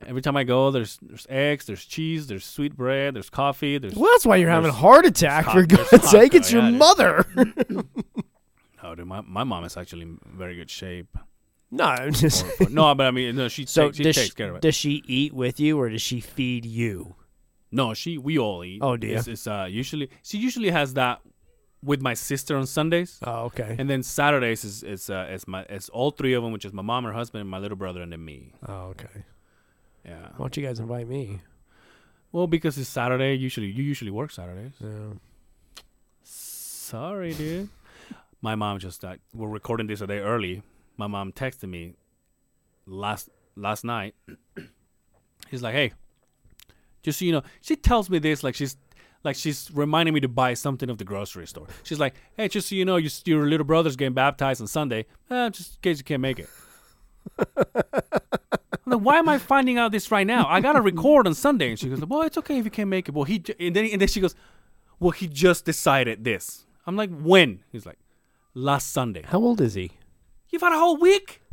every 0.08 0.22
time 0.22 0.36
I 0.36 0.44
go 0.44 0.70
there's 0.70 0.98
there's 1.02 1.26
eggs, 1.30 1.66
there's 1.66 1.84
cheese, 1.84 2.26
there's 2.26 2.44
sweet 2.44 2.76
bread, 2.76 3.14
there's 3.14 3.30
coffee, 3.30 3.78
there's 3.78 3.94
Well, 3.94 4.10
that's 4.12 4.26
why 4.26 4.36
you're 4.36 4.50
having 4.50 4.70
a 4.70 4.72
heart 4.74 5.06
attack. 5.06 5.44
For 5.46 5.64
God's 5.66 6.10
sake, 6.10 6.34
it's 6.34 6.50
your 6.50 6.62
yeah, 6.62 6.70
mother. 6.70 7.24
No, 8.82 8.94
dude, 8.94 9.06
my, 9.06 9.20
my 9.22 9.44
mom 9.44 9.64
is 9.64 9.76
actually 9.76 10.02
in 10.02 10.18
very 10.24 10.56
good 10.56 10.70
shape. 10.70 11.08
no, 11.70 11.84
I'm 11.84 12.12
just. 12.12 12.46
No, 12.70 12.94
but 12.94 13.06
I 13.06 13.10
mean, 13.10 13.36
no, 13.36 13.48
she, 13.48 13.66
So 13.66 13.86
takes, 13.86 13.96
she 13.98 14.02
does 14.04 14.16
takes 14.16 14.28
she, 14.28 14.34
care 14.34 14.50
of 14.50 14.56
it. 14.56 14.62
does 14.62 14.74
she 14.74 15.02
eat 15.06 15.34
with 15.34 15.60
you, 15.60 15.78
or 15.78 15.88
does 15.90 16.00
she 16.02 16.20
feed 16.20 16.64
you? 16.64 17.14
no, 17.70 17.92
she 17.92 18.16
we 18.16 18.38
all 18.38 18.64
eat. 18.64 18.78
Oh, 18.80 18.94
ya? 18.94 19.18
It's, 19.18 19.28
it's, 19.28 19.46
uh, 19.46 19.66
usually 19.68 20.08
she 20.22 20.38
usually 20.38 20.70
has 20.70 20.94
that 20.94 21.20
with 21.84 22.00
my 22.00 22.14
sister 22.14 22.56
on 22.56 22.66
Sundays, 22.66 23.18
Oh, 23.22 23.44
okay. 23.46 23.76
and 23.78 23.90
then 23.90 24.02
Saturdays 24.02 24.64
is 24.64 24.82
is 24.82 25.10
uh, 25.10 25.26
it's 25.28 25.46
my 25.46 25.62
it's 25.68 25.88
all 25.90 26.10
three 26.10 26.32
of 26.32 26.42
them, 26.42 26.52
which 26.52 26.64
is 26.64 26.72
my 26.72 26.82
mom, 26.82 27.04
her 27.04 27.12
husband, 27.12 27.50
my 27.50 27.58
little 27.58 27.76
brother, 27.76 28.00
and 28.00 28.10
then 28.12 28.24
me. 28.24 28.54
Oh, 28.66 28.94
okay. 28.94 29.24
Yeah. 30.08 30.28
Why 30.36 30.44
don't 30.44 30.56
you 30.56 30.66
guys 30.66 30.80
invite 30.80 31.06
me? 31.06 31.40
Well, 32.32 32.46
because 32.46 32.78
it's 32.78 32.88
Saturday. 32.88 33.34
Usually, 33.34 33.66
you 33.66 33.82
usually 33.82 34.10
work 34.10 34.30
Saturdays. 34.30 34.72
Yeah. 34.80 35.14
Sorry, 36.22 37.34
dude. 37.34 37.68
My 38.42 38.54
mom 38.54 38.78
just 38.78 39.04
uh, 39.04 39.16
we're 39.34 39.48
recording 39.48 39.86
this 39.86 40.00
a 40.00 40.06
day 40.06 40.18
early. 40.18 40.62
My 40.96 41.06
mom 41.06 41.32
texted 41.32 41.68
me 41.68 41.94
last 42.86 43.28
last 43.56 43.84
night. 43.84 44.14
She's 45.50 45.62
like, 45.62 45.74
"Hey, 45.74 45.92
just 47.02 47.18
so 47.18 47.24
you 47.24 47.32
know," 47.32 47.42
she 47.60 47.76
tells 47.76 48.08
me 48.08 48.18
this 48.18 48.42
like 48.42 48.54
she's 48.54 48.76
like 49.24 49.34
she's 49.36 49.70
reminding 49.74 50.14
me 50.14 50.20
to 50.20 50.28
buy 50.28 50.54
something 50.54 50.88
of 50.88 50.98
the 50.98 51.04
grocery 51.04 51.46
store. 51.46 51.66
She's 51.82 51.98
like, 51.98 52.14
"Hey, 52.36 52.48
just 52.48 52.68
so 52.68 52.74
you 52.76 52.84
know, 52.84 52.96
your, 52.96 53.10
your 53.24 53.46
little 53.46 53.66
brother's 53.66 53.96
getting 53.96 54.14
baptized 54.14 54.60
on 54.60 54.68
Sunday. 54.68 55.06
Uh, 55.28 55.50
just 55.50 55.74
in 55.74 55.80
case 55.82 55.98
you 55.98 56.04
can't 56.04 56.22
make 56.22 56.38
it." 56.38 56.48
I'm 58.92 58.98
like, 58.98 59.06
why 59.06 59.18
am 59.18 59.28
I 59.28 59.38
finding 59.38 59.78
out 59.78 59.92
this 59.92 60.10
right 60.10 60.26
now? 60.26 60.46
I 60.48 60.60
gotta 60.60 60.80
record 60.80 61.26
on 61.26 61.34
Sunday. 61.34 61.70
And 61.70 61.78
she 61.78 61.88
goes, 61.88 62.04
"Well, 62.04 62.22
it's 62.22 62.38
okay 62.38 62.58
if 62.58 62.64
you 62.64 62.70
can't 62.70 62.88
make 62.88 63.08
it." 63.08 63.14
Well, 63.14 63.24
he 63.24 63.38
j- 63.40 63.54
and 63.60 63.74
then 63.76 63.86
and 63.92 64.00
then 64.00 64.08
she 64.08 64.20
goes, 64.20 64.34
"Well, 64.98 65.10
he 65.10 65.28
just 65.28 65.64
decided 65.64 66.24
this." 66.24 66.66
I'm 66.86 66.96
like, 66.96 67.10
"When?" 67.10 67.64
He's 67.70 67.84
like, 67.86 67.98
"Last 68.54 68.92
Sunday." 68.92 69.22
How 69.26 69.38
old 69.38 69.60
is 69.60 69.74
he? 69.74 69.92
You've 70.50 70.62
had 70.62 70.72
a 70.72 70.78
whole 70.78 70.96
week. 70.96 71.42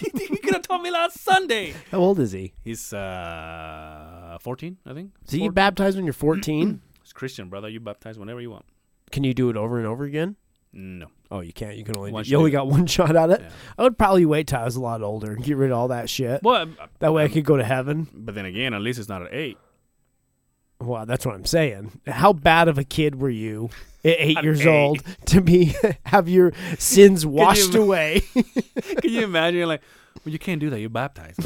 you 0.00 0.38
could 0.38 0.54
have 0.54 0.62
told 0.62 0.82
me 0.82 0.90
last 0.90 1.18
Sunday. 1.20 1.74
How 1.90 1.98
old 1.98 2.18
is 2.18 2.32
he? 2.32 2.54
He's 2.64 2.92
uh 2.92 4.38
14, 4.40 4.78
I 4.86 4.94
think. 4.94 5.10
So 5.26 5.36
you 5.36 5.40
14. 5.40 5.48
get 5.48 5.54
baptized 5.54 5.96
when 5.96 6.04
you're 6.06 6.12
14? 6.14 6.80
It's 7.02 7.12
Christian, 7.20 7.48
brother. 7.48 7.68
You 7.68 7.80
baptize 7.80 8.18
whenever 8.18 8.40
you 8.40 8.50
want. 8.50 8.64
Can 9.10 9.24
you 9.24 9.34
do 9.34 9.50
it 9.50 9.56
over 9.56 9.78
and 9.78 9.86
over 9.86 10.04
again? 10.04 10.36
No. 10.72 11.08
Oh, 11.34 11.40
you 11.40 11.52
can't. 11.52 11.76
You 11.76 11.84
can 11.84 11.96
only. 11.96 12.12
Once 12.12 12.28
you 12.28 12.32
you 12.32 12.38
only 12.38 12.50
got 12.50 12.66
one 12.68 12.86
shot 12.96 13.16
at 13.16 13.30
it. 13.30 13.40
Yeah. 13.40 13.50
I 13.78 13.82
would 13.84 13.96
probably 13.96 14.26
wait 14.26 14.48
till 14.48 14.58
I 14.60 14.64
was 14.64 14.76
a 14.76 14.80
lot 14.80 15.00
older 15.02 15.32
and 15.32 15.42
get 15.42 15.56
rid 15.56 15.70
of 15.70 15.78
all 15.78 15.88
that 15.88 16.10
shit. 16.10 16.42
Well, 16.42 16.66
That 16.98 17.12
way 17.14 17.22
I 17.22 17.26
um, 17.26 17.32
could 17.32 17.44
go 17.46 17.56
to 17.56 17.64
heaven. 17.64 18.06
but 18.12 18.34
then 18.34 18.44
again, 18.44 18.74
at 18.74 18.82
least 18.82 18.98
it's 18.98 19.08
not 19.08 19.22
at 19.22 19.32
eight. 19.32 19.56
Well, 20.78 21.06
that's 21.06 21.24
what 21.24 21.34
I'm 21.34 21.44
saying. 21.46 22.00
How 22.06 22.32
bad 22.32 22.68
of 22.68 22.76
a 22.76 22.84
kid 22.84 23.20
were 23.20 23.30
you 23.30 23.70
at 24.04 24.16
eight 24.18 24.42
years 24.42 24.60
eight. 24.60 24.68
old 24.68 25.02
to 25.26 25.40
be 25.40 25.74
have 26.06 26.28
your 26.28 26.52
sins 26.78 27.24
washed 27.24 27.72
you- 27.74 27.82
away? 27.82 28.20
Can 28.34 29.10
you 29.10 29.22
imagine? 29.24 29.58
You're 29.58 29.66
like, 29.68 29.82
well, 30.24 30.32
you 30.32 30.38
can't 30.38 30.60
do 30.60 30.68
that. 30.70 30.80
You're 30.80 30.90
baptized. 30.90 31.40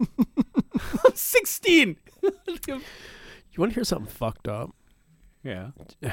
I'm 0.00 1.14
16. 1.14 1.96
you 2.22 2.30
want 3.56 3.72
to 3.72 3.74
hear 3.74 3.84
something 3.84 4.06
fucked 4.12 4.46
up? 4.48 4.70
yeah. 5.42 5.70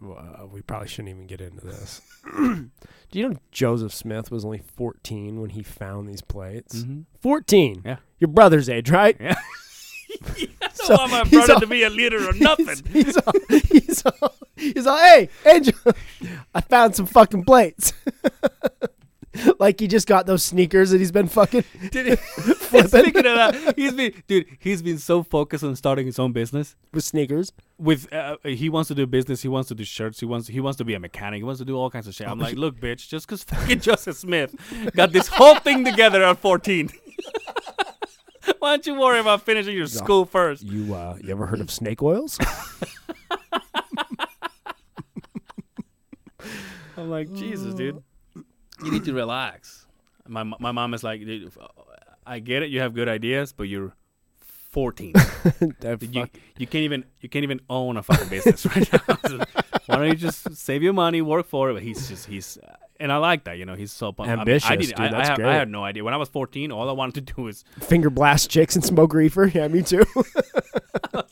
Well, 0.00 0.18
uh, 0.42 0.46
we 0.46 0.60
probably 0.62 0.88
shouldn't 0.88 1.08
even 1.10 1.26
get 1.26 1.40
into 1.40 1.64
this. 1.66 2.00
Do 2.36 2.70
you 3.12 3.28
know 3.28 3.36
Joseph 3.50 3.92
Smith 3.92 4.30
was 4.30 4.44
only 4.44 4.62
14 4.76 5.40
when 5.40 5.50
he 5.50 5.62
found 5.62 6.08
these 6.08 6.22
plates? 6.22 6.76
Mm-hmm. 6.82 7.00
14. 7.20 7.82
Yeah. 7.84 7.96
Your 8.20 8.28
brother's 8.28 8.68
age, 8.68 8.90
right? 8.90 9.16
Yeah. 9.18 9.34
I 10.62 10.68
So, 10.72 10.96
don't 10.96 11.10
want 11.10 11.12
my 11.12 11.24
brother 11.24 11.54
all- 11.54 11.60
to 11.60 11.66
be 11.66 11.82
a 11.82 11.90
leader 11.90 12.28
or 12.28 12.32
nothing. 12.34 12.76
He's 12.92 13.16
all, 13.16 13.32
he's 13.48 14.04
all, 14.06 14.34
he's 14.56 14.86
all, 14.86 14.96
hey, 14.98 15.28
Angel, 15.46 15.74
I 16.54 16.60
found 16.62 16.94
some 16.96 17.06
fucking 17.06 17.44
plates. 17.44 17.92
like 19.58 19.80
he 19.80 19.86
just 19.86 20.06
got 20.06 20.26
those 20.26 20.42
sneakers 20.42 20.90
that 20.90 20.98
he's 20.98 21.12
been 21.12 21.28
fucking 21.28 21.64
Did 21.90 22.18
he, 22.18 22.52
speaking 22.54 23.26
of 23.26 23.36
that, 23.36 23.74
he's 23.76 23.92
been 23.92 24.12
dude. 24.26 24.46
He's 24.58 24.82
been 24.82 24.98
so 24.98 25.22
focused 25.22 25.64
on 25.64 25.76
starting 25.76 26.06
his 26.06 26.18
own 26.18 26.32
business. 26.32 26.76
with 26.92 27.04
sneakers. 27.04 27.52
With 27.78 28.12
uh, 28.12 28.36
he 28.44 28.68
wants 28.68 28.88
to 28.88 28.94
do 28.94 29.06
business. 29.06 29.42
He 29.42 29.48
wants 29.48 29.68
to 29.68 29.74
do 29.74 29.84
shirts. 29.84 30.20
He 30.20 30.26
wants 30.26 30.48
he 30.48 30.60
wants 30.60 30.78
to 30.78 30.84
be 30.84 30.94
a 30.94 31.00
mechanic. 31.00 31.38
He 31.38 31.44
wants 31.44 31.58
to 31.60 31.64
do 31.64 31.76
all 31.76 31.90
kinds 31.90 32.06
of 32.08 32.14
shit. 32.14 32.28
I'm 32.28 32.38
like, 32.38 32.56
look, 32.56 32.80
bitch, 32.80 33.08
just 33.08 33.26
because 33.26 33.44
fucking 33.44 33.80
Joseph 33.88 34.16
Smith 34.16 34.54
got 34.94 35.12
this 35.12 35.28
whole 35.28 35.56
thing 35.56 35.84
together 35.84 36.22
at 36.24 36.38
14. 36.38 36.90
Why 38.60 38.70
don't 38.70 38.86
you 38.86 38.98
worry 38.98 39.20
about 39.20 39.42
finishing 39.42 39.76
your 39.76 39.86
school 39.86 40.24
first? 40.24 40.62
You 40.62 40.94
uh, 40.94 41.16
you 41.22 41.30
ever 41.30 41.46
heard 41.46 41.60
of 41.60 41.70
snake 41.70 42.02
oils? 42.02 42.38
I'm 46.96 47.10
like, 47.10 47.32
Jesus, 47.32 47.74
dude. 47.74 48.02
You 48.84 48.90
need 48.92 49.04
to 49.04 49.12
relax. 49.14 49.86
My 50.26 50.42
my 50.44 50.72
mom 50.72 50.94
is 50.94 51.02
like, 51.02 51.20
dude, 51.24 51.50
uh, 51.60 51.66
I 52.26 52.38
get 52.40 52.62
it. 52.62 52.70
You 52.70 52.80
have 52.80 52.94
good 52.94 53.08
ideas, 53.08 53.52
but 53.52 53.64
you're 53.64 53.94
14. 54.70 55.14
You, 56.00 56.26
you 56.58 56.66
can't 56.66 56.82
even 56.84 57.04
you 57.20 57.28
can't 57.28 57.42
even 57.42 57.60
own 57.70 57.96
a 57.96 58.02
fucking 58.02 58.28
business 58.28 58.66
right 58.76 58.92
now. 58.92 59.00
So 59.28 59.38
why 59.94 59.96
don't 60.00 60.08
you 60.08 60.14
just 60.16 60.54
save 60.56 60.82
your 60.82 60.92
money, 60.92 61.22
work 61.22 61.46
for 61.46 61.70
it? 61.70 61.74
But 61.74 61.82
he's 61.82 62.08
just 62.08 62.26
he's 62.26 62.58
uh, 62.58 62.76
and 63.00 63.10
I 63.10 63.16
like 63.16 63.44
that. 63.44 63.56
You 63.58 63.64
know, 63.64 63.74
he's 63.74 63.90
so 63.92 64.12
pumped. 64.12 64.28
I 64.28 64.32
mean, 64.34 64.40
Ambitious, 64.40 64.70
I, 64.70 64.76
dude, 64.76 64.92
I, 65.00 65.06
I, 65.06 65.10
that's 65.10 65.28
have- 65.30 65.36
great. 65.38 65.48
I 65.48 65.54
had 65.54 65.70
no 65.70 65.82
idea 65.84 66.04
when 66.04 66.12
I 66.12 66.18
was 66.18 66.28
14. 66.28 66.70
All 66.70 66.88
I 66.88 66.92
wanted 66.92 67.14
to 67.26 67.32
do 67.34 67.42
was 67.42 67.64
Finger 67.80 68.10
blast 68.10 68.50
chicks 68.50 68.74
and 68.76 68.84
smoke 68.84 69.14
reefer. 69.14 69.46
Yeah, 69.46 69.66
me 69.68 69.82
too. 69.82 70.04
I 71.14 71.22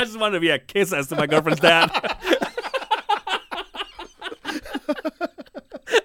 just 0.00 0.18
wanted 0.18 0.34
to 0.36 0.40
be 0.40 0.48
a 0.50 0.58
kiss 0.58 0.92
as 0.94 1.08
to 1.08 1.16
my 1.16 1.26
girlfriend's 1.26 1.60
dad. 1.60 1.90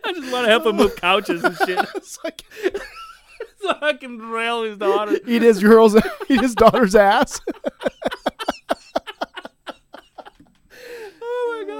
I 0.03 0.11
just 0.13 0.14
want 0.31 0.45
to 0.45 0.49
help 0.49 0.65
him 0.65 0.75
move 0.77 0.95
couches 0.95 1.43
and 1.43 1.57
shit. 1.65 1.79
It's 1.95 2.17
like, 2.23 2.43
so 3.61 3.77
I 3.81 3.93
can 3.93 4.19
rail 4.19 4.63
his 4.63 4.77
daughter. 4.77 5.17
eat 5.27 5.41
his 5.41 5.61
girl's, 5.61 5.95
eat 6.29 6.41
his 6.41 6.55
daughter's 6.55 6.95
ass. 6.95 7.41
Oh 11.21 11.65
my 11.67 11.73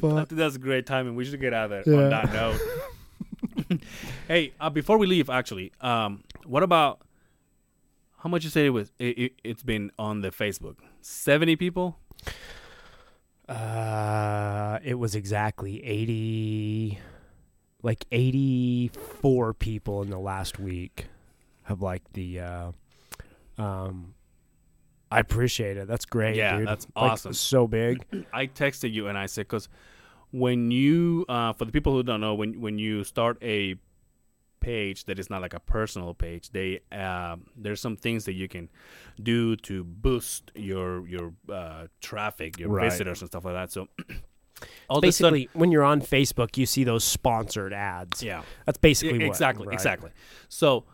god. 0.00 0.04
I 0.18 0.24
think 0.24 0.38
that's 0.38 0.56
a 0.56 0.60
great 0.60 0.86
timing. 0.86 1.14
We 1.16 1.24
should 1.24 1.40
get 1.40 1.52
out 1.52 1.72
of 1.72 1.84
there 1.84 1.96
on 1.96 2.10
that 2.10 2.32
note. 2.32 3.80
hey, 4.28 4.52
uh, 4.60 4.70
before 4.70 4.98
we 4.98 5.06
leave, 5.06 5.28
actually, 5.28 5.72
um, 5.80 6.24
what 6.46 6.62
about 6.62 7.00
how 8.18 8.28
much 8.28 8.44
you 8.44 8.50
say 8.50 8.66
it 8.66 8.70
was? 8.70 8.92
It, 8.98 9.18
it, 9.18 9.32
it's 9.44 9.62
been 9.62 9.90
on 9.98 10.20
the 10.22 10.30
Facebook. 10.30 10.76
Seventy 11.00 11.56
people. 11.56 11.98
Uh, 13.48 14.78
it 14.84 14.98
was 14.98 15.14
exactly 15.14 15.84
eighty, 15.84 16.98
like 17.82 18.04
eighty-four 18.12 19.54
people 19.54 20.02
in 20.02 20.10
the 20.10 20.18
last 20.18 20.58
week 20.58 21.06
have 21.64 21.80
liked 21.82 22.12
the. 22.14 22.40
Uh, 22.40 22.72
um, 23.58 24.14
I 25.10 25.20
appreciate 25.20 25.76
it. 25.76 25.88
That's 25.88 26.04
great. 26.04 26.36
Yeah, 26.36 26.58
dude. 26.58 26.68
that's 26.68 26.86
Like, 26.94 27.12
awesome. 27.12 27.32
so 27.32 27.66
big. 27.66 28.04
I 28.32 28.46
texted 28.46 28.92
you 28.92 29.06
and 29.08 29.16
I 29.16 29.26
said 29.26 29.42
because 29.46 29.68
when 30.30 30.70
you, 30.70 31.24
uh, 31.28 31.54
for 31.54 31.64
the 31.64 31.72
people 31.72 31.92
who 31.94 32.02
don't 32.02 32.20
know, 32.20 32.34
when 32.34 32.60
when 32.60 32.78
you 32.78 33.04
start 33.04 33.38
a 33.42 33.76
page 34.60 35.04
that 35.04 35.18
is 35.20 35.30
not 35.30 35.40
like 35.40 35.54
a 35.54 35.60
personal 35.60 36.12
page, 36.14 36.50
they 36.50 36.80
uh, 36.92 37.36
there's 37.56 37.80
some 37.80 37.96
things 37.96 38.24
that 38.26 38.34
you 38.34 38.48
can 38.48 38.68
do 39.22 39.56
to 39.56 39.84
boost 39.84 40.50
your 40.54 41.06
your 41.08 41.32
uh, 41.50 41.86
traffic, 42.00 42.58
your 42.58 42.68
Right. 42.68 42.90
visitors 42.90 43.22
and 43.22 43.30
stuff 43.30 43.44
like 43.44 43.54
that. 43.54 43.72
So 43.72 43.88
all 44.88 44.98
a 44.98 45.00
basically, 45.02 45.48
when 45.52 45.70
you're 45.72 45.84
on 45.84 46.00
Facebook, 46.00 46.56
you 46.56 46.66
see 46.66 46.84
those 46.84 47.04
sponsored 47.04 47.72
ads. 47.72 48.22
yeah, 48.22 48.42
That's 48.66 48.78
basically 48.78 49.18
Yeah, 49.20 49.26
what- 49.26 49.32
exactly, 49.34 49.66
right. 49.66 49.74
exactly. 49.74 50.10
So 50.48 50.84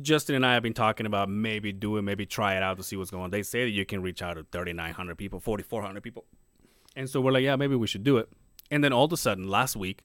Justin 0.00 0.36
and 0.36 0.46
I 0.46 0.54
have 0.54 0.62
been 0.62 0.74
talking 0.74 1.06
about 1.06 1.28
maybe 1.28 1.72
do 1.72 1.96
it, 1.96 2.02
maybe 2.02 2.24
try 2.26 2.56
it 2.56 2.62
out 2.62 2.76
to 2.76 2.82
see 2.84 2.96
what's 2.96 3.10
going 3.10 3.24
on. 3.24 3.30
They 3.30 3.42
say 3.42 3.64
that 3.64 3.70
you 3.70 3.84
can 3.84 4.00
reach 4.02 4.22
out 4.22 4.34
to 4.34 4.44
3,900 4.52 5.16
people, 5.18 5.40
4,400 5.40 6.02
people. 6.02 6.24
And 6.94 7.08
so 7.10 7.20
we're 7.20 7.32
like, 7.32 7.42
yeah, 7.42 7.56
maybe 7.56 7.74
we 7.74 7.86
should 7.86 8.04
do 8.04 8.16
it. 8.18 8.28
And 8.70 8.84
then 8.84 8.92
all 8.92 9.06
of 9.06 9.12
a 9.12 9.16
sudden, 9.16 9.48
last 9.48 9.74
week, 9.76 10.02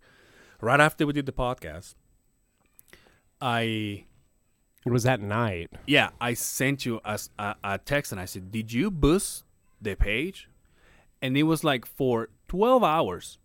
right 0.61 0.79
after 0.79 1.05
we 1.05 1.13
did 1.13 1.25
the 1.25 1.31
podcast, 1.33 1.95
I 3.41 4.05
It 4.85 4.91
was 4.91 5.03
that 5.03 5.21
night. 5.21 5.71
yeah, 5.85 6.09
I 6.19 6.33
sent 6.33 6.85
you 6.85 6.99
a 7.05 7.19
a 7.63 7.77
text 7.83 8.11
and 8.11 8.19
I 8.21 8.25
said, 8.25 8.51
Did 8.51 8.71
you 8.73 8.89
boost 8.89 9.43
the 9.81 9.95
page? 9.95 10.49
And 11.23 11.35
it 11.37 11.43
was 11.43 11.63
like 11.63 11.85
for 11.85 12.29
12 12.49 12.83
hours, 12.83 13.37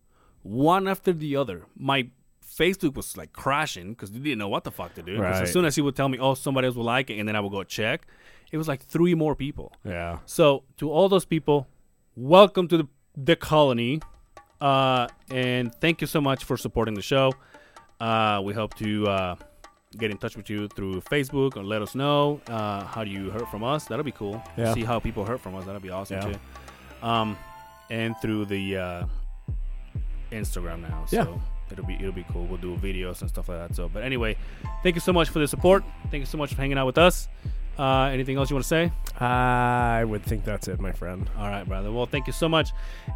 one 0.43 0.89
after 0.89 1.13
the 1.13 1.37
other. 1.37 1.59
My 1.77 2.09
Facebook 2.59 2.95
was 2.97 3.17
like 3.17 3.33
crashing 3.33 3.91
because 3.93 4.11
they 4.13 4.19
didn't 4.19 4.39
know 4.39 4.49
what 4.49 4.65
the 4.65 4.71
fuck 4.73 4.95
to 4.95 5.03
do. 5.03 5.21
Right. 5.21 5.43
As 5.43 5.53
soon 5.53 5.65
as 5.65 5.77
he 5.77 5.83
would 5.83 5.95
tell 5.95 6.09
me, 6.09 6.19
Oh, 6.19 6.35
somebody 6.35 6.67
else 6.67 6.77
will 6.77 6.85
like 6.85 7.09
it, 7.11 7.19
and 7.19 7.29
then 7.29 7.37
I 7.37 7.41
would 7.41 7.53
go 7.53 7.63
check, 7.65 8.07
it 8.51 8.57
was 8.57 8.67
like 8.69 8.83
three 8.83 9.15
more 9.15 9.35
people. 9.35 9.73
Yeah. 9.85 10.19
So 10.27 10.65
to 10.79 10.91
all 10.91 11.09
those 11.09 11.25
people, 11.25 11.67
welcome 12.17 12.67
to 12.69 12.77
the, 12.79 12.89
the 13.17 13.37
colony. 13.37 14.01
Uh, 14.61 15.07
and 15.31 15.73
thank 15.77 16.01
you 16.01 16.07
so 16.09 16.21
much 16.21 16.43
for 16.45 16.57
supporting 16.57 16.95
the 16.95 17.03
show. 17.03 17.33
Uh, 18.01 18.41
we 18.45 18.55
hope 18.55 18.75
to 18.75 19.07
uh, 19.07 19.35
get 19.97 20.11
in 20.11 20.19
touch 20.19 20.37
with 20.37 20.51
you 20.51 20.67
through 20.69 21.01
Facebook 21.03 21.57
or 21.57 21.63
let 21.63 21.81
us 21.83 21.95
know 21.95 22.41
uh, 22.49 22.85
how 22.85 23.03
you 23.03 23.31
heard 23.31 23.47
from 23.49 23.63
us. 23.63 23.85
That'll 23.85 24.05
be 24.05 24.13
cool. 24.13 24.43
Yeah. 24.57 24.75
See 24.75 24.83
how 24.85 24.99
people 24.99 25.25
heard 25.25 25.41
from 25.41 25.55
us. 25.55 25.65
That'll 25.65 25.81
be 25.81 25.91
awesome 25.91 26.17
Yeah. 26.17 26.33
too. 26.33 27.07
Um, 27.07 27.37
and 27.91 28.15
through 28.21 28.47
the 28.47 28.77
uh, 28.77 29.07
Instagram 30.33 30.83
now. 30.83 31.05
So 31.07 31.17
yeah. 31.17 31.73
it'll 31.73 31.87
be 31.87 31.95
it'll 31.95 32.13
be 32.13 32.27
cool. 32.31 32.47
We'll 32.47 32.59
do 32.59 32.77
videos 32.77 33.21
and 33.21 33.31
stuff 33.31 33.49
like 33.49 33.59
that. 33.59 33.77
So, 33.77 33.89
but 33.89 34.03
anyway, 34.03 34.37
thank 34.83 34.95
you 34.95 35.01
so 35.01 35.13
much 35.13 35.29
for 35.29 35.39
the 35.39 35.49
support. 35.49 35.85
Thank 36.11 36.21
you 36.21 36.27
so 36.27 36.39
much 36.39 36.51
for 36.55 36.61
hanging 36.61 36.79
out 36.79 36.87
with 36.87 36.99
us. 36.99 37.29
Uh, 37.79 38.11
anything 38.13 38.37
else 38.37 38.51
you 38.51 38.57
want 38.57 38.65
to 38.65 38.69
say? 38.69 38.93
I 39.21 40.05
would 40.05 40.25
think 40.25 40.45
that's 40.45 40.67
it, 40.67 40.81
my 40.81 40.91
friend. 40.91 41.31
All 41.39 41.49
right, 41.49 41.67
brother. 41.67 41.93
Well, 41.93 42.07
thank 42.07 42.27
you 42.27 42.33
so 42.33 42.49
much, 42.49 42.73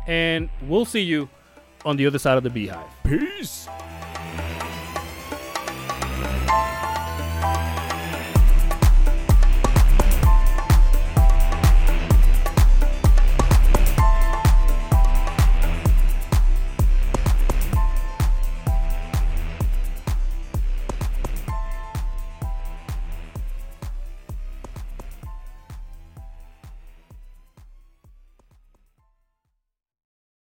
and 0.06 0.48
we'll 0.62 0.84
see 0.84 1.00
you 1.00 1.28
on 1.84 1.96
the 1.96 2.06
other 2.06 2.18
side 2.18 2.36
of 2.36 2.44
the 2.44 2.50
beehive. 2.50 2.86
Peace. 3.02 3.68